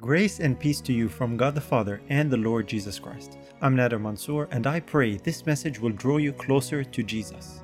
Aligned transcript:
Grace 0.00 0.40
and 0.40 0.58
peace 0.58 0.80
to 0.80 0.94
you 0.94 1.10
from 1.10 1.36
God 1.36 1.54
the 1.54 1.60
Father 1.60 2.00
and 2.08 2.30
the 2.30 2.36
Lord 2.38 2.66
Jesus 2.66 2.98
Christ. 2.98 3.36
I'm 3.60 3.76
Nader 3.76 4.00
Mansour, 4.00 4.48
and 4.50 4.66
I 4.66 4.80
pray 4.80 5.18
this 5.18 5.44
message 5.44 5.78
will 5.78 5.90
draw 5.90 6.16
you 6.16 6.32
closer 6.32 6.82
to 6.82 7.02
Jesus. 7.02 7.60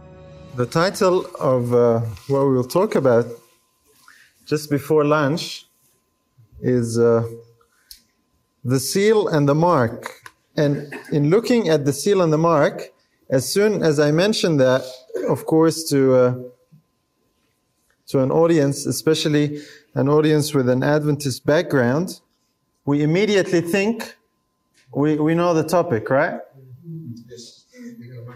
The 0.55 0.67
title 0.67 1.25
of 1.41 1.73
uh, 1.73 2.01
what 2.29 2.47
we 2.47 2.55
will 2.55 2.69
talk 2.69 2.95
about 2.95 3.25
just 4.45 4.69
before 4.69 5.03
lunch 5.07 5.67
is 6.61 6.99
uh, 6.99 7.27
The 8.67 8.81
Seal 8.81 9.29
and 9.29 9.49
the 9.49 9.55
Mark. 9.55 10.31
And 10.59 10.95
in 11.13 11.31
looking 11.31 11.71
at 11.71 11.87
the 11.87 11.93
seal 11.95 12.21
and 12.21 12.31
the 12.31 12.39
mark, 12.39 12.93
as 13.31 13.51
soon 13.51 13.83
as 13.83 13.99
I 13.99 14.11
mentioned 14.11 14.61
that, 14.61 14.85
of 15.27 15.47
course, 15.47 15.89
to, 15.89 16.15
uh, 16.15 16.35
to 18.09 18.21
an 18.21 18.31
audience, 18.31 18.85
especially 18.85 19.63
an 19.95 20.11
audience 20.11 20.53
with 20.53 20.69
an 20.69 20.83
Adventist 20.83 21.47
background, 21.47 22.21
we 22.87 23.03
immediately 23.03 23.61
think 23.61 24.17
we, 24.93 25.17
we 25.17 25.35
know 25.35 25.53
the 25.53 25.65
topic, 25.65 26.09
right? 26.09 26.41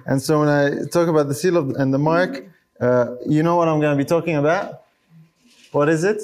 And 0.06 0.20
so 0.20 0.40
when 0.40 0.48
I 0.48 0.84
talk 0.92 1.09
about 1.09 1.28
the 1.28 1.34
seal 1.34 1.56
of, 1.56 1.70
and 1.70 1.95
the 1.95 1.98
mark, 1.98 2.45
uh, 2.80 3.14
you 3.26 3.42
know 3.42 3.56
what 3.56 3.68
I'm 3.68 3.80
going 3.80 3.96
to 3.96 4.04
be 4.04 4.09
talking 4.09 4.36
about? 4.36 4.82
What 5.73 5.88
is 5.88 6.04
it? 6.04 6.20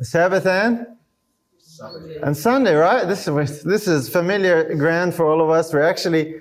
Sabbath 0.00 0.46
and? 0.46 0.86
And 2.22 2.36
Sunday, 2.36 2.74
right? 2.74 3.06
This 3.06 3.26
is, 3.26 3.62
this 3.64 3.88
is 3.88 4.08
familiar 4.08 4.74
ground 4.76 5.14
for 5.14 5.26
all 5.26 5.42
of 5.42 5.50
us. 5.50 5.72
We're 5.72 5.82
actually 5.82 6.36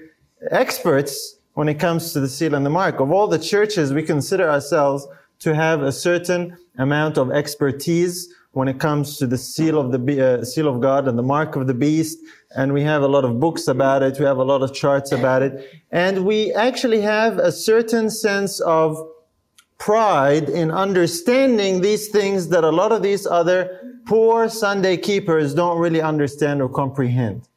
experts 0.51 1.37
when 1.55 1.67
it 1.67 1.75
comes 1.79 2.13
to 2.13 2.19
the 2.19 2.29
seal 2.29 2.53
and 2.53 2.65
the 2.65 2.69
mark. 2.69 2.99
Of 2.99 3.11
all 3.11 3.27
the 3.27 3.39
churches, 3.39 3.91
we 3.91 4.03
consider 4.03 4.49
ourselves 4.49 5.07
to 5.39 5.55
have 5.55 5.81
a 5.81 5.91
certain 5.91 6.57
amount 6.77 7.17
of 7.17 7.31
expertise 7.31 8.33
when 8.55 8.69
it 8.69 8.79
comes 8.79 9.17
to 9.17 9.27
the 9.27 9.37
seal 9.37 9.77
of 9.77 9.91
the 9.91 10.39
uh, 10.39 10.45
seal 10.45 10.69
of 10.69 10.79
God 10.79 11.09
and 11.09 11.19
the 11.19 11.27
mark 11.35 11.57
of 11.57 11.67
the 11.67 11.73
beast. 11.73 12.17
And 12.55 12.71
we 12.71 12.83
have 12.83 13.01
a 13.01 13.07
lot 13.07 13.25
of 13.25 13.37
books 13.37 13.67
about 13.67 14.01
it. 14.01 14.17
We 14.17 14.23
have 14.23 14.37
a 14.37 14.45
lot 14.45 14.61
of 14.61 14.73
charts 14.73 15.11
about 15.11 15.41
it. 15.41 15.69
And 15.91 16.25
we 16.25 16.53
actually 16.53 17.01
have 17.01 17.37
a 17.37 17.51
certain 17.51 18.09
sense 18.09 18.61
of 18.61 18.97
pride 19.77 20.47
in 20.47 20.71
understanding 20.71 21.81
these 21.81 22.07
things 22.07 22.47
that 22.47 22.63
a 22.63 22.69
lot 22.69 22.93
of 22.93 23.03
these 23.03 23.27
other 23.27 23.77
poor 24.05 24.47
Sunday 24.47 24.95
keepers 24.95 25.53
don't 25.53 25.77
really 25.77 26.01
understand 26.01 26.61
or 26.61 26.69
comprehend. 26.69 27.49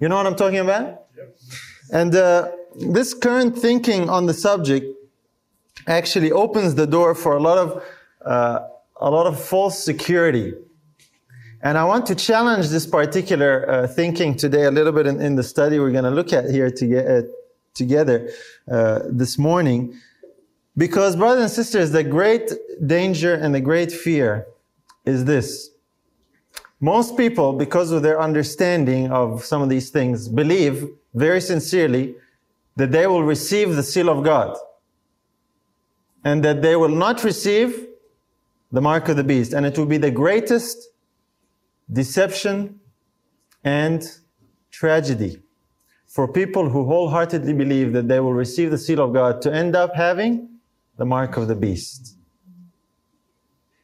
You 0.00 0.08
know 0.08 0.16
what 0.16 0.26
I'm 0.26 0.34
talking 0.34 0.58
about? 0.58 1.04
And 1.92 2.16
uh, 2.16 2.50
this 2.74 3.14
current 3.14 3.56
thinking 3.56 4.10
on 4.10 4.26
the 4.26 4.34
subject 4.34 4.86
actually 5.86 6.32
opens 6.32 6.74
the 6.74 6.88
door 6.88 7.14
for 7.14 7.36
a 7.36 7.40
lot 7.40 7.58
of 7.58 7.84
uh, 8.24 8.66
a 9.02 9.10
lot 9.10 9.26
of 9.26 9.42
false 9.42 9.82
security. 9.82 10.54
And 11.60 11.76
I 11.76 11.84
want 11.84 12.06
to 12.06 12.14
challenge 12.14 12.68
this 12.68 12.86
particular 12.86 13.68
uh, 13.68 13.86
thinking 13.86 14.36
today 14.36 14.64
a 14.64 14.70
little 14.70 14.92
bit 14.92 15.06
in, 15.06 15.20
in 15.20 15.34
the 15.34 15.42
study 15.42 15.78
we're 15.78 15.90
going 15.90 16.04
to 16.04 16.10
look 16.10 16.32
at 16.32 16.50
here 16.50 16.70
to 16.70 16.86
get, 16.86 17.06
uh, 17.06 17.22
together 17.74 18.30
uh, 18.70 19.00
this 19.08 19.38
morning. 19.38 19.94
Because, 20.76 21.16
brothers 21.16 21.42
and 21.42 21.50
sisters, 21.50 21.90
the 21.90 22.04
great 22.04 22.50
danger 22.86 23.34
and 23.34 23.54
the 23.54 23.60
great 23.60 23.92
fear 23.92 24.46
is 25.04 25.24
this. 25.24 25.70
Most 26.80 27.16
people, 27.16 27.52
because 27.52 27.90
of 27.90 28.02
their 28.02 28.20
understanding 28.20 29.10
of 29.12 29.44
some 29.44 29.62
of 29.62 29.68
these 29.68 29.90
things, 29.90 30.28
believe 30.28 30.88
very 31.14 31.40
sincerely 31.40 32.14
that 32.76 32.90
they 32.90 33.06
will 33.06 33.22
receive 33.22 33.76
the 33.76 33.82
seal 33.82 34.08
of 34.08 34.24
God 34.24 34.56
and 36.24 36.44
that 36.44 36.62
they 36.62 36.76
will 36.76 36.88
not 36.88 37.22
receive 37.22 37.86
the 38.72 38.80
mark 38.80 39.08
of 39.08 39.16
the 39.16 39.24
beast. 39.24 39.52
And 39.52 39.64
it 39.66 39.78
will 39.78 39.86
be 39.86 39.98
the 39.98 40.10
greatest 40.10 40.88
deception 41.92 42.80
and 43.62 44.02
tragedy 44.70 45.42
for 46.06 46.26
people 46.26 46.70
who 46.70 46.84
wholeheartedly 46.86 47.52
believe 47.54 47.92
that 47.92 48.08
they 48.08 48.20
will 48.20 48.34
receive 48.34 48.70
the 48.70 48.78
seal 48.78 49.00
of 49.00 49.12
God 49.12 49.40
to 49.42 49.52
end 49.52 49.76
up 49.76 49.94
having 49.94 50.48
the 50.96 51.04
mark 51.04 51.36
of 51.36 51.48
the 51.48 51.54
beast. 51.54 52.16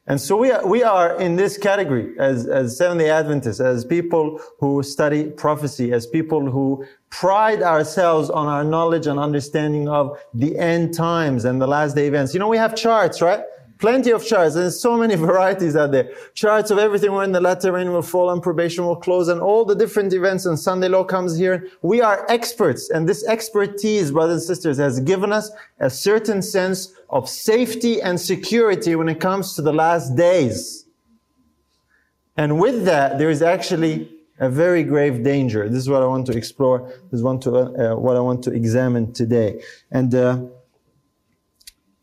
And 0.05 0.19
so 0.19 0.37
we 0.37 0.51
are, 0.51 0.65
we 0.65 0.81
are 0.81 1.19
in 1.19 1.35
this 1.35 1.55
category 1.55 2.17
as, 2.17 2.47
as 2.47 2.75
Seventh-day 2.75 3.11
Adventists, 3.11 3.59
as 3.59 3.85
people 3.85 4.41
who 4.59 4.81
study 4.81 5.25
prophecy, 5.29 5.93
as 5.93 6.07
people 6.07 6.49
who 6.49 6.83
pride 7.11 7.61
ourselves 7.61 8.31
on 8.31 8.47
our 8.47 8.63
knowledge 8.63 9.05
and 9.05 9.19
understanding 9.19 9.87
of 9.87 10.19
the 10.33 10.57
end 10.57 10.95
times 10.95 11.45
and 11.45 11.61
the 11.61 11.67
last 11.67 11.95
day 11.95 12.07
events. 12.07 12.33
You 12.33 12.39
know, 12.39 12.47
we 12.47 12.57
have 12.57 12.75
charts, 12.75 13.21
right? 13.21 13.43
Plenty 13.79 14.11
of 14.11 14.25
charts. 14.25 14.55
and 14.55 14.71
so 14.73 14.97
many 14.97 15.15
varieties 15.27 15.75
out 15.77 15.91
there. 15.91 16.11
Charts 16.33 16.69
of 16.69 16.77
everything 16.77 17.13
when 17.13 17.31
the 17.31 17.39
latter 17.39 17.71
rain 17.71 17.91
will 17.93 18.01
fall 18.01 18.29
and 18.29 18.43
probation 18.43 18.85
will 18.85 18.97
close 18.97 19.29
and 19.29 19.39
all 19.39 19.63
the 19.63 19.73
different 19.73 20.13
events 20.13 20.45
and 20.45 20.59
Sunday 20.59 20.89
law 20.89 21.05
comes 21.05 21.37
here. 21.37 21.67
We 21.81 22.01
are 22.01 22.25
experts 22.29 22.89
and 22.89 23.07
this 23.07 23.25
expertise, 23.25 24.11
brothers 24.11 24.41
and 24.41 24.43
sisters, 24.43 24.77
has 24.77 24.99
given 24.99 25.31
us 25.31 25.49
a 25.79 25.89
certain 25.89 26.41
sense 26.41 26.93
of 27.09 27.29
safety 27.29 28.01
and 28.01 28.19
security 28.19 28.95
when 28.95 29.07
it 29.07 29.21
comes 29.21 29.55
to 29.55 29.61
the 29.61 29.73
last 29.73 30.15
days. 30.15 30.85
And 32.35 32.59
with 32.59 32.83
that, 32.85 33.17
there 33.17 33.29
is 33.29 33.41
actually 33.41 34.11
a 34.39 34.49
very 34.49 34.83
grave 34.83 35.23
danger. 35.23 35.67
This 35.69 35.79
is 35.79 35.89
what 35.89 36.01
I 36.01 36.05
want 36.05 36.25
to 36.27 36.37
explore. 36.37 36.87
This 37.11 37.19
is 37.19 37.23
what, 37.23 37.41
to, 37.43 37.55
uh, 37.55 37.95
what 37.95 38.17
I 38.17 38.19
want 38.19 38.43
to 38.43 38.51
examine 38.51 39.13
today. 39.13 39.61
And, 39.91 40.13
uh, 40.13 40.43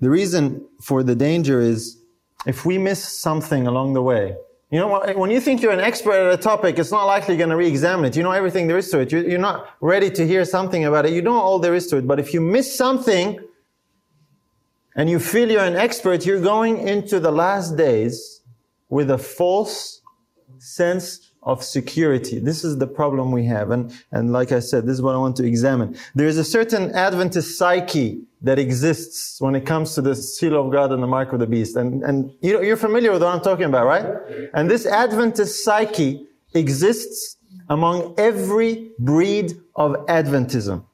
the 0.00 0.10
reason 0.10 0.66
for 0.80 1.02
the 1.02 1.14
danger 1.14 1.60
is 1.60 1.98
if 2.46 2.64
we 2.64 2.78
miss 2.78 3.02
something 3.02 3.66
along 3.66 3.94
the 3.94 4.02
way. 4.02 4.36
You 4.70 4.80
know, 4.80 5.00
when 5.16 5.30
you 5.30 5.40
think 5.40 5.62
you're 5.62 5.72
an 5.72 5.80
expert 5.80 6.14
at 6.14 6.32
a 6.32 6.36
topic, 6.36 6.78
it's 6.78 6.90
not 6.90 7.04
likely 7.04 7.34
you're 7.34 7.46
going 7.46 7.50
to 7.50 7.56
re-examine 7.56 8.04
it. 8.04 8.16
You 8.16 8.24
know 8.24 8.32
everything 8.32 8.66
there 8.66 8.76
is 8.76 8.90
to 8.90 8.98
it. 8.98 9.12
You're 9.12 9.38
not 9.38 9.70
ready 9.80 10.10
to 10.10 10.26
hear 10.26 10.44
something 10.44 10.84
about 10.84 11.06
it. 11.06 11.12
You 11.12 11.22
know 11.22 11.34
all 11.34 11.60
there 11.60 11.74
is 11.74 11.86
to 11.88 11.98
it. 11.98 12.06
But 12.06 12.18
if 12.18 12.34
you 12.34 12.40
miss 12.40 12.76
something 12.76 13.38
and 14.96 15.08
you 15.08 15.20
feel 15.20 15.50
you're 15.50 15.64
an 15.64 15.76
expert, 15.76 16.26
you're 16.26 16.40
going 16.40 16.78
into 16.88 17.20
the 17.20 17.30
last 17.30 17.76
days 17.76 18.42
with 18.88 19.08
a 19.08 19.18
false 19.18 20.02
sense 20.58 21.30
of 21.44 21.62
security. 21.62 22.40
This 22.40 22.64
is 22.64 22.78
the 22.78 22.88
problem 22.88 23.30
we 23.30 23.44
have. 23.44 23.70
And, 23.70 23.92
and 24.10 24.32
like 24.32 24.50
I 24.50 24.58
said, 24.58 24.84
this 24.84 24.94
is 24.94 25.02
what 25.02 25.14
I 25.14 25.18
want 25.18 25.36
to 25.36 25.44
examine. 25.44 25.96
There 26.16 26.26
is 26.26 26.38
a 26.38 26.44
certain 26.44 26.90
Adventist 26.90 27.56
psyche 27.56 28.25
that 28.46 28.58
exists 28.58 29.40
when 29.40 29.54
it 29.54 29.66
comes 29.66 29.94
to 29.94 30.00
the 30.00 30.14
seal 30.14 30.54
of 30.64 30.72
God 30.72 30.92
and 30.92 31.02
the 31.02 31.06
mark 31.06 31.32
of 31.32 31.40
the 31.40 31.46
beast. 31.46 31.76
And, 31.76 32.02
and 32.04 32.32
you, 32.40 32.62
you're 32.62 32.76
familiar 32.76 33.10
with 33.12 33.22
what 33.22 33.34
I'm 33.34 33.40
talking 33.40 33.64
about, 33.64 33.86
right? 33.86 34.06
And 34.54 34.70
this 34.70 34.86
Adventist 34.86 35.64
psyche 35.64 36.26
exists 36.54 37.36
among 37.68 38.14
every 38.18 38.92
breed 39.00 39.52
of 39.74 39.92
Adventism. 40.06 40.84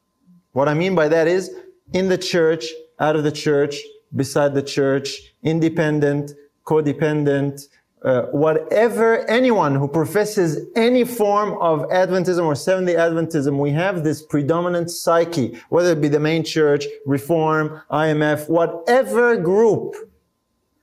What 0.52 0.68
I 0.68 0.74
mean 0.74 0.94
by 0.94 1.08
that 1.08 1.28
is 1.28 1.50
in 1.92 2.08
the 2.08 2.18
church, 2.18 2.64
out 2.98 3.16
of 3.16 3.24
the 3.24 3.32
church, 3.32 3.76
beside 4.16 4.54
the 4.54 4.62
church, 4.62 5.18
independent, 5.42 6.32
codependent, 6.64 7.68
uh, 8.04 8.22
whatever 8.32 9.18
anyone 9.28 9.74
who 9.74 9.86
professes 9.86 10.66
any 10.74 11.04
form 11.04 11.56
of 11.60 11.88
Adventism 11.90 12.44
or 12.44 12.54
Seventh-day 12.54 12.94
Adventism, 12.94 13.58
we 13.58 13.70
have 13.70 14.02
this 14.02 14.22
predominant 14.22 14.90
psyche, 14.90 15.58
whether 15.68 15.92
it 15.92 16.00
be 16.00 16.08
the 16.08 16.18
main 16.18 16.42
church, 16.42 16.86
Reform, 17.06 17.80
IMF, 17.90 18.48
whatever 18.48 19.36
group 19.36 19.94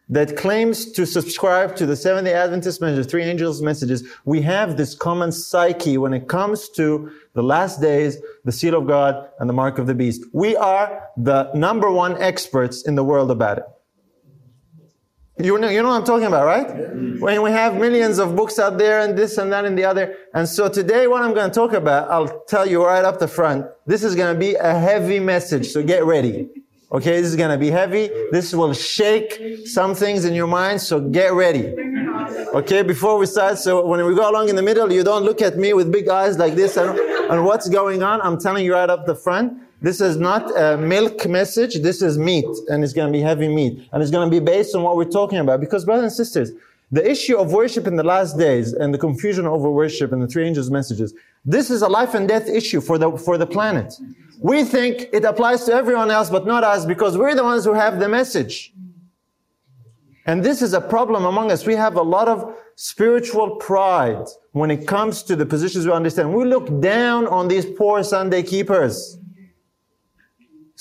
that 0.07 0.35
claims 0.37 0.91
to 0.93 1.05
subscribe 1.05 1.75
to 1.75 1.85
the 1.85 1.95
Seventh-day 1.95 2.33
Adventist 2.33 2.81
message, 2.81 3.07
three 3.07 3.23
angels 3.23 3.61
messages, 3.61 4.07
we 4.25 4.41
have 4.41 4.77
this 4.77 4.95
common 4.95 5.31
psyche 5.31 5.97
when 5.97 6.13
it 6.13 6.27
comes 6.27 6.69
to 6.69 7.11
the 7.33 7.43
last 7.43 7.81
days, 7.81 8.17
the 8.45 8.51
seal 8.51 8.75
of 8.75 8.87
God, 8.87 9.29
and 9.39 9.49
the 9.49 9.53
mark 9.53 9.77
of 9.77 9.87
the 9.87 9.93
beast. 9.93 10.23
We 10.33 10.55
are 10.55 11.03
the 11.17 11.51
number 11.53 11.91
one 11.91 12.19
experts 12.21 12.87
in 12.87 12.95
the 12.95 13.03
world 13.03 13.29
about 13.29 13.59
it. 13.59 13.65
You 15.41 15.57
know, 15.57 15.69
you 15.69 15.81
know 15.81 15.87
what 15.87 15.95
I'm 15.95 16.03
talking 16.03 16.27
about, 16.27 16.45
right? 16.45 16.67
When 17.21 17.41
we 17.41 17.51
have 17.51 17.75
millions 17.75 18.19
of 18.19 18.35
books 18.35 18.59
out 18.59 18.77
there 18.77 18.99
and 18.99 19.17
this 19.17 19.37
and 19.37 19.53
that 19.53 19.63
and 19.63 19.77
the 19.77 19.85
other. 19.85 20.17
And 20.33 20.47
so 20.47 20.67
today 20.67 21.07
what 21.07 21.21
I'm 21.21 21.33
going 21.33 21.49
to 21.49 21.53
talk 21.53 21.71
about, 21.71 22.11
I'll 22.11 22.41
tell 22.41 22.65
you 22.65 22.85
right 22.85 23.05
up 23.05 23.19
the 23.19 23.27
front. 23.27 23.65
This 23.85 24.03
is 24.03 24.15
going 24.15 24.33
to 24.33 24.39
be 24.39 24.55
a 24.55 24.77
heavy 24.77 25.17
message, 25.17 25.67
so 25.67 25.81
get 25.81 26.03
ready. 26.03 26.49
Okay, 26.91 27.21
this 27.21 27.27
is 27.27 27.37
going 27.37 27.51
to 27.51 27.57
be 27.57 27.69
heavy. 27.69 28.09
This 28.31 28.53
will 28.53 28.73
shake 28.73 29.65
some 29.65 29.95
things 29.95 30.25
in 30.25 30.33
your 30.33 30.47
mind, 30.47 30.81
so 30.81 30.99
get 30.99 31.31
ready. 31.31 31.73
Okay, 32.53 32.81
before 32.81 33.17
we 33.17 33.25
start, 33.25 33.59
so 33.59 33.85
when 33.85 34.05
we 34.05 34.13
go 34.15 34.29
along 34.29 34.49
in 34.49 34.57
the 34.57 34.61
middle, 34.61 34.91
you 34.91 35.05
don't 35.05 35.23
look 35.23 35.41
at 35.41 35.57
me 35.57 35.71
with 35.73 35.89
big 35.89 36.09
eyes 36.09 36.37
like 36.37 36.55
this 36.55 36.75
and, 36.75 36.99
and 36.99 37.45
what's 37.45 37.69
going 37.69 38.03
on. 38.03 38.19
I'm 38.21 38.37
telling 38.37 38.65
you 38.65 38.73
right 38.73 38.89
up 38.89 39.05
the 39.05 39.15
front. 39.15 39.53
This 39.81 40.01
is 40.01 40.17
not 40.17 40.51
a 40.57 40.77
milk 40.77 41.25
message. 41.27 41.75
This 41.81 42.01
is 42.01 42.17
meat, 42.17 42.45
and 42.67 42.83
it's 42.83 42.93
going 42.93 43.07
to 43.11 43.17
be 43.17 43.21
heavy 43.21 43.47
meat, 43.47 43.87
and 43.91 44.01
it's 44.01 44.11
going 44.11 44.29
to 44.29 44.39
be 44.39 44.43
based 44.43 44.75
on 44.75 44.83
what 44.83 44.97
we're 44.97 45.05
talking 45.05 45.37
about. 45.37 45.61
Because, 45.61 45.85
brothers 45.85 46.03
and 46.03 46.11
sisters, 46.11 46.51
the 46.91 47.09
issue 47.09 47.37
of 47.37 47.53
worship 47.53 47.87
in 47.87 47.95
the 47.95 48.03
last 48.03 48.37
days 48.37 48.73
and 48.73 48.93
the 48.93 48.97
confusion 48.97 49.45
over 49.45 49.69
worship 49.69 50.11
and 50.11 50.21
the 50.21 50.27
three 50.27 50.45
angels' 50.45 50.69
messages, 50.69 51.13
this 51.45 51.69
is 51.69 51.81
a 51.81 51.87
life 51.87 52.13
and 52.13 52.27
death 52.27 52.49
issue 52.49 52.81
for 52.81 52.97
the 52.97 53.11
for 53.11 53.37
the 53.37 53.47
planet. 53.47 53.93
We 54.41 54.63
think 54.63 55.09
it 55.13 55.23
applies 55.23 55.63
to 55.65 55.73
everyone 55.73 56.11
else, 56.11 56.29
but 56.29 56.45
not 56.45 56.63
us, 56.63 56.85
because 56.85 57.17
we're 57.17 57.35
the 57.35 57.43
ones 57.43 57.63
who 57.63 57.73
have 57.73 57.99
the 57.99 58.09
message. 58.09 58.73
And 60.25 60.43
this 60.43 60.61
is 60.61 60.73
a 60.73 60.81
problem 60.81 61.25
among 61.25 61.51
us. 61.51 61.65
We 61.65 61.75
have 61.75 61.95
a 61.95 62.01
lot 62.01 62.27
of 62.27 62.53
spiritual 62.75 63.55
pride 63.57 64.25
when 64.51 64.71
it 64.71 64.87
comes 64.87 65.23
to 65.23 65.35
the 65.35 65.45
positions 65.45 65.85
we 65.85 65.91
understand. 65.91 66.33
We 66.33 66.45
look 66.45 66.81
down 66.81 67.27
on 67.27 67.47
these 67.47 67.65
poor 67.65 68.03
Sunday 68.03 68.43
keepers. 68.43 69.18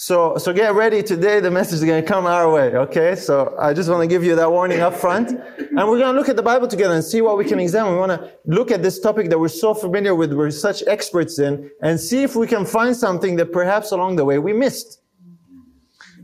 So, 0.01 0.37
so 0.39 0.53
get 0.53 0.77
ready 0.77 1.03
today. 1.03 1.41
The 1.41 1.51
message 1.51 1.75
is 1.75 1.85
going 1.85 2.01
to 2.01 2.09
come 2.09 2.25
our 2.25 2.49
way. 2.49 2.73
Okay. 2.77 3.17
So 3.17 3.57
I 3.59 3.75
just 3.75 3.91
want 3.91 4.01
to 4.01 4.07
give 4.07 4.23
you 4.23 4.37
that 4.37 4.49
warning 4.49 4.79
up 4.79 4.95
front. 4.95 5.31
And 5.31 5.77
we're 5.77 5.99
going 5.99 6.13
to 6.15 6.17
look 6.17 6.29
at 6.29 6.37
the 6.37 6.43
Bible 6.43 6.69
together 6.69 6.95
and 6.95 7.03
see 7.03 7.21
what 7.21 7.37
we 7.37 7.45
can 7.45 7.59
examine. 7.59 7.95
We 7.95 7.99
want 7.99 8.13
to 8.13 8.31
look 8.45 8.71
at 8.71 8.81
this 8.81 9.01
topic 9.01 9.29
that 9.31 9.41
we're 9.41 9.49
so 9.49 9.75
familiar 9.75 10.15
with, 10.15 10.33
we're 10.33 10.53
such 10.53 10.85
experts 10.87 11.41
in, 11.41 11.69
and 11.83 11.99
see 11.99 12.23
if 12.23 12.37
we 12.37 12.47
can 12.47 12.65
find 12.65 12.97
something 12.97 13.35
that 13.39 13.53
perhaps 13.53 13.91
along 13.91 14.15
the 14.15 14.25
way 14.25 14.39
we 14.39 14.53
missed. 14.53 15.01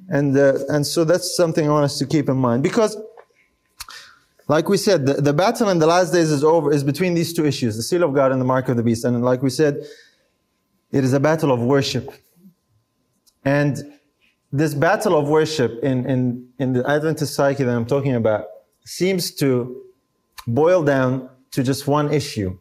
And, 0.09 0.39
uh, 0.39 0.59
and 0.69 0.87
so 0.87 1.03
that's 1.03 1.37
something 1.37 1.67
I 1.69 1.73
want 1.73 1.87
us 1.87 1.99
to 1.99 2.07
keep 2.07 2.29
in 2.29 2.37
mind 2.37 2.63
because 2.63 2.97
like 4.47 4.69
we 4.69 4.77
said, 4.77 5.05
the, 5.05 5.15
the 5.15 5.33
battle 5.33 5.69
in 5.69 5.81
the 5.81 5.89
last 5.89 6.13
days 6.13 6.31
is 6.31 6.45
over, 6.45 6.71
is 6.71 6.85
between 6.85 7.15
these 7.15 7.33
two 7.33 7.45
issues, 7.45 7.77
the 7.77 7.83
seal 7.83 8.05
of 8.05 8.15
God 8.15 8.31
and 8.31 8.41
the 8.41 8.45
mark 8.45 8.69
of 8.69 8.77
the 8.77 8.85
beast. 8.85 9.05
And 9.05 9.25
like 9.25 9.43
we 9.43 9.51
said, 9.51 9.85
it 10.93 11.03
is 11.03 11.13
a 11.13 11.19
battle 11.19 11.51
of 11.51 11.59
worship. 11.59 12.15
And 13.45 13.99
this 14.53 14.75
battle 14.75 15.19
of 15.19 15.29
worship 15.29 15.83
in, 15.83 16.09
in, 16.09 16.49
in 16.59 16.73
the 16.73 16.89
Adventist 16.89 17.35
psyche 17.35 17.65
that 17.65 17.75
I'm 17.75 17.87
talking 17.87 18.15
about 18.15 18.47
seems 18.85 19.33
to 19.37 19.83
boil 20.47 20.83
down 20.83 21.29
to 21.53 21.63
just 21.63 21.87
one 21.87 22.13
issue. 22.13 22.59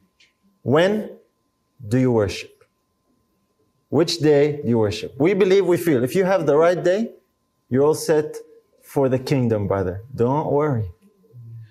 When 0.64 1.10
do 1.88 2.00
you 2.00 2.12
worship? 2.12 2.64
Which 3.90 4.20
day 4.20 4.62
do 4.62 4.70
you 4.70 4.80
worship? 4.80 5.14
We 5.20 5.34
believe, 5.34 5.66
we 5.66 5.78
feel. 5.78 6.04
If 6.04 6.16
you 6.16 6.24
have 6.24 6.48
the 6.48 6.58
right 6.58 6.82
day, 6.84 7.12
you're 7.70 7.84
all 7.84 7.94
set 7.94 8.36
for 8.82 9.08
the 9.08 9.20
kingdom, 9.20 9.68
brother. 9.68 10.02
Don't 10.16 10.52
worry. 10.52 10.90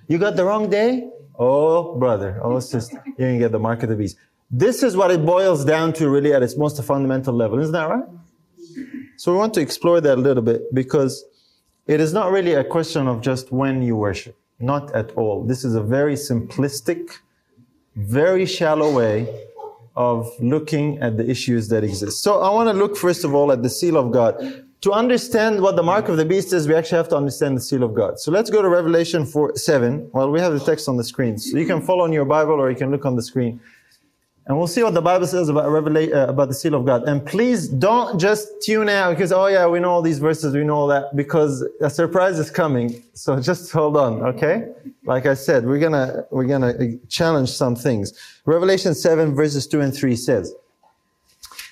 You 0.08 0.18
got 0.18 0.36
the 0.36 0.44
wrong 0.44 0.70
day? 0.70 1.10
Oh, 1.38 1.96
brother, 1.98 2.38
oh, 2.42 2.60
sister, 2.60 3.02
you 3.06 3.14
didn't 3.14 3.38
get 3.40 3.52
the 3.52 3.58
mark 3.58 3.82
of 3.82 3.88
the 3.88 3.96
beast. 3.96 4.16
This 4.50 4.82
is 4.82 4.96
what 4.96 5.10
it 5.10 5.24
boils 5.24 5.64
down 5.64 5.94
to 5.94 6.08
really 6.08 6.32
at 6.32 6.42
its 6.42 6.56
most 6.56 6.82
fundamental 6.84 7.34
level. 7.34 7.58
Isn't 7.58 7.72
that 7.72 7.88
right? 7.88 8.04
So 9.22 9.30
we 9.30 9.38
want 9.38 9.54
to 9.54 9.60
explore 9.60 10.00
that 10.00 10.18
a 10.18 10.20
little 10.20 10.42
bit 10.42 10.74
because 10.74 11.24
it 11.86 12.00
is 12.00 12.12
not 12.12 12.32
really 12.32 12.54
a 12.54 12.64
question 12.64 13.06
of 13.06 13.20
just 13.20 13.52
when 13.52 13.80
you 13.80 13.94
worship. 13.94 14.36
Not 14.58 14.92
at 14.96 15.12
all. 15.12 15.44
This 15.44 15.62
is 15.62 15.76
a 15.76 15.80
very 15.80 16.16
simplistic, 16.16 17.08
very 17.94 18.46
shallow 18.46 18.90
way 18.92 19.32
of 19.94 20.28
looking 20.40 20.98
at 20.98 21.18
the 21.18 21.30
issues 21.30 21.68
that 21.68 21.84
exist. 21.84 22.20
So 22.20 22.40
I 22.40 22.50
want 22.50 22.68
to 22.70 22.72
look 22.72 22.96
first 22.96 23.22
of 23.22 23.32
all 23.32 23.52
at 23.52 23.62
the 23.62 23.70
seal 23.70 23.96
of 23.96 24.10
God. 24.10 24.34
To 24.80 24.92
understand 24.92 25.62
what 25.62 25.76
the 25.76 25.84
mark 25.84 26.08
of 26.08 26.16
the 26.16 26.24
beast 26.24 26.52
is, 26.52 26.66
we 26.66 26.74
actually 26.74 26.98
have 26.98 27.10
to 27.10 27.16
understand 27.16 27.56
the 27.56 27.60
seal 27.60 27.84
of 27.84 27.94
God. 27.94 28.18
So 28.18 28.32
let's 28.32 28.50
go 28.50 28.60
to 28.60 28.68
Revelation 28.68 29.24
4, 29.24 29.54
7. 29.54 30.10
Well, 30.12 30.32
we 30.32 30.40
have 30.40 30.52
the 30.52 30.58
text 30.58 30.88
on 30.88 30.96
the 30.96 31.04
screen. 31.04 31.38
So 31.38 31.58
you 31.58 31.66
can 31.66 31.80
follow 31.80 32.06
in 32.06 32.12
your 32.12 32.24
Bible 32.24 32.54
or 32.54 32.68
you 32.70 32.76
can 32.76 32.90
look 32.90 33.06
on 33.06 33.14
the 33.14 33.22
screen. 33.22 33.60
And 34.46 34.58
we'll 34.58 34.66
see 34.66 34.82
what 34.82 34.94
the 34.94 35.02
Bible 35.02 35.26
says 35.26 35.48
about 35.48 35.70
revelation, 35.70 36.14
uh, 36.14 36.26
about 36.26 36.48
the 36.48 36.54
seal 36.54 36.74
of 36.74 36.84
God. 36.84 37.04
And 37.04 37.24
please 37.24 37.68
don't 37.68 38.18
just 38.18 38.48
tune 38.62 38.88
out 38.88 39.10
because, 39.10 39.30
oh 39.30 39.46
yeah, 39.46 39.68
we 39.68 39.78
know 39.78 39.90
all 39.90 40.02
these 40.02 40.18
verses, 40.18 40.52
we 40.52 40.64
know 40.64 40.74
all 40.74 40.86
that, 40.88 41.14
because 41.14 41.64
a 41.80 41.88
surprise 41.88 42.40
is 42.40 42.50
coming. 42.50 43.02
So 43.14 43.38
just 43.50 43.70
hold 43.70 43.96
on, 43.96 44.20
okay? 44.22 44.68
Like 45.04 45.26
I 45.26 45.34
said, 45.34 45.64
we're 45.64 45.78
gonna, 45.78 46.24
we're 46.30 46.46
gonna 46.46 46.96
challenge 47.08 47.50
some 47.50 47.76
things. 47.76 48.12
Revelation 48.44 48.94
7 48.94 49.32
verses 49.34 49.66
2 49.68 49.80
and 49.80 49.94
3 49.94 50.16
says, 50.16 50.52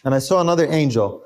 And 0.04 0.14
I 0.14 0.20
saw 0.20 0.40
another 0.40 0.66
angel 0.70 1.24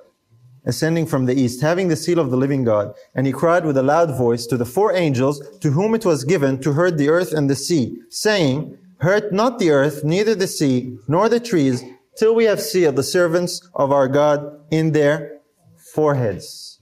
ascending 0.67 1.05
from 1.05 1.26
the 1.26 1.35
east, 1.35 1.61
having 1.61 1.88
the 1.88 1.97
seal 1.97 2.19
of 2.19 2.31
the 2.31 2.38
living 2.38 2.64
God. 2.64 2.94
And 3.14 3.26
he 3.26 3.35
cried 3.35 3.67
with 3.67 3.76
a 3.76 3.82
loud 3.82 4.17
voice 4.17 4.47
to 4.47 4.56
the 4.56 4.64
four 4.64 4.94
angels 4.94 5.58
to 5.58 5.70
whom 5.70 5.94
it 5.94 6.06
was 6.06 6.25
given 6.25 6.58
to 6.62 6.73
hurt 6.73 6.97
the 6.97 7.11
earth 7.11 7.32
and 7.32 7.50
the 7.50 7.56
sea, 7.56 7.99
saying, 8.08 8.79
Hurt 9.05 9.35
not 9.35 9.59
the 9.59 9.69
earth, 9.69 10.03
neither 10.03 10.35
the 10.35 10.47
sea, 10.47 10.97
nor 11.06 11.29
the 11.29 11.39
trees, 11.39 11.85
till 12.17 12.35
we 12.35 12.45
have 12.45 12.59
sealed 12.59 12.97
the 12.97 13.03
servants 13.03 13.61
of 13.75 13.93
our 13.93 14.09
God 14.09 14.59
in 14.71 14.93
their 14.93 15.41
foreheads. 15.77 16.81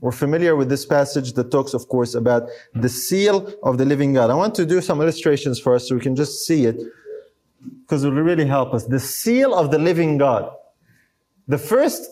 We're 0.00 0.10
familiar 0.10 0.56
with 0.56 0.68
this 0.68 0.84
passage 0.84 1.34
that 1.34 1.52
talks, 1.52 1.74
of 1.74 1.86
course, 1.86 2.16
about 2.16 2.48
the 2.74 2.88
seal 2.88 3.54
of 3.62 3.78
the 3.78 3.84
living 3.84 4.14
God. 4.14 4.30
I 4.30 4.34
want 4.34 4.56
to 4.56 4.66
do 4.66 4.80
some 4.80 5.00
illustrations 5.00 5.60
for 5.60 5.76
us 5.76 5.88
so 5.88 5.94
we 5.94 6.00
can 6.00 6.16
just 6.16 6.44
see 6.44 6.64
it 6.64 6.82
because 7.82 8.02
it 8.02 8.08
will 8.08 8.22
really 8.22 8.46
help 8.46 8.74
us. 8.74 8.86
The 8.86 8.98
seal 8.98 9.54
of 9.54 9.70
the 9.70 9.78
living 9.78 10.18
God. 10.18 10.50
The 11.46 11.58
first 11.58 12.02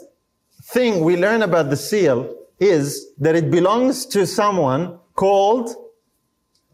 thing 0.62 1.02
we 1.02 1.16
learn 1.16 1.42
about 1.42 1.70
the 1.70 1.76
seal 1.76 2.32
is 2.60 3.12
that 3.18 3.34
it 3.34 3.50
belongs 3.50 4.06
to 4.06 4.24
someone 4.24 5.00
called 5.16 5.74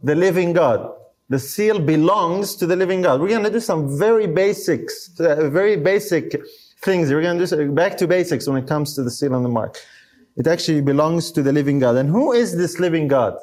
the 0.02 0.14
living 0.14 0.52
God. 0.52 0.98
The 1.32 1.38
seal 1.38 1.79
belongs 1.79 2.55
to 2.56 2.67
the 2.67 2.76
living 2.76 3.00
God. 3.00 3.19
We're 3.19 3.29
going 3.29 3.43
to 3.43 3.50
do 3.50 3.58
some 3.58 3.99
very 3.99 4.26
basics, 4.26 5.19
uh, 5.19 5.49
very 5.49 5.76
basic 5.76 6.38
things. 6.82 7.11
We're 7.11 7.23
going 7.23 7.38
to 7.38 7.46
do 7.46 7.73
back 7.73 7.96
to 7.96 8.06
basics 8.06 8.46
when 8.46 8.62
it 8.62 8.69
comes 8.69 8.94
to 8.96 9.02
the 9.02 9.11
seal 9.11 9.34
and 9.34 9.43
the 9.43 9.49
mark. 9.49 9.79
It 10.37 10.46
actually 10.46 10.82
belongs 10.82 11.32
to 11.32 11.43
the 11.43 11.50
living 11.50 11.79
God. 11.79 11.96
And 11.96 12.11
who 12.11 12.32
is 12.32 12.55
this 12.58 12.79
living 12.79 13.08
God? 13.08 13.38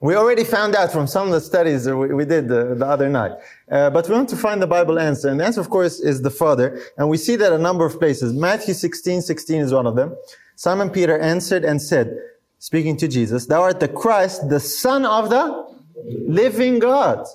We 0.00 0.14
already 0.14 0.42
found 0.42 0.74
out 0.74 0.90
from 0.90 1.06
some 1.06 1.26
of 1.26 1.34
the 1.34 1.40
studies 1.42 1.84
that 1.84 1.94
we, 1.94 2.14
we 2.14 2.24
did 2.24 2.48
the, 2.48 2.74
the, 2.74 2.86
other 2.86 3.10
night. 3.10 3.32
Uh, 3.70 3.90
but 3.90 4.08
we 4.08 4.14
want 4.14 4.30
to 4.30 4.36
find 4.36 4.62
the 4.62 4.66
Bible 4.66 4.98
answer. 4.98 5.28
And 5.28 5.38
the 5.38 5.44
answer, 5.44 5.60
of 5.60 5.68
course, 5.68 6.00
is 6.00 6.22
the 6.22 6.30
Father. 6.30 6.80
And 6.96 7.10
we 7.10 7.18
see 7.18 7.36
that 7.36 7.52
a 7.52 7.58
number 7.58 7.84
of 7.84 7.98
places. 7.98 8.32
Matthew 8.32 8.72
16, 8.72 9.20
16 9.20 9.60
is 9.60 9.74
one 9.74 9.86
of 9.86 9.96
them. 9.96 10.16
Simon 10.56 10.88
Peter 10.88 11.18
answered 11.18 11.62
and 11.62 11.82
said, 11.82 12.16
speaking 12.58 12.96
to 12.98 13.08
Jesus, 13.08 13.46
Thou 13.46 13.62
art 13.62 13.80
the 13.80 13.88
Christ, 13.88 14.48
the 14.48 14.60
Son 14.60 15.04
of 15.04 15.30
the 15.30 15.66
living 16.04 16.78
God. 16.78 17.26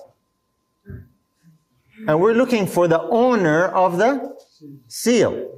And 2.06 2.20
we're 2.20 2.34
looking 2.34 2.66
for 2.66 2.86
the 2.86 3.00
owner 3.00 3.66
of 3.66 3.98
the 3.98 4.36
seal. 4.88 5.50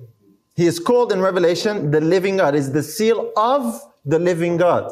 He 0.54 0.66
is 0.66 0.78
called 0.78 1.12
in 1.12 1.20
Revelation 1.20 1.90
the 1.90 2.00
living 2.00 2.36
God. 2.38 2.54
Is 2.54 2.72
the 2.72 2.82
seal 2.82 3.32
of 3.36 3.80
the 4.04 4.18
living 4.18 4.56
God. 4.56 4.90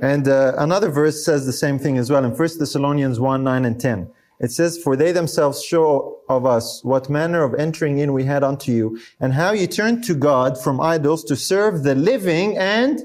And 0.00 0.26
uh, 0.26 0.54
another 0.58 0.90
verse 0.90 1.24
says 1.24 1.46
the 1.46 1.52
same 1.52 1.78
thing 1.78 1.98
as 1.98 2.10
well 2.10 2.24
in 2.24 2.32
1 2.32 2.36
Thessalonians 2.58 3.20
1 3.20 3.44
9 3.44 3.64
and 3.64 3.80
10. 3.80 4.10
It 4.44 4.52
says, 4.52 4.76
For 4.76 4.94
they 4.94 5.10
themselves 5.10 5.64
show 5.64 6.18
of 6.28 6.44
us 6.44 6.84
what 6.84 7.08
manner 7.08 7.42
of 7.42 7.54
entering 7.54 7.96
in 7.98 8.12
we 8.12 8.24
had 8.24 8.44
unto 8.44 8.72
you, 8.72 9.00
and 9.18 9.32
how 9.32 9.52
you 9.52 9.66
turned 9.66 10.04
to 10.04 10.14
God 10.14 10.62
from 10.62 10.82
idols 10.82 11.24
to 11.24 11.34
serve 11.34 11.82
the 11.82 11.94
living 11.94 12.58
and 12.58 13.00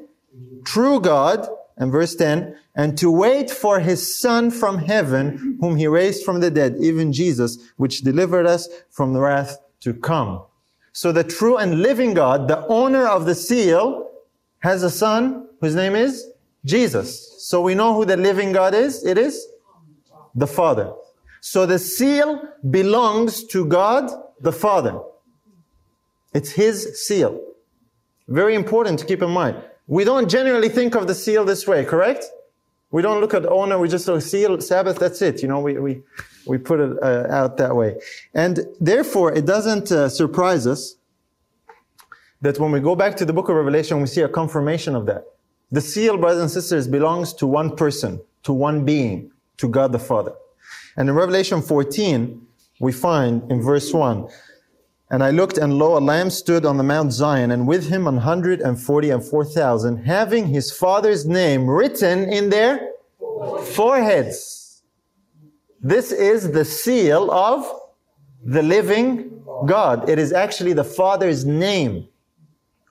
true 0.66 1.00
God. 1.00 1.48
And 1.78 1.94
verse 1.94 2.14
10, 2.14 2.58
and 2.76 2.98
to 2.98 3.10
wait 3.10 3.50
for 3.50 3.80
his 3.80 4.20
Son 4.20 4.52
from 4.52 4.80
heaven, 4.80 5.58
whom 5.62 5.78
he 5.78 5.88
raised 5.88 6.26
from 6.26 6.42
the 6.42 6.52
dead, 6.52 6.76
even 6.82 7.14
Jesus, 7.14 7.58
which 7.78 8.02
delivered 8.02 8.46
us 8.46 8.68
from 8.90 9.14
the 9.14 9.22
wrath 9.22 9.58
to 9.80 9.94
come. 9.94 10.44
So 10.92 11.14
the 11.14 11.24
true 11.24 11.56
and 11.56 11.82
living 11.82 12.14
God, 12.14 12.50
the 12.50 12.68
owner 12.68 13.08
of 13.08 13.26
the 13.26 13.34
seal, 13.34 14.12
has 14.60 14.84
a 14.84 14.90
son 14.90 15.48
whose 15.62 15.74
name 15.74 15.96
is 15.96 16.28
Jesus. 16.66 17.48
So 17.48 17.62
we 17.62 17.76
know 17.76 17.94
who 17.94 18.04
the 18.04 18.18
living 18.18 18.52
God 18.52 18.74
is. 18.74 19.06
It 19.06 19.18
is 19.18 19.48
the 20.36 20.48
Father. 20.48 20.92
So 21.42 21.66
the 21.66 21.80
seal 21.80 22.42
belongs 22.70 23.44
to 23.46 23.66
God 23.66 24.10
the 24.40 24.52
Father. 24.52 25.00
It's 26.34 26.52
His 26.52 27.06
seal. 27.06 27.42
Very 28.28 28.56
important 28.56 29.00
to 29.00 29.06
keep 29.06 29.22
in 29.22 29.32
mind. 29.32 29.58
We 29.88 30.04
don't 30.04 30.30
generally 30.30 30.70
think 30.70 30.96
of 30.96 31.08
the 31.08 31.16
seal 31.16 31.46
this 31.46 31.66
way, 31.68 31.84
correct? 31.84 32.26
We 32.92 33.02
don't 33.02 33.22
look 33.22 33.34
at 33.34 33.46
owner, 33.46 33.78
we 33.80 33.88
just 33.88 34.08
look 34.08 34.22
seal, 34.22 34.60
Sabbath, 34.62 35.00
that's 35.00 35.22
it. 35.22 35.42
You 35.42 35.48
know, 35.48 35.60
we, 35.60 35.78
we, 35.78 36.02
we 36.46 36.58
put 36.58 36.80
it 36.80 36.98
uh, 37.02 37.28
out 37.30 37.58
that 37.58 37.76
way. 37.76 37.98
And 38.34 38.60
therefore, 38.80 39.34
it 39.34 39.46
doesn't 39.46 39.92
uh, 39.92 40.10
surprise 40.10 40.66
us 40.66 40.96
that 42.42 42.58
when 42.60 42.72
we 42.72 42.80
go 42.80 42.96
back 42.96 43.16
to 43.18 43.26
the 43.26 43.34
book 43.34 43.50
of 43.50 43.56
Revelation, 43.56 44.00
we 44.02 44.08
see 44.08 44.22
a 44.22 44.30
confirmation 44.30 44.96
of 44.96 45.06
that. 45.08 45.26
The 45.72 45.82
seal, 45.82 46.18
brothers 46.18 46.42
and 46.42 46.52
sisters, 46.52 46.88
belongs 46.88 47.34
to 47.34 47.48
one 47.48 47.76
person, 47.76 48.22
to 48.44 48.54
one 48.54 48.86
being, 48.86 49.32
to 49.58 49.68
God 49.68 49.92
the 49.92 50.00
Father. 50.00 50.34
And 50.98 51.10
in 51.10 51.16
Revelation 51.16 51.62
14, 51.62 52.42
we 52.80 52.92
find 52.92 53.50
in 53.52 53.62
verse 53.62 53.94
1, 53.94 54.28
and 55.12 55.24
I 55.24 55.32
looked, 55.32 55.58
and 55.58 55.74
lo, 55.74 55.98
a 55.98 56.00
lamb 56.00 56.30
stood 56.30 56.66
on 56.66 56.78
the 56.78 56.84
Mount 56.84 57.12
Zion, 57.12 57.52
and 57.52 57.68
with 57.68 57.90
him 57.90 58.06
140 58.06 59.10
and 59.10 59.24
4,000, 59.24 60.06
having 60.06 60.48
his 60.48 60.72
father's 60.72 61.26
name 61.26 61.68
written 61.68 62.32
in 62.32 62.50
their 62.50 62.92
foreheads. 63.74 64.84
This 65.82 66.12
is 66.12 66.52
the 66.52 66.66
seal 66.66 67.32
of 67.32 67.66
the 68.44 68.62
living 68.62 69.42
God. 69.66 70.10
It 70.10 70.20
is 70.20 70.34
actually 70.34 70.74
the 70.74 70.84
Father's 70.84 71.46
name 71.46 72.10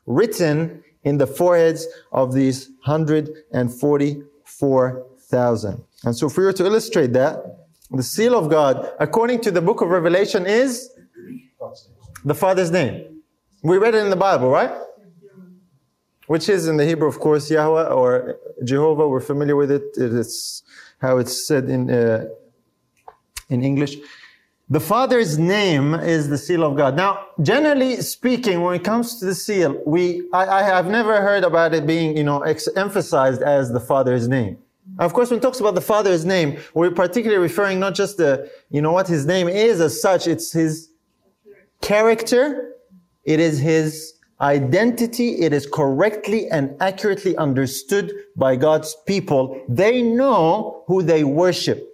written 0.06 0.82
in 1.04 1.18
the 1.18 1.26
foreheads 1.26 1.86
of 2.12 2.32
these 2.32 2.70
144,000. 2.84 5.84
And 6.04 6.16
so, 6.16 6.26
if 6.26 6.36
we 6.36 6.44
were 6.44 6.52
to 6.54 6.64
illustrate 6.64 7.12
that, 7.12 7.57
the 7.90 8.02
seal 8.02 8.36
of 8.36 8.50
God, 8.50 8.92
according 9.00 9.40
to 9.42 9.50
the 9.50 9.60
book 9.60 9.80
of 9.80 9.88
Revelation, 9.88 10.46
is 10.46 10.90
the 12.24 12.34
Father's 12.34 12.70
name. 12.70 13.22
We 13.62 13.78
read 13.78 13.94
it 13.94 14.04
in 14.04 14.10
the 14.10 14.16
Bible, 14.16 14.50
right? 14.50 14.70
which 16.28 16.48
is 16.48 16.68
in 16.68 16.76
the 16.76 16.84
Hebrew, 16.84 17.08
of 17.08 17.18
course, 17.18 17.50
Yahweh 17.50 17.88
or 17.88 18.38
Jehovah. 18.62 19.08
We're 19.08 19.20
familiar 19.20 19.56
with 19.56 19.70
it. 19.70 19.82
It's 19.96 20.62
how 21.00 21.16
it's 21.18 21.46
said 21.46 21.68
in, 21.68 21.90
uh, 21.90 22.26
in 23.48 23.64
English. 23.64 23.96
The 24.68 24.80
Father's 24.80 25.38
name 25.38 25.94
is 25.94 26.28
the 26.28 26.36
seal 26.36 26.62
of 26.62 26.76
God. 26.76 26.94
Now, 26.94 27.24
generally 27.40 28.02
speaking, 28.02 28.60
when 28.60 28.74
it 28.74 28.84
comes 28.84 29.18
to 29.18 29.24
the 29.24 29.34
seal, 29.34 29.80
we, 29.86 30.28
I, 30.34 30.60
I 30.60 30.62
have 30.62 30.86
never 30.86 31.22
heard 31.22 31.44
about 31.44 31.72
it 31.72 31.86
being, 31.86 32.14
you 32.14 32.24
know, 32.24 32.42
ex- 32.42 32.68
emphasized 32.76 33.40
as 33.40 33.72
the 33.72 33.80
Father's 33.80 34.28
name. 34.28 34.58
Of 34.98 35.12
course, 35.12 35.30
when 35.30 35.38
it 35.38 35.42
talks 35.42 35.60
about 35.60 35.74
the 35.74 35.80
Father's 35.80 36.24
name, 36.24 36.58
we're 36.74 36.90
particularly 36.90 37.40
referring 37.40 37.78
not 37.78 37.94
just 37.94 38.16
the, 38.16 38.50
you 38.70 38.82
know, 38.82 38.92
what 38.92 39.06
his 39.06 39.26
name 39.26 39.48
is 39.48 39.80
as 39.80 40.00
such, 40.00 40.26
it's 40.26 40.52
his 40.52 40.90
character, 41.80 42.74
it 43.24 43.38
is 43.38 43.58
his 43.58 44.14
identity, 44.40 45.40
it 45.40 45.52
is 45.52 45.66
correctly 45.66 46.48
and 46.48 46.76
accurately 46.80 47.36
understood 47.36 48.12
by 48.36 48.56
God's 48.56 48.96
people. 49.06 49.62
They 49.68 50.02
know 50.02 50.84
who 50.86 51.02
they 51.02 51.24
worship. 51.24 51.84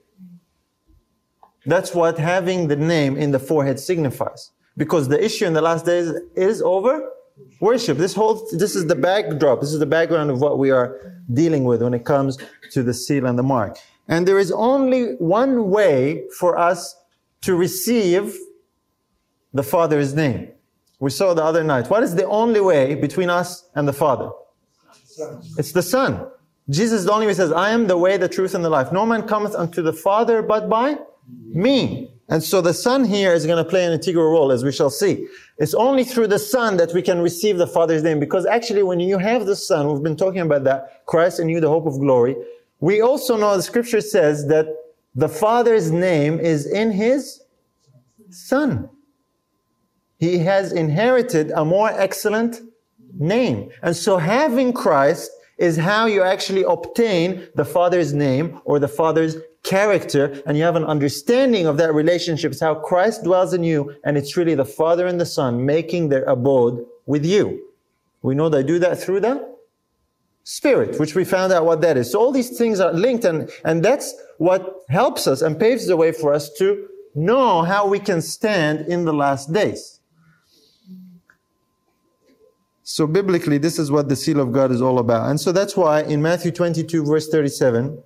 That's 1.67 1.95
what 1.95 2.19
having 2.19 2.69
the 2.69 2.77
name 2.77 3.17
in 3.17 3.31
the 3.31 3.39
forehead 3.39 3.81
signifies. 3.81 4.51
Because 4.77 5.09
the 5.09 5.23
issue 5.23 5.47
in 5.47 5.55
the 5.55 5.63
last 5.63 5.87
days 5.87 6.13
is 6.35 6.61
over 6.61 7.09
worship. 7.61 7.99
This 7.99 8.14
whole, 8.14 8.47
this 8.53 8.76
is 8.76 8.87
the 8.87 8.95
backdrop. 8.95 9.61
This 9.61 9.73
is 9.73 9.79
the 9.79 9.87
background 9.87 10.31
of 10.31 10.41
what 10.41 10.59
we 10.59 10.71
are 10.71 11.19
dealing 11.33 11.64
with 11.64 11.83
when 11.83 11.95
it 11.95 12.05
comes 12.05 12.38
to 12.73 12.83
the 12.83 12.95
seal 12.95 13.26
and 13.26 13.38
the 13.38 13.43
mark. 13.43 13.79
And 14.09 14.29
there 14.29 14.38
is 14.38 14.53
only 14.53 15.14
one 15.17 15.71
way 15.71 16.25
for 16.38 16.59
us 16.59 16.97
to 17.43 17.55
receive 17.55 18.37
the 19.53 19.62
Father's 19.62 20.14
name. 20.14 20.49
We 21.00 21.11
saw 21.11 21.35
the 21.35 21.45
other 21.45 21.64
night. 21.64 21.91
What 21.91 22.03
is 22.03 22.14
the 22.14 22.26
only 22.26 22.61
way 22.61 22.95
between 22.95 23.31
us 23.31 23.69
and 23.75 23.87
the 23.87 23.93
Father? 23.93 24.31
It's 25.59 25.73
the 25.73 25.83
Son. 25.83 26.26
Jesus 26.71 27.05
the 27.05 27.12
only 27.12 27.26
way 27.26 27.35
says, 27.35 27.53
I 27.53 27.71
am 27.71 27.87
the 27.87 27.97
way, 27.97 28.17
the 28.17 28.29
truth, 28.29 28.55
and 28.55 28.64
the 28.64 28.71
life. 28.71 28.91
No 28.91 29.05
man 29.05 29.29
cometh 29.29 29.55
unto 29.55 29.83
the 29.83 29.93
Father 29.93 30.43
but 30.43 30.69
by 30.69 30.97
me. 31.47 32.13
And 32.28 32.43
so 32.43 32.61
the 32.61 32.73
Son 32.73 33.04
here 33.04 33.35
is 33.35 33.45
going 33.45 33.62
to 33.62 33.69
play 33.69 33.85
an 33.85 33.93
integral 33.93 34.31
role, 34.31 34.50
as 34.50 34.64
we 34.64 34.73
shall 34.73 34.90
see. 34.90 35.26
It's 35.59 35.75
only 35.75 36.04
through 36.04 36.28
the 36.28 36.38
Son 36.38 36.78
that 36.78 36.95
we 36.95 37.02
can 37.02 37.21
receive 37.21 37.59
the 37.59 37.66
Father's 37.66 38.02
name, 38.02 38.19
because 38.19 38.47
actually 38.47 38.83
when 38.83 38.99
you 38.99 39.19
have 39.19 39.45
the 39.45 39.57
Son, 39.57 39.93
we've 39.93 40.02
been 40.02 40.16
talking 40.16 40.40
about 40.40 40.64
that, 40.64 41.04
Christ 41.07 41.38
in 41.38 41.49
you, 41.49 41.61
the 41.61 41.69
hope 41.69 41.87
of 41.87 42.00
glory, 42.00 42.35
we 42.81 43.02
also 43.02 43.37
know 43.37 43.57
the 43.57 43.62
scripture 43.62 44.00
says 44.00 44.49
that 44.49 44.66
the 45.14 45.28
Father's 45.28 45.90
name 45.90 46.40
is 46.40 46.66
in 46.66 46.90
His 46.90 47.43
Son. 48.31 48.88
He 50.19 50.38
has 50.38 50.73
inherited 50.73 51.50
a 51.52 51.64
more 51.64 51.90
excellent 51.90 52.62
name. 53.19 53.71
And 53.83 53.95
so 53.95 54.16
having 54.16 54.73
Christ 54.73 55.31
is 55.59 55.76
how 55.76 56.07
you 56.07 56.23
actually 56.23 56.64
obtain 56.64 57.47
the 57.54 57.64
Father's 57.64 58.12
name 58.12 58.61
or 58.64 58.78
the 58.78 58.88
Father's 58.88 59.37
character 59.64 60.42
and 60.47 60.56
you 60.56 60.62
have 60.62 60.76
an 60.76 60.85
understanding 60.85 61.66
of 61.66 61.76
that 61.78 61.92
relationship. 61.92 62.52
It's 62.52 62.61
how 62.61 62.76
Christ 62.76 63.25
dwells 63.25 63.52
in 63.52 63.64
you 63.64 63.97
and 64.04 64.16
it's 64.16 64.37
really 64.37 64.54
the 64.54 64.64
Father 64.64 65.06
and 65.06 65.21
the 65.21 65.26
Son 65.26 65.66
making 65.66 66.11
their 66.11 66.25
abode 66.25 66.87
with 67.06 67.25
you. 67.25 67.66
We 68.23 68.35
know 68.35 68.49
they 68.49 68.62
do 68.62 68.78
that 68.78 69.00
through 69.02 69.21
the 69.21 69.54
Spirit, 70.44 71.00
which 71.00 71.14
we 71.14 71.25
found 71.25 71.52
out 71.52 71.64
what 71.64 71.80
that 71.80 71.97
is. 71.97 72.12
So 72.12 72.21
all 72.21 72.30
these 72.30 72.56
things 72.56 72.78
are 72.78 72.92
linked 72.92 73.25
and, 73.25 73.50
and 73.64 73.83
that's 73.83 74.14
what 74.38 74.83
helps 74.90 75.26
us 75.26 75.42
and 75.42 75.59
paves 75.59 75.87
the 75.87 75.97
way 75.97 76.12
for 76.12 76.33
us 76.33 76.52
to 76.59 76.87
know 77.14 77.62
how 77.62 77.87
we 77.87 77.99
can 77.99 78.21
stand 78.21 78.80
in 78.87 79.04
the 79.04 79.12
last 79.12 79.52
days. 79.52 80.00
So 82.83 83.06
biblically, 83.06 83.56
this 83.56 83.78
is 83.78 83.90
what 83.90 84.11
the 84.11 84.16
seal 84.16 84.40
of 84.40 84.52
God 84.52 84.71
is 84.71 84.83
all 84.83 84.99
about. 84.99 85.30
And 85.30 85.40
so 85.40 85.52
that's 85.52 85.75
why 85.75 86.02
in 86.02 86.21
Matthew 86.21 86.50
22 86.50 87.04
verse 87.04 87.28
37, 87.28 88.02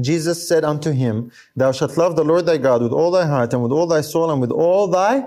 Jesus 0.00 0.46
said 0.46 0.64
unto 0.64 0.92
him, 0.92 1.32
Thou 1.56 1.72
shalt 1.72 1.96
love 1.96 2.16
the 2.16 2.24
Lord 2.24 2.46
thy 2.46 2.58
God 2.58 2.82
with 2.82 2.92
all 2.92 3.10
thy 3.10 3.26
heart 3.26 3.52
and 3.52 3.62
with 3.62 3.72
all 3.72 3.86
thy 3.86 4.00
soul 4.00 4.30
and 4.30 4.40
with 4.40 4.52
all 4.52 4.86
thy 4.86 5.26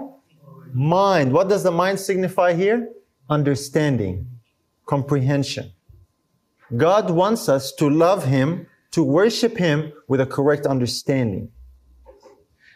mind. 0.74 1.34
What 1.34 1.50
does 1.50 1.64
the 1.64 1.72
mind 1.72 2.00
signify 2.00 2.54
here? 2.54 2.90
Understanding, 3.30 4.28
comprehension. 4.86 5.72
God 6.78 7.12
wants 7.12 7.50
us 7.50 7.72
to 7.74 7.90
love 7.90 8.26
Him, 8.26 8.68
to 8.92 9.04
worship 9.04 9.58
Him 9.58 9.92
with 10.08 10.22
a 10.22 10.26
correct 10.26 10.66
understanding. 10.66 11.52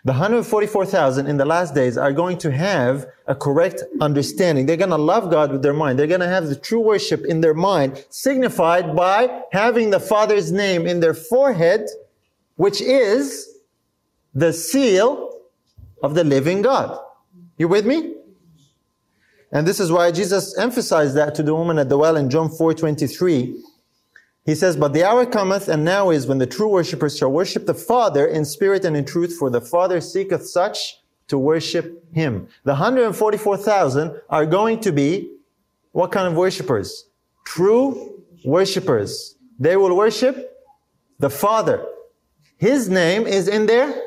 The 0.07 0.13
144,000 0.13 1.27
in 1.27 1.35
the 1.35 1.43
last 1.43 1.75
days 1.75 1.97
are 1.97 2.13
going 2.13 2.37
to 2.37 2.49
have 2.49 3.07
a 3.25 3.35
correct 3.35 3.83
understanding. 3.99 4.65
They're 4.65 4.77
going 4.77 4.91
to 4.91 4.95
love 4.95 5.29
God 5.29 5.51
with 5.51 5.61
their 5.61 5.73
mind. 5.73 5.99
They're 5.99 6.07
going 6.07 6.21
to 6.21 6.29
have 6.29 6.47
the 6.47 6.55
true 6.55 6.79
worship 6.79 7.25
in 7.25 7.41
their 7.41 7.53
mind, 7.53 8.05
signified 8.09 8.95
by 8.95 9.41
having 9.51 9.89
the 9.89 9.99
Father's 9.99 10.49
name 10.49 10.87
in 10.87 11.01
their 11.01 11.13
forehead, 11.13 11.89
which 12.55 12.79
is 12.79 13.49
the 14.33 14.53
seal 14.53 15.41
of 16.01 16.15
the 16.15 16.23
living 16.23 16.61
God. 16.61 16.97
You 17.57 17.67
with 17.67 17.85
me? 17.85 18.15
And 19.51 19.67
this 19.67 19.81
is 19.81 19.91
why 19.91 20.11
Jesus 20.11 20.57
emphasized 20.57 21.17
that 21.17 21.35
to 21.35 21.43
the 21.43 21.53
woman 21.53 21.77
at 21.77 21.89
the 21.89 21.97
well 21.97 22.15
in 22.15 22.29
John 22.29 22.47
4:23 22.47 23.61
he 24.47 24.55
says, 24.55 24.77
But 24.77 24.93
the 24.93 25.03
hour 25.03 25.25
cometh, 25.25 25.67
and 25.67 25.83
now 25.83 26.09
is, 26.09 26.25
when 26.25 26.37
the 26.37 26.47
true 26.47 26.69
worshippers 26.69 27.17
shall 27.17 27.31
worship 27.31 27.65
the 27.65 27.73
Father 27.73 28.25
in 28.25 28.45
spirit 28.45 28.85
and 28.85 28.95
in 28.95 29.03
truth, 29.03 29.35
for 29.37 29.49
the 29.49 29.59
Father 29.59 29.99
seeketh 29.99 30.47
such 30.47 31.01
to 31.27 31.37
worship 31.37 32.01
him. 32.13 32.47
The 32.63 32.71
144,000 32.71 34.21
are 34.29 34.45
going 34.45 34.79
to 34.79 34.93
be 34.93 35.33
what 35.91 36.13
kind 36.13 36.27
of 36.27 36.35
worshippers? 36.35 37.09
True 37.45 38.23
worshippers. 38.45 39.35
They 39.59 39.75
will 39.75 39.97
worship 39.97 40.57
the 41.19 41.29
Father. 41.29 41.85
His 42.57 42.87
name 42.87 43.27
is 43.27 43.49
in 43.49 43.65
their 43.65 44.01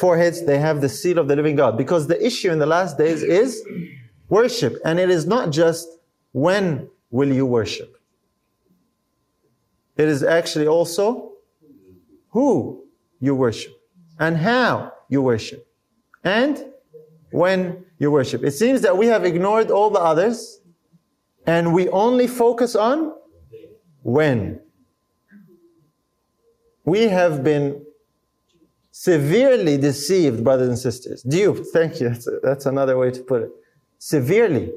foreheads. 0.00 0.44
They 0.44 0.58
have 0.58 0.80
the 0.80 0.88
seal 0.88 1.18
of 1.18 1.28
the 1.28 1.36
living 1.36 1.54
God. 1.54 1.78
Because 1.78 2.08
the 2.08 2.20
issue 2.26 2.50
in 2.50 2.58
the 2.58 2.66
last 2.66 2.98
days 2.98 3.22
is 3.22 3.62
worship. 4.28 4.76
And 4.84 4.98
it 4.98 5.08
is 5.08 5.24
not 5.24 5.52
just 5.52 5.86
when 6.32 6.88
will 7.12 7.32
you 7.32 7.46
worship. 7.46 7.97
It 9.98 10.08
is 10.08 10.22
actually 10.22 10.68
also 10.68 11.32
who 12.30 12.84
you 13.18 13.34
worship 13.34 13.74
and 14.18 14.36
how 14.36 14.92
you 15.08 15.20
worship 15.20 15.66
and 16.22 16.64
when 17.32 17.84
you 17.98 18.10
worship. 18.10 18.44
It 18.44 18.52
seems 18.52 18.80
that 18.82 18.96
we 18.96 19.06
have 19.06 19.24
ignored 19.24 19.70
all 19.72 19.90
the 19.90 19.98
others 19.98 20.60
and 21.46 21.74
we 21.74 21.88
only 21.88 22.28
focus 22.28 22.76
on 22.76 23.12
when. 24.02 24.60
We 26.84 27.08
have 27.08 27.42
been 27.42 27.84
severely 28.92 29.76
deceived, 29.78 30.44
brothers 30.44 30.68
and 30.68 30.78
sisters. 30.78 31.22
Duped, 31.22 31.66
thank 31.72 32.00
you. 32.00 32.10
That's, 32.10 32.28
that's 32.42 32.66
another 32.66 32.96
way 32.96 33.10
to 33.10 33.22
put 33.22 33.42
it. 33.42 33.50
Severely. 33.98 34.72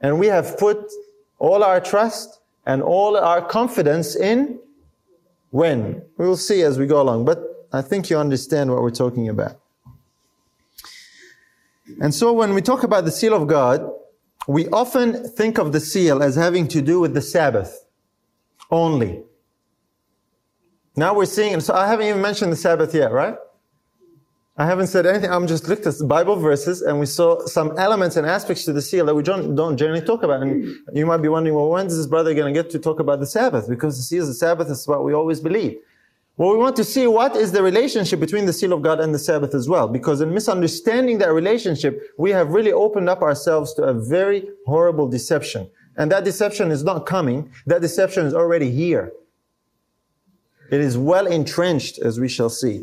And 0.00 0.18
we 0.18 0.26
have 0.26 0.58
put 0.58 0.92
all 1.38 1.64
our 1.64 1.80
trust 1.80 2.40
and 2.66 2.82
all 2.82 3.16
our 3.16 3.40
confidence 3.40 4.16
in 4.16 4.58
when. 5.50 6.02
We 6.18 6.26
will 6.26 6.36
see 6.36 6.62
as 6.62 6.78
we 6.78 6.86
go 6.86 7.00
along, 7.00 7.24
but 7.24 7.68
I 7.72 7.80
think 7.80 8.10
you 8.10 8.18
understand 8.18 8.70
what 8.70 8.82
we're 8.82 8.90
talking 8.90 9.28
about. 9.28 9.60
And 12.00 12.14
so 12.14 12.32
when 12.32 12.52
we 12.52 12.60
talk 12.60 12.82
about 12.82 13.04
the 13.04 13.12
seal 13.12 13.34
of 13.34 13.46
God, 13.46 13.88
we 14.48 14.68
often 14.68 15.28
think 15.28 15.58
of 15.58 15.72
the 15.72 15.80
seal 15.80 16.22
as 16.22 16.34
having 16.34 16.68
to 16.68 16.82
do 16.82 17.00
with 17.00 17.14
the 17.14 17.22
Sabbath 17.22 17.84
only. 18.70 19.22
Now 20.96 21.14
we're 21.14 21.26
seeing, 21.26 21.60
so 21.60 21.74
I 21.74 21.86
haven't 21.86 22.06
even 22.06 22.22
mentioned 22.22 22.52
the 22.52 22.56
Sabbath 22.56 22.94
yet, 22.94 23.12
right? 23.12 23.36
I 24.58 24.64
haven't 24.64 24.86
said 24.86 25.04
anything. 25.04 25.30
I'm 25.30 25.46
just 25.46 25.68
looked 25.68 25.86
at 25.86 25.98
the 25.98 26.06
Bible 26.06 26.36
verses 26.36 26.80
and 26.80 26.98
we 26.98 27.04
saw 27.04 27.44
some 27.44 27.78
elements 27.78 28.16
and 28.16 28.26
aspects 28.26 28.64
to 28.64 28.72
the 28.72 28.80
seal 28.80 29.04
that 29.04 29.14
we 29.14 29.22
don't, 29.22 29.54
don't 29.54 29.76
generally 29.76 30.00
talk 30.00 30.22
about. 30.22 30.40
And 30.40 30.74
you 30.94 31.04
might 31.04 31.18
be 31.18 31.28
wondering, 31.28 31.54
well, 31.54 31.68
when 31.68 31.86
is 31.86 31.96
this 31.96 32.06
brother 32.06 32.32
going 32.32 32.52
to 32.52 32.62
get 32.62 32.70
to 32.70 32.78
talk 32.78 32.98
about 32.98 33.20
the 33.20 33.26
Sabbath? 33.26 33.68
Because 33.68 33.98
the 33.98 34.02
seal 34.02 34.22
of 34.22 34.28
the 34.28 34.34
Sabbath 34.34 34.70
is 34.70 34.88
what 34.88 35.04
we 35.04 35.12
always 35.12 35.40
believe. 35.40 35.76
Well, 36.38 36.52
we 36.52 36.58
want 36.58 36.74
to 36.76 36.84
see 36.84 37.06
what 37.06 37.36
is 37.36 37.52
the 37.52 37.62
relationship 37.62 38.18
between 38.18 38.46
the 38.46 38.52
seal 38.52 38.72
of 38.72 38.80
God 38.80 38.98
and 38.98 39.14
the 39.14 39.18
Sabbath 39.18 39.54
as 39.54 39.68
well. 39.68 39.88
Because 39.88 40.22
in 40.22 40.32
misunderstanding 40.32 41.18
that 41.18 41.32
relationship, 41.32 42.10
we 42.16 42.30
have 42.30 42.50
really 42.50 42.72
opened 42.72 43.10
up 43.10 43.20
ourselves 43.20 43.74
to 43.74 43.82
a 43.82 43.92
very 43.92 44.48
horrible 44.66 45.06
deception. 45.06 45.70
And 45.98 46.10
that 46.12 46.24
deception 46.24 46.70
is 46.70 46.82
not 46.82 47.04
coming. 47.04 47.50
That 47.66 47.82
deception 47.82 48.24
is 48.24 48.32
already 48.32 48.70
here. 48.70 49.12
It 50.70 50.80
is 50.80 50.96
well 50.96 51.26
entrenched, 51.26 51.98
as 51.98 52.18
we 52.18 52.28
shall 52.28 52.50
see. 52.50 52.82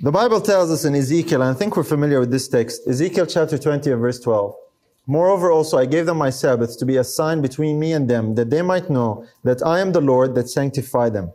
The 0.00 0.12
Bible 0.12 0.40
tells 0.40 0.70
us 0.70 0.84
in 0.84 0.94
Ezekiel, 0.94 1.42
and 1.42 1.50
I 1.50 1.58
think 1.58 1.76
we're 1.76 1.82
familiar 1.82 2.20
with 2.20 2.30
this 2.30 2.46
text, 2.46 2.86
Ezekiel 2.86 3.26
chapter 3.26 3.58
20 3.58 3.90
and 3.90 4.00
verse 4.00 4.20
12. 4.20 4.54
Moreover, 5.08 5.50
also 5.50 5.76
I 5.76 5.86
gave 5.86 6.06
them 6.06 6.18
my 6.18 6.30
Sabbaths 6.30 6.76
to 6.76 6.86
be 6.86 6.98
a 6.98 7.02
sign 7.02 7.42
between 7.42 7.80
me 7.80 7.92
and 7.92 8.08
them, 8.08 8.36
that 8.36 8.48
they 8.48 8.62
might 8.62 8.88
know 8.88 9.26
that 9.42 9.60
I 9.66 9.80
am 9.80 9.90
the 9.90 10.00
Lord 10.00 10.36
that 10.36 10.48
sanctify 10.48 11.08
them. 11.08 11.32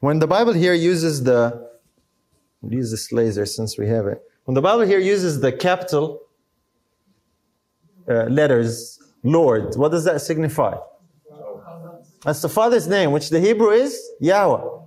When 0.00 0.18
the 0.18 0.26
Bible 0.26 0.52
here 0.52 0.74
uses 0.74 1.22
the, 1.22 1.70
we'll 2.60 2.72
use 2.72 2.90
this 2.90 3.12
laser 3.12 3.46
since 3.46 3.78
we 3.78 3.86
have 3.86 4.08
it. 4.08 4.20
When 4.44 4.56
the 4.56 4.62
Bible 4.62 4.84
here 4.84 4.98
uses 4.98 5.40
the 5.40 5.52
capital 5.52 6.22
uh, 8.08 8.24
letters 8.24 9.00
Lord. 9.22 9.76
What 9.76 9.92
does 9.92 10.02
that 10.06 10.20
signify? 10.22 10.76
That's 12.24 12.42
the 12.42 12.48
Father's 12.48 12.88
name, 12.88 13.12
which 13.12 13.30
the 13.30 13.38
Hebrew 13.38 13.70
is 13.70 13.96
Yahweh 14.18 14.81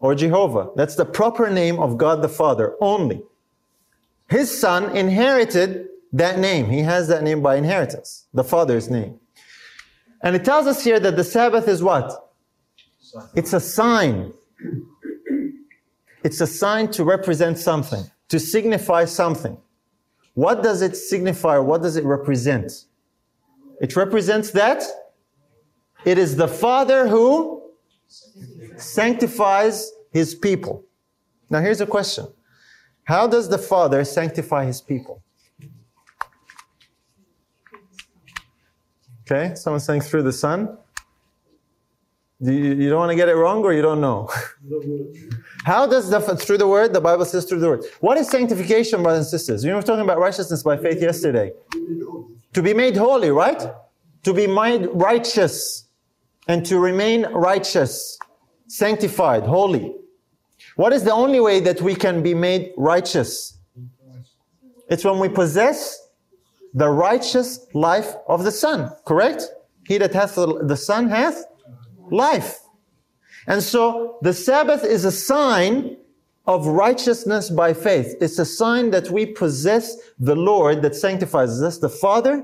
or 0.00 0.14
Jehovah. 0.14 0.70
That's 0.76 0.96
the 0.96 1.04
proper 1.04 1.50
name 1.50 1.78
of 1.78 1.98
God 1.98 2.22
the 2.22 2.28
Father 2.28 2.76
only. 2.80 3.22
His 4.28 4.56
Son 4.58 4.96
inherited 4.96 5.88
that 6.12 6.38
name. 6.38 6.70
He 6.70 6.80
has 6.80 7.08
that 7.08 7.22
name 7.22 7.42
by 7.42 7.56
inheritance, 7.56 8.26
the 8.32 8.44
Father's 8.44 8.88
name. 8.90 9.18
And 10.22 10.34
it 10.34 10.44
tells 10.44 10.66
us 10.66 10.82
here 10.84 11.00
that 11.00 11.16
the 11.16 11.24
Sabbath 11.24 11.68
is 11.68 11.82
what? 11.82 12.32
It's 13.34 13.52
a 13.52 13.60
sign. 13.60 14.32
It's 16.24 16.40
a 16.40 16.46
sign 16.46 16.90
to 16.92 17.04
represent 17.04 17.58
something, 17.58 18.04
to 18.28 18.38
signify 18.38 19.04
something. 19.04 19.56
What 20.34 20.62
does 20.62 20.82
it 20.82 20.96
signify? 20.96 21.58
What 21.58 21.82
does 21.82 21.96
it 21.96 22.04
represent? 22.04 22.84
It 23.80 23.96
represents 23.96 24.50
that 24.52 24.82
it 26.04 26.18
is 26.18 26.36
the 26.36 26.48
Father 26.48 27.08
who 27.08 27.57
sanctifies 28.78 29.90
his 30.12 30.34
people. 30.34 30.84
Now 31.50 31.60
here's 31.60 31.80
a 31.80 31.86
question. 31.86 32.26
How 33.04 33.26
does 33.26 33.48
the 33.48 33.58
Father 33.58 34.04
sanctify 34.04 34.66
his 34.66 34.80
people? 34.80 35.22
Okay, 39.22 39.54
someone 39.54 39.80
saying 39.80 40.02
through 40.02 40.22
the 40.22 40.32
Son. 40.32 40.76
You, 42.40 42.52
you 42.52 42.88
don't 42.88 42.98
want 42.98 43.10
to 43.10 43.16
get 43.16 43.28
it 43.28 43.34
wrong 43.34 43.64
or 43.64 43.72
you 43.72 43.82
don't 43.82 44.00
know? 44.00 44.30
How 45.64 45.86
does 45.86 46.08
the, 46.08 46.20
through 46.20 46.58
the 46.58 46.68
word, 46.68 46.92
the 46.92 47.00
Bible 47.00 47.24
says 47.24 47.44
through 47.44 47.58
the 47.58 47.68
word. 47.68 47.84
What 48.00 48.16
is 48.16 48.28
sanctification, 48.28 49.02
brothers 49.02 49.26
and 49.26 49.26
sisters? 49.26 49.64
You 49.64 49.70
know, 49.70 49.76
we 49.76 49.80
were 49.80 49.86
talking 49.86 50.04
about 50.04 50.18
righteousness 50.18 50.62
by 50.62 50.76
faith 50.76 51.02
yesterday. 51.02 51.52
To 52.54 52.62
be 52.62 52.72
made 52.72 52.96
holy, 52.96 53.30
right? 53.30 53.60
To 54.22 54.32
be 54.32 54.46
made 54.46 54.86
righteous 54.92 55.86
and 56.46 56.64
to 56.66 56.78
remain 56.78 57.26
righteous, 57.32 58.18
sanctified, 58.68 59.42
holy. 59.42 59.94
What 60.76 60.92
is 60.92 61.02
the 61.02 61.12
only 61.12 61.40
way 61.40 61.60
that 61.60 61.80
we 61.80 61.94
can 61.94 62.22
be 62.22 62.34
made 62.34 62.72
righteous? 62.76 63.58
It's 64.88 65.04
when 65.04 65.18
we 65.18 65.28
possess 65.28 66.08
the 66.74 66.88
righteous 66.88 67.66
life 67.74 68.14
of 68.28 68.44
the 68.44 68.52
Son, 68.52 68.92
correct? 69.06 69.48
He 69.86 69.98
that 69.98 70.12
hath 70.12 70.34
the 70.34 70.76
Son 70.76 71.08
hath 71.08 71.44
life. 72.10 72.60
And 73.46 73.62
so 73.62 74.18
the 74.22 74.32
Sabbath 74.34 74.84
is 74.84 75.04
a 75.04 75.12
sign 75.12 75.96
of 76.46 76.66
righteousness 76.66 77.50
by 77.50 77.74
faith. 77.74 78.16
It's 78.20 78.38
a 78.38 78.44
sign 78.44 78.90
that 78.90 79.10
we 79.10 79.26
possess 79.26 79.96
the 80.18 80.36
Lord 80.36 80.82
that 80.82 80.94
sanctifies 80.94 81.62
us, 81.62 81.78
the 81.78 81.88
Father 81.88 82.42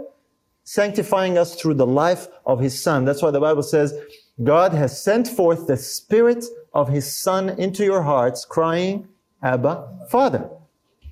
sanctifying 0.64 1.37
us 1.37 1.54
through 1.54 1.75
the 1.75 1.87
life 1.87 2.28
of 2.47 2.61
His 2.61 2.81
Son. 2.81 3.04
That's 3.04 3.23
why 3.23 3.31
the 3.31 3.40
Bible 3.40 3.62
says, 3.62 3.95
God 4.43 4.73
has 4.73 5.00
sent 5.00 5.29
forth 5.29 5.67
the 5.67 5.76
Spirit 5.76 6.45
of 6.73 6.88
His 6.88 7.17
Son 7.17 7.50
into 7.50 7.85
your 7.85 8.03
hearts, 8.03 8.45
crying, 8.45 9.09
Abba, 9.43 10.07
Father. 10.11 10.50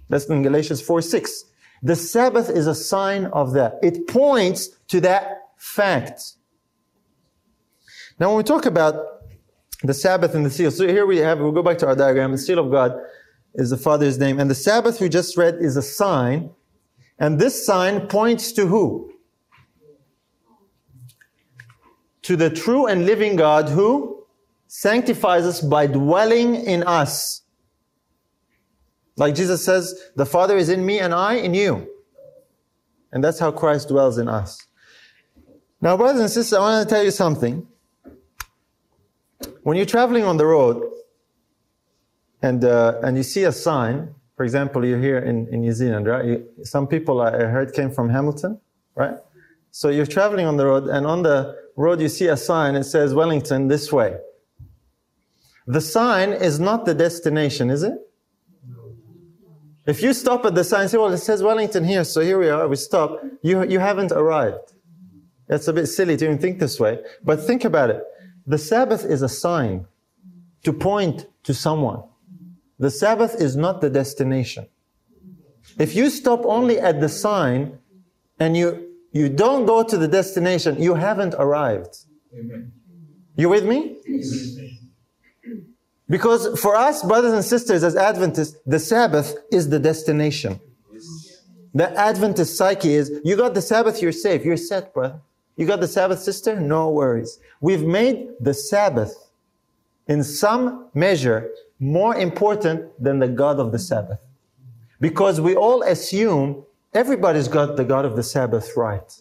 That's 0.08 0.26
in 0.26 0.42
Galatians 0.42 0.82
4 0.82 1.02
6. 1.02 1.44
The 1.82 1.96
Sabbath 1.96 2.48
is 2.48 2.66
a 2.66 2.74
sign 2.74 3.26
of 3.26 3.52
that. 3.52 3.78
It 3.82 4.06
points 4.08 4.68
to 4.88 5.00
that 5.00 5.50
fact. 5.56 6.34
Now, 8.18 8.28
when 8.28 8.36
we 8.36 8.42
talk 8.42 8.66
about 8.66 8.94
the 9.82 9.94
Sabbath 9.94 10.34
and 10.34 10.44
the 10.44 10.50
seal, 10.50 10.70
so 10.70 10.86
here 10.86 11.06
we 11.06 11.18
have, 11.18 11.40
we'll 11.40 11.52
go 11.52 11.62
back 11.62 11.78
to 11.78 11.86
our 11.86 11.96
diagram. 11.96 12.32
The 12.32 12.38
seal 12.38 12.58
of 12.58 12.70
God 12.70 12.94
is 13.54 13.70
the 13.70 13.76
Father's 13.76 14.18
name. 14.18 14.38
And 14.38 14.50
the 14.50 14.54
Sabbath 14.54 15.00
we 15.00 15.08
just 15.08 15.36
read 15.36 15.56
is 15.60 15.76
a 15.76 15.82
sign. 15.82 16.50
And 17.18 17.38
this 17.38 17.64
sign 17.66 18.06
points 18.06 18.52
to 18.52 18.66
who? 18.66 19.11
To 22.22 22.36
the 22.36 22.50
true 22.50 22.86
and 22.86 23.06
living 23.06 23.36
God 23.36 23.68
who 23.68 24.24
sanctifies 24.68 25.44
us 25.44 25.60
by 25.60 25.86
dwelling 25.86 26.54
in 26.54 26.82
us. 26.84 27.42
Like 29.16 29.34
Jesus 29.34 29.64
says, 29.64 29.94
the 30.16 30.24
Father 30.24 30.56
is 30.56 30.68
in 30.68 30.86
me 30.86 30.98
and 30.98 31.12
I 31.12 31.34
in 31.34 31.52
you. 31.52 31.88
And 33.12 33.22
that's 33.22 33.38
how 33.38 33.52
Christ 33.52 33.88
dwells 33.88 34.18
in 34.18 34.28
us. 34.28 34.66
Now, 35.80 35.96
brothers 35.96 36.20
and 36.20 36.30
sisters, 36.30 36.54
I 36.54 36.60
want 36.60 36.88
to 36.88 36.94
tell 36.94 37.04
you 37.04 37.10
something. 37.10 37.66
When 39.64 39.76
you're 39.76 39.84
traveling 39.84 40.24
on 40.24 40.36
the 40.36 40.46
road 40.46 40.82
and, 42.40 42.64
uh, 42.64 43.00
and 43.02 43.16
you 43.16 43.22
see 43.22 43.44
a 43.44 43.52
sign, 43.52 44.14
for 44.36 44.44
example, 44.44 44.84
you're 44.86 45.00
here 45.00 45.18
in, 45.18 45.46
in 45.48 45.60
New 45.60 45.72
Zealand, 45.72 46.06
right? 46.06 46.24
You, 46.24 46.48
some 46.62 46.86
people 46.86 47.20
I 47.20 47.32
heard 47.32 47.74
came 47.74 47.90
from 47.90 48.08
Hamilton, 48.08 48.60
right? 48.94 49.16
So 49.70 49.90
you're 49.90 50.06
traveling 50.06 50.46
on 50.46 50.56
the 50.56 50.64
road 50.64 50.84
and 50.84 51.06
on 51.06 51.22
the 51.22 51.61
road 51.76 52.00
you 52.00 52.08
see 52.08 52.28
a 52.28 52.36
sign, 52.36 52.74
it 52.74 52.84
says 52.84 53.14
Wellington 53.14 53.68
this 53.68 53.92
way. 53.92 54.16
The 55.66 55.80
sign 55.80 56.32
is 56.32 56.58
not 56.58 56.84
the 56.84 56.94
destination, 56.94 57.70
is 57.70 57.82
it? 57.82 57.94
If 59.86 60.02
you 60.02 60.12
stop 60.12 60.44
at 60.44 60.54
the 60.54 60.64
sign 60.64 60.82
and 60.82 60.90
say, 60.90 60.98
well, 60.98 61.12
it 61.12 61.18
says 61.18 61.42
Wellington 61.42 61.84
here, 61.84 62.04
so 62.04 62.20
here 62.20 62.38
we 62.38 62.48
are, 62.48 62.68
we 62.68 62.76
stop, 62.76 63.20
you, 63.42 63.64
you 63.64 63.80
haven't 63.80 64.12
arrived. 64.12 64.74
It's 65.48 65.68
a 65.68 65.72
bit 65.72 65.86
silly 65.86 66.16
to 66.16 66.24
even 66.24 66.38
think 66.38 66.60
this 66.60 66.78
way, 66.78 67.00
but 67.24 67.40
think 67.40 67.64
about 67.64 67.90
it. 67.90 68.02
The 68.46 68.58
Sabbath 68.58 69.04
is 69.04 69.22
a 69.22 69.28
sign 69.28 69.86
to 70.62 70.72
point 70.72 71.26
to 71.44 71.52
someone. 71.52 72.02
The 72.78 72.90
Sabbath 72.90 73.40
is 73.40 73.56
not 73.56 73.80
the 73.80 73.90
destination. 73.90 74.66
If 75.78 75.94
you 75.94 76.10
stop 76.10 76.44
only 76.44 76.78
at 76.78 77.00
the 77.00 77.08
sign 77.08 77.78
and 78.38 78.56
you, 78.56 78.91
you 79.12 79.28
don't 79.28 79.66
go 79.66 79.82
to 79.82 79.96
the 79.96 80.08
destination, 80.08 80.82
you 80.82 80.94
haven't 80.94 81.34
arrived. 81.34 81.98
Amen. 82.36 82.72
You 83.36 83.48
with 83.48 83.64
me? 83.64 83.98
Because 86.08 86.58
for 86.60 86.76
us, 86.76 87.02
brothers 87.02 87.32
and 87.32 87.44
sisters, 87.44 87.82
as 87.84 87.96
Adventists, 87.96 88.58
the 88.66 88.78
Sabbath 88.78 89.34
is 89.50 89.68
the 89.68 89.78
destination. 89.78 90.60
The 91.74 91.90
Adventist 91.98 92.56
psyche 92.56 92.94
is, 92.94 93.10
you 93.24 93.36
got 93.36 93.54
the 93.54 93.62
Sabbath, 93.62 94.02
you're 94.02 94.12
safe, 94.12 94.44
you're 94.44 94.58
set, 94.58 94.92
brother. 94.92 95.20
You 95.56 95.66
got 95.66 95.80
the 95.80 95.88
Sabbath, 95.88 96.20
sister? 96.20 96.60
No 96.60 96.90
worries. 96.90 97.38
We've 97.60 97.84
made 97.84 98.28
the 98.40 98.52
Sabbath, 98.52 99.30
in 100.06 100.22
some 100.22 100.88
measure, 100.92 101.50
more 101.78 102.14
important 102.16 102.90
than 103.02 103.18
the 103.18 103.28
God 103.28 103.58
of 103.58 103.72
the 103.72 103.78
Sabbath. 103.78 104.18
Because 105.00 105.40
we 105.40 105.54
all 105.56 105.82
assume 105.82 106.64
everybody's 106.94 107.48
got 107.48 107.76
the 107.76 107.84
God 107.84 108.04
of 108.04 108.16
the 108.16 108.22
Sabbath 108.22 108.76
right. 108.76 109.12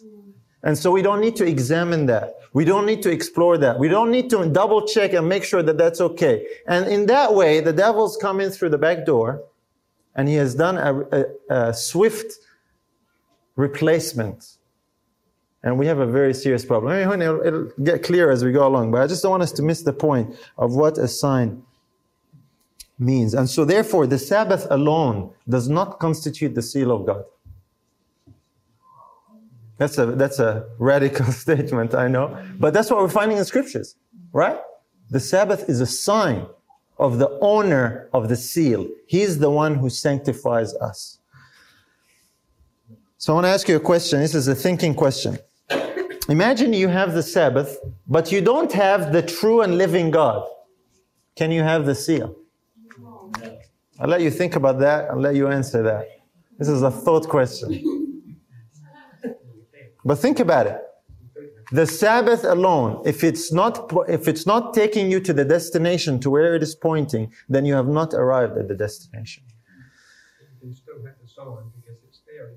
And 0.64 0.78
so 0.78 0.90
we 0.90 1.02
don't 1.02 1.20
need 1.20 1.36
to 1.36 1.44
examine 1.44 2.06
that. 2.06 2.34
We 2.52 2.64
don't 2.64 2.86
need 2.86 3.02
to 3.02 3.10
explore 3.10 3.58
that. 3.58 3.78
We 3.78 3.88
don't 3.88 4.10
need 4.10 4.30
to 4.30 4.46
double 4.46 4.86
check 4.86 5.12
and 5.12 5.28
make 5.28 5.42
sure 5.42 5.62
that 5.62 5.78
that's 5.78 6.00
okay. 6.00 6.46
And 6.68 6.86
in 6.86 7.06
that 7.06 7.34
way, 7.34 7.60
the 7.60 7.72
devil's 7.72 8.16
come 8.16 8.40
in 8.40 8.50
through 8.50 8.70
the 8.70 8.78
back 8.78 9.04
door 9.04 9.42
and 10.14 10.28
he 10.28 10.34
has 10.34 10.54
done 10.54 10.76
a, 10.76 11.00
a, 11.10 11.24
a 11.50 11.74
swift 11.74 12.34
replacement 13.56 14.58
and 15.62 15.78
we 15.78 15.86
have 15.86 15.98
a 15.98 16.06
very 16.06 16.34
serious 16.34 16.64
problem. 16.64 16.92
I 16.92 17.06
mean, 17.06 17.22
it'll, 17.22 17.46
it'll, 17.46 17.68
get 17.82 18.02
clear 18.02 18.30
as 18.30 18.44
we 18.44 18.52
go 18.52 18.66
along, 18.66 18.90
but 18.90 19.00
I 19.00 19.06
just 19.06 19.22
don't 19.22 19.30
want 19.30 19.44
us 19.44 19.52
to 19.52 19.62
miss 19.62 19.82
the 19.82 19.92
point 19.92 20.36
of 20.58 20.74
what 20.74 20.98
a 20.98 21.06
sign 21.06 21.62
means. 22.98 23.34
And 23.34 23.48
so, 23.48 23.64
therefore, 23.64 24.06
the 24.06 24.18
Sabbath 24.18 24.66
alone 24.70 25.32
does 25.48 25.68
not 25.68 26.00
constitute 26.00 26.54
the 26.54 26.62
seal 26.62 26.90
of 26.90 27.06
God. 27.06 27.24
That's 29.82 29.98
a, 29.98 30.06
that's 30.06 30.38
a 30.38 30.64
radical 30.78 31.26
statement, 31.32 31.92
I 31.92 32.06
know. 32.06 32.40
But 32.60 32.72
that's 32.72 32.88
what 32.88 33.00
we're 33.00 33.08
finding 33.08 33.38
in 33.38 33.44
scriptures, 33.44 33.96
right? 34.32 34.60
The 35.10 35.18
Sabbath 35.18 35.68
is 35.68 35.80
a 35.80 35.86
sign 35.86 36.46
of 36.98 37.18
the 37.18 37.28
owner 37.40 38.08
of 38.12 38.28
the 38.28 38.36
seal. 38.36 38.88
He's 39.08 39.40
the 39.40 39.50
one 39.50 39.74
who 39.74 39.90
sanctifies 39.90 40.72
us. 40.76 41.18
So 43.18 43.32
I 43.32 43.34
want 43.34 43.46
to 43.46 43.48
ask 43.48 43.68
you 43.68 43.74
a 43.74 43.80
question. 43.80 44.20
This 44.20 44.36
is 44.36 44.46
a 44.46 44.54
thinking 44.54 44.94
question. 44.94 45.36
Imagine 46.28 46.72
you 46.72 46.86
have 46.86 47.12
the 47.12 47.22
Sabbath, 47.24 47.76
but 48.06 48.30
you 48.30 48.40
don't 48.40 48.72
have 48.72 49.12
the 49.12 49.20
true 49.20 49.62
and 49.62 49.78
living 49.78 50.12
God. 50.12 50.48
Can 51.34 51.50
you 51.50 51.64
have 51.64 51.86
the 51.86 51.96
seal? 51.96 52.36
I'll 53.98 54.08
let 54.08 54.20
you 54.20 54.30
think 54.30 54.54
about 54.54 54.78
that. 54.78 55.10
I'll 55.10 55.18
let 55.18 55.34
you 55.34 55.48
answer 55.48 55.82
that. 55.82 56.06
This 56.56 56.68
is 56.68 56.82
a 56.82 56.90
thought 56.90 57.28
question. 57.28 58.01
But 60.04 60.16
think 60.18 60.40
about 60.40 60.66
it. 60.66 60.78
The 61.70 61.86
Sabbath 61.86 62.44
alone, 62.44 63.02
if 63.06 63.24
it's 63.24 63.52
not 63.52 63.90
if 64.08 64.28
it's 64.28 64.46
not 64.46 64.74
taking 64.74 65.10
you 65.10 65.20
to 65.20 65.32
the 65.32 65.44
destination 65.44 66.20
to 66.20 66.28
where 66.28 66.54
it 66.54 66.62
is 66.62 66.74
pointing, 66.74 67.32
then 67.48 67.64
you 67.64 67.74
have 67.74 67.88
not 67.88 68.12
arrived 68.12 68.58
at 68.58 68.68
the 68.68 68.74
destination. 68.74 69.42
You 70.62 70.74
still 70.74 71.00
have 71.06 71.16
the 71.22 71.28
sign 71.28 71.72
because 71.76 71.98
it's 72.08 72.20
there. 72.26 72.50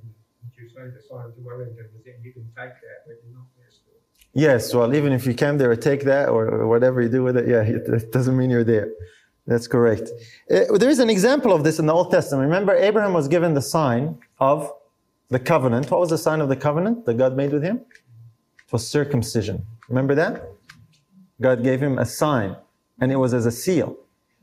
You 0.58 0.69
say 0.69 0.91
the 0.97 1.03
sign 1.10 1.31
to 1.36 1.41
Wellington, 1.47 1.88
you 2.23 2.34
can 2.34 2.43
take 2.58 2.75
that, 2.86 2.99
but 3.08 3.15
you're 3.23 3.34
not 3.34 3.45
Yes, 4.38 4.73
well, 4.73 4.93
even 4.93 5.13
if 5.13 5.25
you 5.25 5.34
came 5.34 5.58
there 5.58 5.71
or 5.71 5.77
take 5.77 6.03
that 6.03 6.27
or 6.27 6.67
whatever 6.67 7.01
you 7.01 7.08
do 7.08 7.23
with 7.23 7.38
it, 7.38 7.47
yeah, 7.47 7.62
it 7.62 8.12
doesn't 8.12 8.36
mean 8.36 8.49
you're 8.49 8.65
there. 8.65 8.89
That's 9.47 9.65
correct. 9.65 10.10
Uh, 10.51 10.77
there 10.77 10.89
is 10.89 10.99
an 10.99 11.10
example 11.10 11.53
of 11.53 11.63
this 11.63 11.79
in 11.79 11.86
the 11.86 11.93
Old 11.93 12.12
Testament. 12.12 12.43
Remember, 12.43 12.75
Abraham 12.75 13.13
was 13.13 13.29
given 13.29 13.53
the 13.53 13.62
sign 13.62 14.17
of 14.39 14.69
the 15.29 15.39
covenant. 15.39 15.89
What 15.91 15.99
was 15.99 16.09
the 16.09 16.17
sign 16.17 16.41
of 16.41 16.49
the 16.49 16.55
covenant 16.55 17.05
that 17.05 17.15
God 17.15 17.35
made 17.35 17.51
with 17.51 17.63
him? 17.63 17.77
It 17.77 18.71
was 18.71 18.88
circumcision. 18.88 19.65
Remember 19.89 20.15
that? 20.15 20.49
God 21.41 21.63
gave 21.63 21.81
him 21.81 21.99
a 21.99 22.05
sign, 22.05 22.55
and 22.99 23.11
it 23.11 23.17
was 23.17 23.33
as 23.33 23.45
a 23.45 23.51
seal. 23.51 23.97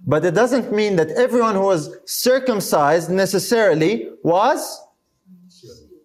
But 0.07 0.25
it 0.25 0.35
doesn't 0.35 0.73
mean 0.73 0.97
that 0.97 1.11
everyone 1.11 1.55
who 1.55 1.63
was 1.63 1.97
circumcised 2.05 3.09
necessarily 3.11 4.11
was 4.23 4.81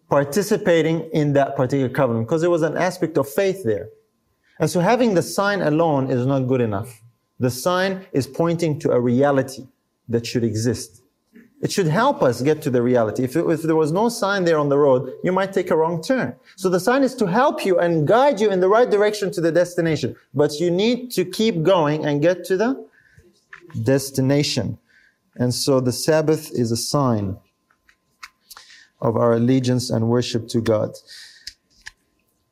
participating 0.09 1.09
in 1.11 1.33
that 1.33 1.55
particular 1.55 1.89
covenant 1.89 2.27
because 2.27 2.41
there 2.41 2.49
was 2.49 2.61
an 2.61 2.77
aspect 2.77 3.17
of 3.17 3.27
faith 3.27 3.63
there. 3.63 3.89
And 4.59 4.69
so 4.69 4.79
having 4.79 5.13
the 5.13 5.21
sign 5.21 5.61
alone 5.61 6.09
is 6.09 6.25
not 6.25 6.41
good 6.41 6.61
enough. 6.61 7.01
The 7.39 7.51
sign 7.51 8.05
is 8.13 8.25
pointing 8.25 8.79
to 8.79 8.91
a 8.91 8.99
reality 8.99 9.67
that 10.09 10.25
should 10.25 10.43
exist. 10.43 10.96
It 11.59 11.71
should 11.71 11.87
help 11.87 12.21
us 12.21 12.41
get 12.41 12.61
to 12.63 12.69
the 12.69 12.83
reality. 12.83 13.23
If, 13.23 13.35
if 13.35 13.63
there 13.63 13.75
was 13.75 13.91
no 13.91 14.09
sign 14.09 14.43
there 14.43 14.59
on 14.59 14.69
the 14.69 14.77
road, 14.77 15.11
you 15.23 15.31
might 15.31 15.53
take 15.53 15.71
a 15.71 15.75
wrong 15.75 16.03
turn. 16.03 16.35
So 16.55 16.69
the 16.69 16.79
sign 16.79 17.01
is 17.01 17.15
to 17.15 17.25
help 17.25 17.65
you 17.65 17.79
and 17.79 18.07
guide 18.07 18.39
you 18.39 18.51
in 18.51 18.59
the 18.59 18.69
right 18.69 18.89
direction 18.89 19.31
to 19.31 19.41
the 19.41 19.51
destination. 19.51 20.15
But 20.35 20.59
you 20.59 20.69
need 20.69 21.09
to 21.11 21.25
keep 21.25 21.63
going 21.63 22.05
and 22.05 22.21
get 22.21 22.43
to 22.45 22.57
the 22.57 22.87
destination. 23.83 24.77
And 25.35 25.53
so 25.53 25.79
the 25.79 25.91
Sabbath 25.91 26.51
is 26.51 26.71
a 26.71 26.77
sign 26.77 27.37
of 29.01 29.17
our 29.17 29.33
allegiance 29.33 29.89
and 29.89 30.09
worship 30.09 30.47
to 30.49 30.61
God. 30.61 30.91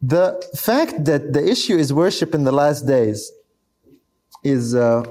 The 0.01 0.43
fact 0.55 1.05
that 1.05 1.33
the 1.33 1.47
issue 1.47 1.77
is 1.77 1.93
worship 1.93 2.33
in 2.33 2.43
the 2.43 2.51
last 2.51 2.87
days 2.87 3.31
is, 4.43 4.73
uh, 4.75 5.03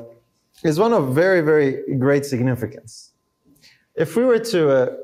is 0.65 0.79
one 0.81 0.93
of 0.93 1.15
very, 1.15 1.41
very 1.41 1.97
great 1.97 2.25
significance. 2.25 3.14
If 3.95 4.17
we 4.17 4.25
were 4.25 4.41
to 4.41 4.71
uh, 4.71 4.97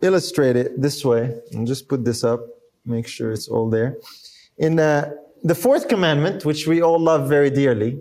illustrate 0.00 0.56
it 0.56 0.80
this 0.80 1.04
way, 1.04 1.38
and 1.52 1.66
just 1.66 1.88
put 1.88 2.04
this 2.04 2.24
up, 2.24 2.40
make 2.84 3.06
sure 3.06 3.32
it's 3.32 3.48
all 3.48 3.68
there. 3.68 3.96
In 4.58 4.78
uh, 4.78 5.12
the 5.44 5.54
fourth 5.54 5.88
commandment, 5.88 6.44
which 6.44 6.66
we 6.66 6.82
all 6.82 6.98
love 6.98 7.28
very 7.28 7.50
dearly, 7.50 8.00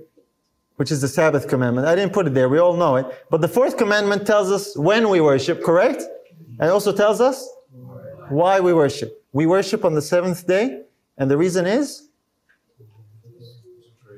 which 0.78 0.92
is 0.92 1.02
the 1.02 1.08
Sabbath 1.08 1.48
commandment. 1.48 1.88
I 1.88 1.96
didn't 1.96 2.14
put 2.14 2.28
it 2.28 2.34
there. 2.34 2.50
We 2.50 2.60
all 2.60 2.76
know 2.76 2.98
it. 2.98 3.06
But 3.30 3.42
the 3.42 3.48
fourth 3.48 3.78
commandment 3.78 4.26
tells 4.28 4.52
us 4.52 4.78
when 4.78 5.10
we 5.10 5.22
worship, 5.22 5.64
correct? 5.64 6.04
And 6.60 6.70
also 6.70 6.92
tells 6.92 7.22
us 7.22 7.48
why 8.30 8.60
we 8.60 8.74
worship. 8.74 9.24
We 9.32 9.46
worship 9.46 9.86
on 9.86 9.94
the 9.94 10.02
seventh 10.02 10.46
day. 10.48 10.84
And 11.18 11.32
the 11.32 11.38
reason 11.38 11.66
is 11.66 12.10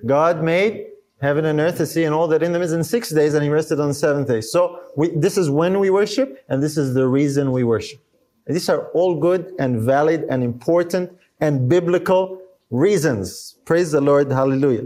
God 0.05 0.43
made 0.43 0.87
heaven 1.21 1.45
and 1.45 1.59
earth, 1.59 1.77
the 1.79 1.85
sea, 1.85 2.03
and 2.03 2.13
all 2.13 2.27
that 2.27 2.43
in 2.43 2.51
them 2.53 2.61
is 2.61 2.73
in 2.73 2.83
six 2.83 3.09
days, 3.09 3.33
and 3.33 3.43
He 3.43 3.49
rested 3.49 3.79
on 3.79 3.89
the 3.89 3.93
seventh 3.93 4.27
day. 4.27 4.41
So 4.41 4.79
we, 4.95 5.09
this 5.09 5.37
is 5.37 5.49
when 5.49 5.79
we 5.79 5.89
worship, 5.89 6.43
and 6.49 6.61
this 6.61 6.77
is 6.77 6.93
the 6.93 7.07
reason 7.07 7.51
we 7.51 7.63
worship. 7.63 7.99
And 8.45 8.55
these 8.55 8.69
are 8.69 8.87
all 8.89 9.19
good 9.19 9.53
and 9.59 9.81
valid 9.81 10.25
and 10.29 10.43
important 10.43 11.11
and 11.41 11.67
biblical 11.67 12.41
reasons. 12.71 13.57
Praise 13.65 13.91
the 13.91 14.01
Lord. 14.01 14.31
Hallelujah. 14.31 14.85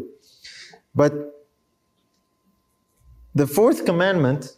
But 0.95 1.13
the 3.35 3.47
fourth 3.47 3.85
commandment 3.85 4.57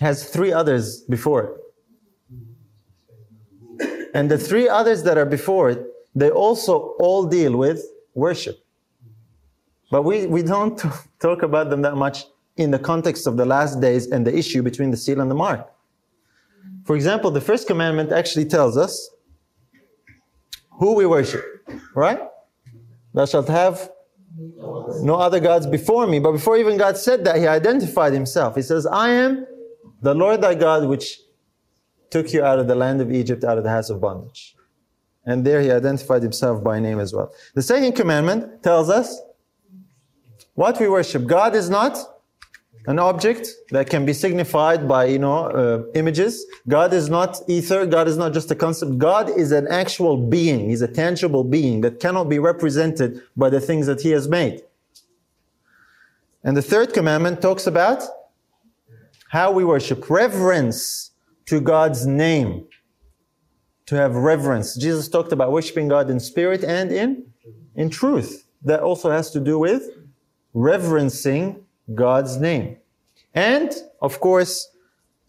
has 0.00 0.28
three 0.28 0.52
others 0.52 1.00
before 1.02 1.42
it. 1.44 1.50
And 4.14 4.30
the 4.30 4.38
three 4.38 4.68
others 4.68 5.02
that 5.02 5.18
are 5.18 5.26
before 5.26 5.70
it, 5.70 5.84
they 6.14 6.30
also 6.30 6.94
all 6.98 7.24
deal 7.26 7.56
with 7.56 7.84
worship. 8.14 8.64
But 9.90 10.02
we, 10.02 10.26
we 10.26 10.42
don't 10.42 10.80
talk 11.20 11.42
about 11.42 11.70
them 11.70 11.82
that 11.82 11.96
much 11.96 12.24
in 12.56 12.70
the 12.70 12.78
context 12.78 13.26
of 13.26 13.36
the 13.36 13.46
last 13.46 13.80
days 13.80 14.06
and 14.08 14.26
the 14.26 14.36
issue 14.36 14.62
between 14.62 14.90
the 14.90 14.96
seal 14.96 15.20
and 15.20 15.30
the 15.30 15.34
mark. 15.34 15.70
For 16.84 16.96
example, 16.96 17.30
the 17.30 17.40
first 17.40 17.66
commandment 17.66 18.12
actually 18.12 18.46
tells 18.46 18.76
us 18.76 19.10
who 20.78 20.94
we 20.94 21.06
worship, 21.06 21.44
right? 21.94 22.20
Thou 23.14 23.26
shalt 23.26 23.48
have 23.48 23.90
no 25.02 25.16
other 25.16 25.40
gods 25.40 25.66
before 25.66 26.06
me. 26.06 26.18
But 26.18 26.32
before 26.32 26.56
even 26.56 26.76
God 26.76 26.96
said 26.96 27.24
that, 27.24 27.36
He 27.36 27.46
identified 27.46 28.12
Himself. 28.12 28.54
He 28.56 28.62
says, 28.62 28.86
I 28.86 29.10
am 29.10 29.46
the 30.02 30.14
Lord 30.14 30.40
thy 30.40 30.54
God, 30.54 30.88
which 30.88 31.20
took 32.10 32.32
you 32.32 32.44
out 32.44 32.58
of 32.58 32.68
the 32.68 32.74
land 32.74 33.00
of 33.00 33.12
Egypt, 33.12 33.44
out 33.44 33.58
of 33.58 33.64
the 33.64 33.70
house 33.70 33.90
of 33.90 34.00
bondage. 34.00 34.56
And 35.24 35.44
there 35.44 35.60
He 35.60 35.70
identified 35.70 36.22
Himself 36.22 36.62
by 36.62 36.78
name 36.80 37.00
as 37.00 37.12
well. 37.12 37.32
The 37.54 37.62
second 37.62 37.92
commandment 37.92 38.62
tells 38.62 38.88
us 38.88 39.20
what 40.58 40.80
we 40.80 40.88
worship. 40.88 41.24
God 41.24 41.54
is 41.54 41.70
not 41.70 41.96
an 42.88 42.98
object 42.98 43.48
that 43.70 43.88
can 43.88 44.04
be 44.04 44.12
signified 44.12 44.88
by 44.88 45.04
you 45.04 45.20
know 45.20 45.38
uh, 45.60 45.82
images. 45.94 46.44
God 46.66 46.92
is 46.92 47.08
not 47.08 47.40
ether. 47.46 47.86
God 47.86 48.08
is 48.08 48.16
not 48.16 48.32
just 48.32 48.50
a 48.50 48.56
concept. 48.56 48.98
God 48.98 49.30
is 49.42 49.52
an 49.52 49.68
actual 49.68 50.16
being. 50.16 50.68
He's 50.68 50.82
a 50.82 50.92
tangible 51.02 51.44
being 51.44 51.82
that 51.82 52.00
cannot 52.00 52.28
be 52.28 52.40
represented 52.40 53.22
by 53.36 53.50
the 53.50 53.60
things 53.60 53.86
that 53.86 54.00
he 54.00 54.10
has 54.10 54.26
made. 54.26 54.62
And 56.42 56.56
the 56.56 56.66
third 56.72 56.92
commandment 56.92 57.40
talks 57.40 57.68
about 57.68 58.02
how 59.28 59.52
we 59.52 59.64
worship. 59.64 60.10
Reverence 60.10 61.12
to 61.46 61.60
god's 61.60 62.04
name. 62.04 62.66
To 63.86 63.94
have 63.94 64.16
reverence. 64.16 64.74
Jesus 64.74 65.08
talked 65.08 65.30
about 65.30 65.52
worshiping 65.52 65.86
god 65.86 66.10
in 66.10 66.18
spirit 66.18 66.64
and 66.64 66.90
in 66.90 67.10
in 67.76 67.90
truth. 67.90 68.44
That 68.64 68.80
also 68.80 69.08
has 69.08 69.30
to 69.30 69.40
do 69.40 69.56
with 69.56 69.82
reverencing 70.58 71.64
God's 71.94 72.36
name. 72.36 72.76
And, 73.34 73.72
of 74.02 74.20
course, 74.20 74.68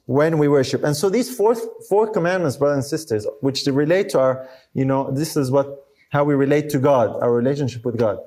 when 0.06 0.40
we 0.40 0.48
worship. 0.48 0.84
And 0.84 0.96
so 0.96 1.08
these 1.10 1.36
four, 1.36 1.56
four 1.88 2.12
commandments, 2.12 2.58
brothers 2.58 2.78
and 2.78 2.86
sisters, 2.86 3.28
which 3.42 3.64
relate 3.68 4.10
to 4.10 4.20
our, 4.20 4.50
you 4.74 4.86
know, 4.86 5.12
this 5.12 5.38
is 5.38 5.52
what, 5.52 5.68
how 6.10 6.24
we 6.24 6.34
relate 6.34 6.70
to 6.72 6.80
God, 6.80 7.22
our 7.22 7.32
relationship 7.32 7.86
with 7.86 7.98
God. 7.98 8.18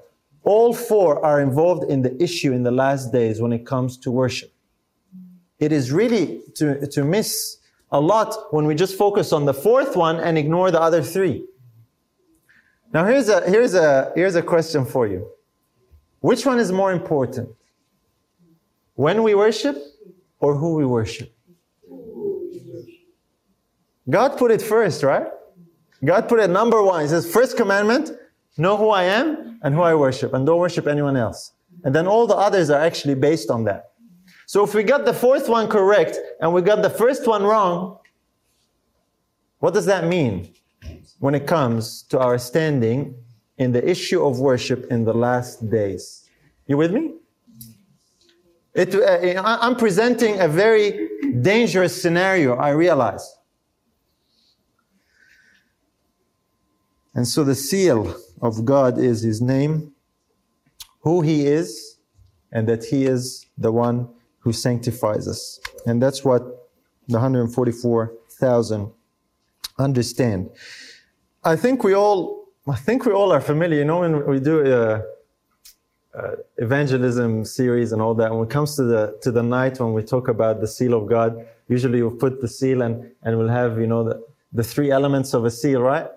All 0.44 0.72
four 0.72 1.24
are 1.24 1.40
involved 1.40 1.90
in 1.90 2.02
the 2.02 2.22
issue 2.22 2.52
in 2.52 2.62
the 2.62 2.70
last 2.70 3.12
days 3.12 3.40
when 3.40 3.52
it 3.52 3.66
comes 3.66 3.96
to 3.98 4.10
worship. 4.12 4.52
It 5.58 5.72
is 5.72 5.90
really 5.90 6.42
to, 6.54 6.86
to 6.86 7.04
miss 7.04 7.58
a 7.90 8.00
lot 8.00 8.52
when 8.52 8.66
we 8.66 8.74
just 8.76 8.96
focus 8.96 9.32
on 9.32 9.44
the 9.44 9.54
fourth 9.54 9.96
one 9.96 10.16
and 10.20 10.38
ignore 10.38 10.70
the 10.70 10.80
other 10.80 11.02
three. 11.02 11.44
Now 12.92 13.04
here's 13.06 13.28
a, 13.28 13.40
here's 13.48 13.74
a, 13.74 14.12
here's 14.14 14.36
a 14.36 14.42
question 14.42 14.84
for 14.84 15.06
you. 15.06 15.28
Which 16.22 16.46
one 16.46 16.58
is 16.60 16.70
more 16.70 16.92
important? 16.92 17.50
When 18.94 19.24
we 19.24 19.34
worship 19.34 19.76
or 20.38 20.54
who 20.54 20.76
we 20.76 20.86
worship? 20.86 21.34
God 24.08 24.38
put 24.38 24.50
it 24.52 24.62
first, 24.62 25.02
right? 25.02 25.26
God 26.04 26.28
put 26.28 26.38
it 26.38 26.48
number 26.48 26.80
one. 26.82 27.02
He 27.02 27.08
says, 27.08 27.30
first 27.30 27.56
commandment, 27.56 28.12
know 28.56 28.76
who 28.76 28.90
I 28.90 29.04
am 29.04 29.58
and 29.62 29.74
who 29.74 29.82
I 29.82 29.94
worship, 29.94 30.32
and 30.32 30.46
don't 30.46 30.58
worship 30.58 30.86
anyone 30.86 31.16
else. 31.16 31.52
And 31.84 31.94
then 31.94 32.06
all 32.06 32.26
the 32.28 32.36
others 32.36 32.70
are 32.70 32.80
actually 32.80 33.16
based 33.16 33.50
on 33.50 33.64
that. 33.64 33.92
So 34.46 34.62
if 34.64 34.74
we 34.74 34.84
got 34.84 35.04
the 35.04 35.14
fourth 35.14 35.48
one 35.48 35.66
correct 35.68 36.18
and 36.40 36.54
we 36.54 36.62
got 36.62 36.82
the 36.82 36.90
first 36.90 37.26
one 37.26 37.42
wrong, 37.42 37.98
what 39.58 39.74
does 39.74 39.86
that 39.86 40.04
mean 40.04 40.52
when 41.18 41.34
it 41.34 41.46
comes 41.48 42.02
to 42.10 42.18
our 42.20 42.38
standing 42.38 43.16
in 43.58 43.72
the 43.72 43.88
issue 43.88 44.24
of 44.24 44.40
worship 44.40 44.90
in 44.90 45.04
the 45.04 45.12
last 45.12 45.68
days? 45.70 46.28
You 46.66 46.76
with 46.76 46.92
me? 46.92 47.14
It, 48.74 48.94
uh, 48.94 49.42
I'm 49.44 49.76
presenting 49.76 50.40
a 50.40 50.48
very 50.48 51.08
dangerous 51.40 52.00
scenario, 52.00 52.56
I 52.56 52.70
realize. 52.70 53.36
And 57.14 57.28
so 57.28 57.44
the 57.44 57.54
seal 57.54 58.16
of 58.40 58.64
God 58.64 58.98
is 58.98 59.22
His 59.22 59.42
name, 59.42 59.92
who 61.00 61.20
He 61.20 61.46
is, 61.46 61.98
and 62.50 62.66
that 62.68 62.84
He 62.84 63.04
is 63.04 63.46
the 63.58 63.70
one 63.70 64.08
who 64.38 64.52
sanctifies 64.52 65.28
us. 65.28 65.60
And 65.86 66.02
that's 66.02 66.24
what 66.24 66.42
the 67.08 67.18
144,000 67.18 68.90
understand. 69.78 70.50
I 71.44 71.56
think 71.56 71.84
we 71.84 71.94
all, 71.94 72.41
I 72.68 72.76
think 72.76 73.04
we 73.04 73.12
all 73.12 73.32
are 73.32 73.40
familiar. 73.40 73.78
You 73.78 73.84
know, 73.84 74.00
when 74.00 74.26
we 74.26 74.38
do 74.38 74.64
uh, 74.72 75.02
uh, 76.14 76.36
evangelism 76.58 77.44
series 77.44 77.92
and 77.92 78.02
all 78.02 78.14
that. 78.14 78.32
When 78.32 78.44
it 78.44 78.50
comes 78.50 78.76
to 78.76 78.82
the 78.84 79.18
to 79.22 79.30
the 79.30 79.42
night 79.42 79.80
when 79.80 79.92
we 79.94 80.02
talk 80.02 80.28
about 80.28 80.60
the 80.60 80.68
seal 80.68 80.94
of 80.94 81.08
God, 81.08 81.46
usually 81.68 82.02
we'll 82.02 82.16
put 82.16 82.40
the 82.40 82.48
seal 82.48 82.82
and 82.82 83.10
and 83.22 83.38
we'll 83.38 83.48
have 83.48 83.80
you 83.80 83.86
know 83.86 84.04
the, 84.04 84.22
the 84.52 84.62
three 84.62 84.90
elements 84.90 85.32
of 85.34 85.44
a 85.44 85.50
seal, 85.50 85.80
right? 85.80 86.08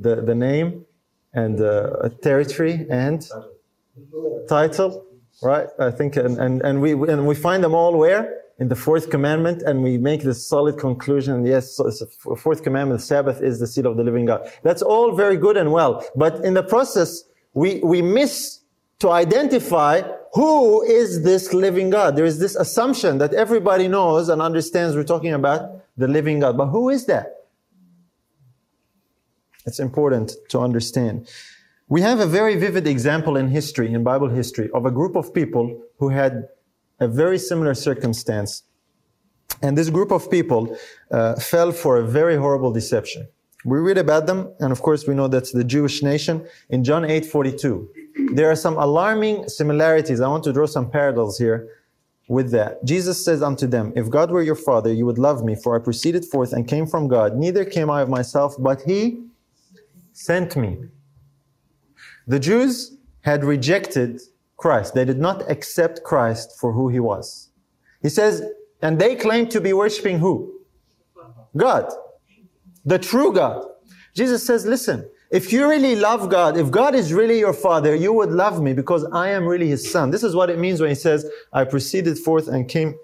The 0.00 0.16
the 0.22 0.34
name 0.34 0.86
and 1.34 1.60
uh, 1.60 1.98
a 2.00 2.08
territory 2.08 2.86
and 2.90 3.28
title, 4.48 5.04
right? 5.42 5.68
I 5.78 5.90
think 5.90 6.16
and 6.16 6.38
and 6.38 6.62
and 6.62 6.80
we 6.80 6.92
and 6.92 7.26
we 7.26 7.34
find 7.34 7.62
them 7.62 7.74
all 7.74 7.96
where 7.96 8.42
in 8.58 8.68
the 8.68 8.76
fourth 8.76 9.10
commandment, 9.10 9.62
and 9.62 9.82
we 9.82 9.98
make 9.98 10.22
this 10.22 10.46
solid 10.46 10.78
conclusion. 10.78 11.44
Yes, 11.44 11.78
fourth 12.38 12.62
commandment, 12.62 13.02
Sabbath 13.02 13.42
is 13.42 13.60
the 13.60 13.66
seal 13.66 13.86
of 13.86 13.96
the 13.96 14.04
living 14.04 14.24
God. 14.24 14.50
That's 14.62 14.82
all 14.82 15.12
very 15.12 15.36
good 15.36 15.56
and 15.56 15.72
well, 15.72 16.04
but 16.16 16.44
in 16.44 16.54
the 16.54 16.62
process, 16.62 17.24
we 17.52 17.80
we 17.80 18.02
miss 18.02 18.60
to 18.98 19.10
identify 19.10 20.02
who 20.32 20.82
is 20.82 21.22
this 21.22 21.52
living 21.52 21.90
God. 21.90 22.16
There 22.16 22.24
is 22.24 22.38
this 22.38 22.56
assumption 22.56 23.18
that 23.18 23.34
everybody 23.34 23.88
knows 23.88 24.28
and 24.28 24.40
understands 24.40 24.96
we're 24.96 25.04
talking 25.04 25.32
about 25.32 25.82
the 25.96 26.08
living 26.08 26.40
God. 26.40 26.56
But 26.56 26.66
who 26.66 26.90
is 26.90 27.06
that? 27.06 27.46
It's 29.66 29.80
important 29.80 30.32
to 30.50 30.60
understand. 30.60 31.28
We 31.88 32.00
have 32.02 32.20
a 32.20 32.26
very 32.26 32.56
vivid 32.56 32.86
example 32.86 33.36
in 33.36 33.48
history, 33.48 33.92
in 33.92 34.02
Bible 34.02 34.28
history, 34.28 34.70
of 34.74 34.86
a 34.86 34.90
group 34.90 35.16
of 35.16 35.32
people 35.32 35.82
who 35.98 36.08
had 36.08 36.48
a 37.00 37.08
very 37.08 37.38
similar 37.38 37.74
circumstance. 37.74 38.62
And 39.62 39.76
this 39.76 39.90
group 39.90 40.10
of 40.10 40.30
people 40.30 40.76
uh, 41.10 41.34
fell 41.36 41.72
for 41.72 41.98
a 41.98 42.06
very 42.06 42.36
horrible 42.36 42.72
deception. 42.72 43.28
We 43.64 43.78
read 43.78 43.98
about 43.98 44.26
them, 44.26 44.52
and 44.60 44.70
of 44.70 44.80
course 44.82 45.06
we 45.08 45.14
know 45.14 45.28
that's 45.28 45.52
the 45.52 45.64
Jewish 45.64 46.02
nation 46.02 46.46
in 46.70 46.84
John 46.84 47.04
8 47.04 47.26
42. 47.26 47.88
There 48.34 48.50
are 48.50 48.56
some 48.56 48.76
alarming 48.76 49.48
similarities. 49.48 50.20
I 50.20 50.28
want 50.28 50.44
to 50.44 50.52
draw 50.52 50.66
some 50.66 50.90
parallels 50.90 51.38
here 51.38 51.68
with 52.28 52.50
that. 52.52 52.84
Jesus 52.84 53.24
says 53.24 53.42
unto 53.42 53.66
them, 53.66 53.92
If 53.96 54.08
God 54.10 54.30
were 54.30 54.42
your 54.42 54.54
father, 54.54 54.92
you 54.92 55.06
would 55.06 55.18
love 55.18 55.44
me, 55.44 55.54
for 55.54 55.74
I 55.74 55.82
proceeded 55.82 56.24
forth 56.24 56.52
and 56.52 56.68
came 56.68 56.86
from 56.86 57.08
God. 57.08 57.36
Neither 57.36 57.64
came 57.64 57.90
I 57.90 58.02
of 58.02 58.08
myself, 58.08 58.54
but 58.58 58.82
he 58.82 59.24
sent 60.12 60.56
me. 60.56 60.78
The 62.26 62.38
Jews 62.38 62.96
had 63.22 63.44
rejected 63.44 64.20
Christ. 64.56 64.94
They 64.94 65.04
did 65.04 65.18
not 65.18 65.50
accept 65.50 66.02
Christ 66.02 66.58
for 66.58 66.72
who 66.72 66.88
he 66.88 67.00
was. 67.00 67.50
He 68.02 68.08
says, 68.08 68.42
and 68.82 68.98
they 68.98 69.14
claim 69.16 69.48
to 69.48 69.60
be 69.60 69.72
worshiping 69.72 70.18
who? 70.18 70.60
God. 71.56 71.92
The 72.84 72.98
true 72.98 73.32
God. 73.32 73.66
Jesus 74.14 74.46
says, 74.46 74.64
listen, 74.64 75.08
if 75.30 75.52
you 75.52 75.68
really 75.68 75.96
love 75.96 76.30
God, 76.30 76.56
if 76.56 76.70
God 76.70 76.94
is 76.94 77.12
really 77.12 77.38
your 77.38 77.52
father, 77.52 77.94
you 77.94 78.12
would 78.12 78.30
love 78.30 78.62
me 78.62 78.72
because 78.72 79.04
I 79.12 79.30
am 79.30 79.44
really 79.44 79.68
his 79.68 79.90
son. 79.90 80.10
This 80.10 80.22
is 80.22 80.34
what 80.34 80.50
it 80.50 80.58
means 80.58 80.80
when 80.80 80.88
he 80.90 80.94
says, 80.94 81.28
I 81.52 81.64
proceeded 81.64 82.18
forth 82.18 82.48
and 82.48 82.68
came 82.68 82.94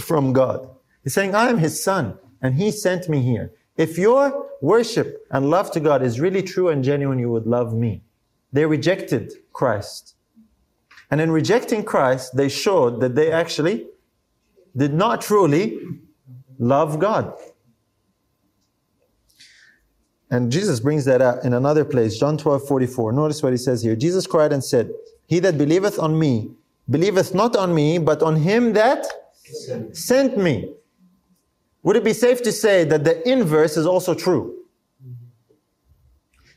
from 0.00 0.32
God. 0.32 0.68
He's 1.04 1.14
saying, 1.14 1.34
I 1.34 1.48
am 1.48 1.58
his 1.58 1.82
son 1.82 2.18
and 2.40 2.54
he 2.54 2.70
sent 2.70 3.08
me 3.08 3.20
here. 3.22 3.52
If 3.76 3.98
your 3.98 4.46
worship 4.60 5.26
and 5.30 5.50
love 5.50 5.70
to 5.72 5.80
God 5.80 6.02
is 6.02 6.18
really 6.18 6.42
true 6.42 6.68
and 6.68 6.82
genuine, 6.82 7.18
you 7.18 7.30
would 7.30 7.46
love 7.46 7.74
me. 7.74 8.02
They 8.52 8.64
rejected 8.64 9.32
Christ. 9.52 10.14
And 11.10 11.20
in 11.20 11.30
rejecting 11.30 11.84
Christ, 11.84 12.36
they 12.36 12.48
showed 12.48 13.00
that 13.00 13.14
they 13.14 13.32
actually 13.32 13.86
did 14.76 14.92
not 14.92 15.22
truly 15.22 15.78
love 16.58 16.98
God. 16.98 17.32
And 20.30 20.52
Jesus 20.52 20.80
brings 20.80 21.06
that 21.06 21.22
out 21.22 21.44
in 21.44 21.54
another 21.54 21.84
place, 21.84 22.18
John 22.18 22.36
12, 22.36 22.68
44. 22.68 23.12
Notice 23.12 23.42
what 23.42 23.52
he 23.52 23.56
says 23.56 23.82
here. 23.82 23.96
Jesus 23.96 24.26
cried 24.26 24.52
and 24.52 24.62
said, 24.62 24.90
He 25.26 25.38
that 25.38 25.56
believeth 25.56 25.98
on 25.98 26.18
me, 26.18 26.50
believeth 26.90 27.34
not 27.34 27.56
on 27.56 27.74
me, 27.74 27.98
but 27.98 28.22
on 28.22 28.36
him 28.36 28.74
that 28.74 29.06
sent 29.92 30.36
me. 30.36 30.74
Would 31.82 31.96
it 31.96 32.04
be 32.04 32.12
safe 32.12 32.42
to 32.42 32.52
say 32.52 32.84
that 32.84 33.04
the 33.04 33.26
inverse 33.26 33.78
is 33.78 33.86
also 33.86 34.14
true? 34.14 34.56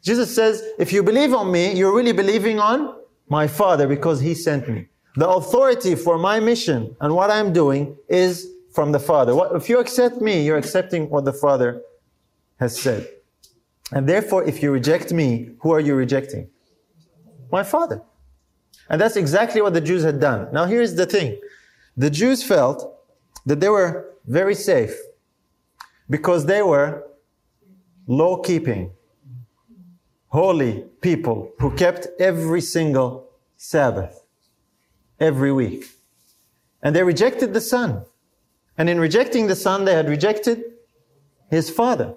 Jesus 0.02 0.34
says, 0.34 0.64
if 0.80 0.92
you 0.92 1.04
believe 1.04 1.34
on 1.34 1.52
me, 1.52 1.74
you're 1.74 1.96
really 1.96 2.12
believing 2.12 2.60
on 2.60 2.96
my 3.32 3.48
Father 3.48 3.88
because 3.88 4.20
he 4.20 4.34
sent 4.36 4.67
me. 4.67 4.88
The 5.15 5.30
authority 5.30 5.96
for 5.96 6.17
my 6.17 6.41
mission 6.41 6.94
and 7.00 7.15
what 7.15 7.32
I'm 7.32 7.54
doing 7.54 7.96
is 8.10 8.46
from 8.74 8.91
the 8.91 9.00
Father. 9.00 9.34
What, 9.34 9.56
if 9.56 9.70
you 9.70 9.80
accept 9.80 10.17
me, 10.20 10.46
you're 10.46 10.58
accepting 10.58 11.10
what 11.10 11.24
the 11.24 11.32
Father 11.32 11.82
has 12.60 12.78
said. 12.78 13.08
And 13.94 14.08
therefore, 14.08 14.44
if 14.44 14.62
you 14.62 14.70
reject 14.70 15.13
me, 15.13 15.52
who 15.62 15.72
are 15.72 15.80
you 15.80 15.96
rejecting? 15.96 16.50
My 17.54 17.63
Father. 17.63 18.02
And 18.89 19.00
that's 19.00 19.15
exactly 19.15 19.62
what 19.62 19.74
the 19.74 19.86
Jews 19.89 20.04
had 20.04 20.20
done. 20.20 20.50
Now, 20.52 20.65
here's 20.65 20.96
the 20.96 21.06
thing 21.06 21.39
the 21.96 22.10
Jews 22.10 22.44
felt 22.44 22.80
that 23.46 23.62
they 23.62 23.70
were 23.70 24.13
very 24.26 24.56
safe 24.56 24.96
because 26.10 26.46
they 26.48 26.62
were 26.62 27.08
law 28.08 28.41
keeping, 28.41 28.91
holy 30.32 30.86
people 31.02 31.52
who 31.60 31.76
kept 31.76 32.08
every 32.20 32.62
single 32.62 33.30
Sabbath 33.58 34.24
every 35.20 35.52
week. 35.52 35.86
And 36.82 36.96
they 36.96 37.04
rejected 37.04 37.54
the 37.54 37.62
Son. 37.62 38.06
And 38.78 38.89
in 38.89 39.00
rejecting 39.00 39.48
the 39.48 39.56
Son, 39.56 39.86
they 39.86 39.94
had 39.94 40.10
rejected 40.10 40.63
his 41.50 41.70
Father. 41.70 42.15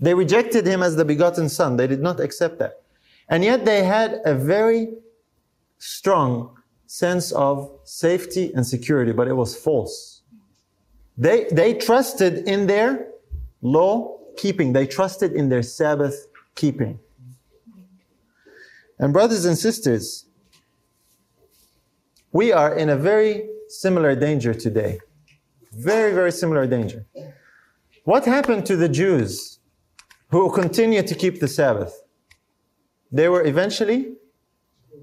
They 0.00 0.14
rejected 0.14 0.66
him 0.66 0.82
as 0.82 0.96
the 0.96 1.04
begotten 1.04 1.48
Son. 1.48 1.76
They 1.76 1.86
did 1.86 2.00
not 2.00 2.18
accept 2.18 2.58
that. 2.58 2.82
And 3.28 3.44
yet 3.44 3.64
they 3.64 3.84
had 3.84 4.20
a 4.24 4.34
very 4.34 4.94
strong 5.78 6.56
sense 6.86 7.30
of 7.32 7.70
safety 7.84 8.52
and 8.54 8.66
security, 8.66 9.12
but 9.12 9.28
it 9.28 9.34
was 9.34 9.54
false. 9.54 10.22
They, 11.16 11.44
they 11.52 11.74
trusted 11.74 12.48
in 12.48 12.66
their 12.66 13.08
law 13.60 14.18
keeping. 14.38 14.72
They 14.72 14.86
trusted 14.86 15.32
in 15.32 15.50
their 15.50 15.62
Sabbath 15.62 16.26
keeping. 16.54 16.98
And 19.00 19.14
brothers 19.14 19.46
and 19.46 19.56
sisters, 19.56 20.26
we 22.32 22.52
are 22.52 22.74
in 22.74 22.90
a 22.90 22.96
very 22.96 23.48
similar 23.68 24.14
danger 24.14 24.52
today. 24.52 25.00
Very, 25.72 26.12
very 26.12 26.30
similar 26.30 26.66
danger. 26.66 27.06
What 28.04 28.26
happened 28.26 28.66
to 28.66 28.76
the 28.76 28.90
Jews 28.90 29.58
who 30.30 30.52
continued 30.52 31.06
to 31.06 31.14
keep 31.14 31.40
the 31.40 31.48
Sabbath? 31.48 32.02
They 33.10 33.28
were 33.28 33.44
eventually 33.44 34.16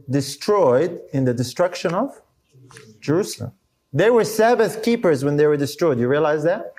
destroyed 0.09 1.01
in 1.11 1.25
the 1.25 1.33
destruction 1.33 1.95
of 1.95 2.21
Jerusalem. 3.01 3.53
They 3.91 4.11
were 4.11 4.23
Sabbath 4.23 4.83
keepers 4.83 5.25
when 5.25 5.37
they 5.37 5.47
were 5.47 5.57
destroyed. 5.57 5.99
You 5.99 6.07
realize 6.07 6.43
that? 6.43 6.73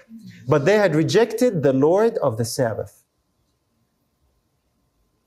But 0.46 0.64
they 0.64 0.76
had 0.76 0.94
rejected 0.94 1.64
the 1.64 1.72
Lord 1.72 2.16
of 2.18 2.38
the 2.38 2.44
Sabbath. 2.44 2.97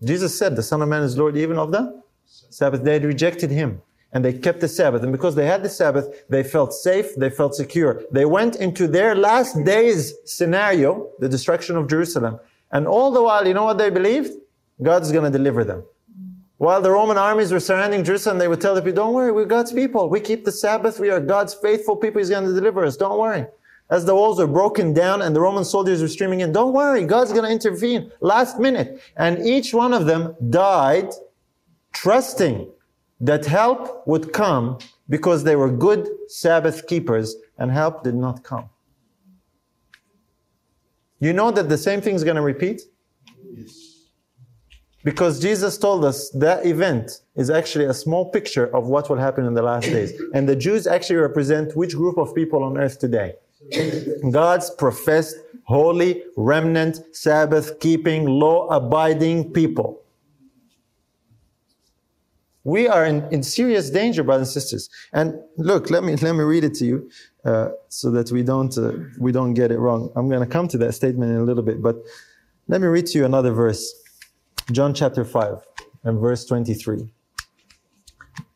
Jesus 0.04 0.38
said, 0.38 0.56
The 0.56 0.64
Son 0.64 0.82
of 0.82 0.90
Man 0.90 1.04
is 1.04 1.18
Lord 1.18 1.38
even 1.38 1.58
of 1.58 1.72
the 1.72 2.02
Sabbath. 2.26 2.84
They 2.84 3.00
rejected 3.00 3.52
him 3.52 3.82
and 4.14 4.26
they 4.26 4.34
kept 4.34 4.60
the 4.60 4.68
Sabbath. 4.68 5.04
And 5.04 5.12
because 5.12 5.36
they 5.36 5.46
had 5.46 5.64
the 5.64 5.70
Sabbath, 5.70 6.24
they 6.30 6.44
felt 6.44 6.74
safe, 6.74 7.16
they 7.16 7.30
felt 7.30 7.56
secure. 7.56 8.02
They 8.12 8.26
went 8.26 8.56
into 8.58 8.88
their 8.88 9.16
last 9.16 9.64
days 9.64 10.14
scenario, 10.26 11.10
the 11.20 11.30
destruction 11.30 11.78
of 11.78 11.88
Jerusalem. 11.88 12.40
And 12.72 12.88
all 12.88 13.12
the 13.12 13.22
while, 13.22 13.48
you 13.48 13.54
know 13.54 13.66
what 13.66 13.78
they 13.78 13.90
believed? 13.90 14.34
God's 14.82 15.12
going 15.12 15.32
to 15.32 15.38
deliver 15.38 15.64
them. 15.64 15.84
While 16.58 16.82
the 16.82 16.92
Roman 16.92 17.18
armies 17.18 17.52
were 17.52 17.60
surrounding 17.60 18.04
Jerusalem, 18.04 18.38
they 18.38 18.48
would 18.48 18.62
tell 18.62 18.76
the 18.76 18.82
people, 18.82 19.04
don't 19.04 19.14
worry, 19.14 19.32
we're 19.32 19.46
God's 19.46 19.74
people. 19.74 20.10
We 20.10 20.20
keep 20.20 20.46
the 20.46 20.52
Sabbath. 20.52 21.00
We 21.00 21.10
are 21.10 21.20
God's 21.20 21.54
faithful 21.56 21.96
people. 21.96 22.20
He's 22.20 22.30
going 22.30 22.46
to 22.46 22.54
deliver 22.54 22.86
us. 22.86 22.98
Don't 22.98 23.18
worry. 23.18 23.48
As 23.91 24.06
the 24.06 24.15
walls 24.15 24.39
were 24.39 24.47
broken 24.47 24.93
down 24.93 25.21
and 25.21 25.36
the 25.36 25.41
Roman 25.41 25.65
soldiers 25.65 26.01
were 26.01 26.08
streaming 26.08 26.39
in, 26.39 26.54
don't 26.54 26.71
worry, 26.71 27.04
God's 27.06 27.34
going 27.34 27.43
to 27.43 27.51
intervene 27.51 28.10
last 28.21 28.58
minute. 28.58 29.01
And 29.17 29.45
each 29.45 29.73
one 29.73 29.93
of 29.93 30.06
them 30.06 30.34
died 30.49 31.10
trusting 31.91 32.71
that 33.19 33.45
help 33.45 34.08
would 34.08 34.32
come 34.32 34.80
because 35.10 35.43
they 35.43 35.58
were 35.58 35.69
good 35.69 36.08
Sabbath 36.27 36.88
keepers 36.88 37.36
and 37.58 37.69
help 37.69 38.04
did 38.06 38.15
not 38.15 38.43
come. 38.43 38.69
You 41.19 41.34
know 41.34 41.51
that 41.51 41.67
the 41.67 41.77
same 41.77 41.99
thing 41.99 42.15
is 42.15 42.23
going 42.23 42.38
to 42.38 42.41
repeat? 42.41 42.84
Yes. 43.54 44.06
Because 45.04 45.39
Jesus 45.39 45.77
told 45.77 46.06
us 46.06 46.30
that 46.30 46.65
event 46.65 47.21
is 47.36 47.49
actually 47.49 47.86
a 47.86 47.93
small 47.93 48.30
picture 48.30 48.73
of 48.75 48.88
what 48.88 49.10
will 49.10 49.17
happen 49.17 49.45
in 49.45 49.54
the 49.54 49.62
last 49.62 49.86
days. 49.86 50.13
And 50.34 50.47
the 50.47 50.56
Jews 50.56 50.88
actually 50.88 51.17
represent 51.17 51.75
which 51.75 51.93
group 51.93 52.17
of 52.17 52.34
people 52.34 52.63
on 52.63 52.77
earth 52.77 52.97
today? 52.97 53.34
God's 54.32 54.69
professed, 54.71 55.38
holy, 55.63 56.24
remnant, 56.36 57.00
Sabbath 57.15 57.80
keeping, 57.80 58.26
law 58.26 58.67
abiding 58.67 59.54
people. 59.54 60.02
We 62.63 62.88
are 62.88 63.06
in, 63.06 63.28
in 63.32 63.41
serious 63.41 63.89
danger, 63.89 64.24
brothers 64.24 64.50
and 64.50 64.54
sisters. 64.54 64.89
And 65.13 65.39
look, 65.58 65.89
let 65.89 66.04
me, 66.04 66.15
let 66.17 66.34
me 66.34 66.43
read 66.43 66.63
it 66.63 66.76
to 66.76 66.86
you 66.86 67.10
uh, 67.43 67.69
so 67.88 68.12
that 68.12 68.32
we 68.32 68.43
don't, 68.43 68.78
uh, 68.78 68.93
we 69.19 69.32
don't 69.32 69.56
get 69.56 69.71
it 69.71 69.80
wrong. 69.80 70.12
I'm 70.15 70.30
going 70.30 70.41
to 70.41 70.47
come 70.47 70.67
to 70.69 70.78
that 70.80 70.93
statement 70.93 71.32
in 71.32 71.38
a 71.38 71.43
little 71.43 71.63
bit, 71.63 71.82
but 71.82 71.97
let 72.67 72.82
me 72.82 72.88
read 72.88 73.08
to 73.08 73.17
you 73.17 73.26
another 73.26 73.52
verse. 73.52 73.93
John 74.71 74.93
chapter 74.93 75.26
5 75.26 75.58
and 76.04 76.19
verse 76.19 76.45
23. 76.45 77.12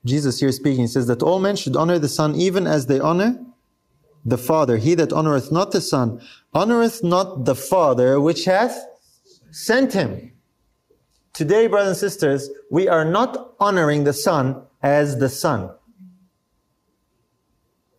Jesus 0.05 0.39
here 0.39 0.51
speaking 0.51 0.85
says 0.87 1.07
that 1.07 1.23
all 1.23 1.39
men 1.39 1.55
should 1.55 1.75
honor 1.75 1.97
the 1.97 2.07
Son 2.07 2.35
even 2.35 2.67
as 2.67 2.85
they 2.85 2.99
honor 2.99 3.39
the 4.25 4.38
Father. 4.38 4.77
He 4.77 4.95
that 4.95 5.09
honoreth 5.09 5.51
not 5.51 5.71
the 5.71 5.81
Son 5.81 6.19
honoreth 6.53 7.03
not 7.03 7.45
the 7.45 7.55
Father 7.55 8.19
which 8.19 8.45
hath 8.45 8.83
sent 9.51 9.93
him. 9.93 10.33
Today, 11.33 11.67
brothers 11.67 11.89
and 11.89 11.97
sisters, 11.97 12.49
we 12.71 12.88
are 12.88 13.05
not 13.05 13.55
honoring 13.59 14.03
the 14.03 14.13
Son 14.13 14.63
as 14.81 15.19
the 15.19 15.29
Son. 15.29 15.69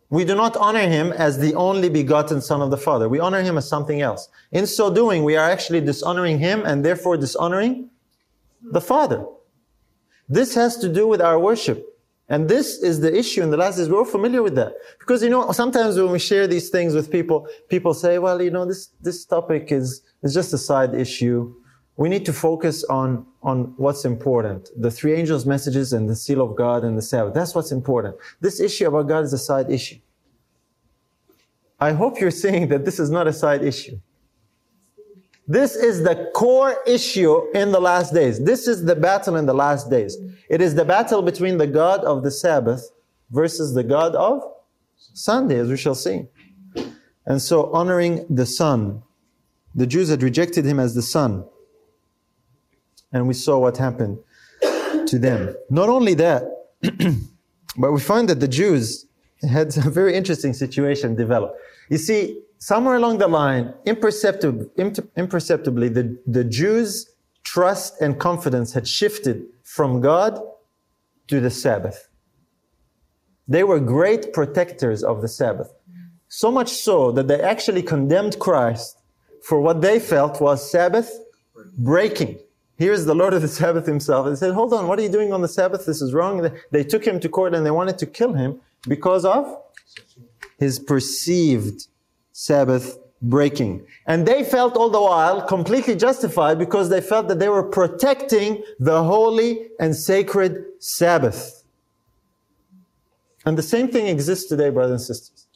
We 0.09 0.23
do 0.23 0.35
not 0.35 0.55
honor 0.55 0.87
him 0.87 1.11
as 1.11 1.37
the 1.37 1.53
only 1.55 1.89
begotten 1.89 2.41
Son 2.41 2.61
of 2.61 2.71
the 2.71 2.77
Father. 2.77 3.09
We 3.09 3.19
honor 3.19 3.41
him 3.41 3.57
as 3.57 3.67
something 3.67 4.01
else. 4.01 4.29
In 4.51 4.65
so 4.65 4.93
doing, 4.93 5.23
we 5.23 5.35
are 5.35 5.49
actually 5.49 5.81
dishonoring 5.81 6.39
him 6.39 6.63
and 6.65 6.83
therefore 6.83 7.17
dishonoring 7.17 7.89
the 8.61 8.81
Father. 8.81 9.25
This 10.29 10.55
has 10.55 10.77
to 10.77 10.89
do 10.89 11.07
with 11.07 11.21
our 11.21 11.37
worship. 11.37 11.96
And 12.29 12.49
this 12.49 12.79
is 12.79 12.99
the 12.99 13.15
issue 13.15 13.41
in 13.41 13.51
the 13.51 13.57
last 13.57 13.77
days. 13.77 13.89
We're 13.89 13.99
all 13.99 14.05
familiar 14.05 14.43
with 14.43 14.55
that. 14.55 14.73
Because, 14.99 15.23
you 15.23 15.29
know, 15.29 15.51
sometimes 15.53 15.97
when 15.97 16.11
we 16.11 16.19
share 16.19 16.45
these 16.45 16.69
things 16.69 16.93
with 16.93 17.09
people, 17.09 17.47
people 17.69 17.93
say, 17.93 18.19
well, 18.19 18.41
you 18.41 18.51
know, 18.51 18.65
this, 18.65 18.89
this 19.01 19.23
topic 19.23 19.71
is, 19.71 20.01
is 20.23 20.33
just 20.33 20.53
a 20.53 20.57
side 20.57 20.93
issue. 20.93 21.53
we 21.95 22.09
need 22.09 22.25
to 22.25 22.33
focus 22.33 22.83
on, 22.85 23.25
on 23.41 23.73
what's 23.77 24.03
important. 24.05 24.69
The 24.77 24.91
three 24.91 25.13
angels' 25.13 25.45
messages 25.45 25.93
and 25.93 26.07
the 26.09 26.15
seal 26.15 26.41
of 26.41 26.55
God 26.55 26.83
and 26.83 26.97
the 26.97 27.01
Sabbath. 27.01 27.33
That's 27.33 27.55
what's 27.55 27.71
important. 27.71 28.15
This 28.41 28.59
issue 28.59 28.87
about 28.87 29.07
God 29.07 29.23
is 29.23 29.33
a 29.33 29.37
side 29.37 29.71
issue. 29.71 29.99
I 31.79 31.93
hope 31.93 32.19
you're 32.19 32.31
seeing 32.45 32.67
that 32.67 32.83
this 32.83 32.99
is 32.99 33.09
not 33.09 33.25
a 33.27 33.33
side 33.33 33.63
issue. 33.63 33.99
This 35.47 35.75
is 35.75 36.03
the 36.03 36.29
core 36.33 36.75
issue 36.85 37.49
in 37.53 37.71
the 37.71 37.79
last 37.79 38.13
days. 38.13 38.43
This 38.43 38.67
is 38.67 38.83
the 38.83 38.95
battle 38.95 39.37
in 39.37 39.45
the 39.45 39.53
last 39.53 39.89
days. 39.89 40.17
It 40.49 40.61
is 40.61 40.75
the 40.75 40.83
battle 40.83 41.21
between 41.21 41.57
the 41.57 41.67
God 41.67 42.03
of 42.03 42.23
the 42.23 42.31
Sabbath 42.31 42.89
versus 43.31 43.73
the 43.73 43.83
God 43.83 44.13
of 44.15 44.41
Sunday, 44.95 45.57
as 45.57 45.69
we 45.69 45.77
shall 45.77 45.95
see. 45.95 46.25
And 47.25 47.41
so, 47.41 47.71
honoring 47.73 48.25
the 48.29 48.45
Son, 48.45 49.03
the 49.73 49.87
Jews 49.87 50.09
had 50.09 50.21
rejected 50.21 50.65
him 50.65 50.79
as 50.79 50.95
the 50.95 51.01
Son. 51.01 51.45
And 53.13 53.27
we 53.27 53.33
saw 53.33 53.57
what 53.57 53.77
happened 53.77 54.19
to 54.61 55.17
them. 55.17 55.55
Not 55.69 55.87
only 55.87 56.13
that, 56.15 56.43
but 57.77 57.91
we 57.91 57.99
find 58.01 58.27
that 58.29 58.41
the 58.41 58.47
Jews 58.47 59.05
had 59.49 59.75
a 59.77 59.89
very 59.89 60.15
interesting 60.15 60.53
situation 60.53 61.15
develop. 61.15 61.55
You 61.89 61.97
see, 61.97 62.41
somewhere 62.59 62.95
along 62.95 63.19
the 63.19 63.27
line, 63.27 63.73
imperceptibly, 63.85 64.67
imperceptibly 65.15 65.89
the, 65.89 66.17
the 66.25 66.43
Jews' 66.43 67.11
trust 67.43 68.01
and 68.01 68.19
confidence 68.19 68.73
had 68.73 68.87
shifted 68.87 69.45
from 69.63 70.01
God 70.01 70.39
to 71.27 71.39
the 71.39 71.49
Sabbath. 71.49 72.09
They 73.47 73.63
were 73.63 73.79
great 73.79 74.33
protectors 74.33 75.03
of 75.03 75.21
the 75.21 75.27
Sabbath. 75.27 75.73
So 76.27 76.51
much 76.51 76.69
so 76.69 77.11
that 77.13 77.27
they 77.27 77.39
actually 77.39 77.81
condemned 77.81 78.37
Christ 78.39 79.01
for 79.43 79.61
what 79.61 79.81
they 79.81 79.99
felt 79.99 80.41
was 80.41 80.69
Sabbath 80.69 81.09
breaking. 81.77 82.39
Here's 82.77 83.05
the 83.05 83.15
Lord 83.15 83.33
of 83.33 83.41
the 83.41 83.47
Sabbath 83.47 83.85
himself. 83.85 84.27
They 84.27 84.35
said, 84.35 84.53
Hold 84.53 84.73
on, 84.73 84.87
what 84.87 84.99
are 84.99 85.01
you 85.01 85.09
doing 85.09 85.31
on 85.31 85.41
the 85.41 85.47
Sabbath? 85.47 85.85
This 85.85 86.01
is 86.01 86.13
wrong. 86.13 86.51
They 86.71 86.83
took 86.83 87.05
him 87.05 87.19
to 87.21 87.29
court 87.29 87.55
and 87.55 87.65
they 87.65 87.71
wanted 87.71 87.97
to 87.99 88.05
kill 88.05 88.33
him 88.33 88.59
because 88.87 89.25
of 89.25 89.57
his 90.59 90.79
perceived 90.79 91.87
Sabbath 92.39 92.99
breaking. 93.19 93.83
And 94.05 94.27
they 94.27 94.43
felt 94.43 94.77
all 94.77 94.91
the 94.91 95.01
while 95.01 95.41
completely 95.41 95.95
justified 95.95 96.59
because 96.59 96.87
they 96.87 97.01
felt 97.01 97.27
that 97.29 97.39
they 97.39 97.49
were 97.49 97.63
protecting 97.63 98.63
the 98.79 99.03
holy 99.03 99.69
and 99.79 99.95
sacred 99.95 100.63
Sabbath. 100.77 101.63
And 103.43 103.57
the 103.57 103.63
same 103.63 103.87
thing 103.87 104.05
exists 104.05 104.47
today, 104.47 104.69
brothers 104.69 104.91
and 104.91 105.01
sisters. 105.01 105.47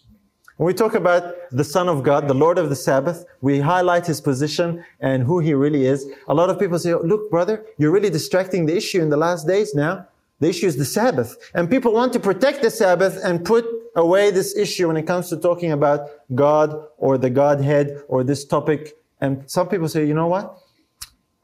When 0.57 0.65
we 0.65 0.73
talk 0.73 0.95
about 0.95 1.35
the 1.51 1.63
Son 1.63 1.87
of 1.87 2.01
God, 2.01 2.27
the 2.27 2.33
Lord 2.33 2.57
of 2.57 2.69
the 2.69 2.75
Sabbath, 2.75 3.25
we 3.41 3.59
highlight 3.59 4.07
his 4.07 4.19
position 4.19 4.83
and 5.01 5.21
who 5.21 5.37
he 5.37 5.53
really 5.53 5.85
is. 5.85 6.07
A 6.29 6.33
lot 6.33 6.49
of 6.49 6.57
people 6.57 6.79
say, 6.79 6.93
oh, 6.93 7.01
look, 7.01 7.29
brother, 7.29 7.63
you're 7.77 7.91
really 7.91 8.09
distracting 8.09 8.65
the 8.65 8.75
issue 8.75 9.03
in 9.03 9.09
the 9.09 9.17
last 9.17 9.45
days 9.45 9.75
now. 9.75 10.07
The 10.41 10.49
issue 10.49 10.65
is 10.65 10.75
the 10.75 10.85
Sabbath. 10.85 11.37
And 11.53 11.69
people 11.69 11.93
want 11.93 12.13
to 12.13 12.19
protect 12.19 12.63
the 12.63 12.71
Sabbath 12.71 13.19
and 13.23 13.45
put 13.45 13.63
away 13.95 14.31
this 14.31 14.57
issue 14.57 14.87
when 14.87 14.97
it 14.97 15.05
comes 15.05 15.29
to 15.29 15.37
talking 15.37 15.71
about 15.71 16.09
God 16.33 16.87
or 16.97 17.19
the 17.19 17.29
Godhead 17.29 18.01
or 18.07 18.23
this 18.23 18.43
topic. 18.43 18.97
And 19.21 19.49
some 19.49 19.69
people 19.69 19.87
say, 19.87 20.05
you 20.05 20.15
know 20.15 20.27
what? 20.27 20.57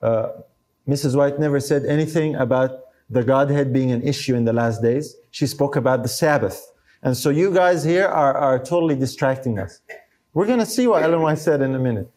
Uh, 0.01 0.29
Mrs. 0.87 1.15
White 1.15 1.39
never 1.39 1.59
said 1.59 1.85
anything 1.85 2.35
about 2.35 2.71
the 3.07 3.23
Godhead 3.23 3.71
being 3.71 3.91
an 3.91 4.01
issue 4.01 4.35
in 4.35 4.45
the 4.45 4.53
last 4.53 4.81
days. 4.81 5.15
She 5.29 5.45
spoke 5.45 5.75
about 5.75 6.01
the 6.01 6.09
Sabbath. 6.09 6.59
And 7.03 7.15
so 7.15 7.29
you 7.29 7.53
guys 7.53 7.83
here 7.83 8.07
are, 8.07 8.35
are 8.35 8.57
totally 8.57 8.95
distracting 8.95 9.59
us. 9.59 9.79
We're 10.33 10.47
going 10.47 10.59
to 10.59 10.65
see 10.65 10.87
what 10.87 11.03
Ellen 11.03 11.21
White 11.21 11.37
said 11.37 11.61
in 11.61 11.75
a 11.75 11.79
minute. 11.79 12.11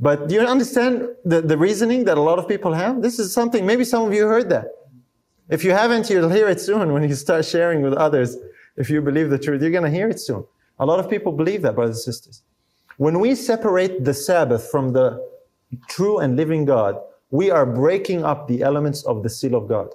But 0.00 0.28
do 0.28 0.34
you 0.34 0.40
understand 0.40 1.08
the, 1.24 1.42
the 1.42 1.56
reasoning 1.56 2.04
that 2.06 2.18
a 2.18 2.20
lot 2.20 2.40
of 2.40 2.48
people 2.48 2.72
have? 2.72 3.02
This 3.02 3.20
is 3.20 3.32
something, 3.32 3.64
maybe 3.64 3.84
some 3.84 4.04
of 4.04 4.12
you 4.12 4.26
heard 4.26 4.48
that. 4.48 4.77
If 5.48 5.64
you 5.64 5.72
haven't, 5.72 6.10
you'll 6.10 6.28
hear 6.28 6.48
it 6.48 6.60
soon 6.60 6.92
when 6.92 7.08
you 7.08 7.14
start 7.14 7.44
sharing 7.44 7.82
with 7.82 7.94
others. 7.94 8.36
If 8.76 8.90
you 8.90 9.00
believe 9.00 9.30
the 9.30 9.38
truth, 9.38 9.62
you're 9.62 9.70
going 9.70 9.84
to 9.84 9.90
hear 9.90 10.08
it 10.08 10.20
soon. 10.20 10.44
A 10.78 10.86
lot 10.86 11.00
of 11.00 11.10
people 11.10 11.32
believe 11.32 11.62
that, 11.62 11.74
brothers 11.74 11.96
and 11.96 12.14
sisters. 12.14 12.42
When 12.98 13.20
we 13.20 13.34
separate 13.34 14.04
the 14.04 14.14
Sabbath 14.14 14.70
from 14.70 14.92
the 14.92 15.26
true 15.88 16.18
and 16.18 16.36
living 16.36 16.64
God, 16.64 17.00
we 17.30 17.50
are 17.50 17.66
breaking 17.66 18.24
up 18.24 18.48
the 18.48 18.62
elements 18.62 19.04
of 19.04 19.22
the 19.22 19.30
seal 19.30 19.54
of 19.54 19.68
God. 19.68 19.88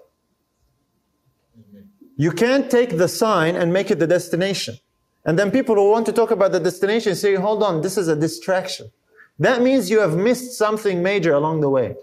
You 2.15 2.31
can't 2.31 2.69
take 2.69 2.97
the 2.97 3.07
sign 3.07 3.55
and 3.55 3.73
make 3.73 3.89
it 3.89 3.99
the 3.99 4.07
destination. 4.07 4.77
And 5.25 5.39
then 5.39 5.51
people 5.51 5.75
who 5.75 5.89
want 5.89 6.05
to 6.07 6.11
talk 6.11 6.31
about 6.31 6.51
the 6.51 6.59
destination 6.59 7.15
say, 7.15 7.35
hold 7.35 7.63
on, 7.63 7.81
this 7.81 7.97
is 7.97 8.07
a 8.07 8.15
distraction. 8.15 8.91
That 9.39 9.61
means 9.61 9.89
you 9.89 9.99
have 9.99 10.15
missed 10.15 10.57
something 10.57 11.01
major 11.01 11.33
along 11.33 11.61
the 11.61 11.69
way. 11.69 11.95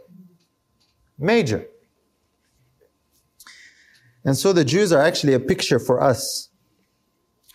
Major. 1.18 1.66
And 4.24 4.37
so 4.37 4.52
the 4.52 4.64
Jews 4.64 4.92
are 4.92 5.02
actually 5.02 5.35
a 5.35 5.40
picture 5.40 5.78
for 5.78 6.02
us. 6.02 6.48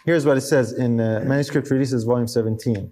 Here's 0.06 0.26
what 0.26 0.38
it 0.38 0.42
says 0.42 0.72
in 0.74 1.00
uh, 1.00 1.24
Manuscript 1.26 1.70
Releases, 1.70 2.04
Volume 2.04 2.28
17. 2.28 2.92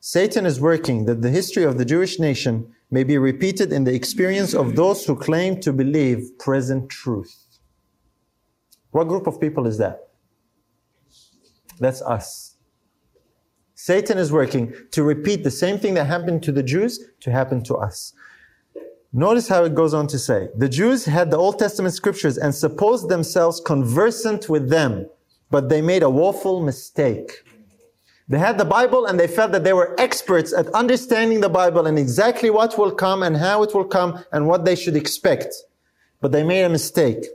Satan 0.00 0.46
is 0.46 0.60
working 0.60 1.04
that 1.04 1.22
the 1.22 1.30
history 1.30 1.64
of 1.64 1.78
the 1.78 1.84
Jewish 1.84 2.18
nation 2.18 2.72
may 2.90 3.04
be 3.04 3.18
repeated 3.18 3.72
in 3.72 3.84
the 3.84 3.94
experience 3.94 4.54
of 4.54 4.76
those 4.76 5.04
who 5.04 5.14
claim 5.14 5.60
to 5.60 5.72
believe 5.72 6.30
present 6.38 6.88
truth. 6.88 7.34
What 8.90 9.08
group 9.08 9.26
of 9.26 9.40
people 9.40 9.66
is 9.66 9.78
that? 9.78 10.08
That's 11.78 12.02
us. 12.02 12.56
Satan 13.74 14.18
is 14.18 14.30
working 14.30 14.74
to 14.90 15.02
repeat 15.02 15.44
the 15.44 15.50
same 15.50 15.78
thing 15.78 15.94
that 15.94 16.06
happened 16.06 16.42
to 16.42 16.52
the 16.52 16.62
Jews 16.62 17.00
to 17.20 17.30
happen 17.30 17.62
to 17.64 17.76
us. 17.76 18.12
Notice 19.12 19.48
how 19.48 19.64
it 19.64 19.74
goes 19.74 19.92
on 19.92 20.06
to 20.06 20.18
say, 20.20 20.48
the 20.56 20.68
Jews 20.68 21.04
had 21.04 21.32
the 21.32 21.36
Old 21.36 21.58
Testament 21.58 21.94
scriptures 21.94 22.38
and 22.38 22.54
supposed 22.54 23.08
themselves 23.08 23.60
conversant 23.60 24.48
with 24.48 24.70
them, 24.70 25.08
but 25.50 25.68
they 25.68 25.82
made 25.82 26.04
a 26.04 26.10
woeful 26.10 26.62
mistake. 26.62 27.42
They 28.28 28.38
had 28.38 28.56
the 28.56 28.64
Bible 28.64 29.06
and 29.06 29.18
they 29.18 29.26
felt 29.26 29.50
that 29.50 29.64
they 29.64 29.72
were 29.72 29.96
experts 29.98 30.52
at 30.52 30.68
understanding 30.68 31.40
the 31.40 31.48
Bible 31.48 31.88
and 31.88 31.98
exactly 31.98 32.50
what 32.50 32.78
will 32.78 32.92
come 32.92 33.24
and 33.24 33.36
how 33.36 33.64
it 33.64 33.74
will 33.74 33.84
come 33.84 34.24
and 34.30 34.46
what 34.46 34.64
they 34.64 34.76
should 34.76 34.94
expect. 34.94 35.52
But 36.20 36.30
they 36.30 36.44
made 36.44 36.62
a 36.62 36.68
mistake. 36.68 37.26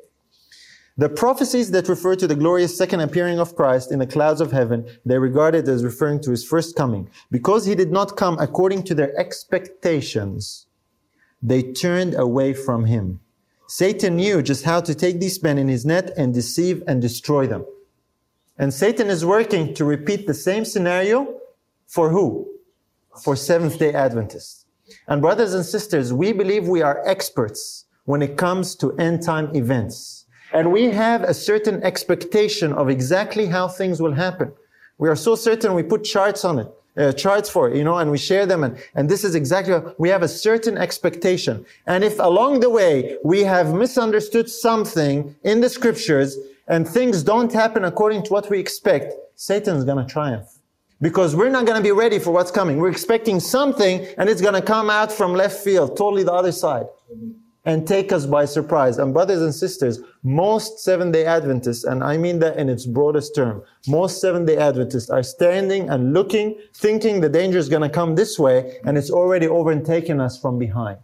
The 0.98 1.10
prophecies 1.10 1.72
that 1.72 1.90
refer 1.90 2.16
to 2.16 2.26
the 2.26 2.38
glorious 2.38 2.78
second 2.78 3.02
appearing 3.02 3.38
of 3.38 3.58
Christ 3.58 3.92
in 3.92 4.00
the 4.00 4.08
clouds 4.08 4.40
of 4.40 4.54
heaven, 4.54 4.88
they 5.06 5.20
regarded 5.20 5.68
as 5.68 5.84
referring 5.84 6.22
to 6.22 6.32
his 6.32 6.46
first 6.46 6.78
coming. 6.78 7.10
Because 7.30 7.66
he 7.66 7.76
did 7.76 7.92
not 7.92 8.16
come 8.16 8.40
according 8.40 8.84
to 8.84 8.96
their 8.96 9.14
expectations, 9.20 10.65
they 11.50 11.62
turned 11.62 12.16
away 12.16 12.54
from 12.54 12.86
him. 12.86 13.20
Satan 13.68 14.16
knew 14.16 14.42
just 14.42 14.66
how 14.66 14.82
to 14.82 14.96
take 14.96 15.20
these 15.20 15.42
men 15.42 15.58
in 15.58 15.68
his 15.68 15.86
net 15.86 16.12
and 16.18 16.34
deceive 16.34 16.84
and 16.88 17.02
destroy 17.02 17.46
them. 17.48 17.66
And 18.58 18.74
Satan 18.74 19.10
is 19.10 19.26
working 19.26 19.74
to 19.76 19.86
repeat 19.86 20.28
the 20.28 20.34
same 20.34 20.66
scenario 20.66 21.40
for 21.88 22.10
who? 22.10 22.48
For 23.24 23.36
Seventh 23.36 23.78
day 23.80 23.94
Adventists. 23.94 24.66
And 25.08 25.22
brothers 25.22 25.54
and 25.54 25.66
sisters, 25.66 26.14
we 26.14 26.32
believe 26.32 26.68
we 26.68 26.82
are 26.82 27.06
experts 27.06 27.86
when 28.06 28.22
it 28.22 28.38
comes 28.38 28.76
to 28.78 28.96
end 28.98 29.24
time 29.24 29.56
events. 29.56 30.26
And 30.54 30.72
we 30.72 30.86
have 30.86 31.24
a 31.24 31.34
certain 31.34 31.84
expectation 31.84 32.72
of 32.74 32.90
exactly 32.90 33.48
how 33.48 33.68
things 33.68 34.02
will 34.02 34.14
happen. 34.14 34.54
We 34.98 35.10
are 35.10 35.16
so 35.16 35.36
certain 35.36 35.74
we 35.74 35.84
put 35.84 36.04
charts 36.04 36.46
on 36.46 36.60
it, 36.60 36.68
uh, 36.98 37.12
charts 37.12 37.50
for 37.50 37.74
you 37.76 37.84
know, 37.84 37.98
and 37.98 38.12
we 38.12 38.18
share 38.18 38.46
them. 38.46 38.64
And, 38.64 38.78
and 38.96 39.10
this 39.10 39.24
is 39.24 39.36
exactly, 39.36 39.80
we 39.98 40.10
have 40.10 40.24
a 40.24 40.28
certain 40.28 40.78
expectation. 40.78 41.66
And 41.88 42.04
if 42.04 42.20
along 42.20 42.62
the 42.62 42.70
way 42.70 43.18
we 43.24 43.44
have 43.44 43.74
misunderstood 43.74 44.50
something 44.50 45.36
in 45.44 45.62
the 45.62 45.70
scriptures 45.70 46.38
and 46.68 46.88
things 46.88 47.24
don't 47.24 47.52
happen 47.52 47.86
according 47.86 48.24
to 48.24 48.34
what 48.34 48.50
we 48.50 48.60
expect, 48.60 49.14
Satan's 49.36 49.84
going 49.84 50.06
to 50.06 50.12
triumph. 50.12 50.52
Because 51.02 51.36
we're 51.36 51.50
not 51.50 51.66
going 51.66 51.78
to 51.78 51.84
be 51.84 51.92
ready 51.92 52.20
for 52.20 52.32
what's 52.32 52.52
coming. 52.52 52.78
We're 52.78 52.90
expecting 52.90 53.42
something 53.42 54.08
and 54.18 54.30
it's 54.30 54.42
going 54.42 54.54
to 54.54 54.62
come 54.62 54.90
out 54.90 55.12
from 55.12 55.34
left 55.34 55.62
field, 55.62 55.98
totally 55.98 56.24
the 56.24 56.34
other 56.34 56.54
side 56.54 56.86
and 57.66 57.88
take 57.88 58.12
us 58.12 58.26
by 58.26 58.46
surprise. 58.46 58.98
And 59.00 59.14
brothers 59.14 59.42
and 59.42 59.54
sisters, 59.54 60.00
most 60.24 60.80
Seventh 60.80 61.14
day 61.14 61.26
Adventists, 61.26 61.84
and 61.84 62.04
I 62.04 62.18
mean 62.18 62.40
that 62.40 62.58
in 62.58 62.70
its 62.70 62.86
broadest 62.86 63.36
term, 63.36 63.64
most 63.88 64.22
Seventh 64.22 64.48
day 64.48 64.58
Adventists 64.58 65.10
are 65.10 65.24
standing 65.24 65.90
and 65.90 66.14
looking, 66.14 66.60
thinking 66.74 67.22
the 67.22 67.30
danger 67.30 67.58
is 67.58 67.68
going 67.68 67.82
to 67.82 67.90
come 67.90 68.16
this 68.16 68.38
way, 68.38 68.80
and 68.86 68.98
it's 68.98 69.10
already 69.10 69.48
overtaken 69.48 70.22
us 70.22 70.40
from 70.40 70.60
behind. 70.60 71.00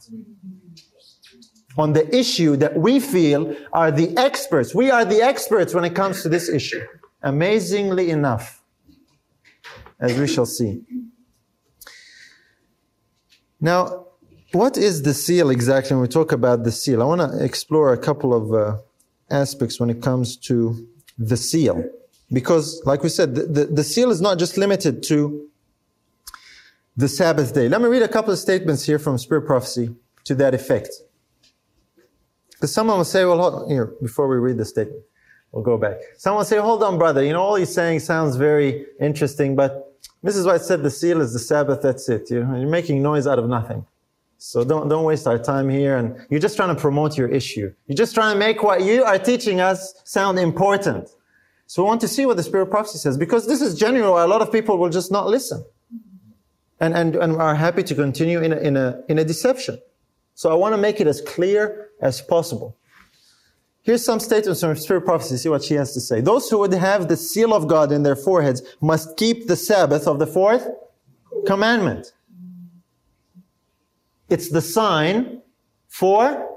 On 1.78 1.93
the 1.93 2.16
issue 2.16 2.55
that 2.57 2.78
we 2.78 2.99
feel 2.99 3.55
are 3.74 3.91
the 3.91 4.16
experts. 4.18 4.76
We 4.76 4.91
are 4.91 5.05
the 5.05 5.22
experts 5.22 5.74
when 5.74 5.86
it 5.86 5.95
comes 5.95 6.22
to 6.22 6.30
this 6.30 6.49
issue. 6.49 6.86
Amazingly 7.24 8.09
enough, 8.09 8.62
as 9.99 10.18
we 10.18 10.28
shall 10.28 10.45
see. 10.45 10.82
Now, 13.59 14.07
what 14.52 14.78
is 14.78 15.04
the 15.04 15.14
seal 15.14 15.49
exactly 15.49 15.95
when 15.95 16.02
we 16.02 16.08
talk 16.08 16.32
about 16.32 16.64
the 16.64 16.72
seal? 16.72 17.02
I 17.02 17.06
want 17.06 17.22
to 17.22 17.43
explore 17.43 17.93
a 17.93 17.97
couple 17.97 18.34
of 18.34 18.54
uh, 18.54 18.78
aspects 19.30 19.80
when 19.80 19.89
it 19.89 20.02
comes 20.02 20.36
to 20.38 20.88
the 21.18 21.38
seal. 21.38 21.84
Because, 22.32 22.82
like 22.86 23.04
we 23.04 23.10
said, 23.10 23.36
the, 23.36 23.43
the, 23.43 23.66
the, 23.66 23.84
seal 23.84 24.10
is 24.10 24.22
not 24.22 24.39
just 24.39 24.58
limited 24.58 25.04
to 25.04 25.47
the 26.95 27.08
Sabbath 27.08 27.54
day. 27.54 27.68
Let 27.68 27.82
me 27.82 27.88
read 27.88 28.04
a 28.04 28.08
couple 28.08 28.32
of 28.32 28.39
statements 28.39 28.86
here 28.86 28.99
from 28.99 29.18
Spirit 29.18 29.45
Prophecy 29.45 29.95
to 30.26 30.36
that 30.36 30.54
effect. 30.54 30.89
Because 32.52 32.74
someone 32.74 32.97
will 32.97 33.06
say, 33.06 33.26
well, 33.26 33.38
hold, 33.38 33.70
here, 33.70 33.93
before 34.02 34.28
we 34.28 34.38
read 34.38 34.58
the 34.58 34.66
statement, 34.66 35.04
we'll 35.52 35.64
go 35.64 35.78
back. 35.78 35.97
Someone 36.18 36.39
will 36.39 36.45
say, 36.45 36.58
hold 36.58 36.84
on, 36.84 36.97
brother, 36.97 37.24
you 37.24 37.34
know, 37.34 37.41
all 37.41 37.56
he's 37.56 37.74
saying 37.74 37.99
sounds 37.99 38.36
very 38.38 38.86
interesting, 38.99 39.56
but 39.56 39.97
why 40.22 40.54
I 40.54 40.58
said 40.58 40.84
the 40.84 40.91
seal 40.91 41.20
is 41.22 41.34
the 41.34 41.39
Sabbath, 41.39 41.82
that's 41.82 42.08
it. 42.08 42.30
You're, 42.30 42.43
you're 42.56 42.70
making 42.70 43.02
noise 43.02 43.28
out 43.28 43.39
of 43.39 43.49
nothing. 43.49 43.86
So 44.44 44.64
don't, 44.64 44.89
don't 44.89 45.04
waste 45.04 45.28
our 45.28 45.38
time 45.38 45.70
here. 45.70 45.98
And 45.98 46.26
you're 46.32 46.39
just 46.39 46.56
trying 46.56 46.76
to 46.76 46.82
promote 46.82 47.16
your 47.16 47.28
issue. 47.28 47.72
You're 47.86 47.96
just 47.96 48.16
trying 48.16 48.34
to 48.34 48.39
make 48.39 48.64
what 48.64 48.82
you 48.82 49.04
are 49.04 49.20
teaching 49.20 49.62
us 49.62 49.94
sound 50.04 50.39
important. 50.39 51.10
So 51.68 51.84
we 51.84 51.88
want 51.88 52.02
to 52.02 52.08
see 52.08 52.26
what 52.26 52.38
the 52.38 52.44
Spirit 52.44 52.64
of 52.64 52.72
Prophecy 52.72 52.98
says, 52.98 53.20
because 53.20 53.46
this 53.46 53.62
is 53.62 53.78
generally 53.78 54.10
why 54.10 54.24
a 54.24 54.28
lot 54.28 54.42
of 54.42 54.52
people 54.52 54.80
will 54.80 54.89
just 54.89 55.12
not 55.12 55.28
listen. 55.28 55.64
And, 56.80 56.96
and, 56.96 57.16
and 57.18 57.36
are 57.39 57.54
happy 57.54 57.84
to 57.84 57.94
continue 57.94 58.42
in 58.42 58.52
a, 58.52 58.58
in 58.58 58.78
a, 58.78 59.04
in 59.10 59.20
a 59.20 59.24
deception. 59.24 59.80
So 60.34 60.50
I 60.50 60.56
want 60.56 60.74
to 60.74 60.78
make 60.78 61.00
it 61.00 61.06
as 61.06 61.22
clear 61.22 61.89
as 62.02 62.20
possible. 62.20 62.76
Here's 63.84 64.04
some 64.04 64.20
statements 64.20 64.62
from 64.62 64.76
Spirit 64.76 65.06
Prophecy. 65.06 65.38
See 65.38 65.50
what 65.50 65.64
she 65.64 65.76
has 65.76 65.94
to 65.94 66.02
say. 66.02 66.20
Those 66.20 66.50
who 66.50 66.58
would 66.58 66.74
have 66.74 67.10
the 67.10 67.16
seal 67.16 67.54
of 67.54 67.68
God 67.68 67.92
in 67.92 68.02
their 68.02 68.16
foreheads 68.16 68.64
must 68.82 69.18
keep 69.18 69.46
the 69.46 69.56
Sabbath 69.56 70.08
of 70.08 70.18
the 70.18 70.26
fourth 70.26 70.68
commandment. 71.46 72.14
It's 74.32 74.49
the 74.49 74.61
sign 74.61 75.41
for 75.89 76.47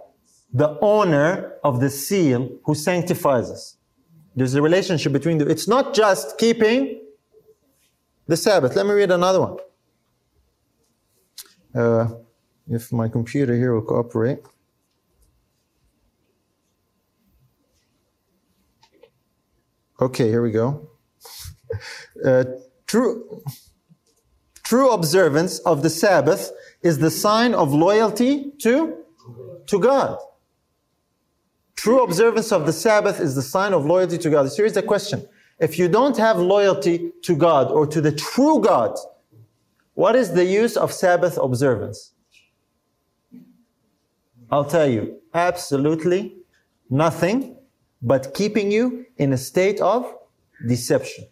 the 0.53 0.79
owner 0.81 1.55
of 1.65 1.81
the 1.81 1.91
seal 1.91 2.49
who 2.65 2.75
sanctifies 2.77 3.51
us. 3.51 3.77
There's 4.37 4.55
a 4.55 4.63
relationship 4.63 5.13
between 5.13 5.39
the, 5.39 5.49
it's 5.49 5.67
not 5.67 5.93
just 5.93 6.39
keeping 6.39 7.01
the 8.29 8.37
Sabbath. 8.37 8.77
Let 8.77 8.87
me 8.87 8.93
read 8.93 9.11
another 9.11 9.41
one. 9.41 9.57
Uh, 11.75 12.15
if 12.69 12.93
my 12.93 13.09
computer 13.09 13.57
here 13.57 13.75
will 13.75 13.83
cooperate. 13.83 14.39
Okay, 20.01 20.29
here 20.29 20.43
we 20.43 20.53
go. 20.53 20.89
Uh, 22.25 22.45
true, 22.87 23.43
true 24.63 24.93
observance 24.93 25.59
of 25.61 25.83
the 25.83 25.91
Sabbath 25.91 26.53
is 26.85 26.99
the 26.99 27.11
sign 27.11 27.55
of 27.55 27.73
loyalty 27.73 28.53
to, 28.59 28.99
to 29.67 29.81
God. 29.81 30.19
True 31.75 32.05
observance 32.05 32.53
of 32.53 32.67
the 32.67 32.73
Sabbath 32.73 33.21
is 33.21 33.35
the 33.35 33.43
sign 33.43 33.73
of 33.73 33.87
loyalty 33.87 34.19
to 34.19 34.31
God. 34.31 34.49
Here's 34.55 34.75
the 34.75 34.83
question. 34.83 35.27
If 35.59 35.79
you 35.79 35.89
don't 35.89 36.17
have 36.19 36.39
loyalty 36.39 37.13
to 37.23 37.35
God 37.35 37.73
or 37.73 37.87
to 37.87 38.01
the 38.01 38.13
true 38.13 38.61
God, 38.61 38.97
what 39.95 40.15
is 40.15 40.33
the 40.33 40.45
use 40.45 40.77
of 40.77 40.93
Sabbath 40.93 41.39
observance? 41.39 42.13
I'll 44.51 44.65
tell 44.65 44.89
you, 44.89 45.21
absolutely 45.33 46.37
nothing 46.91 47.57
but 48.03 48.35
keeping 48.35 48.71
you 48.71 49.07
in 49.17 49.33
a 49.33 49.39
state 49.39 49.81
of 49.81 50.15
deception, 50.69 51.25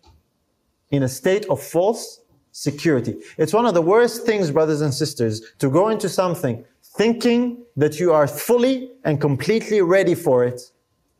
in 0.90 1.02
a 1.02 1.08
state 1.08 1.44
of 1.46 1.62
false 1.62 2.21
security. 2.52 3.16
It's 3.38 3.52
one 3.52 3.66
of 3.66 3.74
the 3.74 3.82
worst 3.82 4.24
things, 4.24 4.50
brothers 4.50 4.80
and 4.80 4.92
sisters, 4.94 5.42
to 5.58 5.70
go 5.70 5.88
into 5.88 6.08
something 6.08 6.64
thinking 6.96 7.64
that 7.76 7.98
you 7.98 8.12
are 8.12 8.26
fully 8.26 8.90
and 9.04 9.20
completely 9.20 9.80
ready 9.80 10.14
for 10.14 10.44
it 10.44 10.60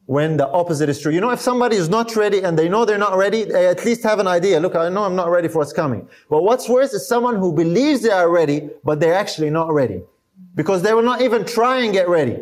when 0.07 0.37
the 0.37 0.49
opposite 0.51 0.89
is 0.89 1.01
true. 1.01 1.12
You 1.12 1.20
know, 1.20 1.30
if 1.30 1.41
somebody 1.41 1.76
is 1.76 1.89
not 1.89 2.14
ready 2.16 2.43
and 2.43 2.59
they 2.59 2.68
know 2.68 2.85
they're 2.85 2.99
not 2.99 3.16
ready, 3.16 3.45
they 3.45 3.66
at 3.66 3.85
least 3.85 4.03
have 4.03 4.18
an 4.18 4.26
idea. 4.26 4.61
Look, 4.61 4.76
I 4.76 4.89
know 4.91 5.05
I'm 5.05 5.16
not 5.16 5.30
ready 5.30 5.49
for 5.49 5.59
what's 5.59 5.72
coming. 5.72 6.09
But 6.28 6.43
what's 6.43 6.68
worse 6.68 6.93
is 6.93 7.09
someone 7.09 7.37
who 7.37 7.53
believes 7.53 8.03
they 8.03 8.11
are 8.11 8.28
ready, 8.28 8.68
but 8.85 9.01
they're 9.01 9.14
actually 9.14 9.51
not 9.51 9.72
ready. 9.72 10.03
Because 10.55 10.83
they 10.83 10.93
will 10.93 11.03
not 11.03 11.22
even 11.22 11.47
try 11.47 11.83
and 11.83 11.93
get 11.95 12.09
ready. 12.09 12.39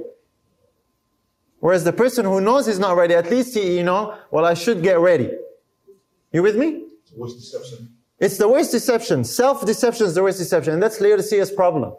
Whereas 1.61 1.84
the 1.84 1.93
person 1.93 2.24
who 2.24 2.41
knows 2.41 2.66
he's 2.66 2.78
not 2.78 2.97
ready, 2.97 3.14
at 3.14 3.30
least 3.30 3.55
he, 3.55 3.76
you 3.76 3.84
know, 3.84 4.18
well, 4.30 4.47
I 4.47 4.55
should 4.55 4.82
get 4.82 4.99
ready. 4.99 5.30
You 6.32 6.43
with 6.43 6.57
me? 6.57 6.86
What's 7.14 7.34
deception? 7.34 7.91
It's 8.20 8.36
the 8.36 8.48
worst 8.48 8.70
deception. 8.70 9.24
Self-deception 9.24 10.06
is 10.06 10.14
the 10.14 10.22
worst 10.22 10.38
deception. 10.38 10.74
And 10.74 10.82
that's 10.82 11.00
Laodicea's 11.00 11.50
problem. 11.50 11.94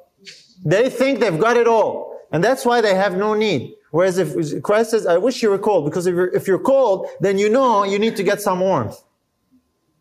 They 0.64 0.90
think 0.90 1.20
they've 1.20 1.40
got 1.40 1.58
it 1.58 1.68
all. 1.68 2.20
And 2.32 2.44
that's 2.44 2.64
why 2.64 2.80
they 2.80 2.94
have 2.94 3.18
no 3.18 3.34
need. 3.34 3.74
Whereas 3.90 4.18
if 4.18 4.64
Christ 4.64 4.92
says, 4.92 5.06
I 5.06 5.18
wish 5.18 5.44
you 5.44 5.50
were 5.50 5.60
cold, 5.60 5.84
because 5.86 6.08
if 6.08 6.16
you're, 6.16 6.34
if 6.34 6.48
you're 6.48 6.60
cold, 6.60 7.08
then 7.20 7.38
you 7.38 7.50
know 7.50 7.84
you 7.84 8.00
need 8.00 8.16
to 8.16 8.24
get 8.24 8.40
some 8.40 8.62
warmth. 8.62 9.04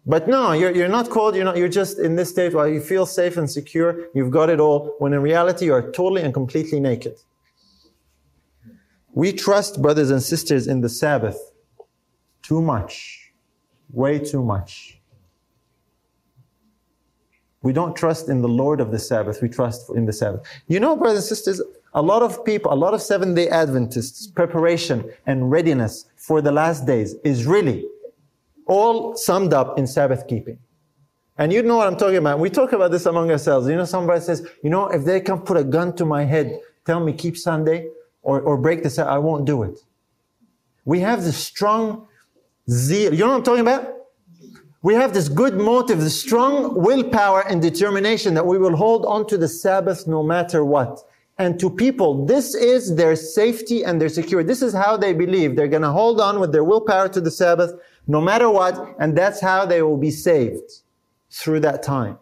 But 0.06 0.28
no, 0.28 0.52
you're, 0.52 0.70
you're 0.70 0.88
not 0.88 1.10
cold, 1.10 1.34
you're 1.34 1.44
not, 1.44 1.56
you're 1.56 1.68
just 1.68 1.98
in 1.98 2.16
this 2.16 2.30
state 2.30 2.54
where 2.54 2.68
you 2.68 2.80
feel 2.80 3.04
safe 3.04 3.36
and 3.36 3.50
secure, 3.50 4.06
you've 4.14 4.30
got 4.30 4.48
it 4.48 4.60
all, 4.60 4.94
when 4.98 5.12
in 5.12 5.20
reality 5.20 5.66
you 5.66 5.74
are 5.74 5.90
totally 5.90 6.22
and 6.22 6.32
completely 6.32 6.80
naked. 6.80 7.16
We 9.12 9.32
trust 9.32 9.82
brothers 9.82 10.10
and 10.10 10.22
sisters 10.22 10.68
in 10.68 10.82
the 10.82 10.88
Sabbath 10.88 11.52
too 12.42 12.62
much. 12.62 13.32
Way 13.92 14.20
too 14.20 14.42
much. 14.42 14.99
We 17.62 17.72
don't 17.72 17.94
trust 17.94 18.28
in 18.28 18.40
the 18.40 18.48
Lord 18.48 18.80
of 18.80 18.90
the 18.90 18.98
Sabbath, 18.98 19.42
we 19.42 19.48
trust 19.48 19.90
in 19.90 20.06
the 20.06 20.12
Sabbath. 20.12 20.42
You 20.68 20.80
know, 20.80 20.96
brothers 20.96 21.18
and 21.18 21.36
sisters, 21.36 21.62
a 21.92 22.00
lot 22.00 22.22
of 22.22 22.44
people, 22.44 22.72
a 22.72 22.74
lot 22.74 22.94
of 22.94 23.02
Seventh 23.02 23.36
day 23.36 23.48
Adventists, 23.48 24.28
preparation 24.28 25.10
and 25.26 25.50
readiness 25.50 26.06
for 26.16 26.40
the 26.40 26.52
last 26.52 26.86
days 26.86 27.16
is 27.24 27.46
really 27.46 27.86
all 28.66 29.16
summed 29.16 29.52
up 29.52 29.78
in 29.78 29.86
Sabbath 29.86 30.26
keeping. 30.28 30.58
And 31.36 31.52
you 31.52 31.62
know 31.62 31.76
what 31.76 31.86
I'm 31.86 31.96
talking 31.96 32.18
about. 32.18 32.38
We 32.38 32.50
talk 32.50 32.72
about 32.72 32.90
this 32.90 33.06
among 33.06 33.30
ourselves. 33.30 33.66
You 33.66 33.76
know, 33.76 33.86
somebody 33.86 34.20
says, 34.20 34.46
you 34.62 34.70
know, 34.70 34.88
if 34.88 35.04
they 35.04 35.20
can 35.20 35.40
put 35.40 35.56
a 35.56 35.64
gun 35.64 35.96
to 35.96 36.04
my 36.04 36.24
head, 36.24 36.60
tell 36.86 37.00
me 37.00 37.12
keep 37.12 37.36
Sunday 37.36 37.88
or, 38.22 38.40
or 38.40 38.56
break 38.56 38.82
the 38.82 38.90
Sabbath, 38.90 39.12
I 39.12 39.18
won't 39.18 39.46
do 39.46 39.62
it. 39.62 39.80
We 40.84 41.00
have 41.00 41.24
this 41.24 41.36
strong 41.36 42.06
zeal. 42.68 43.12
You 43.12 43.20
know 43.20 43.28
what 43.28 43.36
I'm 43.36 43.42
talking 43.42 43.60
about? 43.62 43.99
We 44.82 44.94
have 44.94 45.12
this 45.12 45.28
good 45.28 45.58
motive, 45.58 46.00
this 46.00 46.18
strong 46.18 46.74
willpower 46.74 47.46
and 47.46 47.60
determination 47.60 48.32
that 48.34 48.46
we 48.46 48.56
will 48.56 48.76
hold 48.76 49.04
on 49.04 49.26
to 49.26 49.36
the 49.36 49.48
Sabbath 49.48 50.06
no 50.06 50.22
matter 50.22 50.64
what. 50.64 51.00
And 51.36 51.60
to 51.60 51.68
people, 51.68 52.24
this 52.24 52.54
is 52.54 52.96
their 52.96 53.14
safety 53.14 53.82
and 53.84 54.00
their 54.00 54.08
security. 54.08 54.46
This 54.46 54.62
is 54.62 54.72
how 54.72 54.96
they 54.96 55.12
believe. 55.12 55.54
They're 55.54 55.68
going 55.68 55.82
to 55.82 55.90
hold 55.90 56.20
on 56.20 56.40
with 56.40 56.52
their 56.52 56.64
willpower 56.64 57.08
to 57.10 57.20
the 57.20 57.30
Sabbath 57.30 57.72
no 58.06 58.20
matter 58.20 58.48
what. 58.48 58.96
And 58.98 59.16
that's 59.16 59.40
how 59.40 59.66
they 59.66 59.82
will 59.82 59.98
be 59.98 60.10
saved 60.10 60.70
through 61.30 61.60
that 61.60 61.82
time. 61.82 62.18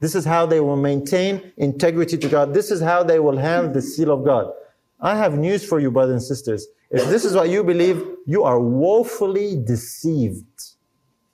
This 0.00 0.14
is 0.14 0.24
how 0.24 0.46
they 0.46 0.60
will 0.60 0.76
maintain 0.76 1.52
integrity 1.56 2.18
to 2.18 2.28
God. 2.28 2.52
This 2.52 2.70
is 2.70 2.80
how 2.80 3.02
they 3.02 3.20
will 3.20 3.38
have 3.38 3.72
the 3.72 3.80
seal 3.80 4.10
of 4.10 4.24
God. 4.24 4.52
I 5.00 5.16
have 5.16 5.38
news 5.38 5.64
for 5.64 5.80
you, 5.80 5.90
brothers 5.90 6.14
and 6.14 6.22
sisters. 6.22 6.66
If 6.90 7.08
this 7.08 7.24
is 7.24 7.34
what 7.34 7.48
you 7.48 7.64
believe, 7.64 8.04
you 8.26 8.42
are 8.42 8.60
woefully 8.60 9.56
deceived. 9.64 10.71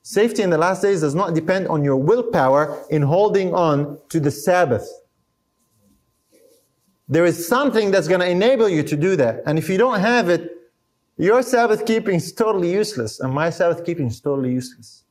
Safety 0.09 0.41
in 0.41 0.49
the 0.49 0.57
last 0.57 0.81
days 0.81 1.01
does 1.01 1.13
not 1.13 1.35
depend 1.35 1.67
on 1.67 1.83
your 1.83 1.95
willpower 1.95 2.83
in 2.89 3.03
holding 3.03 3.53
on 3.53 3.99
to 4.09 4.19
the 4.19 4.31
Sabbath. 4.31 4.89
There 7.07 7.25
is 7.25 7.47
something 7.47 7.91
that's 7.91 8.07
going 8.07 8.21
to 8.21 8.27
enable 8.27 8.67
you 8.67 8.81
to 8.81 8.97
do 8.97 9.15
that. 9.17 9.43
And 9.45 9.59
if 9.59 9.69
you 9.69 9.77
don't 9.77 9.99
have 9.99 10.27
it, 10.27 10.49
your 11.17 11.43
Sabbath 11.43 11.85
keeping 11.85 12.15
is 12.15 12.33
totally 12.33 12.71
useless, 12.71 13.19
and 13.19 13.31
my 13.31 13.51
Sabbath 13.51 13.85
keeping 13.85 14.07
is 14.07 14.19
totally 14.19 14.51
useless. 14.51 15.03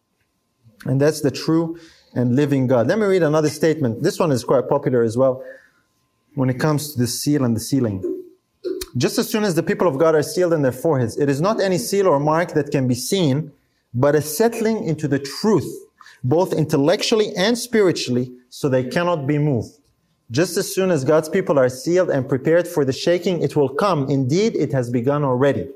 And 0.84 1.00
that's 1.00 1.20
the 1.20 1.30
true 1.30 1.78
and 2.16 2.34
living 2.34 2.66
God. 2.66 2.88
Let 2.88 2.98
me 2.98 3.06
read 3.06 3.22
another 3.22 3.50
statement. 3.50 4.02
This 4.02 4.18
one 4.18 4.32
is 4.32 4.42
quite 4.42 4.68
popular 4.68 5.04
as 5.04 5.16
well 5.16 5.44
when 6.34 6.50
it 6.50 6.58
comes 6.58 6.92
to 6.94 6.98
the 6.98 7.06
seal 7.06 7.44
and 7.44 7.54
the 7.54 7.60
sealing. 7.60 8.02
Just 8.96 9.16
as 9.16 9.28
soon 9.28 9.44
as 9.44 9.54
the 9.54 9.62
people 9.62 9.86
of 9.86 9.96
God 9.96 10.16
are 10.16 10.24
sealed 10.24 10.54
in 10.54 10.62
their 10.62 10.72
foreheads, 10.72 11.16
it 11.18 11.28
is 11.28 11.40
not 11.40 11.60
any 11.60 11.78
seal 11.78 12.08
or 12.08 12.18
mark 12.18 12.54
that 12.54 12.72
can 12.72 12.88
be 12.88 12.96
seen, 12.96 13.52
but 13.94 14.14
a 14.14 14.22
settling 14.22 14.84
into 14.84 15.08
the 15.08 15.18
truth, 15.18 15.70
both 16.22 16.52
intellectually 16.52 17.34
and 17.36 17.56
spiritually, 17.56 18.32
so 18.48 18.68
they 18.68 18.84
cannot 18.84 19.26
be 19.26 19.38
moved. 19.38 19.72
Just 20.30 20.56
as 20.58 20.74
soon 20.74 20.90
as 20.90 21.04
God's 21.04 21.28
people 21.28 21.58
are 21.58 21.68
sealed 21.70 22.10
and 22.10 22.28
prepared 22.28 22.68
for 22.68 22.84
the 22.84 22.92
shaking, 22.92 23.42
it 23.42 23.56
will 23.56 23.70
come. 23.70 24.08
Indeed, 24.10 24.56
it 24.56 24.72
has 24.72 24.90
begun 24.90 25.24
already. 25.24 25.68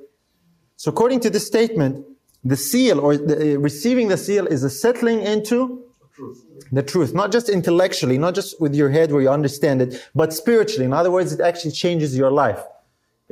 So 0.77 0.91
according 0.91 1.21
to 1.21 1.31
this 1.31 1.47
statement, 1.47 2.05
the 2.45 2.57
seal 2.57 3.01
or 3.01 3.17
the, 3.17 3.55
uh, 3.55 3.59
receiving 3.59 4.09
the 4.09 4.19
seal 4.19 4.47
is 4.47 4.65
a 4.65 4.71
settling 4.71 5.23
into 5.23 5.85
Truth. 6.15 6.45
the 6.71 6.83
truth, 6.83 7.15
not 7.15 7.33
just 7.33 7.49
intellectually, 7.49 8.19
not 8.19 8.35
just 8.35 8.61
with 8.61 8.75
your 8.75 8.91
head 8.91 9.11
where 9.13 9.23
you 9.23 9.31
understand 9.31 9.81
it, 9.81 10.09
but 10.15 10.33
spiritually. 10.33 10.85
In 10.85 10.93
other 10.93 11.11
words, 11.11 11.33
it 11.33 11.41
actually 11.41 11.71
changes 11.71 12.17
your 12.17 12.31
life. 12.31 12.61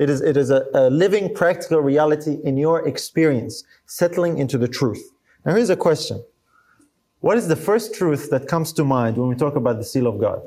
It 0.01 0.09
is, 0.09 0.23
it 0.23 0.39
is 0.39 0.49
a, 0.51 0.67
a 0.73 0.89
living 0.89 1.35
practical 1.35 1.81
reality 1.81 2.39
in 2.43 2.57
your 2.57 2.89
experience, 2.89 3.65
settling 3.85 4.39
into 4.39 4.57
the 4.57 4.67
truth. 4.67 5.13
Now 5.45 5.55
here's 5.55 5.69
a 5.69 5.77
question. 5.77 6.25
What 7.21 7.37
is 7.37 7.49
the 7.49 7.57
first 7.57 7.95
truth 7.95 8.31
that 8.31 8.49
comes 8.49 8.73
to 8.73 8.85
mind 8.85 9.19
when 9.19 9.29
we 9.29 9.35
talk 9.35 9.57
about 9.57 9.77
the 9.77 9.85
seal 9.85 10.07
of 10.07 10.19
God? 10.19 10.41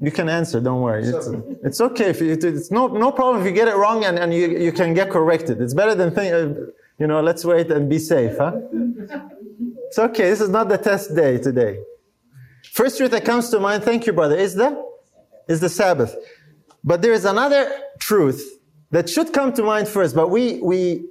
You 0.00 0.10
can 0.10 0.30
answer, 0.30 0.60
don't 0.60 0.80
worry. 0.80 1.04
It's, 1.04 1.28
it's 1.62 1.80
okay. 1.82 2.08
If 2.08 2.22
you, 2.22 2.38
it's 2.40 2.70
no, 2.70 2.86
no 2.86 3.12
problem 3.12 3.42
if 3.42 3.46
you 3.46 3.52
get 3.52 3.68
it 3.68 3.76
wrong 3.76 4.04
and, 4.06 4.18
and 4.18 4.32
you, 4.32 4.48
you 4.58 4.72
can 4.72 4.94
get 4.94 5.10
corrected. 5.10 5.60
It's 5.60 5.74
better 5.74 5.94
than 5.94 6.14
think, 6.14 6.32
uh, 6.32 6.70
you 6.98 7.06
know, 7.06 7.20
let's 7.20 7.44
wait 7.44 7.70
and 7.70 7.86
be 7.86 7.98
safe, 7.98 8.38
huh? 8.38 8.52
It's 9.88 9.98
okay. 9.98 10.30
This 10.30 10.40
is 10.40 10.48
not 10.48 10.70
the 10.70 10.78
test 10.78 11.14
day 11.14 11.36
today. 11.36 11.80
First 12.72 12.96
truth 12.96 13.10
that 13.10 13.26
comes 13.26 13.50
to 13.50 13.60
mind, 13.60 13.82
thank 13.82 14.06
you, 14.06 14.14
brother, 14.14 14.36
is 14.36 14.54
the 14.54 14.87
is 15.48 15.60
the 15.60 15.68
Sabbath. 15.68 16.14
But 16.84 17.02
there 17.02 17.12
is 17.12 17.24
another 17.24 17.70
truth 17.98 18.60
that 18.90 19.08
should 19.08 19.32
come 19.32 19.52
to 19.54 19.62
mind 19.62 19.88
first, 19.88 20.14
but 20.14 20.28
we 20.30 20.60
we 20.60 21.06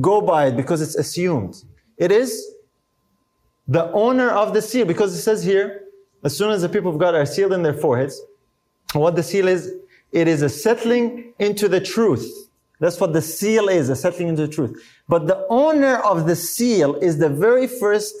go 0.00 0.20
by 0.20 0.46
it 0.46 0.56
because 0.56 0.80
it's 0.80 0.96
assumed. 0.96 1.62
It 1.98 2.10
is 2.10 2.52
the 3.68 3.90
owner 3.92 4.30
of 4.30 4.54
the 4.54 4.62
seal, 4.62 4.86
because 4.86 5.14
it 5.14 5.20
says 5.20 5.44
here, 5.44 5.84
as 6.24 6.36
soon 6.36 6.50
as 6.50 6.62
the 6.62 6.68
people 6.68 6.90
of 6.90 6.98
God 6.98 7.14
are 7.14 7.26
sealed 7.26 7.52
in 7.52 7.62
their 7.62 7.74
foreheads, 7.74 8.20
what 8.92 9.16
the 9.16 9.22
seal 9.22 9.48
is, 9.48 9.72
it 10.10 10.28
is 10.28 10.42
a 10.42 10.48
settling 10.48 11.32
into 11.38 11.68
the 11.68 11.80
truth. 11.80 12.28
That's 12.80 13.00
what 13.00 13.12
the 13.12 13.22
seal 13.22 13.68
is, 13.68 13.88
a 13.88 13.96
settling 13.96 14.28
into 14.28 14.46
the 14.46 14.52
truth. 14.52 14.82
But 15.08 15.26
the 15.26 15.46
owner 15.48 15.96
of 15.98 16.26
the 16.26 16.34
seal 16.34 16.96
is 16.96 17.18
the 17.18 17.28
very 17.28 17.66
first 17.66 18.16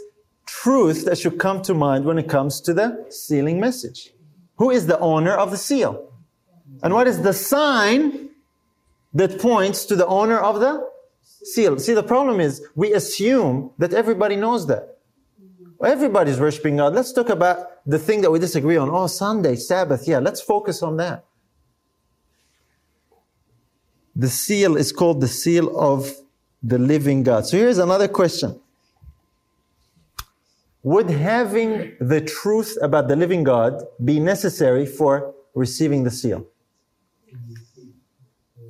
truth 0.46 1.04
that 1.04 1.18
should 1.18 1.38
come 1.38 1.62
to 1.62 1.74
mind 1.74 2.04
when 2.04 2.18
it 2.18 2.28
comes 2.28 2.60
to 2.62 2.72
the 2.72 3.04
sealing 3.10 3.58
message. 3.58 4.11
Who 4.62 4.70
is 4.70 4.86
the 4.86 5.00
owner 5.00 5.32
of 5.32 5.50
the 5.50 5.56
seal? 5.56 6.08
And 6.84 6.94
what 6.94 7.08
is 7.08 7.20
the 7.20 7.32
sign 7.32 8.28
that 9.12 9.40
points 9.40 9.84
to 9.86 9.96
the 9.96 10.06
owner 10.06 10.38
of 10.38 10.60
the 10.60 10.88
seal? 11.20 11.80
See, 11.80 11.94
the 11.94 12.04
problem 12.04 12.38
is 12.38 12.64
we 12.76 12.92
assume 12.92 13.72
that 13.78 13.92
everybody 13.92 14.36
knows 14.36 14.68
that. 14.68 14.98
Everybody's 15.84 16.38
worshiping 16.38 16.76
God. 16.76 16.94
Let's 16.94 17.12
talk 17.12 17.28
about 17.28 17.84
the 17.84 17.98
thing 17.98 18.20
that 18.20 18.30
we 18.30 18.38
disagree 18.38 18.76
on. 18.76 18.88
Oh, 18.88 19.08
Sunday, 19.08 19.56
Sabbath. 19.56 20.06
Yeah, 20.06 20.20
let's 20.20 20.40
focus 20.40 20.80
on 20.80 20.96
that. 20.98 21.24
The 24.14 24.28
seal 24.28 24.76
is 24.76 24.92
called 24.92 25.20
the 25.20 25.32
seal 25.42 25.76
of 25.76 26.08
the 26.62 26.78
living 26.78 27.24
God. 27.24 27.46
So 27.46 27.56
here's 27.56 27.78
another 27.78 28.06
question. 28.06 28.61
Would 30.84 31.10
having 31.10 31.96
the 32.00 32.20
truth 32.20 32.76
about 32.82 33.08
the 33.08 33.14
living 33.14 33.44
God 33.44 33.82
be 34.04 34.18
necessary 34.18 34.84
for 34.84 35.34
receiving 35.54 36.02
the 36.02 36.10
seal? 36.10 36.46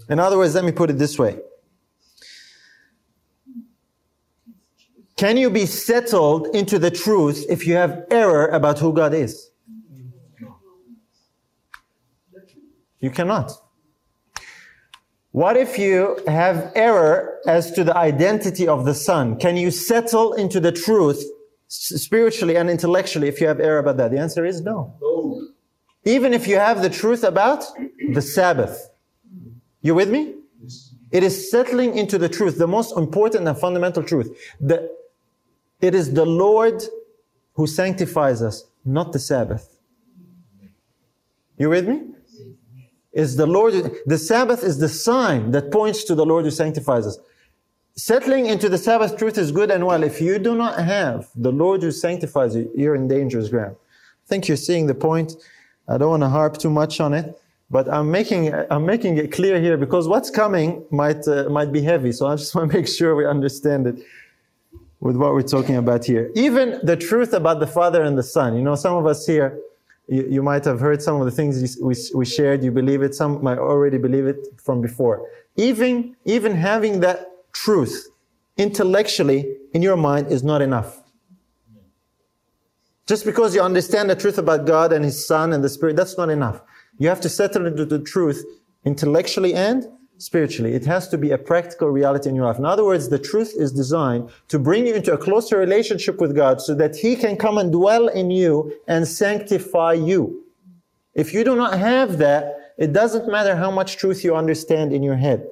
In 0.09 0.19
other 0.19 0.37
words, 0.37 0.55
let 0.55 0.65
me 0.65 0.73
put 0.73 0.91
it 0.91 0.99
this 0.99 1.19
way. 1.19 1.39
Can 5.17 5.37
you 5.37 5.51
be 5.51 5.67
settled 5.67 6.49
into 6.55 6.79
the 6.79 6.91
truth 6.91 7.47
if 7.49 7.67
you 7.67 7.75
have 7.75 8.05
error 8.11 8.49
about 8.49 8.79
who 8.79 8.93
God 8.93 9.15
is? 9.15 9.51
You 13.01 13.11
cannot. 13.11 13.53
What 15.31 15.57
if 15.57 15.79
you 15.79 16.21
have 16.27 16.73
error 16.75 17.39
as 17.47 17.73
to 17.73 17.85
the 17.85 17.97
identity 17.97 18.69
of 18.69 18.85
the 18.85 18.95
Son? 18.95 19.39
Can 19.39 19.57
you 19.57 19.71
settle 19.71 20.35
into 20.35 20.61
the 20.61 20.73
truth 20.73 21.25
spiritually 21.73 22.57
and 22.57 22.69
intellectually 22.69 23.29
if 23.29 23.41
you 23.41 23.47
have 23.47 23.61
error 23.61 23.79
about 23.79 23.97
that? 23.97 24.11
The 24.11 24.19
answer 24.19 24.45
is 24.45 24.61
no. 24.61 24.95
Even 26.05 26.35
if 26.35 26.47
you 26.47 26.57
have 26.57 26.83
the 26.83 26.91
truth 26.91 27.25
about 27.25 27.65
the 28.13 28.21
Sabbath. 28.21 28.91
You 29.81 29.95
with 29.95 30.11
me? 30.11 30.35
It 31.11 31.23
is 31.23 31.51
settling 31.51 31.97
into 31.97 32.19
the 32.19 32.29
truth, 32.29 32.59
the 32.59 32.67
most 32.67 32.97
important 32.97 33.47
and 33.47 33.57
fundamental 33.57 34.03
truth. 34.03 34.37
The, 34.61 34.91
it 35.81 35.95
is 35.95 36.13
the 36.13 36.27
Lord 36.27 36.83
who 37.55 37.67
sanctifies 37.67 38.43
us, 38.43 38.65
not 38.85 39.13
the 39.13 39.19
Sabbath. 39.19 39.77
You 41.59 41.69
with 41.71 41.89
me? 41.89 42.03
Is 43.13 43.37
the 43.37 43.47
Lord, 43.47 43.75
the 44.07 44.19
Sabbath 44.19 44.63
is 44.65 44.79
the 44.79 44.89
sign 44.89 45.51
that 45.51 45.71
points 45.71 46.05
to 46.05 46.15
the 46.15 46.25
Lord 46.25 46.45
who 46.45 46.51
sanctifies 46.51 47.07
us. 47.07 47.19
Settling 47.95 48.47
into 48.47 48.71
the 48.71 48.79
Sabbath 48.79 49.19
truth 49.19 49.37
is 49.37 49.53
good 49.53 49.71
and 49.71 49.87
well. 49.87 50.03
If 50.03 50.19
you 50.19 50.39
do 50.39 50.55
not 50.55 50.83
have 50.83 51.29
the 51.37 51.53
Lord 51.53 51.83
who 51.83 51.91
sanctifies 51.91 52.57
you, 52.57 52.71
you're 52.75 52.95
in 52.95 53.07
dangerous 53.07 53.51
ground. 53.51 53.77
I 53.79 54.29
think 54.29 54.49
you're 54.49 54.57
seeing 54.57 54.87
the 54.87 54.95
point. 54.95 55.35
I 55.89 55.99
don't 55.99 56.09
want 56.09 56.23
to 56.23 56.31
harp 56.31 56.57
too 56.57 56.71
much 56.71 57.01
on 57.01 57.13
it, 57.13 57.39
but 57.71 57.93
I'm 57.93 58.11
making 58.11 58.55
I'm 58.71 58.87
making 58.87 59.19
it 59.19 59.31
clear 59.31 59.61
here 59.61 59.77
because 59.77 60.09
what's 60.09 60.31
coming 60.31 60.85
might 60.91 61.29
uh, 61.29 61.51
might 61.51 61.71
be 61.71 61.83
heavy. 61.83 62.13
So 62.13 62.29
I 62.29 62.37
just 62.37 62.55
want 62.55 62.71
to 62.71 62.79
make 62.79 62.89
sure 62.89 63.15
we 63.15 63.27
understand 63.27 63.87
it 63.87 64.03
with 65.01 65.17
what 65.17 65.35
we're 65.35 65.43
talking 65.43 65.77
about 65.77 66.07
here. 66.07 66.31
Even 66.35 66.81
the 66.85 66.97
truth 66.97 67.35
about 67.35 67.61
the 67.61 67.67
Father 67.67 68.03
and 68.03 68.17
the 68.17 68.23
Son. 68.23 68.57
You 68.57 68.63
know, 68.63 68.75
some 68.75 68.97
of 68.97 69.05
us 69.05 69.27
here, 69.27 69.59
you, 70.09 70.27
you 70.31 70.43
might 70.43 70.65
have 70.65 70.81
heard 70.81 71.03
some 71.03 71.21
of 71.21 71.27
the 71.27 71.31
things 71.31 71.77
we, 71.79 71.95
we 72.15 72.25
shared. 72.25 72.65
You 72.65 72.71
believe 72.71 73.03
it. 73.03 73.15
Some 73.15 73.43
might 73.45 73.59
already 73.59 73.99
believe 73.99 74.27
it 74.27 74.39
from 74.57 74.81
before. 74.81 75.29
Even 75.57 76.17
even 76.25 76.55
having 76.55 77.01
that 77.01 77.32
truth 77.53 78.09
intellectually 78.57 79.57
in 79.73 79.83
your 79.83 79.97
mind 79.97 80.29
is 80.29 80.43
not 80.43 80.63
enough. 80.63 81.03
Just 83.07 83.25
because 83.25 83.55
you 83.55 83.61
understand 83.61 84.09
the 84.09 84.17
truth 84.17 84.39
about 84.39 84.67
God 84.67 84.93
and 84.93 85.05
His 85.05 85.27
Son 85.27 85.53
and 85.53 85.63
the 85.63 85.69
Spirit, 85.69 85.97
that's 85.97 86.17
not 86.17 86.31
enough. 86.31 86.63
You 86.99 87.09
have 87.09 87.21
to 87.23 87.29
settle 87.29 87.67
into 87.67 87.85
the 87.85 87.99
truth 87.99 88.45
intellectually 88.85 89.55
and 89.55 89.87
spiritually. 90.19 90.73
It 90.73 90.85
has 90.87 91.09
to 91.09 91.19
be 91.19 91.33
a 91.33 91.39
practical 91.39 91.89
reality 91.89 92.29
in 92.29 92.37
your 92.37 92.47
life. 92.47 92.59
In 92.59 92.65
other 92.65 92.85
words, 92.85 93.09
the 93.09 93.19
truth 93.19 93.53
is 93.57 93.73
designed 93.73 94.31
to 94.49 94.59
bring 94.59 94.87
you 94.87 94.95
into 94.95 95.13
a 95.13 95.19
closer 95.19 95.59
relationship 95.59 96.21
with 96.21 96.37
God 96.37 96.61
so 96.61 96.75
that 96.77 96.95
He 96.95 97.17
can 97.17 97.37
come 97.37 97.59
and 97.59 97.73
dwell 97.73 98.07
in 98.07 98.31
you 98.31 98.73
and 98.87 99.07
sanctify 99.07 99.95
you. 99.95 100.45
If 101.15 101.35
you 101.35 101.43
do 101.43 101.57
not 101.57 101.79
have 101.79 102.19
that, 102.19 102.75
it 102.79 102.93
doesn't 102.93 103.31
matter 103.31 103.57
how 103.57 103.71
much 103.71 103.97
truth 103.97 104.23
you 104.25 104.37
understand 104.37 104.93
in 104.93 105.03
your 105.03 105.17
head. 105.17 105.47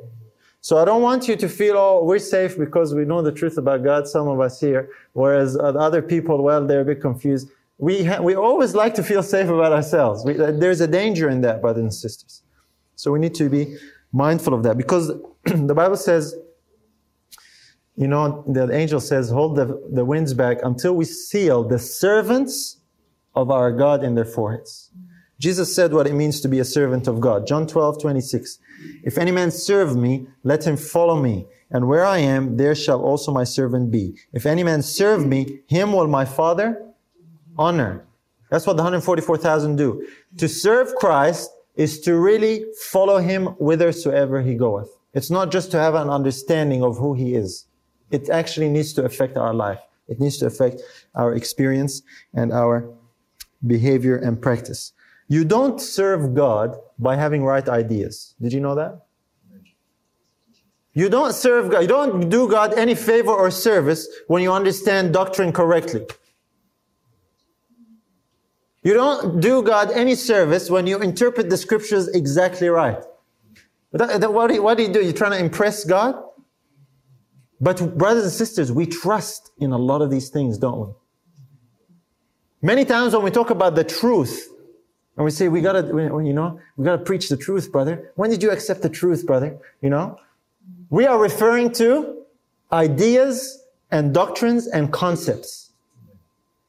So 0.63 0.77
I 0.77 0.85
don't 0.85 1.03
want 1.03 1.27
you 1.27 1.37
to 1.37 1.49
feel, 1.49 1.77
oh, 1.77 2.05
we're 2.05 2.19
safe 2.19 2.59
because 2.59 2.95
we 2.95 3.05
know 3.05 3.23
the 3.23 3.33
truth 3.33 3.57
about 3.57 3.83
God, 3.83 4.07
some 4.07 4.29
of 4.29 4.41
us 4.41 4.61
here, 4.61 4.91
whereas 5.15 5.57
other 5.57 6.03
people, 6.03 6.43
well, 6.43 6.67
they're 6.67 6.83
a 6.83 6.85
bit 6.85 7.01
confused. 7.01 7.49
We, 7.79 8.05
ha- 8.05 8.21
we 8.21 8.35
always 8.35 8.75
like 8.75 8.95
to 8.97 9.03
feel 9.03 9.23
safe 9.23 9.49
about 9.49 9.73
ourselves. 9.73 10.23
We, 10.25 10.39
uh, 10.39 10.53
there's 10.53 10.83
a 10.83 10.87
danger 10.87 11.31
in 11.31 11.41
that, 11.41 11.63
brothers 11.63 11.83
and 11.83 11.95
sisters. 11.95 12.43
So 12.95 13.11
we 13.11 13.19
need 13.19 13.35
to 13.37 13.49
be 13.49 13.79
mindful 14.13 14.53
of 14.53 14.63
that 14.65 14.77
because 14.77 15.13
the 15.45 15.75
Bible 15.75 15.97
says, 15.97 16.37
you 17.97 18.09
know, 18.09 18.45
the 18.47 18.71
angel 18.75 19.01
says, 19.01 19.31
hold 19.31 19.57
the, 19.57 19.81
the 19.93 20.05
winds 20.05 20.35
back 20.35 20.59
until 20.63 20.95
we 20.95 21.07
seal 21.07 21.65
the 21.65 21.79
servants 21.79 22.79
of 23.35 23.51
our 23.51 23.73
God 23.73 24.05
in 24.05 24.15
their 24.15 24.25
foreheads. 24.27 24.91
Jesus 25.41 25.75
said 25.75 25.95
what 25.95 26.07
it 26.07 26.13
means 26.13 26.41
to 26.43 26.49
be 26.49 26.59
a 26.59 26.65
servant 26.67 27.09
of 27.09 27.19
God. 27.19 27.47
John 27.47 27.67
12, 27.67 28.03
26. 28.03 28.59
If 29.03 29.17
any 29.17 29.31
man 29.31 29.51
serve 29.51 29.97
me, 29.97 30.27
let 30.45 30.67
him 30.67 30.77
follow 30.77 31.17
me. 31.17 31.47
And 31.71 31.89
where 31.89 32.05
I 32.05 32.19
am, 32.19 32.59
there 32.59 32.75
shall 32.75 33.01
also 33.01 33.33
my 33.33 33.45
servant 33.45 33.91
be. 33.91 34.19
If 34.35 34.45
any 34.45 34.63
man 34.63 34.83
serve 34.83 35.27
me, 35.27 35.61
him 35.67 35.95
will 35.95 36.09
my 36.09 36.27
Father 36.27 36.85
honor. 37.59 38.05
That's 38.51 38.67
what 38.67 38.77
the 38.77 38.83
144,000 38.83 39.77
do. 39.77 40.07
To 40.37 40.47
serve 40.47 40.95
Christ 40.97 41.51
is 41.75 42.01
to 42.01 42.17
really 42.17 42.67
follow 42.91 43.19
him 43.19 43.47
whithersoever 43.47 44.43
he 44.43 44.57
goeth. 44.57 44.91
It's 45.15 45.31
not 45.31 45.51
just 45.51 45.71
to 45.71 45.79
have 45.79 45.95
an 45.95 46.11
understanding 46.11 46.83
of 46.83 46.99
who 46.99 47.15
he 47.15 47.35
is. 47.35 47.65
It 48.11 48.29
actually 48.29 48.69
needs 48.69 48.93
to 48.95 49.05
affect 49.07 49.39
our 49.39 49.55
life. 49.55 49.81
It 50.07 50.21
needs 50.21 50.37
to 50.39 50.47
affect 50.47 50.83
our 51.15 51.33
experience 51.35 52.03
and 52.35 52.53
our 52.53 52.93
behavior 53.67 54.17
and 54.17 54.41
practice. 54.43 54.93
You 55.31 55.45
don't 55.45 55.81
serve 55.81 56.35
God 56.35 56.77
by 56.99 57.15
having 57.15 57.45
right 57.45 57.67
ideas. 57.69 58.35
Did 58.43 58.53
you 58.53 58.59
know 58.59 58.75
that? 58.75 59.07
You 60.93 61.09
don't 61.09 61.33
serve 61.33 61.71
God, 61.71 61.83
you 61.83 61.87
don't 61.87 62.29
do 62.29 62.51
God 62.51 62.75
any 62.75 62.97
favor 62.97 63.31
or 63.31 63.49
service 63.53 64.09
when 64.27 64.43
you 64.43 64.53
understand 64.53 65.15
doctrine 65.15 65.53
correctly. 65.53 66.05
You 68.83 68.95
don't 68.95 69.41
do 69.41 69.63
God 69.63 69.93
any 69.93 70.17
service 70.17 70.69
when 70.69 70.89
you 70.89 70.99
interpret 70.99 71.49
the 71.49 71.57
scriptures 71.57 72.09
exactly 72.09 72.69
right. 72.69 73.01
What 73.93 74.49
do 74.79 74.83
you 74.83 74.93
do? 74.93 75.01
You're 75.01 75.13
trying 75.13 75.39
to 75.39 75.39
impress 75.39 75.85
God? 75.85 76.17
But 77.61 77.97
brothers 77.97 78.25
and 78.25 78.33
sisters, 78.33 78.73
we 78.73 78.87
trust 78.87 79.53
in 79.59 79.71
a 79.71 79.79
lot 79.79 80.03
of 80.03 80.11
these 80.11 80.29
things, 80.29 80.59
don't 80.59 80.81
we? 80.81 80.93
Many 82.63 82.85
times 82.85 83.15
when 83.15 83.23
we 83.23 83.31
talk 83.31 83.51
about 83.51 83.77
the 83.77 83.85
truth, 83.85 84.49
and 85.21 85.27
we 85.27 85.31
say, 85.31 85.49
we 85.49 85.61
gotta, 85.61 85.87
you 85.87 86.33
know, 86.33 86.59
we 86.79 86.85
gotta 86.87 87.03
preach 87.03 87.29
the 87.29 87.37
truth, 87.37 87.71
brother. 87.71 88.11
When 88.15 88.31
did 88.31 88.43
you 88.43 88.51
accept 88.51 88.81
the 88.81 88.89
truth, 88.89 89.27
brother? 89.27 89.59
You 89.83 89.91
know? 89.91 90.19
We 90.89 91.05
are 91.05 91.19
referring 91.19 91.73
to 91.73 92.23
ideas 92.73 93.63
and 93.91 94.15
doctrines 94.15 94.67
and 94.67 94.91
concepts. 94.91 95.73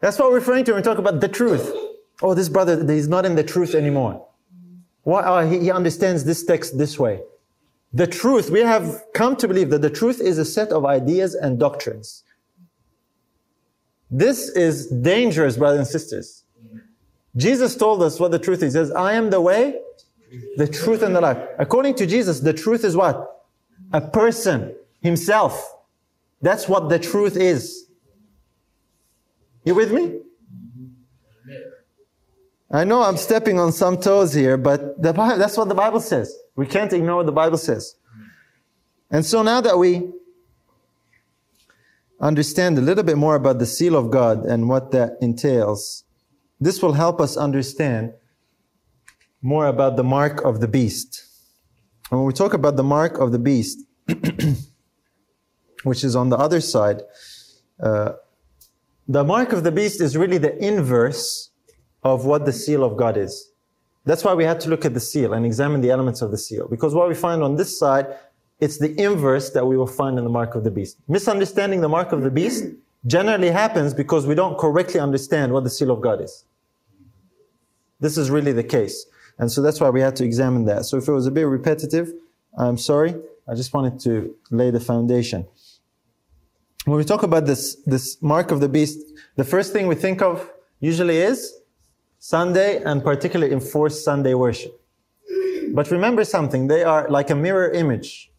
That's 0.02 0.20
what 0.20 0.32
we're 0.32 0.40
referring 0.40 0.66
to 0.66 0.74
when 0.74 0.82
we 0.82 0.84
talk 0.84 0.98
about 0.98 1.22
the 1.22 1.30
truth. 1.30 1.74
Oh, 2.22 2.34
this 2.34 2.50
brother, 2.50 2.86
he's 2.94 3.08
not 3.08 3.26
in 3.26 3.36
the 3.36 3.44
truth 3.44 3.74
anymore. 3.74 4.28
Why? 5.04 5.24
Oh, 5.24 5.50
he, 5.50 5.60
he 5.60 5.72
understands 5.72 6.26
this 6.26 6.44
text 6.44 6.78
this 6.78 7.00
way. 7.00 7.22
The 7.94 8.06
truth, 8.06 8.50
we 8.50 8.60
have 8.60 9.02
come 9.14 9.38
to 9.38 9.48
believe 9.48 9.70
that 9.70 9.82
the 9.82 9.90
truth 9.90 10.20
is 10.20 10.38
a 10.38 10.44
set 10.44 10.74
of 10.74 10.86
ideas 10.86 11.36
and 11.36 11.58
doctrines. 11.58 12.26
This 14.10 14.50
is 14.50 14.88
dangerous, 14.88 15.56
brothers 15.56 15.80
and 15.80 15.88
sisters. 15.88 16.41
Jesus 17.36 17.76
told 17.76 18.04
us 18.04 18.20
what 18.20 18.32
the 18.32 18.40
truth 18.40 18.62
is. 18.64 18.74
He 18.74 18.80
says, 18.80 18.92
I 18.92 19.14
am 19.14 19.30
the 19.30 19.40
way, 19.40 19.80
the 20.58 20.68
truth, 20.68 21.02
and 21.02 21.16
the 21.16 21.22
life. 21.22 21.38
According 21.58 21.96
to 21.96 22.06
Jesus, 22.06 22.40
the 22.40 22.54
truth 22.54 22.84
is 22.84 22.96
what? 22.96 23.44
A 23.94 24.02
person, 24.02 24.76
himself. 25.02 25.76
That's 26.42 26.68
what 26.68 26.90
the 26.90 27.00
truth 27.00 27.36
is. 27.38 27.88
You 29.64 29.76
with 29.76 29.92
me? 29.92 30.20
I 32.72 32.84
know 32.86 33.04
I'm 33.04 33.18
stepping 33.18 33.60
on 33.60 33.74
some 33.74 33.98
toes 33.98 34.34
here, 34.34 34.58
but 34.58 35.02
the 35.02 35.14
Bible, 35.14 35.38
that's 35.38 35.58
what 35.58 35.68
the 35.68 35.76
Bible 35.76 36.00
says. 36.00 36.34
We 36.56 36.66
can't 36.66 36.92
ignore 36.94 37.18
what 37.18 37.26
the 37.26 37.32
Bible 37.32 37.58
says. 37.58 37.96
And 39.10 39.26
so 39.26 39.44
now 39.44 39.60
that 39.60 39.78
we 39.78 40.10
understand 42.22 42.78
a 42.78 42.82
little 42.82 43.04
bit 43.04 43.18
more 43.18 43.36
about 43.36 43.60
the 43.60 43.66
seal 43.66 43.96
of 43.96 44.10
God 44.10 44.46
and 44.46 44.70
what 44.70 44.92
that 44.92 45.18
entails, 45.22 46.06
this 46.62 46.82
will 46.82 46.94
help 46.94 47.20
us 47.20 47.36
understand 47.36 48.14
more 49.42 49.66
about 49.66 49.98
the 49.98 50.04
mark 50.04 50.46
of 50.46 50.62
the 50.62 50.68
beast. 50.68 51.26
And 52.12 52.20
when 52.20 52.28
we 52.28 52.34
talk 52.34 52.54
about 52.54 52.76
the 52.76 52.84
mark 52.84 53.18
of 53.18 53.32
the 53.32 53.40
beast, 53.40 53.80
which 55.84 56.04
is 56.04 56.16
on 56.16 56.30
the 56.30 56.38
other 56.38 56.62
side, 56.62 57.02
uh, 57.82 58.14
the 59.08 59.24
mark 59.24 59.52
of 59.52 59.64
the 59.64 59.72
beast 59.72 60.00
is 60.02 60.16
really 60.16 60.38
the 60.38 60.56
inverse 60.64 61.50
of 62.04 62.26
what 62.26 62.46
the 62.46 62.54
seal 62.54 62.84
of 62.84 62.96
God 62.96 63.18
is. 63.18 63.52
That's 64.06 64.24
why 64.24 64.36
we 64.36 64.44
had 64.44 64.60
to 64.62 64.70
look 64.70 64.86
at 64.86 64.94
the 64.94 65.00
seal 65.00 65.34
and 65.34 65.46
examine 65.46 65.82
the 65.82 65.90
elements 65.90 66.22
of 66.22 66.30
the 66.30 66.38
seal. 66.38 66.68
Because 66.68 66.94
what 66.94 67.08
we 67.08 67.16
find 67.16 67.42
on 67.42 67.56
this 67.56 67.78
side, 67.78 68.08
it's 68.60 68.78
the 68.78 69.00
inverse 69.02 69.50
that 69.52 69.66
we 69.66 69.78
will 69.78 69.88
find 69.88 70.20
in 70.20 70.24
the 70.24 70.30
mark 70.30 70.54
of 70.54 70.64
the 70.64 70.72
beast. 70.72 70.98
Misunderstanding 71.08 71.82
the 71.82 71.90
mark 71.90 72.12
of 72.12 72.22
the 72.22 72.30
beast 72.30 72.66
generally 73.08 73.50
happens 73.50 73.94
because 73.94 74.28
we 74.28 74.36
don't 74.36 74.58
correctly 74.60 75.00
understand 75.00 75.52
what 75.52 75.64
the 75.64 75.70
seal 75.70 75.90
of 75.90 76.02
God 76.02 76.22
is. 76.22 76.46
This 78.02 78.18
is 78.18 78.30
really 78.30 78.52
the 78.52 78.64
case. 78.64 79.06
And 79.40 79.52
so 79.52 79.62
that's 79.62 79.80
why 79.80 79.90
we 79.90 80.02
had 80.02 80.16
to 80.18 80.26
examine 80.26 80.66
that. 80.66 80.86
So 80.86 80.98
if 80.98 81.08
it 81.08 81.12
was 81.12 81.28
a 81.28 81.32
bit 81.32 81.44
repetitive, 81.44 82.12
I'm 82.58 82.78
sorry. 82.78 83.16
I 83.48 83.56
just 83.56 83.74
wanted 83.74 84.00
to 84.02 84.36
lay 84.52 84.72
the 84.72 84.80
foundation. 84.80 85.48
When 86.86 86.98
we 86.98 87.06
talk 87.06 87.24
about 87.24 87.46
this, 87.46 87.78
this 87.86 88.22
mark 88.22 88.52
of 88.52 88.60
the 88.60 88.68
beast, 88.68 89.00
the 89.36 89.44
first 89.44 89.72
thing 89.72 89.88
we 89.88 89.96
think 89.96 90.22
of 90.22 90.52
usually 90.80 91.18
is 91.18 91.54
Sunday 92.20 92.84
and 92.84 93.04
particularly 93.04 93.54
enforced 93.54 94.04
Sunday 94.04 94.34
worship. 94.34 94.80
But 95.74 95.90
remember 95.90 96.26
something, 96.26 96.68
they 96.68 96.84
are 96.84 97.08
like 97.10 97.30
a 97.30 97.36
mirror 97.36 97.70
image. 97.72 98.32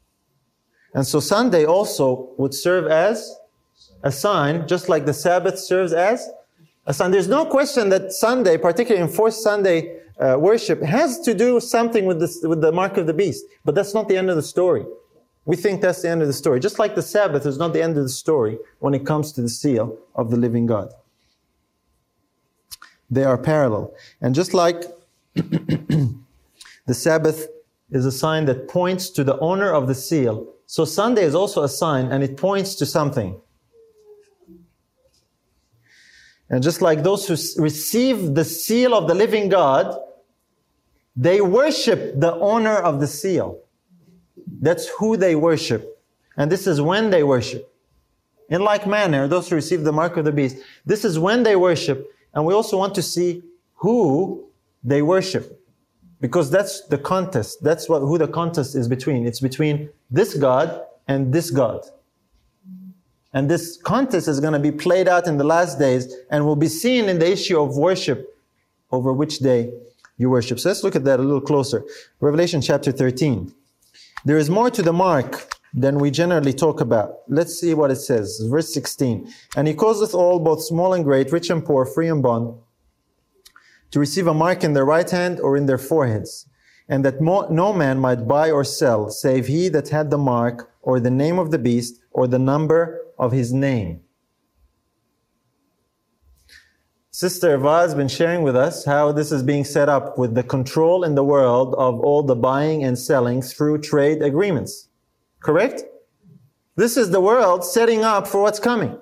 And 0.94 1.06
so 1.06 1.20
Sunday 1.20 1.64
also 1.64 2.30
would 2.36 2.52
serve 2.52 2.86
as 2.86 3.34
a 4.02 4.12
sign, 4.12 4.66
just 4.66 4.88
like 4.88 5.06
the 5.06 5.14
Sabbath 5.14 5.58
serves 5.58 5.92
as 5.92 6.28
a 6.86 6.94
sign. 6.94 7.10
There's 7.10 7.28
no 7.28 7.44
question 7.44 7.88
that 7.90 8.12
Sunday, 8.12 8.58
particularly 8.58 9.06
enforced 9.06 9.42
Sunday 9.42 10.00
uh, 10.18 10.36
worship, 10.38 10.82
has 10.82 11.20
to 11.20 11.34
do 11.34 11.60
something 11.60 12.06
with, 12.06 12.20
this, 12.20 12.42
with 12.42 12.60
the 12.60 12.72
mark 12.72 12.96
of 12.96 13.06
the 13.06 13.14
beast. 13.14 13.44
But 13.64 13.74
that's 13.74 13.94
not 13.94 14.08
the 14.08 14.16
end 14.16 14.30
of 14.30 14.36
the 14.36 14.42
story. 14.42 14.84
We 15.44 15.56
think 15.56 15.80
that's 15.80 16.02
the 16.02 16.08
end 16.08 16.22
of 16.22 16.28
the 16.28 16.34
story. 16.34 16.60
Just 16.60 16.78
like 16.78 16.94
the 16.94 17.02
Sabbath 17.02 17.46
is 17.46 17.58
not 17.58 17.72
the 17.72 17.82
end 17.82 17.96
of 17.96 18.04
the 18.04 18.08
story 18.08 18.58
when 18.78 18.94
it 18.94 19.04
comes 19.04 19.32
to 19.32 19.42
the 19.42 19.48
seal 19.48 19.98
of 20.14 20.30
the 20.30 20.36
living 20.36 20.66
God. 20.66 20.92
They 23.10 23.24
are 23.24 23.36
parallel. 23.36 23.92
And 24.20 24.34
just 24.34 24.54
like 24.54 24.84
the 25.34 26.14
Sabbath 26.90 27.48
is 27.90 28.06
a 28.06 28.12
sign 28.12 28.46
that 28.46 28.68
points 28.68 29.10
to 29.10 29.24
the 29.24 29.38
owner 29.38 29.72
of 29.72 29.86
the 29.86 29.94
seal, 29.94 30.54
so 30.66 30.86
Sunday 30.86 31.24
is 31.24 31.34
also 31.34 31.62
a 31.62 31.68
sign 31.68 32.06
and 32.06 32.22
it 32.24 32.38
points 32.38 32.74
to 32.76 32.86
something. 32.86 33.38
And 36.52 36.62
just 36.62 36.82
like 36.82 37.02
those 37.02 37.26
who 37.26 37.62
receive 37.62 38.34
the 38.34 38.44
seal 38.44 38.94
of 38.94 39.08
the 39.08 39.14
living 39.14 39.48
God, 39.48 39.98
they 41.16 41.40
worship 41.40 42.20
the 42.20 42.34
owner 42.34 42.76
of 42.76 43.00
the 43.00 43.06
seal. 43.06 43.58
That's 44.60 44.86
who 44.88 45.16
they 45.16 45.34
worship. 45.34 45.98
And 46.36 46.52
this 46.52 46.66
is 46.66 46.80
when 46.80 47.08
they 47.08 47.22
worship. 47.22 47.74
In 48.50 48.62
like 48.62 48.86
manner, 48.86 49.26
those 49.26 49.48
who 49.48 49.56
receive 49.56 49.82
the 49.82 49.92
mark 49.92 50.18
of 50.18 50.26
the 50.26 50.32
beast, 50.32 50.58
this 50.84 51.06
is 51.06 51.18
when 51.18 51.42
they 51.42 51.56
worship. 51.56 52.06
And 52.34 52.44
we 52.44 52.52
also 52.52 52.76
want 52.76 52.94
to 52.96 53.02
see 53.02 53.42
who 53.76 54.44
they 54.84 55.00
worship. 55.00 55.58
Because 56.20 56.50
that's 56.50 56.86
the 56.86 56.98
contest. 56.98 57.62
That's 57.62 57.88
what, 57.88 58.00
who 58.00 58.18
the 58.18 58.28
contest 58.28 58.76
is 58.76 58.88
between. 58.88 59.26
It's 59.26 59.40
between 59.40 59.88
this 60.10 60.34
God 60.34 60.84
and 61.08 61.32
this 61.32 61.50
God. 61.50 61.86
And 63.32 63.50
this 63.50 63.78
contest 63.78 64.28
is 64.28 64.40
going 64.40 64.52
to 64.52 64.58
be 64.58 64.72
played 64.72 65.08
out 65.08 65.26
in 65.26 65.38
the 65.38 65.44
last 65.44 65.78
days 65.78 66.14
and 66.30 66.44
will 66.44 66.56
be 66.56 66.68
seen 66.68 67.08
in 67.08 67.18
the 67.18 67.30
issue 67.30 67.60
of 67.60 67.76
worship 67.76 68.38
over 68.90 69.12
which 69.12 69.38
day 69.38 69.72
you 70.18 70.28
worship. 70.28 70.60
So 70.60 70.68
let's 70.68 70.84
look 70.84 70.96
at 70.96 71.04
that 71.04 71.18
a 71.18 71.22
little 71.22 71.40
closer. 71.40 71.82
Revelation 72.20 72.60
chapter 72.60 72.92
13. 72.92 73.52
There 74.24 74.36
is 74.36 74.50
more 74.50 74.70
to 74.70 74.82
the 74.82 74.92
mark 74.92 75.52
than 75.74 75.98
we 75.98 76.10
generally 76.10 76.52
talk 76.52 76.80
about. 76.80 77.20
Let's 77.28 77.58
see 77.58 77.72
what 77.74 77.90
it 77.90 77.96
says. 77.96 78.40
Verse 78.50 78.72
16. 78.74 79.32
And 79.56 79.66
he 79.66 79.74
causeth 79.74 80.14
all, 80.14 80.38
both 80.38 80.62
small 80.62 80.92
and 80.92 81.04
great, 81.04 81.32
rich 81.32 81.48
and 81.48 81.64
poor, 81.64 81.86
free 81.86 82.08
and 82.08 82.22
bond, 82.22 82.54
to 83.90 83.98
receive 83.98 84.26
a 84.26 84.34
mark 84.34 84.64
in 84.64 84.74
their 84.74 84.84
right 84.84 85.08
hand 85.08 85.40
or 85.40 85.56
in 85.56 85.66
their 85.66 85.78
foreheads, 85.78 86.48
and 86.88 87.04
that 87.04 87.20
mo- 87.20 87.48
no 87.48 87.72
man 87.72 87.98
might 87.98 88.26
buy 88.28 88.50
or 88.50 88.64
sell, 88.64 89.10
save 89.10 89.46
he 89.46 89.68
that 89.68 89.88
had 89.88 90.10
the 90.10 90.18
mark, 90.18 90.70
or 90.82 90.98
the 90.98 91.10
name 91.10 91.38
of 91.38 91.50
the 91.50 91.58
beast, 91.58 92.01
or 92.12 92.26
the 92.26 92.38
number 92.38 93.00
of 93.18 93.32
his 93.32 93.52
name. 93.52 94.00
Sister 97.10 97.54
Eva 97.54 97.80
has 97.80 97.94
been 97.94 98.08
sharing 98.08 98.42
with 98.42 98.56
us 98.56 98.84
how 98.84 99.12
this 99.12 99.30
is 99.30 99.42
being 99.42 99.64
set 99.64 99.88
up 99.88 100.16
with 100.16 100.34
the 100.34 100.42
control 100.42 101.04
in 101.04 101.14
the 101.14 101.22
world 101.22 101.74
of 101.76 102.00
all 102.00 102.22
the 102.22 102.34
buying 102.34 102.82
and 102.84 102.98
selling 102.98 103.42
through 103.42 103.78
trade 103.78 104.22
agreements. 104.22 104.88
Correct? 105.40 105.82
This 106.76 106.96
is 106.96 107.10
the 107.10 107.20
world 107.20 107.64
setting 107.64 108.02
up 108.02 108.26
for 108.26 108.40
what's 108.40 108.58
coming. 108.58 108.98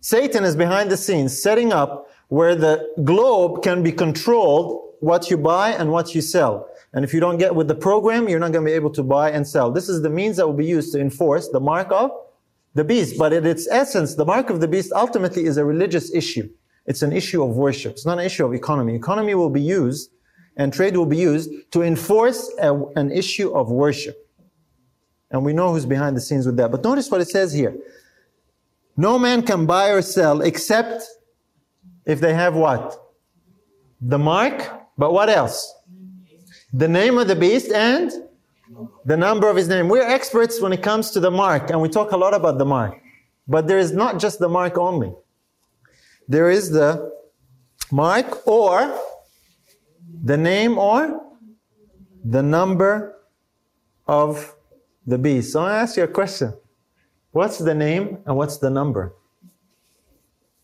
Satan 0.00 0.44
is 0.44 0.54
behind 0.54 0.90
the 0.90 0.96
scenes 0.96 1.42
setting 1.42 1.72
up 1.72 2.10
where 2.28 2.54
the 2.54 2.86
globe 3.02 3.62
can 3.62 3.82
be 3.82 3.92
controlled 3.92 4.94
what 5.00 5.30
you 5.30 5.36
buy 5.36 5.70
and 5.70 5.90
what 5.90 6.14
you 6.14 6.20
sell. 6.20 6.68
And 6.94 7.04
if 7.04 7.14
you 7.14 7.20
don't 7.20 7.38
get 7.38 7.54
with 7.54 7.68
the 7.68 7.74
program, 7.74 8.28
you're 8.28 8.38
not 8.38 8.52
going 8.52 8.64
to 8.64 8.70
be 8.70 8.74
able 8.74 8.90
to 8.90 9.02
buy 9.02 9.30
and 9.30 9.46
sell. 9.46 9.70
This 9.70 9.88
is 9.88 10.02
the 10.02 10.10
means 10.10 10.36
that 10.36 10.46
will 10.46 10.54
be 10.54 10.66
used 10.66 10.92
to 10.92 11.00
enforce 11.00 11.48
the 11.48 11.60
mark 11.60 11.90
of 11.90 12.10
the 12.74 12.84
beast. 12.84 13.16
But 13.18 13.32
in 13.32 13.46
its 13.46 13.66
essence, 13.70 14.14
the 14.14 14.24
mark 14.24 14.50
of 14.50 14.60
the 14.60 14.68
beast 14.68 14.92
ultimately 14.92 15.44
is 15.44 15.56
a 15.56 15.64
religious 15.64 16.14
issue. 16.14 16.48
It's 16.86 17.02
an 17.02 17.12
issue 17.12 17.42
of 17.42 17.56
worship. 17.56 17.92
It's 17.92 18.06
not 18.06 18.18
an 18.18 18.24
issue 18.24 18.44
of 18.44 18.52
economy. 18.52 18.94
Economy 18.94 19.34
will 19.34 19.50
be 19.50 19.62
used 19.62 20.10
and 20.56 20.72
trade 20.72 20.96
will 20.96 21.06
be 21.06 21.16
used 21.16 21.50
to 21.72 21.82
enforce 21.82 22.52
a, 22.60 22.74
an 22.96 23.10
issue 23.10 23.52
of 23.54 23.70
worship. 23.70 24.16
And 25.30 25.44
we 25.44 25.54
know 25.54 25.72
who's 25.72 25.86
behind 25.86 26.14
the 26.16 26.20
scenes 26.20 26.44
with 26.44 26.56
that. 26.58 26.70
But 26.70 26.84
notice 26.84 27.10
what 27.10 27.22
it 27.22 27.28
says 27.28 27.52
here. 27.52 27.74
No 28.96 29.18
man 29.18 29.42
can 29.42 29.64
buy 29.64 29.88
or 29.88 30.02
sell 30.02 30.42
except 30.42 31.04
if 32.04 32.20
they 32.20 32.34
have 32.34 32.54
what? 32.54 32.98
The 34.00 34.18
mark, 34.18 34.68
but 34.98 35.12
what 35.12 35.30
else? 35.30 35.74
The 36.72 36.88
name 36.88 37.18
of 37.18 37.28
the 37.28 37.36
beast 37.36 37.70
and 37.70 38.10
the 39.04 39.16
number 39.16 39.48
of 39.48 39.56
his 39.56 39.68
name. 39.68 39.88
We're 39.88 40.02
experts 40.02 40.60
when 40.60 40.72
it 40.72 40.82
comes 40.82 41.10
to 41.10 41.20
the 41.20 41.30
mark, 41.30 41.70
and 41.70 41.80
we 41.80 41.88
talk 41.88 42.12
a 42.12 42.16
lot 42.16 42.34
about 42.34 42.58
the 42.58 42.64
mark. 42.64 42.98
But 43.46 43.66
there 43.66 43.78
is 43.78 43.92
not 43.92 44.18
just 44.18 44.38
the 44.38 44.48
mark 44.48 44.78
only 44.78 45.12
there 46.28 46.50
is 46.50 46.70
the 46.70 47.12
mark 47.90 48.46
or 48.46 48.98
the 50.24 50.36
name 50.36 50.78
or 50.78 51.20
the 52.24 52.42
number 52.42 53.16
of 54.06 54.54
the 55.06 55.18
beast. 55.18 55.52
So 55.52 55.60
I 55.60 55.76
ask 55.76 55.96
you 55.96 56.04
a 56.04 56.08
question. 56.08 56.54
What's 57.32 57.58
the 57.58 57.74
name 57.74 58.18
and 58.26 58.36
what's 58.36 58.58
the 58.58 58.70
number? 58.70 59.14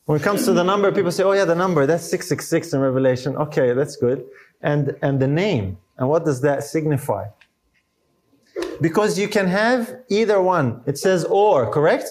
When 0.04 0.18
it 0.18 0.22
comes 0.22 0.44
to 0.46 0.52
the 0.52 0.62
number, 0.62 0.90
people 0.90 1.12
say, 1.12 1.22
oh 1.22 1.32
yeah, 1.32 1.44
the 1.44 1.54
number, 1.54 1.86
that's 1.86 2.04
666 2.04 2.72
in 2.72 2.80
Revelation. 2.80 3.36
Okay, 3.36 3.74
that's 3.74 3.96
good. 3.96 4.24
And, 4.60 4.96
and 5.02 5.20
the 5.20 5.28
name, 5.28 5.78
and 5.98 6.08
what 6.08 6.24
does 6.24 6.40
that 6.40 6.64
signify? 6.64 7.26
Because 8.80 9.18
you 9.18 9.28
can 9.28 9.46
have 9.46 9.98
either 10.08 10.40
one. 10.40 10.82
It 10.86 10.98
says 10.98 11.24
or, 11.24 11.70
correct? 11.70 12.08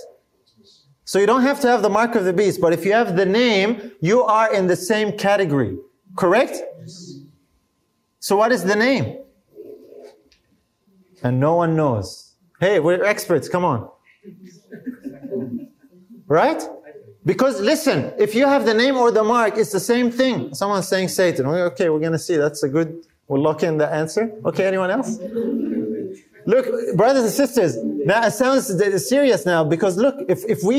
So 1.04 1.20
you 1.20 1.26
don't 1.26 1.44
have 1.44 1.60
to 1.62 1.68
have 1.68 1.82
the 1.82 1.90
mark 1.90 2.16
of 2.16 2.26
the 2.26 2.34
beast, 2.34 2.60
but 2.60 2.74
if 2.74 2.86
you 2.86 2.94
have 2.94 3.16
the 3.16 3.26
name, 3.26 3.92
you 4.02 4.24
are 4.24 4.54
in 4.54 4.68
the 4.68 4.76
same 4.76 5.18
category. 5.18 5.78
Correct? 6.16 6.58
So 8.20 8.36
what 8.36 8.52
is 8.52 8.64
the 8.64 8.76
name? 8.76 9.20
And 11.24 11.40
no 11.40 11.56
one 11.56 11.76
knows. 11.76 12.36
Hey, 12.60 12.80
we're 12.80 13.04
experts, 13.04 13.48
come 13.48 13.64
on. 13.64 13.90
Right? 16.28 16.62
Because 17.28 17.60
listen, 17.60 18.14
if 18.18 18.34
you 18.34 18.46
have 18.48 18.64
the 18.66 18.74
name 18.74 18.96
or 18.96 19.12
the 19.12 19.24
mark, 19.24 19.58
it's 19.58 19.74
the 19.74 19.82
same 19.82 20.10
thing. 20.10 20.54
Someone's 20.56 20.88
saying 20.88 21.10
Satan. 21.10 21.46
Okay, 21.46 21.90
we're 21.90 22.00
gonna 22.00 22.18
see. 22.18 22.38
That's 22.38 22.64
a 22.64 22.70
good, 22.70 22.90
we'll 23.28 23.42
lock 23.42 23.64
in 23.64 23.78
the 23.78 23.88
answer. 24.02 24.24
Okay, 24.46 24.66
anyone 24.66 24.90
else? 24.90 25.20
Look, 26.46 26.66
brothers 26.96 27.24
and 27.24 27.34
sisters, 27.44 27.76
now 27.84 28.26
it 28.26 28.32
sounds 28.32 28.66
serious 29.06 29.46
now 29.46 29.66
because 29.66 29.98
look, 29.98 30.16
if, 30.30 30.40
if 30.48 30.64
we 30.64 30.78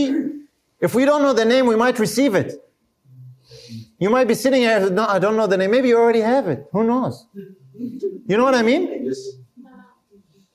if 0.81 0.95
we 0.95 1.05
don't 1.05 1.21
know 1.21 1.35
the 1.35 1.45
name, 1.45 1.67
we 1.67 1.77
might 1.77 1.99
receive 1.99 2.35
it. 2.35 2.51
You 3.99 4.09
might 4.09 4.27
be 4.27 4.35
sitting 4.35 4.63
here, 4.63 4.89
no, 4.89 5.05
I 5.07 5.19
don't 5.19 5.37
know 5.37 5.47
the 5.47 5.59
name. 5.59 5.71
Maybe 5.71 5.89
you 5.89 5.99
already 5.99 6.21
have 6.21 6.49
it. 6.49 6.67
Who 6.73 6.85
knows? 6.85 7.27
You 7.75 8.37
know 8.39 8.45
what 8.45 8.55
I 8.55 8.63
mean? 8.63 9.05
Yes. 9.05 9.21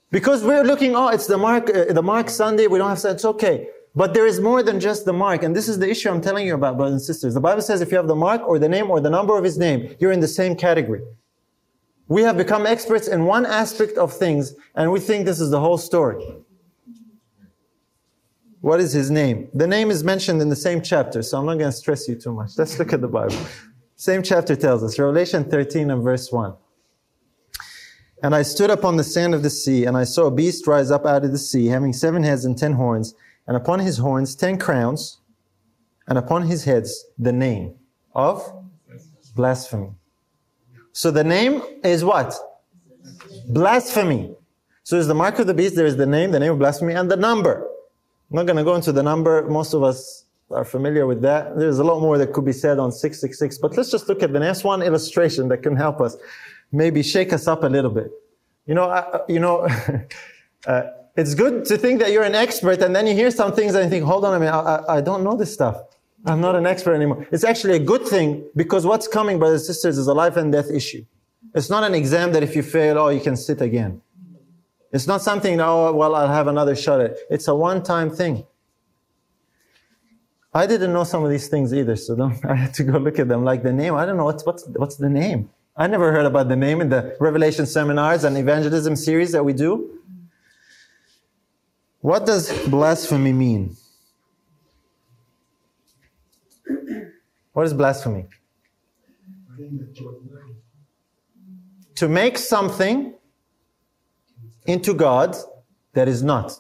Because 0.10 0.44
we're 0.44 0.64
looking, 0.64 0.96
oh, 0.96 1.10
it's 1.10 1.28
the 1.28 1.38
Mark, 1.38 1.70
uh, 1.70 1.94
the 1.94 2.02
Mark 2.02 2.30
Sunday. 2.30 2.68
We 2.68 2.80
don't 2.80 2.90
have 2.90 3.02
to. 3.02 3.12
It's 3.12 3.26
okay. 3.26 3.68
But 3.96 4.14
there 4.14 4.26
is 4.26 4.40
more 4.40 4.64
than 4.64 4.80
just 4.80 5.06
the 5.06 5.14
mark. 5.14 5.44
And 5.44 5.56
this 5.56 5.70
is 5.70 5.78
the 5.78 5.90
issue 5.90 6.10
I'm 6.10 6.22
telling 6.22 6.48
you 6.48 6.56
about, 6.56 6.78
brothers 6.78 6.94
and 6.94 7.02
sisters. 7.02 7.34
The 7.36 7.40
Bible 7.40 7.62
says 7.62 7.82
if 7.82 7.92
you 7.92 7.98
have 7.98 8.08
the 8.08 8.16
mark 8.16 8.42
or 8.42 8.58
the 8.58 8.70
name 8.70 8.90
or 8.90 9.00
the 9.00 9.10
number 9.10 9.38
of 9.38 9.44
his 9.44 9.58
name, 9.58 9.96
you're 10.00 10.12
in 10.12 10.20
the 10.20 10.28
same 10.28 10.56
category. 10.56 11.02
We 12.08 12.24
have 12.24 12.38
become 12.38 12.66
experts 12.66 13.08
in 13.08 13.26
one 13.26 13.46
aspect 13.46 13.98
of 13.98 14.12
things 14.12 14.56
and 14.76 14.92
we 14.92 15.00
think 15.00 15.26
this 15.26 15.40
is 15.40 15.52
the 15.52 15.60
whole 15.60 15.78
story. 15.78 16.24
What 18.62 18.80
is 18.80 18.94
his 18.94 19.12
name? 19.12 19.50
The 19.54 19.68
name 19.68 19.92
is 19.92 20.04
mentioned 20.04 20.42
in 20.42 20.50
the 20.50 20.56
same 20.56 20.82
chapter, 20.82 21.22
so 21.22 21.38
I'm 21.38 21.46
not 21.46 21.58
going 21.58 21.70
to 21.70 21.78
stress 21.78 22.08
you 22.08 22.16
too 22.16 22.34
much. 22.34 22.52
Let's 22.58 22.80
look 22.80 22.94
at 22.94 23.02
the 23.02 23.08
Bible. 23.10 23.36
Same 23.96 24.24
chapter 24.24 24.56
tells 24.56 24.84
us, 24.84 24.98
Revelation 24.98 25.44
13 25.44 25.92
and 25.92 26.02
verse 26.02 26.32
1. 26.32 26.56
And 28.24 28.34
I 28.34 28.42
stood 28.42 28.70
upon 28.70 28.96
the 28.96 29.04
sand 29.04 29.36
of 29.36 29.44
the 29.44 29.50
sea, 29.50 29.84
and 29.84 29.98
I 29.98 30.06
saw 30.06 30.28
a 30.28 30.32
beast 30.32 30.66
rise 30.66 30.92
up 30.92 31.06
out 31.06 31.26
of 31.26 31.32
the 31.32 31.38
sea, 31.38 31.68
having 31.68 31.92
seven 31.92 32.24
heads 32.24 32.46
and 32.46 32.58
ten 32.58 32.72
horns, 32.72 33.14
and 33.48 33.58
upon 33.58 33.80
his 33.80 33.98
horns 33.98 34.36
ten 34.36 34.58
crowns, 34.58 35.20
and 36.08 36.18
upon 36.18 36.44
his 36.44 36.64
heads 36.64 37.06
the 37.18 37.32
name 37.32 37.76
of 38.14 38.42
blasphemy. 39.36 39.92
So 40.92 41.10
the 41.12 41.24
name 41.24 41.62
is 41.84 42.04
what? 42.04 42.36
Blasphemy. 43.50 44.36
So 44.84 44.98
is 44.98 45.08
the 45.08 45.16
mark 45.16 45.40
of 45.40 45.48
the 45.48 45.54
beast, 45.54 45.76
there 45.76 45.86
is 45.86 45.98
the 45.98 46.06
name, 46.06 46.32
the 46.32 46.40
name 46.40 46.52
of 46.52 46.60
blasphemy, 46.60 46.94
and 46.94 47.10
the 47.10 47.16
number. 47.16 47.68
I'm 48.30 48.36
not 48.36 48.46
going 48.46 48.58
to 48.58 48.64
go 48.64 48.76
into 48.76 48.92
the 48.92 49.04
number. 49.04 49.48
Most 49.50 49.74
of 49.74 49.84
us 49.84 50.26
are 50.52 50.66
familiar 50.66 51.08
with 51.08 51.22
that. 51.22 51.58
There's 51.58 51.80
a 51.80 51.84
lot 51.84 52.02
more 52.02 52.18
that 52.18 52.34
could 52.34 52.46
be 52.46 52.52
said 52.52 52.80
on 52.80 52.92
666, 52.92 53.58
but 53.58 53.76
let's 53.78 53.90
just 53.90 54.08
look 54.08 54.22
at 54.22 54.34
the 54.34 54.40
next 54.40 54.64
one 54.64 54.82
illustration 54.82 55.48
that 55.50 55.64
can 55.64 55.76
help 55.76 56.02
us, 56.02 56.16
maybe 56.72 57.02
shake 57.02 57.34
us 57.34 57.48
up 57.48 57.64
a 57.64 57.68
little 57.68 57.92
bit. 57.92 58.12
You 58.66 58.76
know, 58.76 58.90
I, 58.90 59.20
you 59.28 59.40
know, 59.40 59.68
uh, 60.68 60.84
it's 61.16 61.36
good 61.36 61.66
to 61.66 61.78
think 61.78 62.00
that 62.00 62.12
you're 62.12 62.24
an 62.24 62.36
expert 62.36 62.82
and 62.82 62.96
then 62.96 63.06
you 63.06 63.14
hear 63.14 63.30
some 63.30 63.54
things 63.54 63.76
and 63.76 63.84
you 63.84 63.90
think, 63.90 64.06
hold 64.06 64.26
on 64.26 64.34
a 64.34 64.40
minute, 64.40 64.54
I, 64.54 64.76
I, 64.76 64.98
I 64.98 65.02
don't 65.02 65.24
know 65.24 65.38
this 65.38 65.54
stuff. 65.54 65.78
I'm 66.26 66.42
not 66.42 66.56
an 66.56 66.66
expert 66.66 66.94
anymore. 66.96 67.28
It's 67.32 67.44
actually 67.44 67.76
a 67.76 67.80
good 67.80 68.08
thing 68.08 68.46
because 68.56 68.86
what's 68.86 69.08
coming, 69.08 69.40
brothers 69.40 69.62
and 69.62 69.68
sisters, 69.68 69.98
is 69.98 70.08
a 70.08 70.14
life 70.14 70.38
and 70.38 70.52
death 70.52 70.72
issue. 70.72 71.06
It's 71.54 71.70
not 71.70 71.84
an 71.84 71.94
exam 71.94 72.32
that 72.32 72.42
if 72.42 72.56
you 72.56 72.64
fail, 72.64 72.98
oh, 72.98 73.10
you 73.10 73.20
can 73.20 73.36
sit 73.36 73.62
again. 73.62 74.02
It's 74.92 75.08
not 75.08 75.22
something, 75.22 75.60
oh, 75.60 75.92
well, 75.92 76.16
I'll 76.16 76.28
have 76.28 76.48
another 76.48 76.76
shot 76.76 77.02
at 77.02 77.12
it. 77.12 77.20
It's 77.30 77.48
a 77.48 77.56
one 77.56 77.84
time 77.84 78.10
thing. 78.10 78.46
I 80.54 80.68
didn't 80.68 80.94
know 80.94 81.04
some 81.04 81.24
of 81.24 81.32
these 81.32 81.48
things 81.48 81.74
either, 81.74 81.96
so 81.96 82.32
I 82.44 82.56
had 82.56 82.74
to 82.76 82.84
go 82.84 82.98
look 82.98 83.20
at 83.20 83.28
them. 83.28 83.44
Like 83.44 83.64
the 83.64 83.74
name, 83.74 83.96
I 83.96 84.06
don't 84.06 84.18
know 84.18 84.26
what's, 84.26 84.46
what's, 84.46 84.66
what's 84.76 84.96
the 84.96 85.10
name. 85.10 85.50
I 85.76 85.88
never 85.88 86.12
heard 86.12 86.28
about 86.28 86.48
the 86.50 86.56
name 86.56 86.82
in 86.82 86.90
the 86.90 87.18
Revelation 87.20 87.66
seminars 87.66 88.24
and 88.24 88.38
evangelism 88.38 88.96
series 88.96 89.32
that 89.32 89.44
we 89.44 89.54
do. 89.54 90.00
What 92.04 92.26
does 92.26 92.52
blasphemy 92.68 93.32
mean? 93.32 93.78
What 97.54 97.66
is 97.66 97.74
blasphemy? 97.74 98.26
To 101.96 102.10
make 102.10 102.38
something 102.38 103.14
into 104.66 104.94
God 104.94 105.38
that 105.94 106.10
is 106.10 106.22
not. 106.22 106.60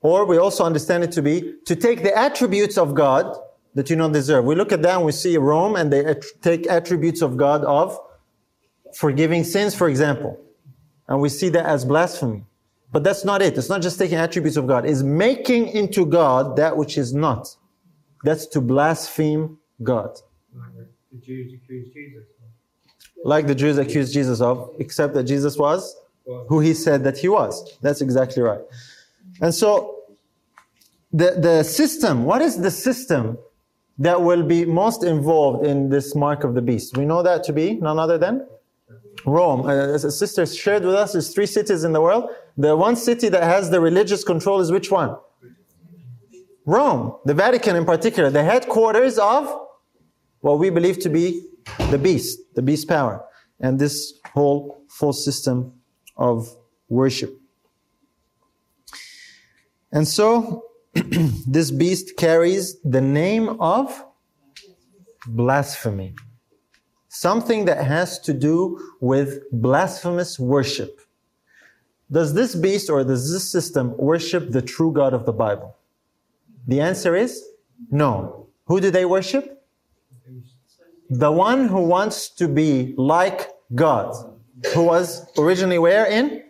Or 0.00 0.24
we 0.24 0.38
also 0.38 0.64
understand 0.64 1.04
it 1.04 1.12
to 1.12 1.22
be 1.22 1.54
to 1.66 1.76
take 1.76 2.02
the 2.02 2.12
attributes 2.18 2.76
of 2.76 2.96
God 2.96 3.32
that 3.74 3.90
you 3.90 3.94
don't 3.94 4.10
deserve. 4.10 4.44
We 4.44 4.56
look 4.56 4.72
at 4.72 4.82
that 4.82 4.96
and 4.96 5.06
we 5.06 5.12
see 5.12 5.36
Rome 5.36 5.76
and 5.76 5.92
they 5.92 6.16
take 6.42 6.66
attributes 6.66 7.22
of 7.22 7.36
God 7.36 7.62
of 7.62 7.96
forgiving 8.96 9.44
sins, 9.44 9.72
for 9.76 9.88
example. 9.88 10.36
And 11.06 11.20
we 11.20 11.28
see 11.28 11.48
that 11.50 11.64
as 11.64 11.84
blasphemy. 11.84 12.44
But 12.92 13.04
that's 13.04 13.24
not 13.24 13.40
it. 13.40 13.56
It's 13.56 13.68
not 13.68 13.82
just 13.82 13.98
taking 13.98 14.18
attributes 14.18 14.56
of 14.56 14.66
God. 14.66 14.84
It's 14.84 15.02
making 15.02 15.68
into 15.68 16.04
God 16.04 16.56
that 16.56 16.76
which 16.76 16.98
is 16.98 17.14
not. 17.14 17.54
That's 18.24 18.46
to 18.48 18.60
blaspheme 18.60 19.58
God. 19.82 20.18
Like 20.54 20.72
the 21.12 21.18
Jews 21.18 21.54
accused 21.54 21.92
Jesus. 21.92 22.24
Like 23.24 23.46
the 23.46 23.54
Jews 23.54 23.78
accused 23.78 24.12
Jesus 24.12 24.40
of, 24.40 24.74
except 24.78 25.14
that 25.14 25.24
Jesus 25.24 25.56
was 25.56 25.94
who 26.48 26.60
he 26.60 26.74
said 26.74 27.04
that 27.04 27.18
he 27.18 27.28
was. 27.28 27.76
That's 27.80 28.00
exactly 28.00 28.42
right. 28.42 28.60
And 29.40 29.54
so, 29.54 29.96
the, 31.12 31.36
the 31.38 31.62
system, 31.64 32.24
what 32.24 32.40
is 32.42 32.60
the 32.60 32.70
system 32.70 33.38
that 33.98 34.22
will 34.22 34.42
be 34.42 34.64
most 34.64 35.02
involved 35.02 35.66
in 35.66 35.88
this 35.88 36.14
mark 36.14 36.44
of 36.44 36.54
the 36.54 36.62
beast? 36.62 36.96
We 36.96 37.04
know 37.04 37.22
that 37.22 37.44
to 37.44 37.52
be 37.52 37.74
none 37.74 37.98
other 37.98 38.16
than 38.16 38.46
Rome. 39.26 39.62
Uh, 39.62 39.94
as 39.94 40.04
a 40.04 40.12
sister 40.12 40.46
shared 40.46 40.84
with 40.84 40.94
us, 40.94 41.12
there's 41.12 41.34
three 41.34 41.46
cities 41.46 41.84
in 41.84 41.92
the 41.92 42.00
world. 42.00 42.30
The 42.60 42.76
one 42.76 42.94
city 42.94 43.30
that 43.30 43.42
has 43.42 43.70
the 43.70 43.80
religious 43.80 44.22
control 44.22 44.60
is 44.60 44.70
which 44.70 44.90
one? 44.90 45.16
Rome, 46.66 47.16
the 47.24 47.32
Vatican 47.32 47.74
in 47.74 47.86
particular, 47.86 48.28
the 48.28 48.44
headquarters 48.44 49.18
of 49.18 49.50
what 50.40 50.58
we 50.58 50.68
believe 50.68 50.98
to 50.98 51.08
be 51.08 51.46
the 51.90 51.96
beast, 51.96 52.38
the 52.54 52.60
beast 52.60 52.86
power, 52.86 53.24
and 53.60 53.78
this 53.78 54.12
whole 54.34 54.84
false 54.90 55.24
system 55.24 55.72
of 56.18 56.54
worship. 56.90 57.34
And 59.90 60.06
so, 60.06 60.66
this 60.94 61.70
beast 61.70 62.18
carries 62.18 62.78
the 62.82 63.00
name 63.00 63.48
of 63.58 64.04
blasphemy. 65.26 66.14
Something 67.08 67.64
that 67.64 67.86
has 67.86 68.18
to 68.20 68.34
do 68.34 68.78
with 69.00 69.50
blasphemous 69.50 70.38
worship. 70.38 71.00
Does 72.10 72.34
this 72.34 72.54
beast 72.54 72.90
or 72.90 73.04
does 73.04 73.32
this 73.32 73.50
system 73.50 73.96
worship 73.96 74.50
the 74.50 74.62
true 74.62 74.92
God 74.92 75.14
of 75.14 75.26
the 75.26 75.32
Bible? 75.32 75.76
The 76.66 76.80
answer 76.80 77.14
is 77.14 77.44
no. 77.90 78.48
Who 78.66 78.80
do 78.80 78.90
they 78.90 79.04
worship? 79.04 79.64
The 81.08 81.30
one 81.30 81.68
who 81.68 81.82
wants 81.82 82.28
to 82.30 82.46
be 82.46 82.94
like 82.96 83.50
God, 83.74 84.14
who 84.74 84.84
was 84.84 85.26
originally 85.38 85.78
where 85.78 86.06
in? 86.06 86.44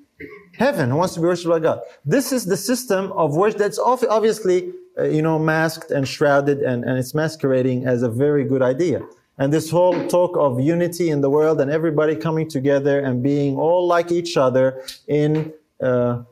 Heaven, 0.56 0.90
who 0.90 0.96
wants 0.96 1.14
to 1.14 1.20
be 1.20 1.26
worshipped 1.26 1.48
by 1.48 1.60
God. 1.60 1.80
This 2.04 2.32
is 2.32 2.44
the 2.44 2.56
system 2.56 3.12
of 3.12 3.36
worship 3.36 3.58
that's 3.58 3.78
obviously, 3.78 4.72
uh, 4.98 5.04
you 5.04 5.22
know, 5.22 5.38
masked 5.38 5.90
and 5.90 6.06
shrouded 6.06 6.58
and, 6.60 6.84
and 6.84 6.98
it's 6.98 7.14
masquerading 7.14 7.86
as 7.86 8.02
a 8.02 8.10
very 8.10 8.44
good 8.44 8.60
idea. 8.60 9.00
And 9.40 9.50
this 9.50 9.70
whole 9.70 10.06
talk 10.06 10.36
of 10.36 10.60
unity 10.60 11.08
in 11.08 11.22
the 11.22 11.30
world 11.30 11.62
and 11.62 11.70
everybody 11.70 12.14
coming 12.14 12.46
together 12.46 13.00
and 13.00 13.22
being 13.22 13.56
all 13.56 13.86
like 13.86 14.12
each 14.12 14.36
other 14.36 14.82
in 15.08 15.54
uh, 15.82 16.22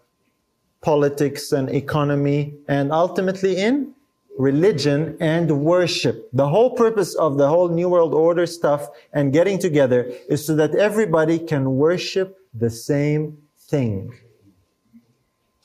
politics 0.83 1.51
and 1.51 1.71
economy 1.71 2.55
and 2.69 2.93
ultimately 2.93 3.57
in 3.57 3.95
religion 4.39 5.17
and 5.21 5.51
worship. 5.63 6.29
The 6.35 6.49
whole 6.49 6.77
purpose 6.77 7.15
of 7.15 7.39
the 7.39 7.49
whole 7.49 7.71
New 7.71 7.89
World 7.89 8.13
Order 8.13 8.45
stuff 8.45 8.89
and 9.15 9.33
getting 9.33 9.59
together 9.59 10.13
is 10.29 10.47
so 10.47 10.55
that 10.57 10.75
everybody 10.75 11.39
can 11.39 11.77
worship 11.77 12.39
the 12.53 12.69
same 12.69 13.39
thing. 13.59 14.13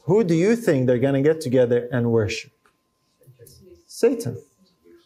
Who 0.04 0.24
do 0.24 0.34
you 0.34 0.56
think 0.56 0.88
they're 0.88 0.98
going 0.98 1.22
to 1.22 1.22
get 1.22 1.42
together 1.42 1.90
and 1.92 2.10
worship? 2.10 2.52
Satan. 3.86 4.42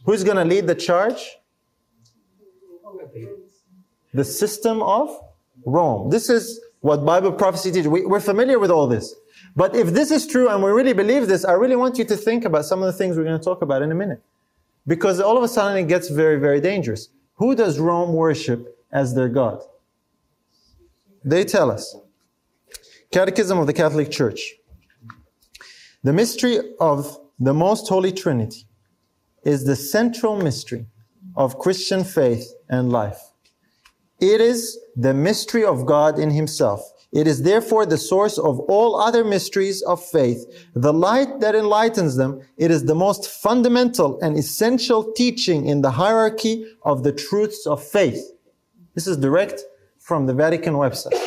Who's 0.05 0.23
going 0.23 0.37
to 0.37 0.45
lead 0.45 0.67
the 0.67 0.75
charge? 0.75 1.36
The 4.13 4.23
system 4.23 4.81
of 4.81 5.09
Rome. 5.65 6.09
This 6.09 6.29
is 6.29 6.59
what 6.81 7.05
Bible 7.05 7.31
prophecy 7.31 7.71
teaches. 7.71 7.87
We, 7.87 8.05
we're 8.05 8.19
familiar 8.19 8.59
with 8.59 8.71
all 8.71 8.87
this. 8.87 9.13
But 9.55 9.75
if 9.75 9.87
this 9.87 10.11
is 10.11 10.27
true 10.27 10.47
and 10.49 10.63
we 10.63 10.71
really 10.71 10.93
believe 10.93 11.27
this, 11.27 11.43
I 11.43 11.53
really 11.53 11.75
want 11.75 11.97
you 11.97 12.05
to 12.05 12.15
think 12.15 12.45
about 12.45 12.65
some 12.65 12.81
of 12.81 12.85
the 12.85 12.93
things 12.93 13.17
we're 13.17 13.23
going 13.23 13.39
to 13.39 13.43
talk 13.43 13.61
about 13.61 13.81
in 13.81 13.91
a 13.91 13.95
minute. 13.95 14.21
Because 14.85 15.19
all 15.19 15.37
of 15.37 15.43
a 15.43 15.47
sudden 15.47 15.77
it 15.77 15.87
gets 15.87 16.09
very, 16.09 16.39
very 16.39 16.61
dangerous. 16.61 17.09
Who 17.35 17.55
does 17.55 17.79
Rome 17.79 18.13
worship 18.13 18.79
as 18.91 19.15
their 19.15 19.29
God? 19.29 19.61
They 21.23 21.43
tell 21.43 21.69
us. 21.71 21.95
Catechism 23.11 23.57
of 23.57 23.67
the 23.67 23.73
Catholic 23.73 24.11
Church. 24.11 24.53
The 26.03 26.13
mystery 26.13 26.59
of 26.79 27.19
the 27.39 27.53
Most 27.53 27.87
Holy 27.87 28.11
Trinity 28.11 28.65
is 29.43 29.65
the 29.65 29.75
central 29.75 30.41
mystery 30.41 30.85
of 31.35 31.59
Christian 31.59 32.03
faith 32.03 32.53
and 32.69 32.91
life. 32.91 33.19
It 34.19 34.41
is 34.41 34.79
the 34.95 35.13
mystery 35.13 35.63
of 35.63 35.85
God 35.85 36.17
in 36.17 36.31
Himself. 36.31 36.81
It 37.11 37.25
is 37.25 37.43
therefore 37.43 37.85
the 37.85 37.97
source 37.97 38.37
of 38.37 38.59
all 38.61 38.99
other 38.99 39.23
mysteries 39.23 39.81
of 39.83 40.03
faith, 40.03 40.67
the 40.75 40.91
light 40.91 41.39
that 41.39 41.55
enlightens 41.55 42.17
them. 42.17 42.41
It 42.57 42.69
is 42.69 42.83
the 42.83 42.95
most 42.95 43.29
fundamental 43.29 44.19
and 44.19 44.37
essential 44.37 45.13
teaching 45.13 45.67
in 45.67 45.81
the 45.81 45.91
hierarchy 45.91 46.65
of 46.83 47.03
the 47.03 47.13
truths 47.13 47.65
of 47.65 47.83
faith. 47.83 48.31
This 48.93 49.07
is 49.07 49.17
direct 49.17 49.61
from 49.99 50.25
the 50.25 50.33
Vatican 50.33 50.73
website. 50.73 51.17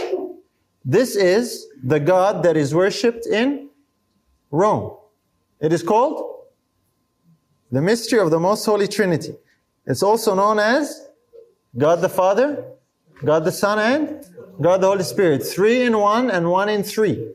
This 0.85 1.17
is 1.17 1.67
the 1.83 2.01
God 2.01 2.43
that 2.43 2.57
is 2.57 2.75
worshipped 2.75 3.27
in 3.27 3.69
Rome. 4.51 4.97
It 5.61 5.73
is 5.73 5.83
called 5.83 6.45
the 7.71 7.81
mystery 7.81 8.19
of 8.19 8.31
the 8.31 8.41
Most 8.41 8.65
Holy 8.65 8.89
Trinity. 8.89 9.35
It's 9.87 10.03
also 10.03 10.35
known 10.35 10.59
as 10.59 11.07
God 11.77 12.01
the 12.01 12.09
Father, 12.09 12.65
God 13.25 13.45
the 13.45 13.53
Son, 13.53 13.79
and 13.79 14.25
God 14.61 14.81
the 14.81 14.87
Holy 14.87 15.05
Spirit. 15.05 15.43
Three 15.43 15.83
in 15.83 15.99
one 15.99 16.31
and 16.31 16.51
one 16.51 16.69
in 16.69 16.83
three. 16.83 17.33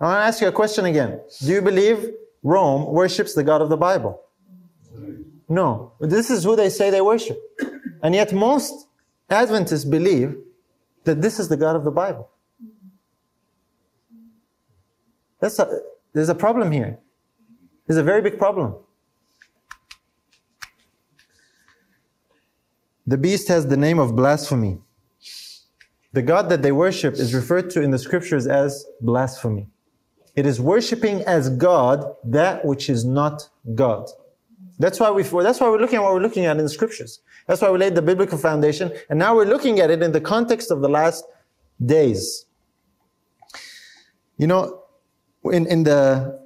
I 0.00 0.04
want 0.04 0.16
to 0.16 0.26
ask 0.26 0.40
you 0.40 0.48
a 0.48 0.52
question 0.52 0.84
again. 0.84 1.20
Do 1.40 1.52
you 1.52 1.60
believe 1.60 2.12
Rome 2.42 2.86
worships 2.92 3.34
the 3.34 3.42
God 3.42 3.60
of 3.60 3.68
the 3.68 3.76
Bible? 3.76 4.20
No. 5.48 5.92
This 6.00 6.30
is 6.30 6.44
who 6.44 6.54
they 6.54 6.68
say 6.70 6.90
they 6.90 7.00
worship. 7.00 7.38
And 8.02 8.14
yet 8.14 8.32
most 8.32 8.86
Adventists 9.28 9.84
believe 9.84 10.36
that 11.04 11.20
this 11.20 11.38
is 11.38 11.48
the 11.48 11.56
God 11.56 11.74
of 11.74 11.84
the 11.84 11.90
Bible. 11.90 12.30
That's 15.40 15.58
a, 15.58 15.80
there's 16.12 16.28
a 16.28 16.34
problem 16.34 16.70
here. 16.70 16.98
There's 17.86 17.98
a 17.98 18.02
very 18.02 18.22
big 18.22 18.38
problem. 18.38 18.76
The 23.08 23.16
beast 23.16 23.48
has 23.48 23.66
the 23.66 23.76
name 23.78 23.98
of 23.98 24.14
blasphemy. 24.14 24.82
The 26.12 26.20
God 26.20 26.50
that 26.50 26.60
they 26.60 26.72
worship 26.72 27.14
is 27.14 27.32
referred 27.32 27.70
to 27.70 27.80
in 27.80 27.90
the 27.90 27.98
scriptures 27.98 28.46
as 28.46 28.84
blasphemy. 29.00 29.66
It 30.36 30.44
is 30.44 30.60
worshiping 30.60 31.22
as 31.22 31.48
God 31.48 32.04
that 32.24 32.66
which 32.66 32.90
is 32.90 33.06
not 33.06 33.48
God. 33.74 34.10
That's 34.78 35.00
why 35.00 35.10
we 35.10 35.22
that's 35.22 35.58
why 35.58 35.70
we're 35.70 35.80
looking 35.80 35.96
at 35.96 36.02
what 36.02 36.12
we're 36.12 36.20
looking 36.20 36.44
at 36.44 36.58
in 36.58 36.64
the 36.64 36.68
scriptures. 36.68 37.20
That's 37.46 37.62
why 37.62 37.70
we 37.70 37.78
laid 37.78 37.94
the 37.94 38.02
biblical 38.02 38.36
foundation, 38.36 38.92
and 39.08 39.18
now 39.18 39.34
we're 39.34 39.46
looking 39.46 39.80
at 39.80 39.90
it 39.90 40.02
in 40.02 40.12
the 40.12 40.20
context 40.20 40.70
of 40.70 40.82
the 40.82 40.88
last 40.90 41.24
days. 41.86 42.44
You 44.36 44.48
know, 44.48 44.82
in, 45.44 45.66
in 45.66 45.84
the 45.84 46.38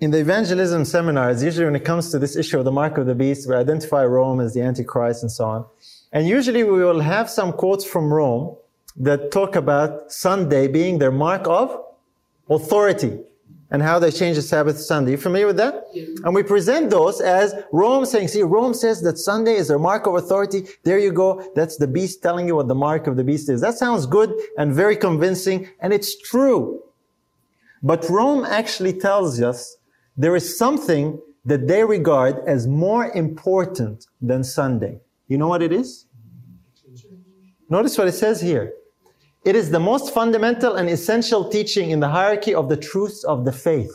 in 0.00 0.10
the 0.10 0.18
evangelism 0.18 0.84
seminars, 0.84 1.42
usually 1.42 1.66
when 1.66 1.76
it 1.76 1.84
comes 1.84 2.10
to 2.10 2.18
this 2.18 2.34
issue 2.34 2.58
of 2.58 2.64
the 2.64 2.72
mark 2.72 2.96
of 2.96 3.06
the 3.06 3.14
beast, 3.14 3.48
we 3.48 3.54
identify 3.54 4.04
Rome 4.04 4.40
as 4.40 4.54
the 4.54 4.62
Antichrist 4.62 5.22
and 5.22 5.30
so 5.30 5.44
on. 5.44 5.66
And 6.12 6.26
usually 6.26 6.64
we 6.64 6.82
will 6.82 7.00
have 7.00 7.28
some 7.28 7.52
quotes 7.52 7.84
from 7.84 8.12
Rome 8.12 8.56
that 8.96 9.30
talk 9.30 9.56
about 9.56 10.10
Sunday 10.10 10.68
being 10.68 10.98
their 10.98 11.12
mark 11.12 11.46
of 11.46 11.84
authority 12.48 13.20
and 13.70 13.82
how 13.82 13.98
they 13.98 14.10
changed 14.10 14.38
the 14.38 14.42
Sabbath 14.42 14.76
to 14.76 14.82
Sunday. 14.82 15.12
You 15.12 15.16
familiar 15.16 15.46
with 15.46 15.58
that? 15.58 15.84
Yeah. 15.92 16.06
And 16.24 16.34
we 16.34 16.42
present 16.42 16.90
those 16.90 17.20
as 17.20 17.54
Rome 17.70 18.04
saying, 18.04 18.28
see, 18.28 18.42
Rome 18.42 18.74
says 18.74 19.02
that 19.02 19.18
Sunday 19.18 19.54
is 19.54 19.68
their 19.68 19.78
mark 19.78 20.06
of 20.06 20.14
authority. 20.16 20.66
There 20.82 20.98
you 20.98 21.12
go. 21.12 21.52
That's 21.54 21.76
the 21.76 21.86
beast 21.86 22.22
telling 22.22 22.48
you 22.48 22.56
what 22.56 22.68
the 22.68 22.74
mark 22.74 23.06
of 23.06 23.16
the 23.16 23.22
beast 23.22 23.48
is. 23.48 23.60
That 23.60 23.74
sounds 23.74 24.06
good 24.06 24.32
and 24.58 24.74
very 24.74 24.96
convincing, 24.96 25.68
and 25.80 25.92
it's 25.92 26.18
true. 26.20 26.82
But 27.82 28.08
Rome 28.08 28.44
actually 28.44 28.94
tells 28.94 29.40
us 29.40 29.76
there 30.20 30.36
is 30.36 30.58
something 30.58 31.18
that 31.46 31.66
they 31.66 31.82
regard 31.82 32.34
as 32.46 32.66
more 32.66 33.10
important 33.12 34.06
than 34.20 34.44
Sunday. 34.44 35.00
You 35.28 35.38
know 35.38 35.48
what 35.48 35.62
it 35.62 35.72
is? 35.72 36.04
Notice 37.70 37.96
what 37.96 38.06
it 38.06 38.12
says 38.12 38.38
here. 38.38 38.74
It 39.46 39.56
is 39.56 39.70
the 39.70 39.80
most 39.80 40.12
fundamental 40.12 40.74
and 40.74 40.90
essential 40.90 41.48
teaching 41.48 41.90
in 41.90 42.00
the 42.00 42.08
hierarchy 42.08 42.54
of 42.54 42.68
the 42.68 42.76
truths 42.76 43.24
of 43.24 43.46
the 43.46 43.52
faith. 43.52 43.94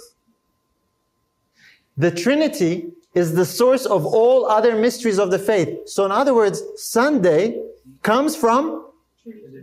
The 1.96 2.10
Trinity 2.10 2.92
is 3.14 3.36
the 3.36 3.46
source 3.46 3.86
of 3.86 4.04
all 4.04 4.48
other 4.48 4.76
mysteries 4.76 5.20
of 5.20 5.30
the 5.30 5.38
faith. 5.38 5.70
So 5.86 6.06
in 6.06 6.12
other 6.12 6.34
words, 6.34 6.64
Sunday 6.78 7.62
comes 8.02 8.36
from 8.36 8.88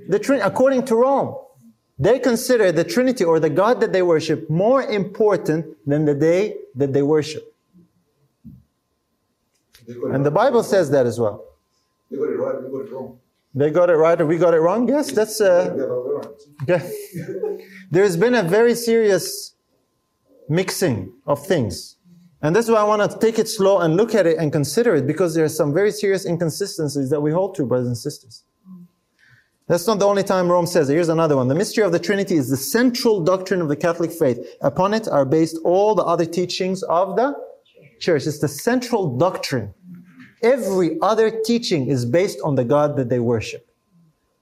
the 0.08 0.20
Trinity, 0.20 0.46
according 0.46 0.84
to 0.84 0.94
Rome. 0.94 1.34
They 2.02 2.18
consider 2.18 2.72
the 2.72 2.82
Trinity 2.82 3.22
or 3.22 3.38
the 3.38 3.48
God 3.48 3.80
that 3.80 3.92
they 3.92 4.02
worship 4.02 4.50
more 4.50 4.82
important 4.82 5.64
than 5.86 6.04
the 6.04 6.16
day 6.16 6.56
that 6.74 6.92
they 6.92 7.02
worship. 7.02 7.44
And 9.86 10.26
the 10.26 10.30
Bible 10.32 10.64
says 10.64 10.90
that 10.90 11.06
as 11.06 11.20
well. 11.20 11.44
They 12.10 12.16
got 12.16 12.24
it 12.24 12.38
right, 12.38 12.60
we 12.60 12.70
got 12.70 12.86
it 12.86 12.92
wrong. 12.92 13.18
They 13.54 13.70
got 13.70 13.88
it 13.88 13.94
right 13.94 14.20
or 14.20 14.26
we 14.26 14.36
got 14.36 14.52
it 14.52 14.58
wrong? 14.58 14.88
Yes, 14.88 15.12
that's 15.12 15.40
uh, 15.40 15.76
okay. 16.64 16.82
There's 17.92 18.16
been 18.16 18.34
a 18.34 18.42
very 18.42 18.74
serious 18.74 19.54
mixing 20.48 21.12
of 21.24 21.46
things. 21.46 21.98
And 22.40 22.56
that's 22.56 22.68
why 22.68 22.80
I 22.80 22.84
want 22.84 23.08
to 23.08 23.16
take 23.16 23.38
it 23.38 23.48
slow 23.48 23.78
and 23.78 23.96
look 23.96 24.12
at 24.16 24.26
it 24.26 24.38
and 24.38 24.50
consider 24.50 24.96
it 24.96 25.06
because 25.06 25.36
there 25.36 25.44
are 25.44 25.56
some 25.60 25.72
very 25.72 25.92
serious 25.92 26.26
inconsistencies 26.26 27.10
that 27.10 27.20
we 27.20 27.30
hold 27.30 27.54
to, 27.54 27.64
brothers 27.64 27.86
and 27.86 27.96
sisters. 27.96 28.42
That's 29.68 29.86
not 29.86 29.98
the 30.00 30.06
only 30.06 30.22
time 30.22 30.50
Rome 30.50 30.66
says 30.66 30.90
it. 30.90 30.94
Here's 30.94 31.08
another 31.08 31.36
one. 31.36 31.48
The 31.48 31.54
mystery 31.54 31.84
of 31.84 31.92
the 31.92 31.98
Trinity 31.98 32.36
is 32.36 32.50
the 32.50 32.56
central 32.56 33.22
doctrine 33.22 33.60
of 33.60 33.68
the 33.68 33.76
Catholic 33.76 34.10
faith. 34.10 34.38
Upon 34.60 34.92
it 34.92 35.08
are 35.08 35.24
based 35.24 35.58
all 35.64 35.94
the 35.94 36.02
other 36.02 36.26
teachings 36.26 36.82
of 36.84 37.16
the 37.16 37.34
church. 38.00 38.26
It's 38.26 38.40
the 38.40 38.48
central 38.48 39.16
doctrine. 39.16 39.72
Every 40.42 40.98
other 41.00 41.30
teaching 41.44 41.86
is 41.86 42.04
based 42.04 42.40
on 42.42 42.56
the 42.56 42.64
God 42.64 42.96
that 42.96 43.08
they 43.08 43.20
worship. 43.20 43.66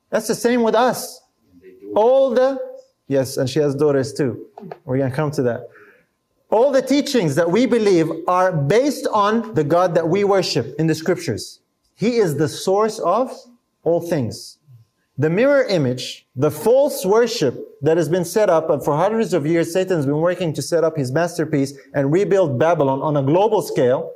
That's 0.08 0.26
the 0.26 0.34
same 0.34 0.62
with 0.62 0.74
us. 0.74 1.20
All 1.94 2.30
the, 2.30 2.58
yes, 3.06 3.36
and 3.36 3.48
she 3.48 3.58
has 3.58 3.74
daughters 3.74 4.14
too. 4.14 4.46
We're 4.84 4.96
going 4.98 5.10
to 5.10 5.16
come 5.16 5.30
to 5.32 5.42
that. 5.42 5.68
All 6.48 6.72
the 6.72 6.82
teachings 6.82 7.34
that 7.36 7.50
we 7.50 7.66
believe 7.66 8.10
are 8.26 8.50
based 8.50 9.06
on 9.12 9.54
the 9.54 9.62
God 9.62 9.94
that 9.94 10.08
we 10.08 10.24
worship 10.24 10.74
in 10.78 10.86
the 10.86 10.94
scriptures. 10.94 11.60
He 11.94 12.16
is 12.16 12.36
the 12.36 12.48
source 12.48 12.98
of 12.98 13.30
all 13.84 14.00
things. 14.00 14.56
The 15.20 15.28
mirror 15.28 15.64
image, 15.64 16.26
the 16.34 16.50
false 16.50 17.04
worship 17.04 17.54
that 17.82 17.98
has 17.98 18.08
been 18.08 18.24
set 18.24 18.48
up, 18.48 18.70
and 18.70 18.82
for 18.82 18.96
hundreds 18.96 19.34
of 19.34 19.44
years 19.44 19.70
Satan's 19.70 20.06
been 20.06 20.16
working 20.16 20.54
to 20.54 20.62
set 20.62 20.82
up 20.82 20.96
his 20.96 21.12
masterpiece 21.12 21.74
and 21.92 22.10
rebuild 22.10 22.58
Babylon 22.58 23.02
on 23.02 23.18
a 23.18 23.22
global 23.22 23.60
scale, 23.60 24.14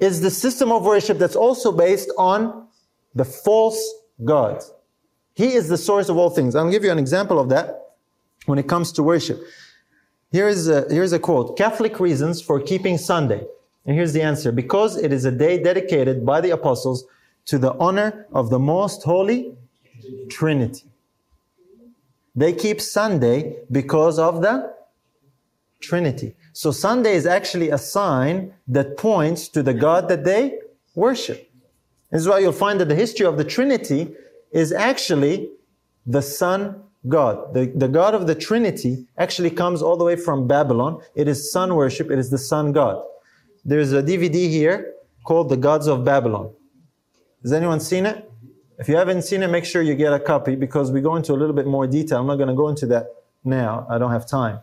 is 0.00 0.20
the 0.20 0.28
system 0.28 0.72
of 0.72 0.84
worship 0.84 1.18
that's 1.18 1.36
also 1.36 1.70
based 1.70 2.10
on 2.18 2.66
the 3.14 3.24
false 3.24 3.80
God. 4.24 4.64
He 5.34 5.52
is 5.52 5.68
the 5.68 5.78
source 5.78 6.08
of 6.08 6.16
all 6.16 6.30
things. 6.30 6.56
I'll 6.56 6.68
give 6.68 6.82
you 6.82 6.90
an 6.90 6.98
example 6.98 7.38
of 7.38 7.48
that 7.50 7.94
when 8.46 8.58
it 8.58 8.66
comes 8.66 8.90
to 8.94 9.04
worship. 9.04 9.40
Here 10.32 10.48
is 10.48 10.68
a, 10.68 10.84
here's 10.90 11.12
a 11.12 11.20
quote 11.20 11.56
Catholic 11.56 12.00
reasons 12.00 12.42
for 12.42 12.58
keeping 12.58 12.98
Sunday. 12.98 13.46
And 13.86 13.94
here's 13.94 14.14
the 14.14 14.22
answer 14.22 14.50
because 14.50 14.96
it 14.96 15.12
is 15.12 15.24
a 15.24 15.30
day 15.30 15.62
dedicated 15.62 16.26
by 16.26 16.40
the 16.40 16.50
apostles 16.50 17.04
to 17.44 17.56
the 17.56 17.74
honor 17.74 18.26
of 18.32 18.50
the 18.50 18.58
most 18.58 19.04
holy 19.04 19.56
Trinity. 20.28 20.84
They 22.34 22.52
keep 22.52 22.80
Sunday 22.80 23.56
because 23.70 24.18
of 24.18 24.42
the 24.42 24.74
Trinity. 25.80 26.34
So 26.52 26.70
Sunday 26.70 27.14
is 27.14 27.26
actually 27.26 27.70
a 27.70 27.78
sign 27.78 28.54
that 28.68 28.96
points 28.96 29.48
to 29.48 29.62
the 29.62 29.74
God 29.74 30.08
that 30.08 30.24
they 30.24 30.58
worship. 30.94 31.50
This 32.10 32.22
is 32.22 32.28
why 32.28 32.38
you'll 32.38 32.52
find 32.52 32.80
that 32.80 32.88
the 32.88 32.94
history 32.94 33.26
of 33.26 33.36
the 33.36 33.44
Trinity 33.44 34.14
is 34.52 34.72
actually 34.72 35.50
the 36.06 36.22
Sun 36.22 36.82
God. 37.08 37.54
The, 37.54 37.66
the 37.74 37.88
God 37.88 38.14
of 38.14 38.26
the 38.26 38.34
Trinity 38.34 39.06
actually 39.18 39.50
comes 39.50 39.82
all 39.82 39.96
the 39.96 40.04
way 40.04 40.16
from 40.16 40.46
Babylon. 40.46 41.00
It 41.14 41.26
is 41.26 41.50
sun 41.50 41.74
worship. 41.74 42.10
It 42.10 42.18
is 42.18 42.30
the 42.30 42.38
Sun 42.38 42.72
God. 42.72 43.02
There's 43.64 43.92
a 43.92 44.02
DVD 44.02 44.48
here 44.48 44.94
called 45.24 45.48
The 45.48 45.56
Gods 45.56 45.86
of 45.86 46.04
Babylon. 46.04 46.52
Has 47.42 47.52
anyone 47.52 47.80
seen 47.80 48.06
it? 48.06 48.31
If 48.82 48.88
you 48.88 48.96
haven't 48.96 49.22
seen 49.22 49.44
it, 49.44 49.46
make 49.46 49.64
sure 49.64 49.80
you 49.80 49.94
get 49.94 50.12
a 50.12 50.18
copy 50.18 50.56
because 50.56 50.90
we 50.90 51.00
go 51.00 51.14
into 51.14 51.32
a 51.32 51.38
little 51.40 51.54
bit 51.54 51.68
more 51.68 51.86
detail. 51.86 52.18
I'm 52.18 52.26
not 52.26 52.34
going 52.34 52.48
to 52.48 52.54
go 52.62 52.66
into 52.66 52.84
that 52.86 53.14
now. 53.44 53.86
I 53.88 53.96
don't 53.96 54.10
have 54.10 54.26
time. 54.26 54.58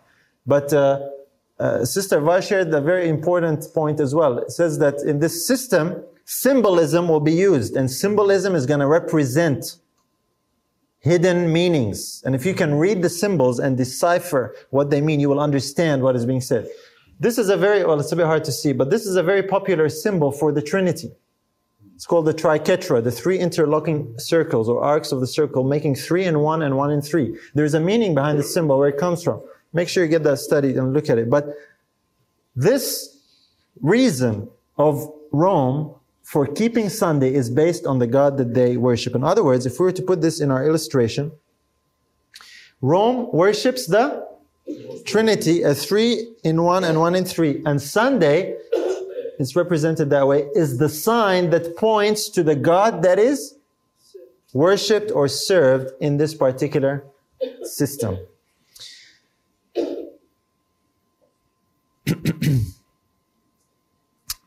But 0.46 0.74
uh, 0.74 1.08
uh, 1.58 1.86
Sister 1.86 2.20
Var 2.20 2.42
shared 2.42 2.74
a 2.74 2.82
very 2.82 3.08
important 3.08 3.66
point 3.74 4.02
as 4.02 4.14
well. 4.14 4.38
It 4.40 4.52
says 4.52 4.78
that 4.80 4.96
in 5.04 5.20
this 5.20 5.48
system, 5.48 6.04
symbolism 6.26 7.08
will 7.08 7.22
be 7.22 7.32
used, 7.32 7.78
and 7.78 7.90
symbolism 7.90 8.56
is 8.56 8.66
going 8.66 8.82
to 8.82 8.88
represent 8.88 9.78
hidden 11.00 11.54
meanings. 11.54 12.22
And 12.26 12.36
if 12.36 12.46
you 12.46 12.54
can 12.54 12.76
read 12.76 13.02
the 13.02 13.10
symbols 13.10 13.58
and 13.58 13.78
decipher 13.78 14.54
what 14.72 14.90
they 14.90 15.00
mean, 15.00 15.22
you 15.22 15.30
will 15.30 15.40
understand 15.40 16.04
what 16.04 16.18
is 16.18 16.26
being 16.26 16.42
said. 16.42 16.68
This 17.22 17.38
is 17.38 17.48
a 17.48 17.56
very, 17.56 17.86
well, 17.86 17.98
it's 18.02 18.12
a 18.12 18.18
bit 18.18 18.26
hard 18.26 18.44
to 18.44 18.52
see, 18.52 18.74
but 18.74 18.90
this 18.90 19.06
is 19.06 19.16
a 19.16 19.24
very 19.24 19.44
popular 19.44 19.88
symbol 19.88 20.34
for 20.34 20.52
the 20.52 20.62
Trinity. 20.62 21.12
It's 22.00 22.06
called 22.06 22.28
the 22.28 22.34
triquetra, 22.34 23.04
the 23.04 23.12
three 23.12 23.38
interlocking 23.40 24.18
circles 24.18 24.70
or 24.70 24.82
arcs 24.82 25.12
of 25.12 25.20
the 25.20 25.28
circle, 25.28 25.66
making 25.66 25.96
three 25.96 26.24
in 26.24 26.40
one 26.40 26.62
and 26.62 26.78
one 26.78 26.92
in 26.92 27.02
three. 27.02 27.38
There's 27.56 27.74
a 27.74 27.80
meaning 27.82 28.16
behind 28.16 28.40
the 28.40 28.44
symbol, 28.44 28.80
where 28.80 28.88
it 28.88 28.98
comes 28.98 29.22
from. 29.22 29.42
Make 29.74 29.90
sure 29.90 30.06
you 30.06 30.10
get 30.10 30.24
that 30.24 30.40
studied 30.40 30.78
and 30.78 30.94
look 30.94 31.10
at 31.10 31.18
it. 31.18 31.30
But 31.30 31.58
this 32.56 33.18
reason 33.82 34.48
of 34.78 35.12
Rome 35.34 35.94
for 36.24 36.48
keeping 36.48 36.88
Sunday 36.88 37.34
is 37.34 37.50
based 37.50 37.86
on 37.86 38.00
the 38.00 38.08
God 38.08 38.38
that 38.38 38.54
they 38.54 38.78
worship. 38.78 39.14
In 39.14 39.26
other 39.26 39.44
words, 39.44 39.66
if 39.66 39.78
we 39.78 39.84
were 39.84 39.92
to 39.92 40.02
put 40.02 40.22
this 40.22 40.40
in 40.40 40.52
our 40.52 40.66
illustration, 40.66 41.34
Rome 42.80 43.28
worships 43.34 43.88
the 43.88 44.26
Trinity 45.04 45.66
as 45.66 45.86
three 45.86 46.34
in 46.46 46.64
one 46.64 46.86
and 46.86 46.98
one 46.98 47.16
in 47.16 47.26
three. 47.26 47.62
And 47.66 47.82
Sunday 47.82 48.56
it's 49.40 49.56
represented 49.56 50.10
that 50.10 50.28
way, 50.28 50.50
is 50.54 50.78
the 50.78 50.90
sign 50.90 51.50
that 51.52 51.78
points 51.78 52.30
to 52.30 52.44
the 52.44 52.56
God 52.56 53.02
that 53.04 53.18
is 53.18 53.56
worshipped 54.54 55.12
or 55.12 55.30
served 55.30 55.94
in 56.02 56.18
this 56.18 56.36
particular 56.36 57.06
system. 57.64 58.18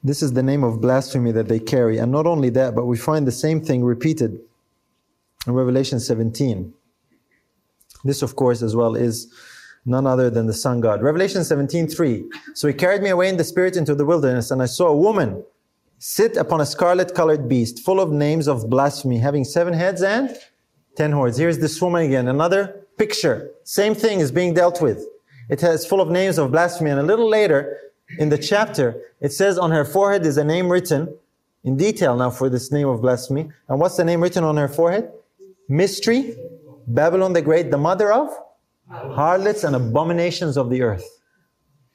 this 0.05 0.23
is 0.23 0.35
the 0.35 0.43
name 0.43 0.63
of 0.63 0.83
blasphemy 0.83 1.33
that 1.33 1.49
they 1.49 1.59
carry. 1.59 1.97
And 1.97 2.13
not 2.13 2.27
only 2.27 2.51
that, 2.51 2.75
but 2.75 2.85
we 2.85 2.99
find 2.99 3.27
the 3.27 3.33
same 3.33 3.63
thing 3.63 3.83
repeated 3.83 4.41
in 5.47 5.55
Revelation 5.55 6.01
17. 6.01 6.75
This, 8.05 8.21
of 8.21 8.37
course, 8.37 8.61
as 8.63 8.77
well 8.77 8.95
is 8.95 9.33
none 9.85 10.07
other 10.07 10.31
than 10.31 10.47
the 10.47 10.53
sun 10.53 10.81
god. 10.81 11.03
Revelation 11.03 11.45
17 11.45 11.89
3. 11.89 12.25
So 12.55 12.69
he 12.69 12.75
carried 12.75 13.03
me 13.03 13.11
away 13.11 13.29
in 13.29 13.37
the 13.37 13.45
spirit 13.45 13.77
into 13.77 13.95
the 13.95 14.05
wilderness, 14.05 14.51
and 14.51 14.63
I 14.63 14.67
saw 14.67 14.89
a 14.89 14.97
woman 14.97 15.45
sit 15.99 16.37
upon 16.37 16.61
a 16.61 16.67
scarlet 16.67 17.15
colored 17.15 17.49
beast, 17.49 17.85
full 17.85 18.01
of 18.01 18.11
names 18.11 18.49
of 18.49 18.69
blasphemy, 18.69 19.19
having 19.19 19.45
seven 19.45 19.73
heads 19.75 20.03
and 20.03 20.37
ten 20.97 21.13
horns. 21.13 21.37
Here's 21.37 21.59
this 21.59 21.81
woman 21.81 22.03
again, 22.03 22.29
another 22.29 22.83
picture. 22.99 23.51
Same 23.65 23.95
thing 23.95 24.21
is 24.21 24.31
being 24.31 24.55
dealt 24.55 24.83
with. 24.83 25.07
It 25.49 25.61
has 25.61 25.87
full 25.87 26.01
of 26.01 26.09
names 26.11 26.39
of 26.39 26.51
blasphemy, 26.53 26.91
and 26.91 27.01
a 27.01 27.03
little 27.03 27.29
later 27.29 27.79
in 28.19 28.29
the 28.29 28.39
chapter, 28.39 29.01
it 29.21 29.33
says 29.33 29.59
on 29.59 29.71
her 29.71 29.85
forehead 29.85 30.27
is 30.27 30.37
a 30.37 30.45
name 30.45 30.71
written 30.71 31.15
in 31.65 31.77
detail 31.77 32.17
now 32.17 32.31
for 32.31 32.49
this 32.49 32.71
name 32.71 32.89
of 32.89 33.01
blasphemy. 33.01 33.51
And 33.69 33.81
what's 33.81 33.97
the 33.97 34.05
name 34.05 34.21
written 34.21 34.45
on 34.45 34.57
her 34.57 34.69
forehead? 34.69 35.11
Mystery, 35.69 36.37
Babylon 36.87 37.33
the 37.33 37.43
Great, 37.43 37.71
the 37.71 37.79
mother 37.79 38.13
of 38.13 38.29
harlots 38.93 39.65
and 39.65 39.75
abominations 39.75 40.57
of 40.57 40.71
the 40.71 40.83
earth. 40.83 41.09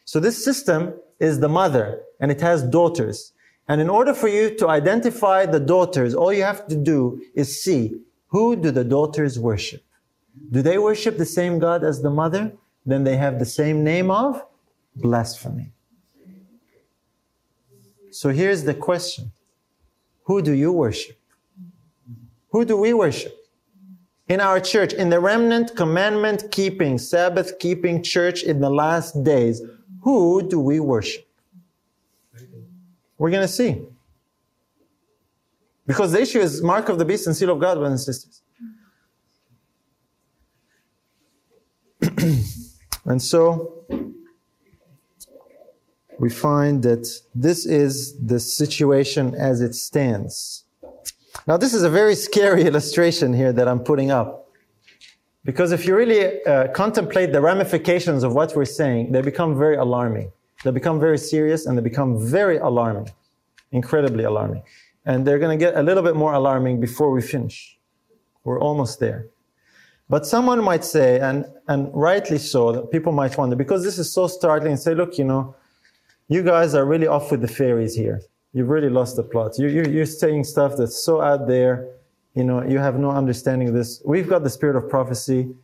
So 0.05 0.19
this 0.19 0.43
system 0.43 0.93
is 1.19 1.39
the 1.39 1.49
mother 1.49 2.01
and 2.19 2.31
it 2.31 2.41
has 2.41 2.63
daughters. 2.63 3.33
And 3.67 3.81
in 3.81 3.89
order 3.89 4.13
for 4.13 4.27
you 4.27 4.55
to 4.55 4.69
identify 4.69 5.45
the 5.45 5.59
daughters, 5.59 6.15
all 6.15 6.31
you 6.33 6.43
have 6.43 6.67
to 6.67 6.75
do 6.75 7.21
is 7.35 7.61
see 7.61 7.99
who 8.27 8.55
do 8.55 8.71
the 8.71 8.83
daughters 8.83 9.37
worship. 9.37 9.83
Do 10.51 10.61
they 10.61 10.77
worship 10.77 11.17
the 11.17 11.25
same 11.25 11.59
God 11.59 11.83
as 11.83 12.01
the 12.01 12.09
mother? 12.09 12.53
Then 12.85 13.03
they 13.03 13.17
have 13.17 13.39
the 13.39 13.45
same 13.45 13.83
name 13.83 14.09
of 14.09 14.43
blasphemy. 14.95 15.71
So 18.11 18.29
here's 18.29 18.63
the 18.63 18.73
question. 18.73 19.31
Who 20.23 20.41
do 20.41 20.53
you 20.53 20.71
worship? 20.71 21.19
Who 22.51 22.65
do 22.65 22.77
we 22.77 22.93
worship? 22.93 23.36
In 24.27 24.41
our 24.41 24.59
church, 24.59 24.93
in 24.93 25.09
the 25.09 25.19
remnant 25.19 25.75
commandment 25.75 26.51
keeping, 26.51 26.97
Sabbath 26.97 27.59
keeping 27.59 28.03
church 28.03 28.43
in 28.43 28.59
the 28.59 28.69
last 28.69 29.23
days, 29.23 29.61
who 30.01 30.47
do 30.47 30.59
we 30.59 30.79
worship? 30.81 31.25
We're 33.17 33.31
going 33.31 33.41
to 33.41 33.47
see. 33.47 33.81
Because 35.85 36.11
the 36.11 36.21
issue 36.21 36.39
is 36.39 36.61
mark 36.61 36.89
of 36.89 36.99
the 36.99 37.05
beast 37.05 37.25
and 37.27 37.35
seal 37.35 37.51
of 37.51 37.59
God, 37.59 37.77
brothers 37.77 38.07
and 38.07 38.15
sisters. 38.15 38.41
and 43.05 43.21
so 43.21 43.85
we 46.19 46.29
find 46.29 46.83
that 46.83 47.07
this 47.33 47.65
is 47.65 48.19
the 48.19 48.39
situation 48.39 49.33
as 49.35 49.61
it 49.61 49.73
stands. 49.73 50.65
Now, 51.47 51.55
this 51.55 51.73
is 51.73 51.83
a 51.83 51.89
very 51.89 52.13
scary 52.13 52.63
illustration 52.69 53.33
here 53.33 53.53
that 53.53 53.67
I'm 53.67 53.79
putting 53.79 54.11
up. 54.11 54.49
Because 55.45 55.71
if 55.71 55.85
you 55.85 55.95
really 55.95 56.43
uh, 56.43 56.67
contemplate 56.73 57.31
the 57.31 57.39
ramifications 57.39 58.23
of 58.23 58.33
what 58.33 58.53
we're 58.53 58.65
saying, 58.65 59.13
they 59.13 59.21
become 59.21 59.57
very 59.57 59.77
alarming. 59.77 60.29
They 60.65 60.71
become 60.71 60.99
very 60.99 61.17
serious 61.17 61.65
and 61.65 61.77
they 61.77 61.81
become 61.81 62.19
very 62.19 62.57
alarming, 62.57 63.09
incredibly 63.71 64.25
alarming. 64.25 64.63
And 65.05 65.25
they're 65.25 65.39
going 65.39 65.57
to 65.57 65.65
get 65.65 65.77
a 65.77 65.83
little 65.83 66.03
bit 66.03 66.17
more 66.17 66.33
alarming 66.33 66.81
before 66.81 67.11
we 67.11 67.21
finish. 67.21 67.79
We're 68.43 68.59
almost 68.59 68.99
there. 68.99 69.27
But 70.09 70.25
someone 70.25 70.61
might 70.61 70.83
say, 70.83 71.19
and, 71.21 71.45
and 71.69 71.89
rightly 71.93 72.39
so, 72.39 72.73
that 72.73 72.91
people 72.91 73.13
might 73.13 73.37
wonder, 73.37 73.55
because 73.55 73.83
this 73.83 73.97
is 73.97 74.11
so 74.11 74.27
startling, 74.27 74.73
and 74.73 74.79
say, 74.79 74.93
look, 74.93 75.17
you 75.17 75.23
know, 75.23 75.55
you 76.27 76.43
guys 76.43 76.73
are 76.75 76.85
really 76.85 77.07
off 77.07 77.31
with 77.31 77.41
the 77.41 77.47
fairies 77.47 77.95
here. 77.95 78.21
You've 78.53 78.69
really 78.69 78.89
lost 78.89 79.15
the 79.15 79.23
plot. 79.23 79.59
You, 79.59 79.67
you, 79.67 79.83
you're 79.85 80.05
saying 80.05 80.45
stuff 80.45 80.73
that's 80.77 81.03
so 81.03 81.21
out 81.21 81.47
there. 81.47 81.89
You 82.33 82.43
know, 82.43 82.63
you 82.63 82.79
have 82.79 82.99
no 82.99 83.11
understanding 83.11 83.67
of 83.67 83.73
this. 83.73 84.01
We've 84.05 84.27
got 84.27 84.43
the 84.43 84.49
spirit 84.49 84.75
of 84.75 84.89
prophecy. 84.89 85.55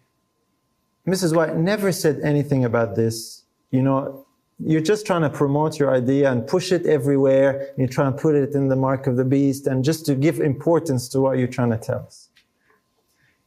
Mrs. 1.07 1.35
White 1.35 1.55
never 1.55 1.91
said 1.91 2.19
anything 2.23 2.65
about 2.65 2.95
this. 2.95 3.43
You 3.71 3.81
know, 3.81 4.25
you're 4.59 4.81
just 4.81 5.05
trying 5.05 5.21
to 5.21 5.29
promote 5.29 5.79
your 5.79 5.93
idea 5.93 6.31
and 6.31 6.47
push 6.47 6.71
it 6.71 6.85
everywhere. 6.85 7.73
You 7.77 7.87
try 7.87 8.07
and 8.07 8.17
put 8.17 8.35
it 8.35 8.53
in 8.53 8.69
the 8.69 8.75
mark 8.75 9.07
of 9.07 9.17
the 9.17 9.25
beast 9.25 9.67
and 9.67 9.83
just 9.83 10.05
to 10.05 10.15
give 10.15 10.39
importance 10.39 11.07
to 11.09 11.21
what 11.21 11.37
you're 11.37 11.47
trying 11.47 11.71
to 11.71 11.77
tell 11.77 11.99
us. 11.99 12.29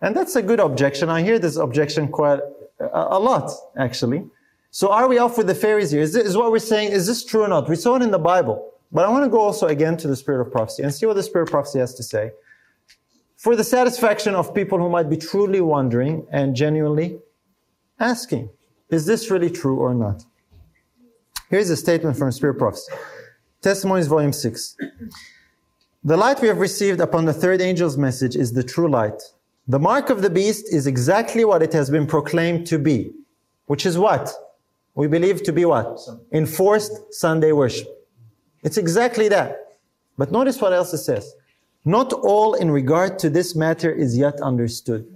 And 0.02 0.14
that's 0.14 0.36
a 0.36 0.42
good 0.42 0.60
objection. 0.60 1.08
I 1.08 1.22
hear 1.22 1.38
this 1.38 1.56
objection 1.56 2.08
quite 2.08 2.40
a, 2.80 2.84
a 2.92 3.18
lot, 3.18 3.50
actually. 3.76 4.24
So 4.70 4.92
are 4.92 5.08
we 5.08 5.18
off 5.18 5.38
with 5.38 5.46
the 5.46 5.54
fairies 5.54 5.90
here? 5.90 6.02
Is 6.02 6.12
this 6.12 6.26
is 6.26 6.36
what 6.36 6.52
we're 6.52 6.58
saying? 6.58 6.92
Is 6.92 7.06
this 7.06 7.24
true 7.24 7.42
or 7.44 7.48
not? 7.48 7.68
We 7.68 7.76
saw 7.76 7.96
it 7.96 8.02
in 8.02 8.10
the 8.10 8.18
Bible. 8.18 8.74
But 8.92 9.04
I 9.04 9.08
want 9.10 9.24
to 9.24 9.30
go 9.30 9.40
also 9.40 9.66
again 9.66 9.96
to 9.98 10.08
the 10.08 10.16
spirit 10.16 10.46
of 10.46 10.52
prophecy 10.52 10.82
and 10.82 10.94
see 10.94 11.06
what 11.06 11.14
the 11.14 11.22
spirit 11.22 11.48
of 11.48 11.50
prophecy 11.50 11.78
has 11.78 11.94
to 11.94 12.02
say. 12.02 12.30
For 13.36 13.54
the 13.54 13.64
satisfaction 13.64 14.34
of 14.34 14.54
people 14.54 14.78
who 14.78 14.88
might 14.88 15.10
be 15.10 15.16
truly 15.16 15.60
wondering 15.60 16.26
and 16.30 16.56
genuinely 16.56 17.18
asking, 18.00 18.48
is 18.88 19.04
this 19.06 19.30
really 19.30 19.50
true 19.50 19.76
or 19.76 19.94
not? 19.94 20.24
Here's 21.50 21.70
a 21.70 21.76
statement 21.76 22.16
from 22.16 22.32
Spirit 22.32 22.54
Prophecy. 22.54 22.92
Testimonies, 23.60 24.06
Volume 24.06 24.32
6. 24.32 24.76
The 26.02 26.16
light 26.16 26.40
we 26.40 26.48
have 26.48 26.58
received 26.58 27.00
upon 27.00 27.24
the 27.24 27.32
third 27.32 27.60
angel's 27.60 27.96
message 27.96 28.36
is 28.36 28.52
the 28.52 28.62
true 28.62 28.88
light. 28.88 29.22
The 29.68 29.78
mark 29.78 30.10
of 30.10 30.22
the 30.22 30.30
beast 30.30 30.72
is 30.72 30.86
exactly 30.86 31.44
what 31.44 31.62
it 31.62 31.72
has 31.72 31.90
been 31.90 32.06
proclaimed 32.06 32.66
to 32.68 32.78
be, 32.78 33.12
which 33.66 33.84
is 33.84 33.98
what? 33.98 34.32
we 34.96 35.06
believe 35.06 35.42
to 35.42 35.52
be 35.52 35.64
what? 35.64 36.00
Enforced 36.32 37.12
Sunday 37.12 37.52
worship. 37.52 37.86
It's 38.66 38.78
exactly 38.78 39.28
that. 39.28 39.50
But 40.18 40.32
notice 40.32 40.60
what 40.60 40.72
else 40.72 40.92
it 40.92 40.98
says. 40.98 41.34
Not 41.84 42.12
all 42.12 42.54
in 42.54 42.68
regard 42.68 43.16
to 43.20 43.30
this 43.30 43.54
matter 43.54 43.92
is 43.92 44.18
yet 44.18 44.40
understood, 44.40 45.06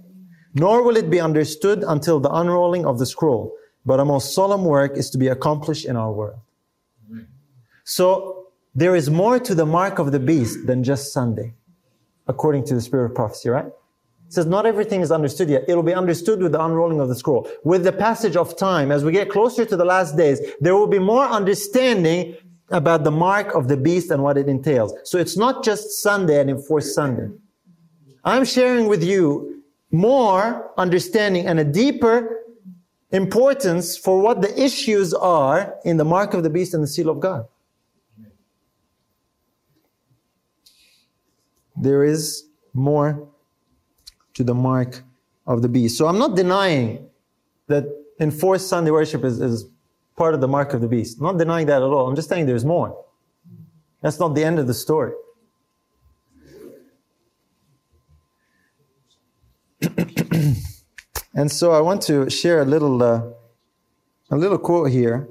nor 0.53 0.83
will 0.83 0.95
it 0.95 1.09
be 1.09 1.19
understood 1.19 1.83
until 1.85 2.21
the 2.21 2.31
unrolling 2.31 2.85
of 2.85 2.97
the 2.97 3.05
scroll. 3.05 3.51
But 3.85 3.99
a 3.99 4.05
most 4.05 4.33
solemn 4.33 4.63
work 4.63 4.95
is 4.95 5.09
to 5.09 5.17
be 5.17 5.27
accomplished 5.27 5.85
in 5.85 5.97
our 5.97 6.13
world. 6.13 6.39
So 7.83 8.47
there 8.73 8.95
is 8.95 9.09
more 9.09 9.37
to 9.37 9.53
the 9.53 9.65
mark 9.65 9.99
of 9.99 10.13
the 10.13 10.19
beast 10.19 10.65
than 10.65 10.81
just 10.81 11.11
Sunday, 11.11 11.53
according 12.27 12.63
to 12.67 12.73
the 12.73 12.81
spirit 12.81 13.07
of 13.07 13.15
prophecy, 13.15 13.49
right? 13.49 13.65
It 13.65 14.33
says 14.33 14.45
not 14.45 14.65
everything 14.65 15.01
is 15.01 15.11
understood 15.11 15.49
yet. 15.49 15.65
It'll 15.67 15.83
be 15.83 15.93
understood 15.93 16.41
with 16.41 16.53
the 16.53 16.63
unrolling 16.63 17.01
of 17.01 17.09
the 17.09 17.15
scroll. 17.15 17.49
With 17.65 17.83
the 17.83 17.91
passage 17.91 18.37
of 18.37 18.55
time, 18.55 18.93
as 18.93 19.03
we 19.03 19.11
get 19.11 19.29
closer 19.29 19.65
to 19.65 19.75
the 19.75 19.83
last 19.83 20.15
days, 20.15 20.39
there 20.61 20.73
will 20.77 20.87
be 20.87 20.99
more 20.99 21.25
understanding 21.25 22.37
about 22.71 23.03
the 23.03 23.11
mark 23.11 23.53
of 23.53 23.67
the 23.67 23.77
beast 23.77 24.11
and 24.11 24.23
what 24.23 24.37
it 24.37 24.47
entails. 24.47 24.93
So 25.03 25.17
it's 25.17 25.37
not 25.37 25.63
just 25.63 26.01
Sunday 26.01 26.39
and 26.39 26.49
enforced 26.49 26.93
Sunday. 26.95 27.29
I'm 28.23 28.45
sharing 28.45 28.87
with 28.87 29.03
you 29.03 29.63
more 29.91 30.71
understanding 30.77 31.47
and 31.47 31.59
a 31.59 31.63
deeper 31.63 32.39
importance 33.11 33.97
for 33.97 34.21
what 34.21 34.41
the 34.41 34.61
issues 34.61 35.13
are 35.13 35.75
in 35.83 35.97
the 35.97 36.05
mark 36.05 36.33
of 36.33 36.43
the 36.43 36.49
beast 36.49 36.73
and 36.73 36.83
the 36.83 36.87
seal 36.87 37.09
of 37.09 37.19
God. 37.19 37.45
There 41.75 42.03
is 42.03 42.45
more 42.73 43.27
to 44.33 44.43
the 44.43 44.53
mark 44.53 45.03
of 45.45 45.61
the 45.61 45.67
beast. 45.67 45.97
So 45.97 46.07
I'm 46.07 46.19
not 46.19 46.35
denying 46.35 47.09
that 47.67 47.85
enforced 48.19 48.69
Sunday 48.69 48.91
worship 48.91 49.23
is, 49.23 49.41
is 49.41 49.65
part 50.15 50.33
of 50.33 50.41
the 50.41 50.47
mark 50.47 50.73
of 50.73 50.81
the 50.81 50.87
beast. 50.87 51.17
I'm 51.19 51.25
not 51.25 51.37
denying 51.37 51.67
that 51.67 51.81
at 51.81 51.89
all. 51.89 52.07
I'm 52.07 52.15
just 52.15 52.29
saying 52.29 52.45
there's 52.45 52.65
more. 52.65 53.05
That's 54.01 54.19
not 54.19 54.35
the 54.35 54.43
end 54.43 54.59
of 54.59 54.67
the 54.67 54.73
story. 54.73 55.13
and 61.33 61.51
so 61.51 61.71
I 61.71 61.81
want 61.81 62.01
to 62.03 62.29
share 62.29 62.61
a 62.61 62.65
little, 62.65 63.01
uh, 63.01 63.23
a 64.29 64.37
little 64.37 64.57
quote 64.57 64.91
here 64.91 65.27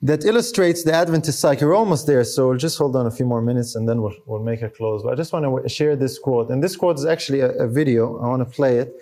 that 0.00 0.24
illustrates 0.24 0.82
the 0.82 0.92
Adventist 0.92 1.38
cycle. 1.38 1.68
We're 1.68 1.76
almost 1.76 2.06
there, 2.08 2.24
so 2.24 2.48
we'll 2.48 2.58
just 2.58 2.76
hold 2.76 2.96
on 2.96 3.06
a 3.06 3.10
few 3.10 3.24
more 3.24 3.40
minutes 3.40 3.76
and 3.76 3.88
then 3.88 4.02
we'll, 4.02 4.14
we'll 4.26 4.42
make 4.42 4.62
a 4.62 4.68
close. 4.68 5.02
But 5.04 5.12
I 5.12 5.16
just 5.16 5.32
want 5.32 5.44
to 5.62 5.68
share 5.68 5.94
this 5.94 6.18
quote. 6.18 6.50
And 6.50 6.62
this 6.62 6.76
quote 6.76 6.98
is 6.98 7.04
actually 7.04 7.40
a, 7.40 7.50
a 7.50 7.68
video. 7.68 8.18
I 8.18 8.26
want 8.26 8.46
to 8.46 8.54
play 8.54 8.78
it 8.78 8.96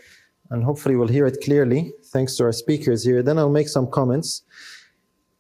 and 0.51 0.65
hopefully 0.65 0.97
we'll 0.97 1.09
hear 1.09 1.27
it 1.27 1.39
clearly, 1.43 1.93
thanks 2.07 2.37
to 2.37 2.45
our 2.45 2.53
speakers 2.53 3.05
here. 3.05 3.23
Then 3.23 3.39
I'll 3.39 3.51
make 3.51 3.69
some 3.69 3.91
comments. 3.91 4.43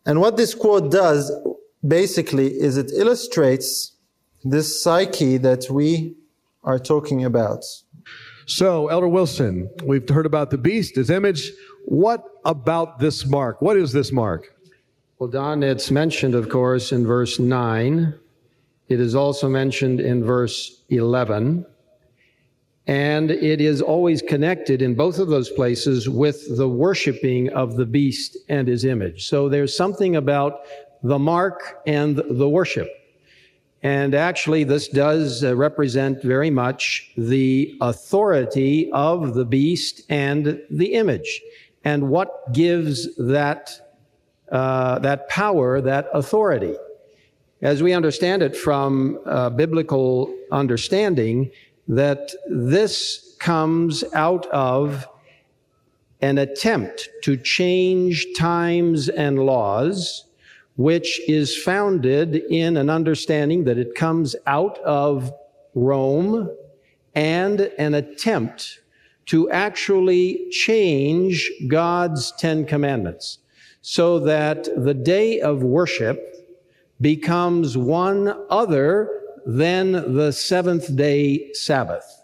And 0.06 0.20
what 0.20 0.36
this 0.36 0.54
quote 0.54 0.90
does, 0.90 1.30
basically, 1.86 2.48
is 2.48 2.76
it 2.76 2.90
illustrates 2.94 3.92
this 4.44 4.82
psyche 4.82 5.36
that 5.38 5.68
we 5.70 6.16
are 6.64 6.78
talking 6.78 7.24
about. 7.24 7.64
So, 8.46 8.88
Elder 8.88 9.08
Wilson, 9.08 9.70
we've 9.84 10.08
heard 10.08 10.26
about 10.26 10.50
the 10.50 10.58
beast, 10.58 10.96
his 10.96 11.10
image. 11.10 11.52
What 11.84 12.24
about 12.44 12.98
this 12.98 13.26
mark? 13.26 13.62
What 13.62 13.76
is 13.76 13.92
this 13.92 14.12
mark? 14.12 14.54
Well, 15.18 15.28
Don, 15.28 15.62
it's 15.62 15.90
mentioned, 15.90 16.34
of 16.34 16.48
course, 16.48 16.92
in 16.92 17.06
verse 17.06 17.38
9. 17.38 18.14
It 18.88 19.00
is 19.00 19.14
also 19.14 19.48
mentioned 19.48 20.00
in 20.00 20.24
verse 20.24 20.82
11. 20.88 21.64
And 22.86 23.30
it 23.30 23.60
is 23.60 23.82
always 23.82 24.22
connected 24.22 24.82
in 24.82 24.94
both 24.94 25.18
of 25.18 25.28
those 25.28 25.50
places 25.50 26.08
with 26.08 26.56
the 26.56 26.68
worshiping 26.68 27.50
of 27.50 27.76
the 27.76 27.86
beast 27.86 28.36
and 28.48 28.66
his 28.66 28.84
image. 28.84 29.28
So 29.28 29.48
there's 29.48 29.76
something 29.76 30.16
about 30.16 30.60
the 31.02 31.18
mark 31.18 31.80
and 31.86 32.16
the 32.16 32.48
worship. 32.48 32.88
And 33.82 34.14
actually, 34.14 34.64
this 34.64 34.88
does 34.88 35.42
uh, 35.42 35.56
represent 35.56 36.22
very 36.22 36.50
much 36.50 37.12
the 37.16 37.74
authority 37.80 38.90
of 38.92 39.34
the 39.34 39.44
beast 39.44 40.02
and 40.10 40.60
the 40.70 40.94
image. 40.94 41.40
And 41.84 42.10
what 42.10 42.52
gives 42.52 43.14
that, 43.16 43.94
uh, 44.52 44.98
that 44.98 45.28
power, 45.30 45.80
that 45.80 46.08
authority? 46.12 46.74
As 47.62 47.82
we 47.82 47.94
understand 47.94 48.42
it 48.42 48.54
from 48.54 49.18
uh, 49.24 49.48
biblical 49.50 50.34
understanding, 50.50 51.50
that 51.90 52.30
this 52.48 53.34
comes 53.40 54.04
out 54.14 54.46
of 54.46 55.08
an 56.20 56.38
attempt 56.38 57.08
to 57.24 57.36
change 57.36 58.26
times 58.36 59.08
and 59.08 59.40
laws 59.40 60.26
which 60.76 61.20
is 61.28 61.56
founded 61.56 62.36
in 62.36 62.76
an 62.76 62.88
understanding 62.88 63.64
that 63.64 63.76
it 63.76 63.94
comes 63.94 64.36
out 64.46 64.78
of 64.78 65.32
Rome 65.74 66.48
and 67.14 67.60
an 67.76 67.94
attempt 67.94 68.80
to 69.26 69.50
actually 69.50 70.48
change 70.50 71.50
God's 71.68 72.32
Ten 72.38 72.64
Commandments 72.64 73.40
so 73.82 74.20
that 74.20 74.68
the 74.76 74.94
day 74.94 75.40
of 75.40 75.62
worship 75.62 76.36
becomes 77.00 77.76
one 77.76 78.34
other 78.48 79.19
than 79.50 80.14
the 80.14 80.30
seventh 80.32 80.94
day 80.94 81.52
Sabbath. 81.54 82.22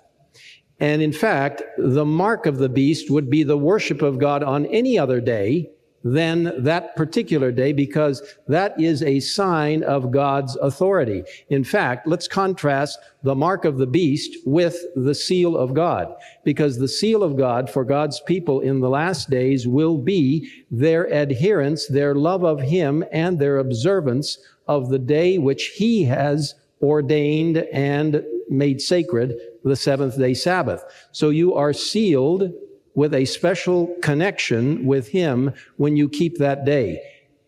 And 0.79 1.03
in 1.03 1.13
fact, 1.13 1.63
the 1.77 2.05
mark 2.05 2.47
of 2.47 2.59
the 2.59 2.69
beast 2.69 3.11
would 3.11 3.29
be 3.29 3.43
the 3.43 3.59
worship 3.59 4.01
of 4.01 4.19
God 4.19 4.45
on 4.45 4.67
any 4.67 4.97
other 4.97 5.21
day 5.21 5.71
than 6.05 6.63
that 6.63 6.95
particular 6.95 7.51
day 7.51 7.73
because 7.73 8.23
that 8.47 8.81
is 8.81 9.03
a 9.03 9.19
sign 9.19 9.83
of 9.83 10.13
God's 10.13 10.55
authority. 10.57 11.25
In 11.49 11.65
fact, 11.65 12.07
let's 12.07 12.29
contrast 12.29 12.97
the 13.25 13.35
mark 13.35 13.65
of 13.65 13.79
the 13.79 13.89
beast 13.89 14.37
with 14.47 14.77
the 14.95 15.15
seal 15.15 15.57
of 15.57 15.75
God 15.75 16.15
because 16.45 16.79
the 16.79 16.87
seal 16.87 17.25
of 17.25 17.37
God 17.37 17.69
for 17.69 17.85
God's 17.85 18.21
people 18.21 18.61
in 18.61 18.79
the 18.79 18.89
last 18.89 19.31
days 19.31 19.67
will 19.67 19.99
be 19.99 20.49
their 20.71 21.07
adherence, 21.07 21.89
their 21.89 22.15
love 22.15 22.45
of 22.45 22.61
Him, 22.61 23.05
and 23.11 23.37
their 23.37 23.59
observance 23.59 24.39
of 24.69 24.91
the 24.91 25.01
day 25.01 25.39
which 25.39 25.73
He 25.75 26.05
has 26.05 26.55
ordained 26.87 27.59
and 27.73 28.25
made 28.49 28.81
sacred, 28.81 29.39
the 29.65 29.77
seventh 29.77 30.17
day 30.17 30.35
Sabbath. 30.35 30.85
So 31.13 31.31
you 31.31 31.55
are 31.55 31.73
sealed 31.73 32.53
with 32.95 33.13
a 33.13 33.25
special 33.25 33.95
connection 34.01 34.87
with 34.87 35.09
Him 35.09 35.53
when 35.77 35.97
you 35.97 36.09
keep 36.09 36.39
that 36.39 36.65
day. 36.65 37.03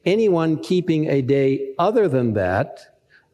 Anyone 0.05 0.62
keeping 0.62 1.09
a 1.09 1.22
day 1.22 1.74
other 1.78 2.09
than 2.09 2.34
that 2.34 2.80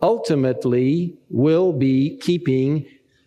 ultimately 0.02 1.16
will 1.30 1.72
be 1.72 2.18
keeping 2.18 2.86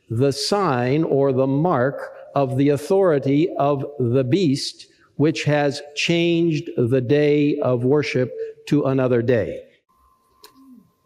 the 0.09 0.31
sign 0.31 1.03
or 1.03 1.33
the 1.33 1.47
mark 1.47 2.13
of 2.35 2.57
the 2.57 2.69
authority 2.69 3.49
of 3.57 3.83
the 3.99 4.23
beast, 4.23 4.87
which 5.15 5.43
has 5.43 5.81
changed 5.95 6.69
the 6.77 7.01
day 7.01 7.57
of 7.59 7.83
worship 7.83 8.31
to 8.67 8.85
another 8.85 9.21
day. 9.21 9.63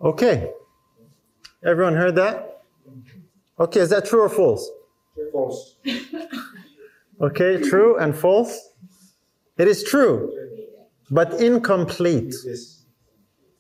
Okay. 0.01 0.51
Everyone 1.63 1.95
heard 1.95 2.15
that? 2.15 2.63
Okay, 3.59 3.79
is 3.79 3.89
that 3.89 4.05
true 4.05 4.21
or 4.21 4.29
false? 4.29 4.69
False. 5.31 5.75
Okay, 7.21 7.61
true 7.61 7.97
and 7.97 8.15
false? 8.15 8.73
It 9.57 9.67
is 9.67 9.83
true, 9.83 10.33
but 11.11 11.33
incomplete. 11.39 12.33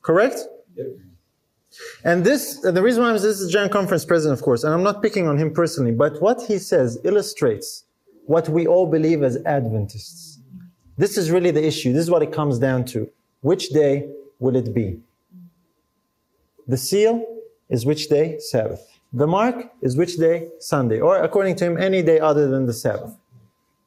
Correct? 0.01 0.39
And 2.03 2.23
this, 2.25 2.59
the 2.61 2.81
reason 2.81 3.03
why 3.03 3.09
I'm, 3.09 3.15
this 3.15 3.39
is 3.39 3.51
General 3.51 3.69
Conference 3.69 4.03
president, 4.03 4.39
of 4.39 4.43
course, 4.43 4.63
and 4.63 4.73
I'm 4.73 4.83
not 4.83 5.01
picking 5.01 5.27
on 5.27 5.37
him 5.37 5.53
personally, 5.53 5.91
but 5.91 6.21
what 6.21 6.41
he 6.41 6.57
says 6.57 6.99
illustrates 7.03 7.85
what 8.25 8.49
we 8.49 8.65
all 8.65 8.87
believe 8.87 9.23
as 9.23 9.37
Adventists. 9.45 10.39
This 10.97 11.17
is 11.17 11.31
really 11.31 11.51
the 11.51 11.65
issue. 11.65 11.93
This 11.93 12.03
is 12.03 12.09
what 12.09 12.23
it 12.23 12.31
comes 12.31 12.59
down 12.59 12.85
to. 12.85 13.09
Which 13.41 13.69
day 13.69 14.09
will 14.39 14.55
it 14.55 14.73
be? 14.73 14.99
The 16.67 16.77
seal 16.77 17.25
is 17.71 17.85
which 17.85 18.09
day? 18.09 18.37
Sabbath. 18.39 18.85
The 19.13 19.25
mark 19.25 19.71
is 19.81 19.97
which 19.97 20.17
day? 20.17 20.49
Sunday. 20.59 20.99
Or 20.99 21.23
according 21.23 21.55
to 21.57 21.65
him, 21.65 21.77
any 21.77 22.03
day 22.03 22.19
other 22.19 22.47
than 22.47 22.65
the 22.65 22.73
Sabbath. 22.73 23.17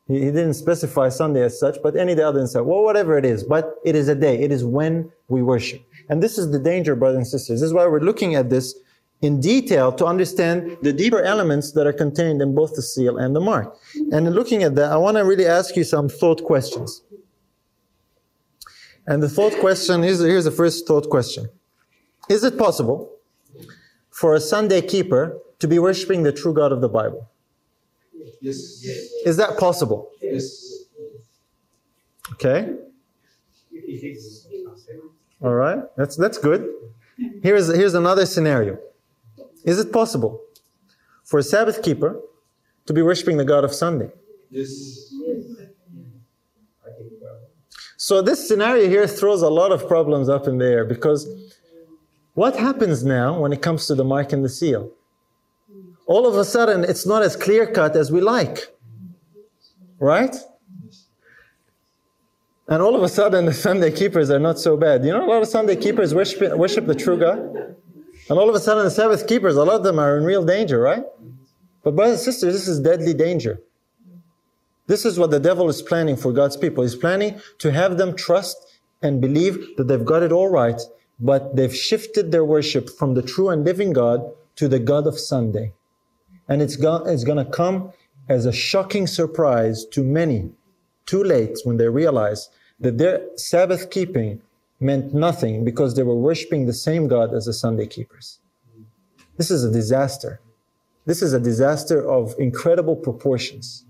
He, 0.08 0.14
he 0.14 0.26
didn't 0.26 0.54
specify 0.54 1.08
Sunday 1.08 1.42
as 1.42 1.58
such, 1.58 1.76
but 1.82 1.94
any 1.96 2.14
day 2.14 2.22
other 2.22 2.38
than 2.38 2.48
Sabbath. 2.48 2.66
Well, 2.66 2.82
whatever 2.82 3.16
it 3.16 3.24
is, 3.24 3.44
but 3.44 3.76
it 3.84 3.94
is 3.94 4.08
a 4.08 4.14
day. 4.14 4.42
It 4.42 4.50
is 4.50 4.64
when 4.64 5.12
we 5.28 5.42
worship. 5.42 5.82
And 6.08 6.22
this 6.22 6.36
is 6.36 6.50
the 6.50 6.58
danger, 6.58 6.96
brothers 6.96 7.18
and 7.18 7.26
sisters. 7.26 7.60
This 7.60 7.68
is 7.68 7.72
why 7.72 7.86
we're 7.86 8.00
looking 8.00 8.34
at 8.34 8.50
this 8.50 8.74
in 9.22 9.40
detail 9.40 9.92
to 9.92 10.04
understand 10.04 10.76
the 10.82 10.92
deeper 10.92 11.22
elements 11.22 11.72
that 11.72 11.86
are 11.86 11.92
contained 11.92 12.42
in 12.42 12.54
both 12.54 12.74
the 12.74 12.82
seal 12.82 13.16
and 13.16 13.34
the 13.34 13.40
mark. 13.40 13.76
And 14.12 14.26
in 14.26 14.34
looking 14.34 14.62
at 14.62 14.74
that, 14.74 14.92
I 14.92 14.96
want 14.96 15.16
to 15.16 15.24
really 15.24 15.46
ask 15.46 15.76
you 15.76 15.84
some 15.84 16.08
thought 16.08 16.44
questions. 16.44 17.02
And 19.06 19.22
the 19.22 19.28
thought 19.28 19.54
question 19.60 20.04
is 20.04 20.20
here's 20.20 20.44
the 20.44 20.50
first 20.50 20.86
thought 20.86 21.08
question 21.08 21.48
Is 22.28 22.44
it 22.44 22.58
possible 22.58 23.13
for 24.14 24.34
a 24.34 24.40
Sunday 24.40 24.80
keeper 24.80 25.22
to 25.58 25.66
be 25.66 25.78
worshiping 25.78 26.22
the 26.22 26.32
true 26.32 26.54
God 26.54 26.70
of 26.72 26.80
the 26.80 26.88
Bible? 26.88 27.28
Yes. 28.40 28.56
Is 29.30 29.36
that 29.36 29.58
possible? 29.58 30.10
Yes. 30.22 30.84
Okay. 32.32 32.74
If 33.72 34.00
he's 34.00 34.46
ignorant, 34.50 34.76
that's 34.76 34.88
it. 34.88 35.00
All 35.42 35.54
right. 35.54 35.80
That's 35.96 36.16
that's 36.16 36.38
good. 36.38 36.60
Here's 37.42 37.66
here's 37.74 37.94
another 37.94 38.24
scenario. 38.26 38.78
Is 39.64 39.78
it 39.78 39.92
possible 39.92 40.40
for 41.24 41.38
a 41.38 41.42
Sabbath 41.42 41.82
keeper 41.82 42.20
to 42.86 42.92
be 42.92 43.02
worshiping 43.02 43.36
the 43.36 43.44
God 43.44 43.64
of 43.64 43.72
Sunday? 43.74 44.10
Yes. 44.50 45.12
I 46.86 46.90
think, 46.96 47.12
well, 47.20 47.40
So 47.96 48.22
this 48.22 48.46
scenario 48.46 48.88
here 48.88 49.06
throws 49.06 49.42
a 49.42 49.48
lot 49.48 49.72
of 49.72 49.88
problems 49.88 50.28
up 50.28 50.46
in 50.46 50.58
the 50.58 50.66
air 50.66 50.84
because 50.84 51.20
what 52.34 52.56
happens 52.56 53.04
now 53.04 53.38
when 53.40 53.52
it 53.52 53.62
comes 53.62 53.86
to 53.86 53.94
the 53.94 54.04
mark 54.04 54.32
and 54.32 54.44
the 54.44 54.48
seal? 54.48 54.90
All 56.06 56.26
of 56.26 56.36
a 56.36 56.44
sudden, 56.44 56.84
it's 56.84 57.06
not 57.06 57.22
as 57.22 57.36
clear 57.36 57.66
cut 57.66 57.96
as 57.96 58.12
we 58.12 58.20
like. 58.20 58.58
Right? 59.98 60.36
And 62.68 62.82
all 62.82 62.96
of 62.96 63.02
a 63.02 63.08
sudden, 63.08 63.44
the 63.52 63.52
Sunday 63.52 63.90
keepers 63.90 64.30
are 64.30 64.38
not 64.38 64.58
so 64.58 64.76
bad. 64.76 65.04
You 65.04 65.12
know, 65.12 65.24
a 65.24 65.30
lot 65.30 65.42
of 65.42 65.48
Sunday 65.48 65.76
keepers 65.76 66.14
worship, 66.14 66.56
worship 66.56 66.86
the 66.86 66.94
true 66.94 67.18
God. 67.18 67.38
And 68.28 68.38
all 68.38 68.48
of 68.48 68.54
a 68.54 68.60
sudden, 68.60 68.84
the 68.84 68.90
Sabbath 68.90 69.26
keepers, 69.26 69.56
a 69.56 69.64
lot 69.64 69.76
of 69.76 69.82
them 69.82 69.98
are 69.98 70.16
in 70.16 70.24
real 70.24 70.44
danger, 70.44 70.80
right? 70.80 71.04
But, 71.82 71.94
brothers 71.94 72.26
and 72.26 72.32
sisters, 72.32 72.54
this 72.54 72.68
is 72.68 72.80
deadly 72.80 73.12
danger. 73.12 73.60
This 74.86 75.04
is 75.04 75.18
what 75.18 75.30
the 75.30 75.40
devil 75.40 75.68
is 75.68 75.82
planning 75.82 76.16
for 76.16 76.32
God's 76.32 76.56
people. 76.56 76.82
He's 76.82 76.94
planning 76.94 77.40
to 77.58 77.70
have 77.70 77.96
them 77.98 78.16
trust 78.16 78.56
and 79.02 79.20
believe 79.20 79.76
that 79.76 79.88
they've 79.88 80.04
got 80.04 80.22
it 80.22 80.32
all 80.32 80.48
right, 80.48 80.80
but 81.18 81.56
they've 81.56 81.74
shifted 81.74 82.32
their 82.32 82.44
worship 82.44 82.90
from 82.90 83.14
the 83.14 83.22
true 83.22 83.48
and 83.48 83.64
living 83.64 83.92
God 83.92 84.32
to 84.56 84.68
the 84.68 84.78
God 84.78 85.06
of 85.06 85.18
Sunday. 85.18 85.72
And 86.48 86.60
it's, 86.60 86.76
go- 86.76 87.04
it's 87.06 87.24
going 87.24 87.44
to 87.44 87.50
come 87.50 87.92
as 88.28 88.46
a 88.46 88.52
shocking 88.52 89.06
surprise 89.06 89.84
to 89.92 90.02
many, 90.02 90.50
too 91.06 91.22
late 91.22 91.58
when 91.64 91.76
they 91.76 91.88
realize 91.88 92.48
that 92.80 92.98
their 92.98 93.22
Sabbath 93.36 93.90
keeping 93.90 94.42
meant 94.80 95.14
nothing 95.14 95.64
because 95.64 95.94
they 95.94 96.02
were 96.02 96.16
worshiping 96.16 96.66
the 96.66 96.72
same 96.72 97.08
God 97.08 97.32
as 97.34 97.46
the 97.46 97.52
Sunday 97.52 97.86
keepers. 97.86 98.40
This 99.36 99.50
is 99.50 99.64
a 99.64 99.72
disaster. 99.72 100.40
This 101.06 101.22
is 101.22 101.32
a 101.32 101.40
disaster 101.40 102.06
of 102.08 102.34
incredible 102.38 102.96
proportions. 102.96 103.84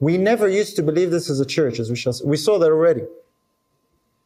We 0.00 0.18
never 0.18 0.48
used 0.48 0.76
to 0.76 0.82
believe 0.82 1.10
this 1.10 1.30
as 1.30 1.40
a 1.40 1.46
church, 1.46 1.78
as 1.78 1.88
we 1.88 1.96
shall 1.96 2.14
we 2.24 2.36
saw 2.36 2.58
that 2.58 2.70
already. 2.70 3.04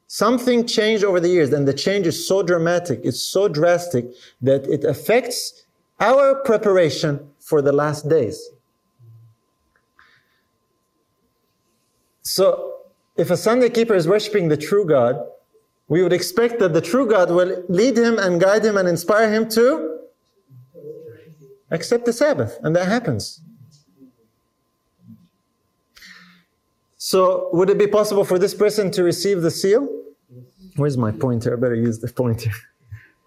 Something 0.08 0.66
changed 0.66 1.04
over 1.04 1.20
the 1.20 1.28
years, 1.28 1.52
and 1.52 1.68
the 1.68 1.74
change 1.74 2.06
is 2.06 2.26
so 2.26 2.42
dramatic, 2.42 3.00
it's 3.04 3.22
so 3.22 3.46
drastic 3.46 4.06
that 4.40 4.64
it 4.66 4.82
affects 4.82 5.66
our 6.00 6.34
preparation 6.34 7.30
for 7.38 7.60
the 7.60 7.72
last 7.72 8.08
days. 8.08 8.48
So, 12.22 12.80
if 13.18 13.30
a 13.30 13.36
Sunday 13.36 13.68
keeper 13.68 13.94
is 13.94 14.08
worshiping 14.08 14.48
the 14.48 14.56
true 14.56 14.86
God, 14.86 15.16
we 15.88 16.02
would 16.02 16.12
expect 16.14 16.58
that 16.60 16.72
the 16.72 16.80
true 16.80 17.06
God 17.06 17.30
will 17.30 17.62
lead 17.68 17.98
him 17.98 18.18
and 18.18 18.40
guide 18.40 18.64
him 18.64 18.78
and 18.78 18.88
inspire 18.88 19.30
him 19.30 19.48
to 19.50 19.98
accept 21.70 22.06
the 22.06 22.14
Sabbath, 22.14 22.58
and 22.62 22.74
that 22.74 22.88
happens. 22.88 23.42
So, 27.10 27.48
would 27.54 27.70
it 27.70 27.78
be 27.78 27.86
possible 27.86 28.22
for 28.22 28.38
this 28.38 28.52
person 28.52 28.90
to 28.90 29.02
receive 29.02 29.40
the 29.40 29.50
seal? 29.50 29.88
Where's 30.76 30.98
my 30.98 31.10
pointer? 31.10 31.54
I 31.54 31.56
better 31.56 31.80
use 31.88 31.98
the 32.00 32.12
pointer. 32.22 32.50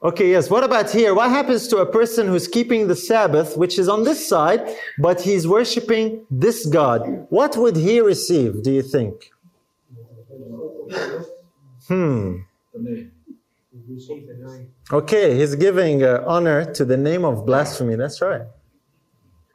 Okay, 0.03 0.31
yes. 0.31 0.49
What 0.49 0.63
about 0.63 0.89
here? 0.89 1.13
What 1.13 1.29
happens 1.29 1.67
to 1.67 1.77
a 1.77 1.85
person 1.85 2.27
who's 2.27 2.47
keeping 2.47 2.87
the 2.87 2.95
Sabbath, 2.95 3.55
which 3.55 3.77
is 3.77 3.87
on 3.87 4.03
this 4.03 4.19
side, 4.27 4.61
but 4.97 5.21
he's 5.21 5.47
worshiping 5.47 6.25
this 6.31 6.65
God? 6.65 7.01
What 7.29 7.55
would 7.55 7.75
he 7.75 8.01
receive, 8.01 8.63
do 8.63 8.71
you 8.71 8.81
think? 8.81 9.13
Hmm. 11.87 12.37
Okay, 14.91 15.37
he's 15.37 15.53
giving 15.53 16.03
uh, 16.03 16.23
honor 16.25 16.73
to 16.73 16.83
the 16.83 16.97
name 16.97 17.23
of 17.23 17.45
blasphemy. 17.45 17.93
That's 17.93 18.19
right. 18.23 18.47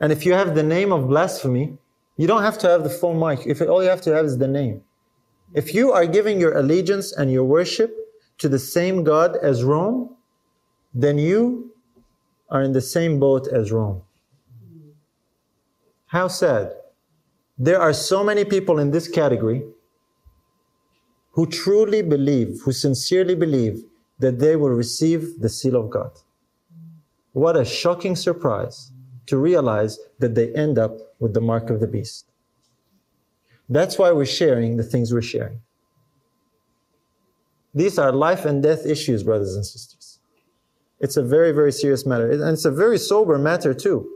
And 0.01 0.13
if 0.13 0.25
you 0.25 0.33
have 0.35 0.55
the 0.55 0.63
name 0.63 0.93
of 0.93 1.09
blasphemy, 1.09 1.77
you 2.17 2.27
don't 2.27 2.43
have 2.43 2.59
to 2.59 2.69
have 2.69 2.83
the 2.83 2.91
full 2.91 3.15
mic. 3.15 3.47
If 3.47 3.61
all 3.61 3.83
you 3.83 3.89
have 3.89 4.01
to 4.03 4.15
have 4.15 4.25
is 4.25 4.39
the 4.39 4.49
name. 4.49 4.83
If 5.55 5.75
you 5.75 5.93
are 5.93 6.07
giving 6.07 6.41
your 6.41 6.57
allegiance 6.57 7.13
and 7.13 7.31
your 7.31 7.45
worship 7.45 7.95
to 8.39 8.49
the 8.49 8.59
same 8.59 9.05
God 9.05 9.37
as 9.43 9.65
Rome, 9.65 10.17
then 10.95 11.19
you 11.19 11.73
are 12.51 12.63
in 12.63 12.73
the 12.73 12.81
same 12.81 13.19
boat 13.19 13.47
as 13.49 13.73
Rome. 13.73 14.03
How 16.07 16.29
sad. 16.29 16.73
There 17.59 17.81
are 17.81 17.93
so 17.93 18.23
many 18.23 18.45
people 18.45 18.79
in 18.79 18.91
this 18.91 19.09
category 19.09 19.63
who 21.33 21.47
truly 21.47 22.03
believe, 22.03 22.61
who 22.65 22.73
sincerely 22.73 23.35
believe 23.35 23.85
that 24.19 24.39
they 24.39 24.57
will 24.57 24.71
receive 24.71 25.41
the 25.41 25.49
seal 25.49 25.77
of 25.77 25.91
God. 25.91 26.11
What 27.33 27.57
a 27.57 27.65
shocking 27.65 28.17
surprise 28.17 28.93
to 29.27 29.37
realize 29.37 29.99
that 30.19 30.35
they 30.35 30.53
end 30.55 30.79
up 30.79 30.99
with 31.19 31.35
the 31.35 31.41
mark 31.41 31.71
of 31.71 31.81
the 31.81 31.87
beast. 31.87 32.27
That's 33.69 33.99
why 33.99 34.13
we're 34.13 34.27
sharing 34.27 34.77
the 34.77 34.85
things 34.85 35.13
we're 35.13 35.23
sharing. 35.23 35.61
These 37.75 37.99
are 37.99 38.13
life 38.13 38.45
and 38.45 38.63
death 38.63 38.87
issues, 38.87 39.23
brothers 39.23 39.55
and 39.55 39.67
sisters. 39.67 40.19
It's 41.01 41.17
a 41.17 41.23
very, 41.23 41.53
very 41.53 41.73
serious 41.73 42.07
matter. 42.07 42.31
And 42.31 42.43
it's 42.43 42.65
a 42.65 42.71
very 42.71 42.99
sober 42.99 43.37
matter, 43.39 43.75
too. 43.75 44.09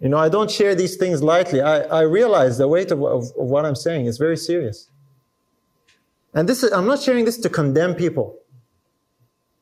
You 0.00 0.08
know, 0.08 0.18
I 0.18 0.28
don't 0.28 0.50
share 0.50 0.74
these 0.74 0.96
things 0.96 1.22
lightly. 1.22 1.60
I, 1.62 1.82
I 1.82 2.00
realize 2.02 2.58
the 2.58 2.68
weight 2.68 2.90
of, 2.90 3.02
of, 3.02 3.24
of 3.24 3.32
what 3.36 3.64
I'm 3.64 3.76
saying 3.76 4.06
is 4.06 4.18
very 4.18 4.36
serious. 4.36 4.88
And 6.34 6.48
this 6.48 6.62
is, 6.62 6.72
I'm 6.72 6.86
not 6.86 7.00
sharing 7.00 7.24
this 7.24 7.38
to 7.38 7.48
condemn 7.48 7.94
people. 7.94 8.38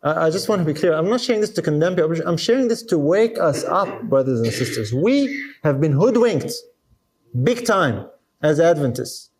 I, 0.05 0.29
just 0.29 0.51
want 0.51 0.61
to 0.61 0.67
be 0.67 0.79
clear. 0.79 0.93
I'm 0.93 1.09
not 1.09 1.23
sharing 1.23 1.41
this 1.41 1.51
to 1.51 1.63
condemn 1.63 1.97
people. 1.97 2.15
I'm 2.27 2.37
sharing 2.37 2.69
this 2.69 2.83
to 2.85 2.99
wake 2.99 3.39
us 3.39 3.65
up, 3.65 4.03
brothers 4.03 4.41
and 4.41 4.53
sisters. 4.53 4.93
We 4.93 5.43
have 5.63 5.81
been 5.81 5.93
hoodwinked 5.93 6.53
big 7.43 7.65
time 7.65 8.07
as 8.43 8.61
Adventists. 8.61 9.31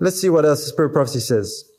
Let's 0.00 0.20
see 0.20 0.28
what 0.28 0.44
else 0.44 0.64
the 0.64 0.70
Spirit 0.70 0.92
Prophecy 0.92 1.20
says. 1.20 1.70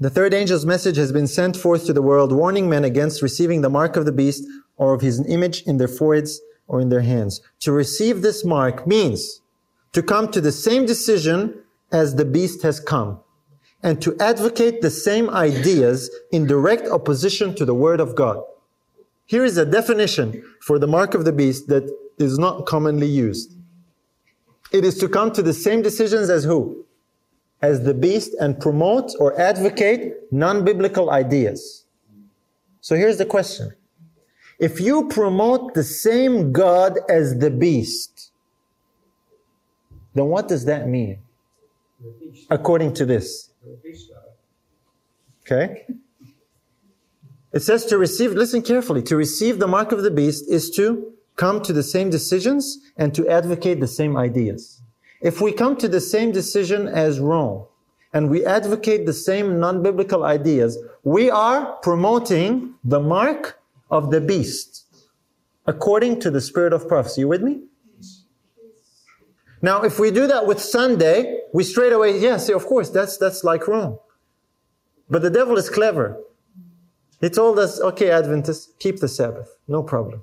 The 0.00 0.10
third 0.10 0.34
angel's 0.34 0.66
message 0.66 0.96
has 0.96 1.12
been 1.12 1.28
sent 1.28 1.56
forth 1.56 1.86
to 1.86 1.92
the 1.92 2.02
world, 2.02 2.32
warning 2.32 2.68
men 2.68 2.82
against 2.82 3.22
receiving 3.22 3.60
the 3.60 3.70
mark 3.70 3.94
of 3.96 4.06
the 4.06 4.12
beast 4.12 4.44
or 4.76 4.92
of 4.92 5.02
his 5.02 5.24
image 5.28 5.62
in 5.62 5.78
their 5.78 5.88
foreheads 5.88 6.40
or 6.66 6.80
in 6.80 6.88
their 6.88 7.02
hands. 7.02 7.40
To 7.60 7.70
receive 7.70 8.22
this 8.22 8.44
mark 8.44 8.88
means 8.88 9.40
to 9.92 10.02
come 10.02 10.32
to 10.32 10.40
the 10.40 10.50
same 10.50 10.84
decision 10.84 11.62
as 11.92 12.16
the 12.16 12.24
beast 12.24 12.62
has 12.62 12.80
come 12.80 13.20
and 13.84 14.00
to 14.00 14.16
advocate 14.18 14.80
the 14.80 14.90
same 14.90 15.28
ideas 15.28 16.10
in 16.32 16.46
direct 16.46 16.88
opposition 16.88 17.54
to 17.54 17.66
the 17.66 17.74
word 17.74 18.00
of 18.00 18.16
God. 18.16 18.42
Here 19.26 19.44
is 19.44 19.58
a 19.58 19.66
definition 19.66 20.42
for 20.62 20.78
the 20.78 20.86
mark 20.86 21.14
of 21.14 21.26
the 21.26 21.32
beast 21.32 21.68
that 21.68 21.94
is 22.18 22.38
not 22.38 22.64
commonly 22.64 23.06
used. 23.06 23.54
It 24.72 24.84
is 24.86 24.96
to 24.98 25.08
come 25.08 25.32
to 25.32 25.42
the 25.42 25.52
same 25.52 25.82
decisions 25.82 26.30
as 26.30 26.44
who? 26.44 26.86
As 27.60 27.84
the 27.84 27.92
beast 27.92 28.34
and 28.40 28.58
promote 28.58 29.12
or 29.20 29.38
advocate 29.38 30.32
non-biblical 30.32 31.10
ideas. 31.10 31.84
So 32.80 32.96
here's 32.96 33.18
the 33.18 33.26
question. 33.26 33.74
If 34.58 34.80
you 34.80 35.08
promote 35.08 35.74
the 35.74 35.84
same 35.84 36.52
God 36.52 36.98
as 37.08 37.38
the 37.38 37.50
beast, 37.50 38.30
then 40.14 40.26
what 40.26 40.48
does 40.48 40.64
that 40.64 40.88
mean? 40.88 41.18
According 42.50 42.94
to 42.94 43.04
this. 43.04 43.50
Okay? 45.42 45.86
It 47.52 47.60
says 47.60 47.86
to 47.86 47.98
receive, 47.98 48.32
listen 48.32 48.62
carefully, 48.62 49.02
to 49.02 49.16
receive 49.16 49.58
the 49.58 49.68
mark 49.68 49.92
of 49.92 50.02
the 50.02 50.10
beast 50.10 50.50
is 50.50 50.70
to 50.70 51.12
come 51.36 51.62
to 51.62 51.72
the 51.72 51.82
same 51.82 52.10
decisions 52.10 52.78
and 52.96 53.14
to 53.14 53.28
advocate 53.28 53.80
the 53.80 53.86
same 53.86 54.16
ideas. 54.16 54.82
If 55.20 55.40
we 55.40 55.52
come 55.52 55.76
to 55.76 55.88
the 55.88 56.00
same 56.00 56.32
decision 56.32 56.88
as 56.88 57.20
Rome 57.20 57.66
and 58.12 58.28
we 58.28 58.44
advocate 58.44 59.06
the 59.06 59.12
same 59.12 59.58
non-biblical 59.58 60.24
ideas, 60.24 60.78
we 61.02 61.30
are 61.30 61.74
promoting 61.76 62.74
the 62.84 63.00
mark 63.00 63.60
of 63.90 64.10
the 64.10 64.20
beast 64.20 64.84
according 65.66 66.20
to 66.20 66.30
the 66.30 66.40
spirit 66.40 66.72
of 66.72 66.88
prophecy. 66.88 67.22
You 67.22 67.28
with 67.28 67.42
me? 67.42 67.62
Now, 69.64 69.80
if 69.80 69.98
we 69.98 70.10
do 70.10 70.26
that 70.26 70.46
with 70.46 70.60
Sunday, 70.60 71.40
we 71.54 71.64
straight 71.64 71.94
away, 71.94 72.18
yes, 72.18 72.50
of 72.50 72.66
course, 72.66 72.90
that's, 72.90 73.16
that's 73.16 73.44
like 73.44 73.66
Rome. 73.66 73.98
But 75.08 75.22
the 75.22 75.30
devil 75.30 75.56
is 75.56 75.70
clever. 75.70 76.20
He 77.22 77.30
told 77.30 77.58
us, 77.58 77.80
okay, 77.80 78.10
Adventists, 78.10 78.74
keep 78.78 79.00
the 79.00 79.08
Sabbath. 79.08 79.56
No 79.66 79.82
problem. 79.82 80.22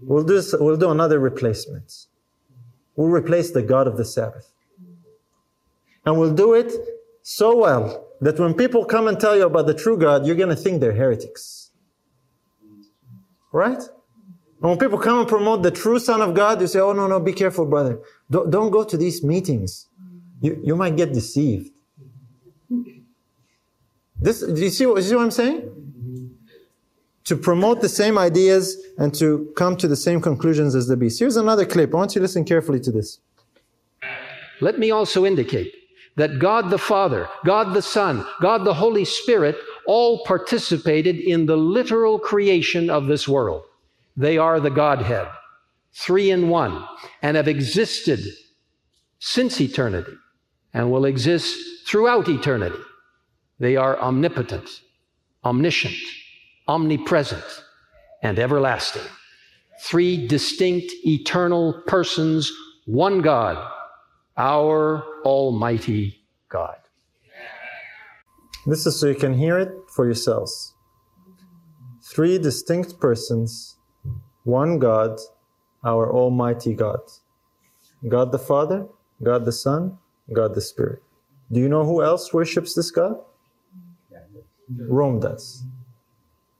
We'll 0.00 0.24
do, 0.24 0.42
we'll 0.54 0.78
do 0.78 0.90
another 0.90 1.18
replacement. 1.18 2.06
We'll 2.96 3.10
replace 3.10 3.50
the 3.50 3.60
God 3.60 3.86
of 3.86 3.98
the 3.98 4.04
Sabbath. 4.06 4.50
And 6.06 6.18
we'll 6.18 6.32
do 6.32 6.54
it 6.54 6.72
so 7.20 7.54
well 7.54 8.08
that 8.22 8.40
when 8.40 8.54
people 8.54 8.86
come 8.86 9.08
and 9.08 9.20
tell 9.20 9.36
you 9.36 9.44
about 9.44 9.66
the 9.66 9.74
true 9.74 9.98
God, 9.98 10.24
you're 10.24 10.36
going 10.36 10.48
to 10.48 10.56
think 10.56 10.80
they're 10.80 10.94
heretics. 10.94 11.70
Right? 13.52 13.82
And 14.62 14.70
when 14.70 14.78
people 14.78 14.98
come 14.98 15.18
and 15.18 15.28
promote 15.28 15.64
the 15.64 15.72
true 15.72 15.98
Son 15.98 16.22
of 16.22 16.34
God, 16.34 16.60
you 16.60 16.68
say, 16.68 16.78
oh, 16.78 16.92
no, 16.92 17.08
no, 17.08 17.18
be 17.18 17.32
careful, 17.32 17.66
brother. 17.66 17.98
Don't, 18.32 18.50
don't 18.50 18.70
go 18.70 18.82
to 18.82 18.96
these 18.96 19.22
meetings. 19.22 19.88
You, 20.40 20.58
you 20.64 20.74
might 20.74 20.96
get 20.96 21.12
deceived. 21.12 21.70
This, 24.18 24.40
do 24.40 24.60
you 24.60 24.70
see 24.70 24.86
what, 24.86 24.96
you 24.96 25.02
see 25.02 25.14
what 25.14 25.24
I'm 25.24 25.30
saying? 25.30 25.58
To 27.24 27.36
promote 27.36 27.82
the 27.82 27.90
same 27.90 28.16
ideas 28.16 28.64
and 28.96 29.14
to 29.16 29.52
come 29.54 29.76
to 29.76 29.86
the 29.86 29.96
same 29.96 30.20
conclusions 30.22 30.74
as 30.74 30.86
the 30.86 30.96
beast. 30.96 31.18
Here's 31.18 31.36
another 31.36 31.66
clip. 31.66 31.92
I 31.92 31.96
want 31.98 32.14
you 32.14 32.20
to 32.20 32.22
listen 32.22 32.44
carefully 32.44 32.80
to 32.80 32.90
this. 32.90 33.18
Let 34.62 34.78
me 34.78 34.90
also 34.90 35.26
indicate 35.26 35.74
that 36.16 36.38
God 36.38 36.70
the 36.70 36.78
Father, 36.78 37.28
God 37.44 37.74
the 37.74 37.82
Son, 37.82 38.24
God 38.40 38.64
the 38.64 38.74
Holy 38.74 39.04
Spirit 39.04 39.56
all 39.86 40.24
participated 40.24 41.16
in 41.16 41.44
the 41.44 41.56
literal 41.56 42.18
creation 42.18 42.88
of 42.88 43.08
this 43.08 43.28
world. 43.28 43.64
They 44.16 44.38
are 44.38 44.58
the 44.58 44.70
Godhead, 44.70 45.28
three 45.94 46.30
in 46.30 46.48
one, 46.48 46.84
and 47.22 47.36
have 47.36 47.48
existed 47.48 48.20
since 49.18 49.60
eternity 49.60 50.12
and 50.74 50.90
will 50.90 51.04
exist 51.04 51.56
throughout 51.86 52.28
eternity. 52.28 52.78
They 53.58 53.76
are 53.76 53.98
omnipotent, 54.00 54.68
omniscient, 55.44 55.94
omnipresent, 56.66 57.44
and 58.22 58.38
everlasting. 58.38 59.02
Three 59.82 60.26
distinct 60.26 60.92
eternal 61.04 61.82
persons, 61.86 62.50
one 62.86 63.20
God, 63.20 63.70
our 64.36 65.04
Almighty 65.24 66.24
God. 66.48 66.76
This 68.66 68.86
is 68.86 68.98
so 69.00 69.08
you 69.08 69.14
can 69.14 69.34
hear 69.34 69.58
it 69.58 69.70
for 69.94 70.04
yourselves. 70.04 70.74
Three 72.04 72.38
distinct 72.38 73.00
persons, 73.00 73.76
one 74.44 74.78
God, 74.78 75.18
our 75.84 76.12
Almighty 76.12 76.74
God. 76.74 77.00
God 78.08 78.32
the 78.32 78.38
Father, 78.38 78.86
God 79.22 79.44
the 79.44 79.52
Son, 79.52 79.98
God 80.32 80.54
the 80.54 80.60
Spirit. 80.60 81.02
Do 81.50 81.60
you 81.60 81.68
know 81.68 81.84
who 81.84 82.02
else 82.02 82.32
worships 82.32 82.74
this 82.74 82.90
God? 82.90 83.16
Rome 84.78 85.20
does. 85.20 85.64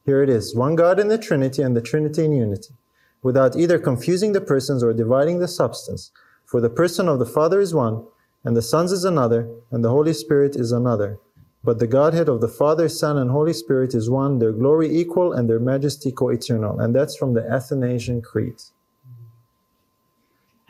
Here 0.05 0.23
it 0.23 0.29
is 0.29 0.55
one 0.55 0.75
God 0.75 0.99
in 0.99 1.09
the 1.09 1.19
Trinity 1.19 1.63
and 1.63 1.77
the 1.77 1.81
Trinity 1.81 2.25
in 2.25 2.33
unity, 2.33 2.75
without 3.23 3.57
either 3.57 3.79
confusing 3.79 4.33
the 4.33 4.41
persons 4.41 4.83
or 4.83 4.93
dividing 4.93 5.39
the 5.39 5.49
substance. 5.49 6.11
For 6.45 6.61
the 6.61 6.69
person 6.69 7.09
of 7.09 7.19
the 7.19 7.27
Father 7.27 7.61
is 7.61 7.73
one, 7.73 8.05
and 8.45 8.57
the 8.57 8.63
Son's 8.63 8.93
is 8.93 9.05
another, 9.05 9.49
and 9.71 9.85
the 9.85 9.91
Holy 9.91 10.13
Spirit 10.13 10.57
is 10.57 10.73
another. 10.73 11.19
But 11.65 11.79
the 11.79 11.87
Godhead 11.87 12.29
of 12.29 12.41
the 12.41 12.49
Father, 12.49 12.89
Son, 12.89 13.17
and 13.17 13.31
Holy 13.31 13.53
Spirit 13.53 13.95
is 13.95 14.11
one, 14.11 14.41
their 14.41 14.53
glory 14.53 14.95
equal, 14.95 15.33
and 15.33 15.49
their 15.49 15.61
majesty 15.61 16.11
co 16.11 16.29
eternal. 16.29 16.81
And 16.81 16.95
that's 16.95 17.17
from 17.17 17.35
the 17.35 17.49
Athanasian 17.49 18.21
Creed. 18.21 18.61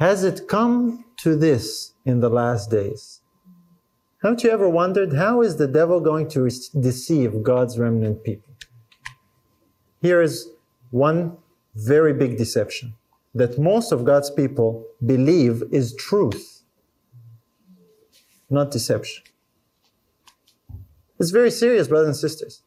Has 0.02 0.24
it 0.24 0.48
come 0.48 1.04
to 1.18 1.36
this 1.36 1.92
in 2.04 2.18
the 2.18 2.28
last 2.28 2.72
days? 2.72 3.20
Haven't 4.20 4.42
you 4.42 4.50
ever 4.50 4.68
wondered 4.68 5.12
how 5.12 5.42
is 5.42 5.58
the 5.58 5.68
devil 5.68 6.00
going 6.00 6.26
to 6.30 6.50
deceive 6.80 7.44
God's 7.44 7.78
remnant 7.78 8.24
people? 8.24 8.52
Here 10.00 10.20
is 10.20 10.48
one 10.90 11.36
very 11.76 12.12
big 12.12 12.36
deception 12.36 12.94
that 13.32 13.60
most 13.60 13.92
of 13.92 14.04
God's 14.04 14.28
people 14.28 14.84
believe 15.06 15.62
is 15.70 15.94
truth, 15.94 16.64
not 18.50 18.72
deception. 18.72 19.22
It's 21.20 21.30
very 21.30 21.52
serious, 21.52 21.86
brothers 21.86 22.08
and 22.08 22.16
sisters. 22.16 22.61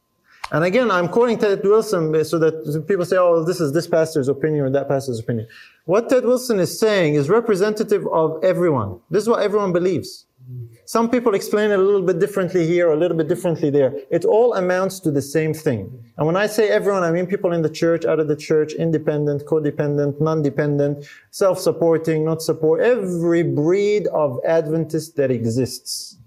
And 0.51 0.63
again, 0.63 0.91
I'm 0.91 1.07
quoting 1.07 1.37
Ted 1.37 1.61
Wilson 1.63 2.13
eh, 2.15 2.23
so 2.23 2.37
that 2.39 2.85
people 2.87 3.05
say, 3.05 3.17
oh, 3.17 3.43
this 3.43 3.59
is 3.59 3.73
this 3.73 3.87
pastor's 3.87 4.27
opinion 4.27 4.65
or 4.65 4.69
that 4.69 4.87
pastor's 4.87 5.19
opinion. 5.19 5.47
What 5.85 6.07
Ted 6.07 6.23
Wilson 6.23 6.59
is 6.59 6.79
saying 6.79 7.15
is 7.15 7.29
representative 7.29 8.05
of 8.11 8.43
everyone. 8.43 8.99
This 9.09 9.23
is 9.23 9.29
what 9.29 9.41
everyone 9.41 9.73
believes. 9.73 10.25
Some 10.85 11.09
people 11.09 11.33
explain 11.33 11.71
it 11.71 11.79
a 11.79 11.81
little 11.81 12.03
bit 12.03 12.19
differently 12.19 12.67
here, 12.67 12.91
a 12.91 12.95
little 12.95 13.17
bit 13.17 13.27
differently 13.27 13.71
there. 13.71 13.95
It 14.11 14.23
all 14.23 14.53
amounts 14.53 14.99
to 15.01 15.11
the 15.11 15.21
same 15.21 15.51
thing. 15.51 15.91
And 16.17 16.27
when 16.27 16.35
I 16.35 16.45
say 16.45 16.69
everyone, 16.69 17.01
I 17.01 17.11
mean 17.11 17.25
people 17.25 17.53
in 17.53 17.63
the 17.63 17.69
church, 17.69 18.05
out 18.05 18.19
of 18.19 18.27
the 18.27 18.35
church, 18.35 18.73
independent, 18.73 19.45
codependent, 19.45 20.21
non-dependent, 20.21 21.07
self-supporting, 21.31 22.23
not 22.23 22.43
support, 22.43 22.81
every 22.81 23.41
breed 23.41 24.05
of 24.07 24.39
Adventist 24.45 25.15
that 25.15 25.31
exists. 25.31 26.19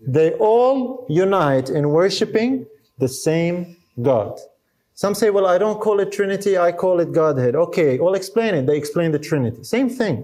They 0.00 0.32
all 0.34 1.06
unite 1.08 1.70
in 1.70 1.90
worshiping 1.90 2.66
the 2.98 3.08
same 3.08 3.76
God. 4.00 4.38
Some 4.94 5.14
say, 5.14 5.30
well, 5.30 5.46
I 5.46 5.58
don't 5.58 5.80
call 5.80 6.00
it 6.00 6.10
Trinity, 6.10 6.58
I 6.58 6.72
call 6.72 7.00
it 7.00 7.12
Godhead. 7.12 7.54
Okay, 7.54 7.98
well, 7.98 8.14
explain 8.14 8.54
it. 8.54 8.66
They 8.66 8.76
explain 8.76 9.12
the 9.12 9.18
Trinity. 9.18 9.62
Same 9.62 9.88
thing. 9.88 10.16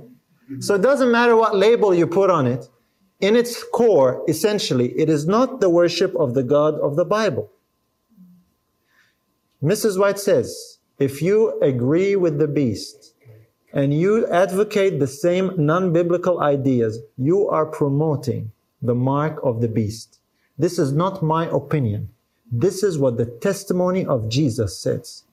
Mm-hmm. 0.51 0.61
So 0.61 0.75
it 0.75 0.83
doesn't 0.83 1.13
matter 1.13 1.37
what 1.37 1.57
label 1.57 1.95
you 1.95 2.07
put 2.07 2.31
on 2.31 2.47
it. 2.47 2.69
In 3.21 3.37
its 3.37 3.63
core, 3.63 4.25
essentially, 4.29 4.89
it 4.99 5.09
is 5.09 5.27
not 5.27 5.61
the 5.61 5.71
worship 5.71 6.15
of 6.17 6.35
the 6.35 6.43
God 6.43 6.75
of 6.81 6.97
the 6.97 7.05
Bible. 7.05 7.51
Mrs. 9.63 9.99
White 9.99 10.19
says, 10.19 10.79
if 10.99 11.23
you 11.23 11.59
agree 11.61 12.17
with 12.17 12.39
the 12.39 12.49
beast 12.49 13.15
and 13.73 13.95
you 13.95 14.27
advocate 14.27 14.99
the 14.99 15.07
same 15.07 15.53
non-biblical 15.57 16.41
ideas, 16.41 16.99
you 17.17 17.49
are 17.49 17.65
promoting 17.65 18.53
the 18.85 18.95
mark 18.95 19.41
of 19.43 19.61
the 19.61 19.69
beast. 19.69 20.21
This 20.59 20.79
is 20.79 20.93
not 20.93 21.23
my 21.23 21.49
opinion. 21.49 22.11
This 22.53 22.83
is 22.83 22.99
what 22.99 23.17
the 23.17 23.27
testimony 23.27 24.05
of 24.05 24.29
Jesus 24.29 24.79
says. 24.79 25.25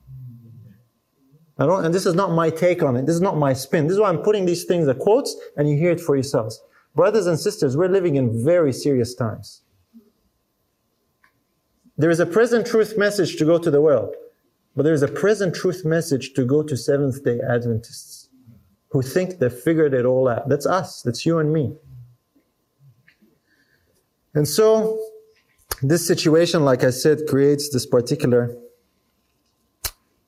I 1.59 1.65
don't, 1.67 1.85
and 1.85 1.93
this 1.93 2.07
is 2.07 2.15
not 2.15 2.31
my 2.31 2.49
take 2.49 2.81
on 2.81 2.95
it. 2.95 3.05
This 3.05 3.15
is 3.15 3.21
not 3.21 3.37
my 3.37 3.53
spin. 3.53 3.85
This 3.85 3.93
is 3.95 3.99
why 3.99 4.09
I'm 4.09 4.23
putting 4.23 4.45
these 4.45 4.63
things, 4.63 4.87
the 4.87 4.95
quotes, 4.95 5.35
and 5.57 5.69
you 5.69 5.77
hear 5.77 5.91
it 5.91 5.99
for 5.99 6.15
yourselves. 6.15 6.59
Brothers 6.95 7.27
and 7.27 7.39
sisters, 7.39 7.77
we're 7.77 7.89
living 7.89 8.15
in 8.15 8.43
very 8.43 8.73
serious 8.73 9.13
times. 9.13 9.61
There 11.97 12.09
is 12.09 12.19
a 12.19 12.25
present 12.25 12.65
truth 12.65 12.97
message 12.97 13.35
to 13.35 13.45
go 13.45 13.59
to 13.59 13.69
the 13.69 13.81
world, 13.81 14.15
but 14.75 14.83
there 14.83 14.93
is 14.93 15.03
a 15.03 15.07
present 15.07 15.53
truth 15.53 15.85
message 15.85 16.33
to 16.33 16.45
go 16.45 16.63
to 16.63 16.75
Seventh 16.75 17.23
day 17.23 17.39
Adventists 17.47 18.29
who 18.89 19.01
think 19.01 19.37
they've 19.37 19.53
figured 19.53 19.93
it 19.93 20.05
all 20.05 20.27
out. 20.27 20.49
That's 20.49 20.65
us, 20.65 21.01
that's 21.01 21.25
you 21.25 21.37
and 21.37 21.53
me. 21.53 21.75
And 24.33 24.47
so, 24.47 24.99
this 25.81 26.05
situation, 26.05 26.63
like 26.63 26.83
I 26.83 26.89
said, 26.91 27.19
creates 27.27 27.69
this 27.69 27.85
particular 27.85 28.55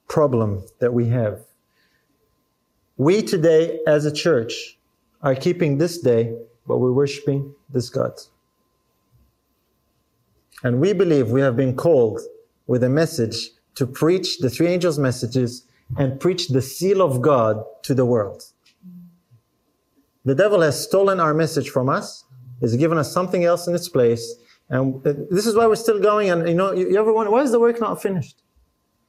problem 0.07 0.63
that 0.79 0.93
we 0.93 1.07
have. 1.07 1.45
We 2.97 3.21
today, 3.21 3.79
as 3.87 4.05
a 4.05 4.11
church, 4.11 4.77
are 5.21 5.35
keeping 5.35 5.77
this 5.77 5.97
day, 5.99 6.35
but 6.67 6.77
we're 6.77 6.91
worshiping 6.91 7.55
this 7.69 7.89
God. 7.89 8.13
And 10.63 10.79
we 10.79 10.93
believe 10.93 11.29
we 11.29 11.41
have 11.41 11.55
been 11.55 11.75
called 11.75 12.21
with 12.67 12.83
a 12.83 12.89
message 12.89 13.49
to 13.75 13.85
preach 13.85 14.39
the 14.39 14.49
three 14.49 14.67
angels' 14.67 14.99
messages 14.99 15.65
and 15.97 16.19
preach 16.19 16.49
the 16.49 16.61
seal 16.61 17.01
of 17.01 17.21
God 17.21 17.63
to 17.83 17.93
the 17.93 18.05
world. 18.05 18.43
The 20.25 20.35
devil 20.35 20.61
has 20.61 20.81
stolen 20.81 21.19
our 21.19 21.33
message 21.33 21.69
from 21.69 21.89
us, 21.89 22.23
has 22.63 22.75
given 22.75 22.97
us 22.97 23.13
something 23.13 23.43
else 23.43 23.67
in 23.67 23.75
its 23.75 23.87
place, 23.87 24.35
and 24.69 25.03
this 25.03 25.45
is 25.45 25.55
why 25.55 25.67
we're 25.67 25.75
still 25.75 25.99
going. 25.99 26.31
And 26.31 26.47
you 26.47 26.55
know, 26.55 26.71
you 26.73 26.97
ever 26.97 27.13
wonder, 27.13 27.31
why 27.31 27.43
is 27.43 27.51
the 27.51 27.59
work 27.59 27.79
not 27.79 28.01
finished? 28.01 28.41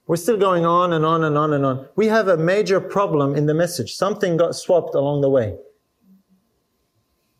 We're 0.07 0.17
still 0.17 0.37
going 0.37 0.67
on 0.67 0.93
and 0.93 1.07
on 1.07 1.25
and 1.25 1.39
on 1.39 1.55
and 1.55 1.65
on. 1.65 1.89
We 1.97 2.09
have 2.09 2.29
a 2.29 2.37
major 2.37 2.79
problem 2.79 3.35
in 3.35 3.47
the 3.47 3.55
message. 3.55 3.95
Something 3.95 4.37
got 4.37 4.55
swapped 4.55 4.95
along 4.95 5.23
the 5.23 5.31
way. 5.31 5.57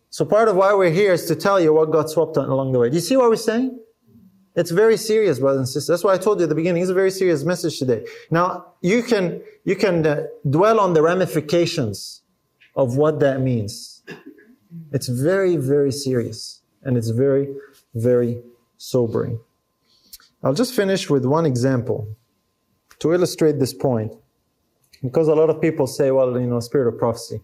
So 0.09 0.25
part 0.25 0.49
of 0.49 0.57
why 0.57 0.73
we're 0.73 0.93
here 0.93 1.13
is 1.13 1.27
to 1.27 1.35
tell 1.35 1.61
you 1.61 1.75
what 1.75 1.91
got 1.91 2.09
swapped 2.09 2.39
along 2.39 2.73
the 2.73 2.79
way. 2.79 2.89
Do 2.89 2.95
you 2.95 3.03
see 3.03 3.17
what 3.17 3.29
we're 3.29 3.37
saying? 3.37 3.79
It's 4.55 4.71
very 4.71 4.97
serious, 4.97 5.41
brothers 5.41 5.59
and 5.59 5.69
sisters. 5.69 5.89
That's 5.89 6.05
why 6.05 6.15
I 6.15 6.19
told 6.19 6.39
you 6.39 6.45
at 6.45 6.49
the 6.49 6.55
beginning. 6.55 6.83
It's 6.83 6.91
a 6.91 6.95
very 6.95 7.11
serious 7.11 7.43
message 7.43 7.79
today. 7.79 8.07
Now, 8.31 8.75
you 8.81 9.03
can, 9.03 9.43
you 9.65 9.75
can 9.75 10.07
uh, 10.07 10.27
dwell 10.49 10.79
on 10.79 10.95
the 10.95 11.03
ramifications 11.03 12.23
of 12.77 12.97
what 12.97 13.19
that 13.21 13.41
means. 13.41 14.05
It's 14.93 15.09
very, 15.09 15.57
very 15.57 15.93
serious. 15.93 16.63
And 16.83 16.97
it's 16.97 17.11
very, 17.11 17.55
very 17.95 18.43
sobering. 18.77 19.41
I'll 20.43 20.55
just 20.55 20.75
finish 20.75 21.09
with 21.09 21.25
one 21.25 21.47
example 21.47 22.09
to 22.99 23.13
illustrate 23.13 23.59
this 23.59 23.73
point. 23.73 24.13
Because 25.03 25.29
a 25.29 25.35
lot 25.35 25.51
of 25.51 25.61
people 25.61 25.87
say, 25.87 26.11
well, 26.11 26.39
you 26.39 26.47
know, 26.47 26.61
spirit 26.61 26.89
of 26.89 26.99
prophecy. 26.99 27.41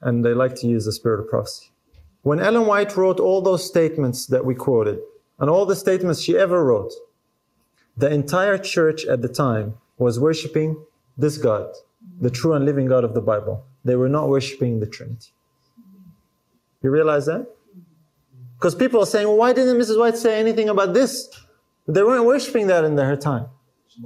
And 0.00 0.24
they 0.24 0.34
like 0.34 0.54
to 0.56 0.66
use 0.66 0.84
the 0.84 0.92
spirit 0.92 1.20
of 1.20 1.28
prophecy. 1.28 1.70
When 2.22 2.40
Ellen 2.40 2.66
White 2.66 2.96
wrote 2.96 3.20
all 3.20 3.42
those 3.42 3.66
statements 3.66 4.26
that 4.26 4.44
we 4.44 4.54
quoted, 4.54 4.98
and 5.38 5.50
all 5.50 5.66
the 5.66 5.76
statements 5.76 6.20
she 6.22 6.38
ever 6.38 6.64
wrote, 6.64 6.92
the 7.96 8.10
entire 8.10 8.56
church 8.56 9.04
at 9.04 9.20
the 9.20 9.28
time 9.28 9.74
was 9.98 10.18
worshiping 10.18 10.82
this 11.18 11.36
God, 11.36 11.72
the 12.20 12.30
true 12.30 12.54
and 12.54 12.64
living 12.64 12.86
God 12.86 13.04
of 13.04 13.14
the 13.14 13.20
Bible. 13.20 13.66
They 13.84 13.94
were 13.94 14.08
not 14.08 14.28
worshiping 14.28 14.80
the 14.80 14.86
Trinity. 14.86 15.33
You 16.84 16.90
realize 16.90 17.24
that? 17.26 17.46
Because 18.58 18.74
people 18.74 19.00
are 19.00 19.06
saying, 19.06 19.26
well, 19.26 19.38
why 19.38 19.54
didn't 19.54 19.76
Mrs. 19.78 19.98
White 19.98 20.18
say 20.18 20.38
anything 20.38 20.68
about 20.68 20.92
this? 20.92 21.30
They 21.88 22.02
weren't 22.02 22.26
worshiping 22.26 22.66
that 22.66 22.84
in 22.84 22.96
her 22.98 23.16
time. 23.16 23.46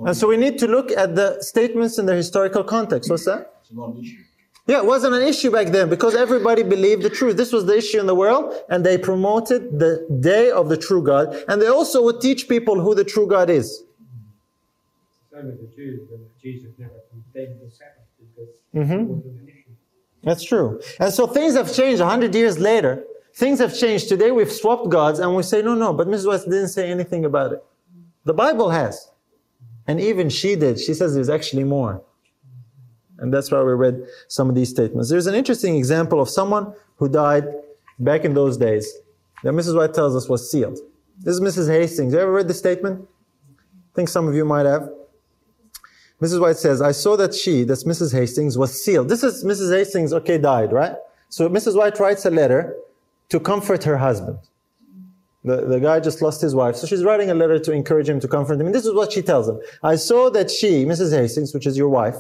And 0.06 0.16
so 0.16 0.28
we 0.28 0.36
need 0.36 0.58
to 0.60 0.68
look 0.68 0.92
at 0.92 1.16
the 1.16 1.40
statements 1.42 1.98
in 1.98 2.06
their 2.06 2.16
historical 2.16 2.62
context. 2.62 3.10
What's 3.10 3.24
that? 3.24 3.54
It's 3.62 3.72
not 3.72 3.94
an 3.94 4.00
issue. 4.00 4.22
Yeah, 4.68 4.78
it 4.78 4.84
wasn't 4.84 5.14
an 5.14 5.22
issue 5.22 5.50
back 5.50 5.68
then 5.68 5.88
because 5.88 6.14
everybody 6.14 6.62
believed 6.62 7.02
the 7.02 7.10
truth. 7.10 7.36
This 7.36 7.52
was 7.52 7.64
the 7.66 7.76
issue 7.76 7.98
in 7.98 8.06
the 8.06 8.14
world, 8.14 8.54
and 8.68 8.84
they 8.86 8.96
promoted 8.98 9.78
the 9.80 10.06
day 10.20 10.50
of 10.50 10.68
the 10.68 10.76
true 10.76 11.02
God, 11.02 11.34
and 11.48 11.60
they 11.60 11.66
also 11.68 12.04
would 12.04 12.20
teach 12.20 12.48
people 12.48 12.80
who 12.80 12.94
the 12.94 13.04
true 13.04 13.26
God 13.26 13.48
is. 13.50 13.82
Same 15.32 15.46
with 15.46 15.60
the 15.62 15.74
Jews, 15.74 16.10
and 16.12 16.26
Jesus 16.40 16.70
never 16.78 17.00
condemned 17.10 17.60
the 17.64 17.70
Sabbath 17.70 18.06
because 18.20 18.50
Mhm. 18.74 19.00
it 19.00 19.08
wasn't 19.08 19.40
an 19.40 19.48
issue. 19.48 19.72
That's 20.22 20.44
true. 20.44 20.80
And 21.00 21.12
so 21.12 21.26
things 21.26 21.54
have 21.54 21.72
changed 21.72 22.00
a 22.00 22.06
hundred 22.06 22.34
years 22.34 22.58
later. 22.58 23.04
Things 23.34 23.60
have 23.60 23.76
changed. 23.76 24.08
Today 24.08 24.30
we've 24.30 24.50
swapped 24.50 24.88
gods 24.88 25.20
and 25.20 25.34
we 25.36 25.42
say, 25.42 25.62
no, 25.62 25.74
no, 25.74 25.92
but 25.92 26.08
Mrs. 26.08 26.26
West 26.26 26.44
didn't 26.44 26.68
say 26.68 26.90
anything 26.90 27.24
about 27.24 27.52
it. 27.52 27.64
The 28.24 28.34
Bible 28.34 28.70
has. 28.70 29.10
And 29.86 30.00
even 30.00 30.28
she 30.28 30.56
did. 30.56 30.78
She 30.78 30.92
says 30.92 31.14
there's 31.14 31.30
actually 31.30 31.64
more. 31.64 32.02
And 33.18 33.32
that's 33.32 33.50
why 33.50 33.62
we 33.62 33.72
read 33.72 34.06
some 34.28 34.48
of 34.48 34.54
these 34.54 34.70
statements. 34.70 35.08
There's 35.08 35.26
an 35.26 35.34
interesting 35.34 35.76
example 35.76 36.20
of 36.20 36.28
someone 36.28 36.74
who 36.96 37.08
died 37.08 37.44
back 37.98 38.24
in 38.24 38.34
those 38.34 38.56
days 38.56 38.92
that 39.42 39.52
Mrs. 39.52 39.76
White 39.76 39.94
tells 39.94 40.14
us 40.14 40.28
was 40.28 40.50
sealed. 40.50 40.78
This 41.20 41.34
is 41.34 41.40
Mrs. 41.40 41.68
Hastings. 41.68 42.12
You 42.12 42.20
ever 42.20 42.32
read 42.32 42.48
the 42.48 42.54
statement? 42.54 43.08
I 43.50 43.94
think 43.94 44.08
some 44.08 44.28
of 44.28 44.34
you 44.34 44.44
might 44.44 44.66
have. 44.66 44.88
Mrs. 46.20 46.40
White 46.40 46.56
says, 46.56 46.82
I 46.82 46.92
saw 46.92 47.16
that 47.16 47.32
she, 47.32 47.62
that's 47.62 47.84
Mrs. 47.84 48.12
Hastings, 48.12 48.58
was 48.58 48.82
sealed. 48.82 49.08
This 49.08 49.22
is 49.22 49.44
Mrs. 49.44 49.72
Hastings, 49.72 50.12
okay, 50.12 50.36
died, 50.36 50.72
right? 50.72 50.96
So 51.28 51.48
Mrs. 51.48 51.76
White 51.76 51.98
writes 52.00 52.24
a 52.24 52.30
letter 52.30 52.76
to 53.28 53.38
comfort 53.38 53.84
her 53.84 53.96
husband. 53.96 54.38
The, 55.44 55.64
the 55.64 55.78
guy 55.78 56.00
just 56.00 56.20
lost 56.20 56.40
his 56.40 56.54
wife. 56.54 56.74
So 56.74 56.86
she's 56.86 57.04
writing 57.04 57.30
a 57.30 57.34
letter 57.34 57.58
to 57.60 57.72
encourage 57.72 58.08
him 58.08 58.18
to 58.20 58.28
comfort 58.28 58.54
him. 58.54 58.66
And 58.66 58.74
this 58.74 58.84
is 58.84 58.94
what 58.94 59.12
she 59.12 59.22
tells 59.22 59.48
him. 59.48 59.60
I 59.82 59.94
saw 59.94 60.28
that 60.30 60.50
she, 60.50 60.84
Mrs. 60.84 61.16
Hastings, 61.16 61.54
which 61.54 61.66
is 61.66 61.76
your 61.76 61.88
wife, 61.88 62.16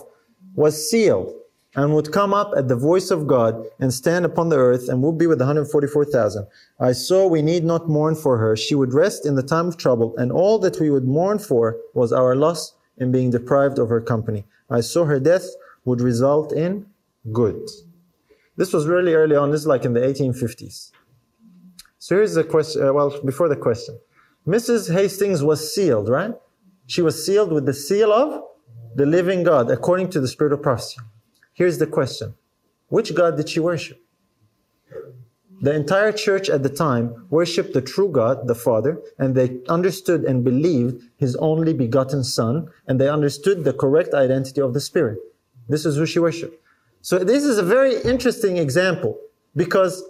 was 0.54 0.88
sealed 0.88 1.34
and 1.74 1.94
would 1.94 2.12
come 2.12 2.32
up 2.32 2.52
at 2.56 2.68
the 2.68 2.76
voice 2.76 3.10
of 3.10 3.26
God 3.26 3.66
and 3.80 3.92
stand 3.92 4.24
upon 4.24 4.48
the 4.48 4.56
earth 4.56 4.88
and 4.88 5.02
would 5.02 5.18
be 5.18 5.26
with 5.26 5.38
the 5.38 5.44
144,000. 5.44 6.46
I 6.80 6.92
saw 6.92 7.26
we 7.26 7.42
need 7.42 7.64
not 7.64 7.88
mourn 7.88 8.14
for 8.14 8.38
her. 8.38 8.56
She 8.56 8.74
would 8.74 8.94
rest 8.94 9.26
in 9.26 9.34
the 9.34 9.42
time 9.42 9.66
of 9.66 9.76
trouble 9.76 10.16
and 10.16 10.30
all 10.30 10.58
that 10.60 10.80
we 10.80 10.88
would 10.88 11.04
mourn 11.04 11.38
for 11.38 11.76
was 11.94 12.12
our 12.12 12.36
loss 12.36 12.74
in 13.00 13.12
being 13.12 13.30
deprived 13.30 13.78
of 13.78 13.88
her 13.88 14.00
company. 14.00 14.44
I 14.70 14.80
saw 14.80 15.04
her 15.04 15.20
death 15.20 15.46
would 15.84 16.00
result 16.00 16.52
in 16.52 16.86
good. 17.32 17.68
This 18.56 18.72
was 18.72 18.86
really 18.86 19.14
early 19.14 19.36
on. 19.36 19.50
This 19.50 19.62
is 19.62 19.66
like 19.66 19.84
in 19.84 19.94
the 19.94 20.00
1850s. 20.00 20.90
So 21.98 22.16
here's 22.16 22.34
the 22.34 22.44
question. 22.44 22.86
Uh, 22.86 22.92
well, 22.92 23.20
before 23.24 23.48
the 23.48 23.56
question, 23.56 23.98
Mrs. 24.46 24.92
Hastings 24.92 25.42
was 25.42 25.74
sealed, 25.74 26.08
right? 26.08 26.34
She 26.86 27.02
was 27.02 27.24
sealed 27.24 27.52
with 27.52 27.66
the 27.66 27.74
seal 27.74 28.12
of 28.12 28.42
the 28.94 29.06
living 29.06 29.42
God, 29.42 29.70
according 29.70 30.10
to 30.10 30.20
the 30.20 30.28
spirit 30.28 30.52
of 30.52 30.62
prophecy. 30.62 31.00
Here's 31.52 31.78
the 31.78 31.86
question: 31.86 32.34
Which 32.88 33.14
God 33.14 33.36
did 33.36 33.48
she 33.48 33.60
worship? 33.60 34.00
The 35.60 35.74
entire 35.74 36.12
church 36.12 36.48
at 36.48 36.62
the 36.62 36.68
time 36.68 37.26
worshipped 37.30 37.74
the 37.74 37.80
true 37.82 38.08
God, 38.08 38.46
the 38.46 38.54
Father, 38.54 39.00
and 39.18 39.34
they 39.34 39.58
understood 39.68 40.24
and 40.24 40.44
believed 40.44 41.02
His 41.16 41.34
only 41.36 41.72
begotten 41.72 42.22
Son, 42.22 42.68
and 42.86 43.00
they 43.00 43.08
understood 43.08 43.64
the 43.64 43.72
correct 43.72 44.14
identity 44.14 44.60
of 44.60 44.72
the 44.72 44.80
Spirit. 44.80 45.18
This 45.68 45.84
is 45.84 45.96
who 45.96 46.06
she 46.06 46.20
worshipped. 46.20 46.62
So 47.02 47.18
this 47.18 47.44
is 47.44 47.58
a 47.58 47.62
very 47.62 48.00
interesting 48.02 48.56
example 48.56 49.18
because 49.56 50.02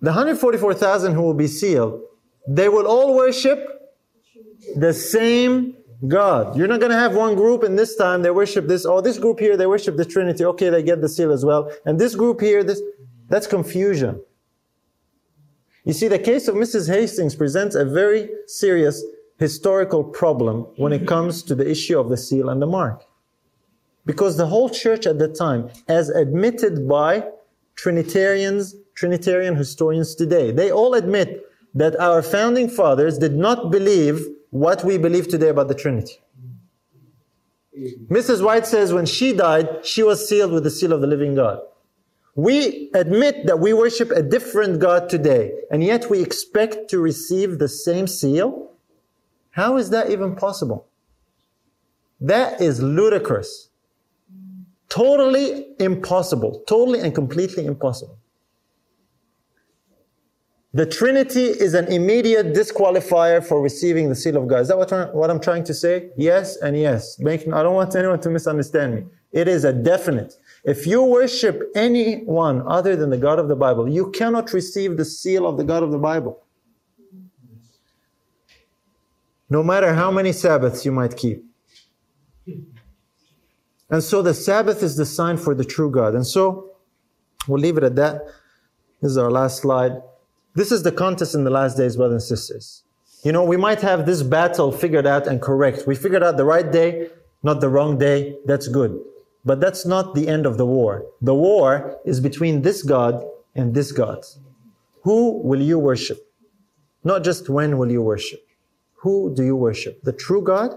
the 0.00 0.10
144,000 0.10 1.14
who 1.14 1.22
will 1.22 1.34
be 1.34 1.46
sealed, 1.46 2.00
they 2.46 2.68
will 2.68 2.86
all 2.86 3.14
worship 3.14 3.58
the 4.76 4.92
same 4.92 5.76
God. 6.08 6.56
You're 6.56 6.68
not 6.68 6.80
going 6.80 6.92
to 6.92 6.98
have 6.98 7.14
one 7.14 7.34
group 7.34 7.64
in 7.64 7.76
this 7.76 7.96
time, 7.96 8.22
they 8.22 8.30
worship 8.30 8.66
this, 8.66 8.84
oh, 8.84 9.00
this 9.00 9.18
group 9.18 9.40
here, 9.40 9.56
they 9.56 9.66
worship 9.66 9.96
the 9.96 10.04
Trinity. 10.04 10.44
Okay, 10.44 10.68
they 10.68 10.82
get 10.82 11.00
the 11.00 11.08
seal 11.08 11.32
as 11.32 11.44
well. 11.44 11.70
And 11.86 11.98
this 11.98 12.14
group 12.14 12.40
here, 12.40 12.62
this, 12.62 12.82
That's 13.28 13.46
confusion. 13.46 14.22
You 15.84 15.92
see, 15.92 16.08
the 16.08 16.18
case 16.18 16.48
of 16.48 16.54
Mrs. 16.54 16.88
Hastings 16.88 17.34
presents 17.34 17.74
a 17.74 17.84
very 17.84 18.28
serious 18.46 19.02
historical 19.38 20.02
problem 20.02 20.66
when 20.76 20.92
it 20.92 21.06
comes 21.06 21.42
to 21.42 21.54
the 21.54 21.68
issue 21.68 21.98
of 21.98 22.08
the 22.08 22.16
seal 22.16 22.48
and 22.48 22.62
the 22.62 22.66
mark. 22.66 23.04
Because 24.06 24.36
the 24.36 24.46
whole 24.46 24.68
church 24.68 25.06
at 25.06 25.18
that 25.18 25.34
time, 25.34 25.70
as 25.88 26.08
admitted 26.08 26.88
by 26.88 27.26
Trinitarians, 27.74 28.74
Trinitarian 28.94 29.56
historians 29.56 30.14
today, 30.14 30.52
they 30.52 30.70
all 30.70 30.94
admit 30.94 31.42
that 31.74 31.98
our 31.98 32.22
founding 32.22 32.68
fathers 32.68 33.18
did 33.18 33.34
not 33.34 33.70
believe 33.70 34.26
what 34.50 34.84
we 34.84 34.96
believe 34.96 35.28
today 35.28 35.48
about 35.48 35.68
the 35.68 35.74
Trinity. 35.74 36.18
Mrs. 38.08 38.44
White 38.44 38.66
says 38.66 38.92
when 38.92 39.06
she 39.06 39.32
died, 39.32 39.84
she 39.84 40.02
was 40.02 40.28
sealed 40.28 40.52
with 40.52 40.62
the 40.62 40.70
seal 40.70 40.92
of 40.92 41.00
the 41.00 41.08
living 41.08 41.34
God. 41.34 41.60
We 42.36 42.90
admit 42.94 43.46
that 43.46 43.60
we 43.60 43.72
worship 43.72 44.10
a 44.10 44.22
different 44.22 44.80
God 44.80 45.08
today, 45.08 45.52
and 45.70 45.84
yet 45.84 46.10
we 46.10 46.20
expect 46.20 46.90
to 46.90 46.98
receive 46.98 47.58
the 47.58 47.68
same 47.68 48.06
seal? 48.06 48.72
How 49.50 49.76
is 49.76 49.90
that 49.90 50.10
even 50.10 50.34
possible? 50.34 50.88
That 52.20 52.60
is 52.60 52.82
ludicrous. 52.82 53.68
Totally 54.88 55.66
impossible. 55.78 56.64
Totally 56.66 57.00
and 57.00 57.14
completely 57.14 57.66
impossible. 57.66 58.18
The 60.72 60.86
Trinity 60.86 61.44
is 61.44 61.74
an 61.74 61.86
immediate 61.86 62.52
disqualifier 62.52 63.44
for 63.46 63.62
receiving 63.62 64.08
the 64.08 64.16
seal 64.16 64.36
of 64.36 64.48
God. 64.48 64.62
Is 64.62 64.68
that 64.68 64.76
what, 65.14 65.30
I'm 65.30 65.40
trying 65.40 65.62
to 65.64 65.74
say? 65.74 66.10
Yes 66.16 66.56
and 66.56 66.76
yes. 66.76 67.16
I 67.24 67.36
don't 67.62 67.74
want 67.74 67.94
anyone 67.94 68.20
to 68.20 68.30
misunderstand 68.30 68.94
me. 68.96 69.04
It 69.30 69.46
is 69.46 69.64
a 69.64 69.72
definite. 69.72 70.34
If 70.64 70.86
you 70.86 71.02
worship 71.02 71.70
anyone 71.74 72.62
other 72.66 72.96
than 72.96 73.10
the 73.10 73.18
God 73.18 73.38
of 73.38 73.48
the 73.48 73.56
Bible, 73.56 73.86
you 73.88 74.10
cannot 74.10 74.52
receive 74.54 74.96
the 74.96 75.04
seal 75.04 75.46
of 75.46 75.58
the 75.58 75.64
God 75.64 75.82
of 75.82 75.90
the 75.90 75.98
Bible. 75.98 76.42
No 79.50 79.62
matter 79.62 79.92
how 79.92 80.10
many 80.10 80.32
Sabbaths 80.32 80.86
you 80.86 80.90
might 80.90 81.16
keep. 81.18 81.44
And 83.90 84.02
so 84.02 84.22
the 84.22 84.32
Sabbath 84.32 84.82
is 84.82 84.96
the 84.96 85.04
sign 85.04 85.36
for 85.36 85.54
the 85.54 85.64
true 85.64 85.90
God. 85.90 86.14
And 86.14 86.26
so 86.26 86.70
we'll 87.46 87.60
leave 87.60 87.76
it 87.76 87.84
at 87.84 87.96
that. 87.96 88.22
This 89.02 89.10
is 89.10 89.18
our 89.18 89.30
last 89.30 89.60
slide. 89.60 90.00
This 90.54 90.72
is 90.72 90.82
the 90.82 90.92
contest 90.92 91.34
in 91.34 91.44
the 91.44 91.50
last 91.50 91.76
days, 91.76 91.96
brothers 91.96 92.30
and 92.30 92.38
sisters. 92.38 92.84
You 93.22 93.32
know, 93.32 93.44
we 93.44 93.58
might 93.58 93.82
have 93.82 94.06
this 94.06 94.22
battle 94.22 94.72
figured 94.72 95.06
out 95.06 95.26
and 95.26 95.42
correct. 95.42 95.86
We 95.86 95.94
figured 95.94 96.22
out 96.22 96.38
the 96.38 96.44
right 96.44 96.70
day, 96.70 97.10
not 97.42 97.60
the 97.60 97.68
wrong 97.68 97.98
day. 97.98 98.38
That's 98.46 98.66
good. 98.68 98.98
But 99.44 99.60
that's 99.60 99.84
not 99.84 100.14
the 100.14 100.28
end 100.28 100.46
of 100.46 100.56
the 100.56 100.66
war. 100.66 101.04
The 101.20 101.34
war 101.34 101.98
is 102.04 102.20
between 102.20 102.62
this 102.62 102.82
God 102.82 103.22
and 103.54 103.74
this 103.74 103.92
God. 103.92 104.24
Who 105.02 105.42
will 105.42 105.60
you 105.60 105.78
worship? 105.78 106.18
Not 107.04 107.22
just 107.24 107.48
when 107.48 107.76
will 107.76 107.92
you 107.92 108.02
worship. 108.02 108.40
Who 109.02 109.34
do 109.34 109.44
you 109.44 109.54
worship? 109.54 110.02
The 110.02 110.12
true 110.12 110.42
God 110.42 110.74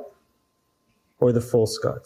or 1.20 1.32
the 1.32 1.42
false 1.42 1.78
God? 1.78 2.02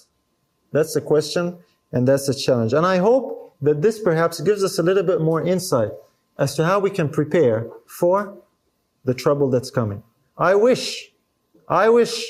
That's 0.72 0.94
the 0.94 1.02
question 1.02 1.58
and 1.92 2.08
that's 2.08 2.28
the 2.28 2.36
challenge. 2.36 2.74
And 2.74 2.86
I 2.86 2.98
hope 2.98 3.56
that 3.62 3.82
this 3.82 4.00
perhaps 4.00 4.40
gives 4.40 4.64
us 4.64 4.78
a 4.78 4.84
little 4.84 5.04
bit 5.04 5.22
more 5.22 5.42
insight 5.42 5.92
as 6.38 6.56
to 6.56 6.66
how 6.66 6.80
we 6.80 6.90
can 6.90 7.10
prepare 7.10 7.68
for 7.88 8.38
the 9.04 9.14
trouble 9.14 9.50
that's 9.50 9.72
coming. 9.72 10.04
I 10.38 10.56
wish, 10.56 11.12
I 11.68 11.90
wish 11.90 12.24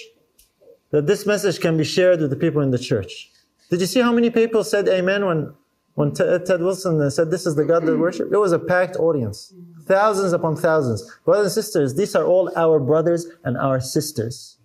that 0.91 1.08
this 1.08 1.26
message 1.26 1.60
can 1.60 1.78
be 1.78 1.84
shared 1.84 2.22
with 2.22 2.30
the 2.30 2.36
people 2.36 2.62
in 2.62 2.72
the 2.72 2.80
church. 2.80 3.31
Did 3.72 3.80
you 3.80 3.88
see 3.88 4.02
how 4.02 4.11
many 4.11 4.30
people 4.30 4.65
said 4.65 4.89
amen 4.89 5.26
when, 5.26 5.53
when 5.93 6.14
Ted 6.14 6.60
Wilson 6.60 6.99
uh, 6.99 7.10
said 7.10 7.31
this 7.31 7.45
is 7.45 7.56
the 7.56 7.64
God 7.64 7.85
that 7.85 7.98
worship? 7.98 8.30
It 8.30 8.38
was 8.38 8.52
a 8.52 8.60
packed 8.60 8.98
audience. 8.98 9.53
Thousands 9.85 10.34
upon 10.34 10.57
thousands. 10.57 11.10
Brothers 11.23 11.56
and 11.56 11.64
sisters, 11.64 11.95
these 11.95 12.14
are 12.14 12.26
all 12.26 12.52
our 12.57 12.81
brothers 12.81 13.27
and 13.45 13.57
our 13.57 13.80
sisters. 13.80 14.57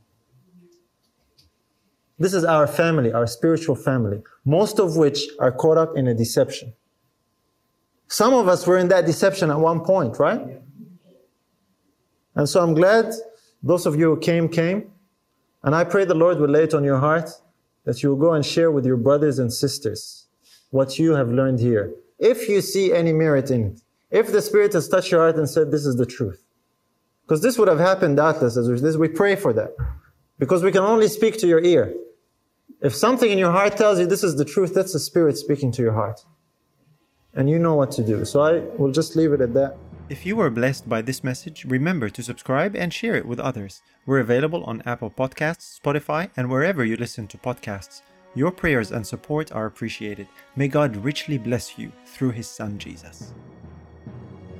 This 2.18 2.34
is 2.34 2.44
our 2.44 2.66
family, 2.66 3.12
our 3.12 3.28
spiritual 3.28 3.76
family, 3.76 4.22
most 4.44 4.80
of 4.80 4.96
which 4.96 5.28
are 5.38 5.52
caught 5.52 5.78
up 5.78 5.96
in 5.96 6.08
a 6.08 6.14
deception. 6.14 6.72
Some 8.08 8.34
of 8.34 8.48
us 8.48 8.66
were 8.66 8.78
in 8.78 8.88
that 8.88 9.06
deception 9.06 9.52
at 9.52 9.60
one 9.60 9.84
point, 9.84 10.18
right? 10.18 10.40
And 12.34 12.48
so 12.48 12.60
I'm 12.60 12.74
glad 12.74 13.12
those 13.62 13.86
of 13.86 13.96
you 13.96 14.14
who 14.14 14.20
came, 14.20 14.48
came. 14.48 14.90
And 15.62 15.76
I 15.76 15.84
pray 15.84 16.04
the 16.04 16.14
Lord 16.14 16.40
will 16.40 16.48
lay 16.48 16.64
it 16.64 16.74
on 16.74 16.82
your 16.82 16.98
heart 16.98 17.30
that 17.86 18.02
you 18.02 18.10
will 18.10 18.16
go 18.16 18.34
and 18.34 18.44
share 18.44 18.70
with 18.70 18.84
your 18.84 18.98
brothers 18.98 19.38
and 19.38 19.50
sisters 19.50 20.26
what 20.70 20.98
you 20.98 21.14
have 21.14 21.30
learned 21.30 21.60
here. 21.60 21.94
If 22.18 22.48
you 22.48 22.60
see 22.60 22.92
any 22.92 23.12
merit 23.12 23.50
in 23.50 23.64
it, 23.68 23.80
if 24.10 24.30
the 24.30 24.42
Spirit 24.42 24.74
has 24.74 24.88
touched 24.88 25.10
your 25.10 25.20
heart 25.20 25.36
and 25.36 25.48
said, 25.48 25.70
This 25.70 25.86
is 25.86 25.96
the 25.96 26.06
truth. 26.06 26.42
Because 27.22 27.42
this 27.42 27.58
would 27.58 27.68
have 27.68 27.80
happened 27.80 28.16
doubtless 28.18 28.56
as 28.56 28.80
this. 28.80 28.96
We 28.96 29.08
pray 29.08 29.34
for 29.34 29.52
that. 29.52 29.70
Because 30.38 30.62
we 30.62 30.70
can 30.70 30.82
only 30.82 31.08
speak 31.08 31.38
to 31.38 31.46
your 31.48 31.62
ear. 31.64 31.94
If 32.80 32.94
something 32.94 33.30
in 33.30 33.38
your 33.38 33.50
heart 33.50 33.76
tells 33.76 33.98
you 33.98 34.06
this 34.06 34.22
is 34.22 34.36
the 34.36 34.44
truth, 34.44 34.74
that's 34.74 34.92
the 34.92 35.00
Spirit 35.00 35.36
speaking 35.36 35.72
to 35.72 35.82
your 35.82 35.92
heart. 35.92 36.24
And 37.34 37.50
you 37.50 37.58
know 37.58 37.74
what 37.74 37.90
to 37.92 38.04
do. 38.04 38.24
So 38.24 38.40
I 38.40 38.60
will 38.78 38.92
just 38.92 39.16
leave 39.16 39.32
it 39.32 39.40
at 39.40 39.54
that. 39.54 39.76
If 40.08 40.24
you 40.24 40.36
were 40.36 40.50
blessed 40.50 40.88
by 40.88 41.02
this 41.02 41.24
message, 41.24 41.64
remember 41.64 42.08
to 42.10 42.22
subscribe 42.22 42.76
and 42.76 42.94
share 42.94 43.16
it 43.16 43.26
with 43.26 43.40
others. 43.40 43.82
We're 44.06 44.20
available 44.20 44.62
on 44.62 44.82
Apple 44.86 45.10
Podcasts, 45.10 45.80
Spotify, 45.80 46.30
and 46.36 46.48
wherever 46.48 46.84
you 46.84 46.96
listen 46.96 47.26
to 47.26 47.38
podcasts. 47.38 48.02
Your 48.36 48.52
prayers 48.52 48.92
and 48.92 49.04
support 49.04 49.50
are 49.50 49.66
appreciated. 49.66 50.28
May 50.54 50.68
God 50.68 50.96
richly 50.96 51.38
bless 51.38 51.76
you 51.76 51.90
through 52.04 52.30
His 52.30 52.48
Son 52.48 52.78
Jesus. 52.78 53.34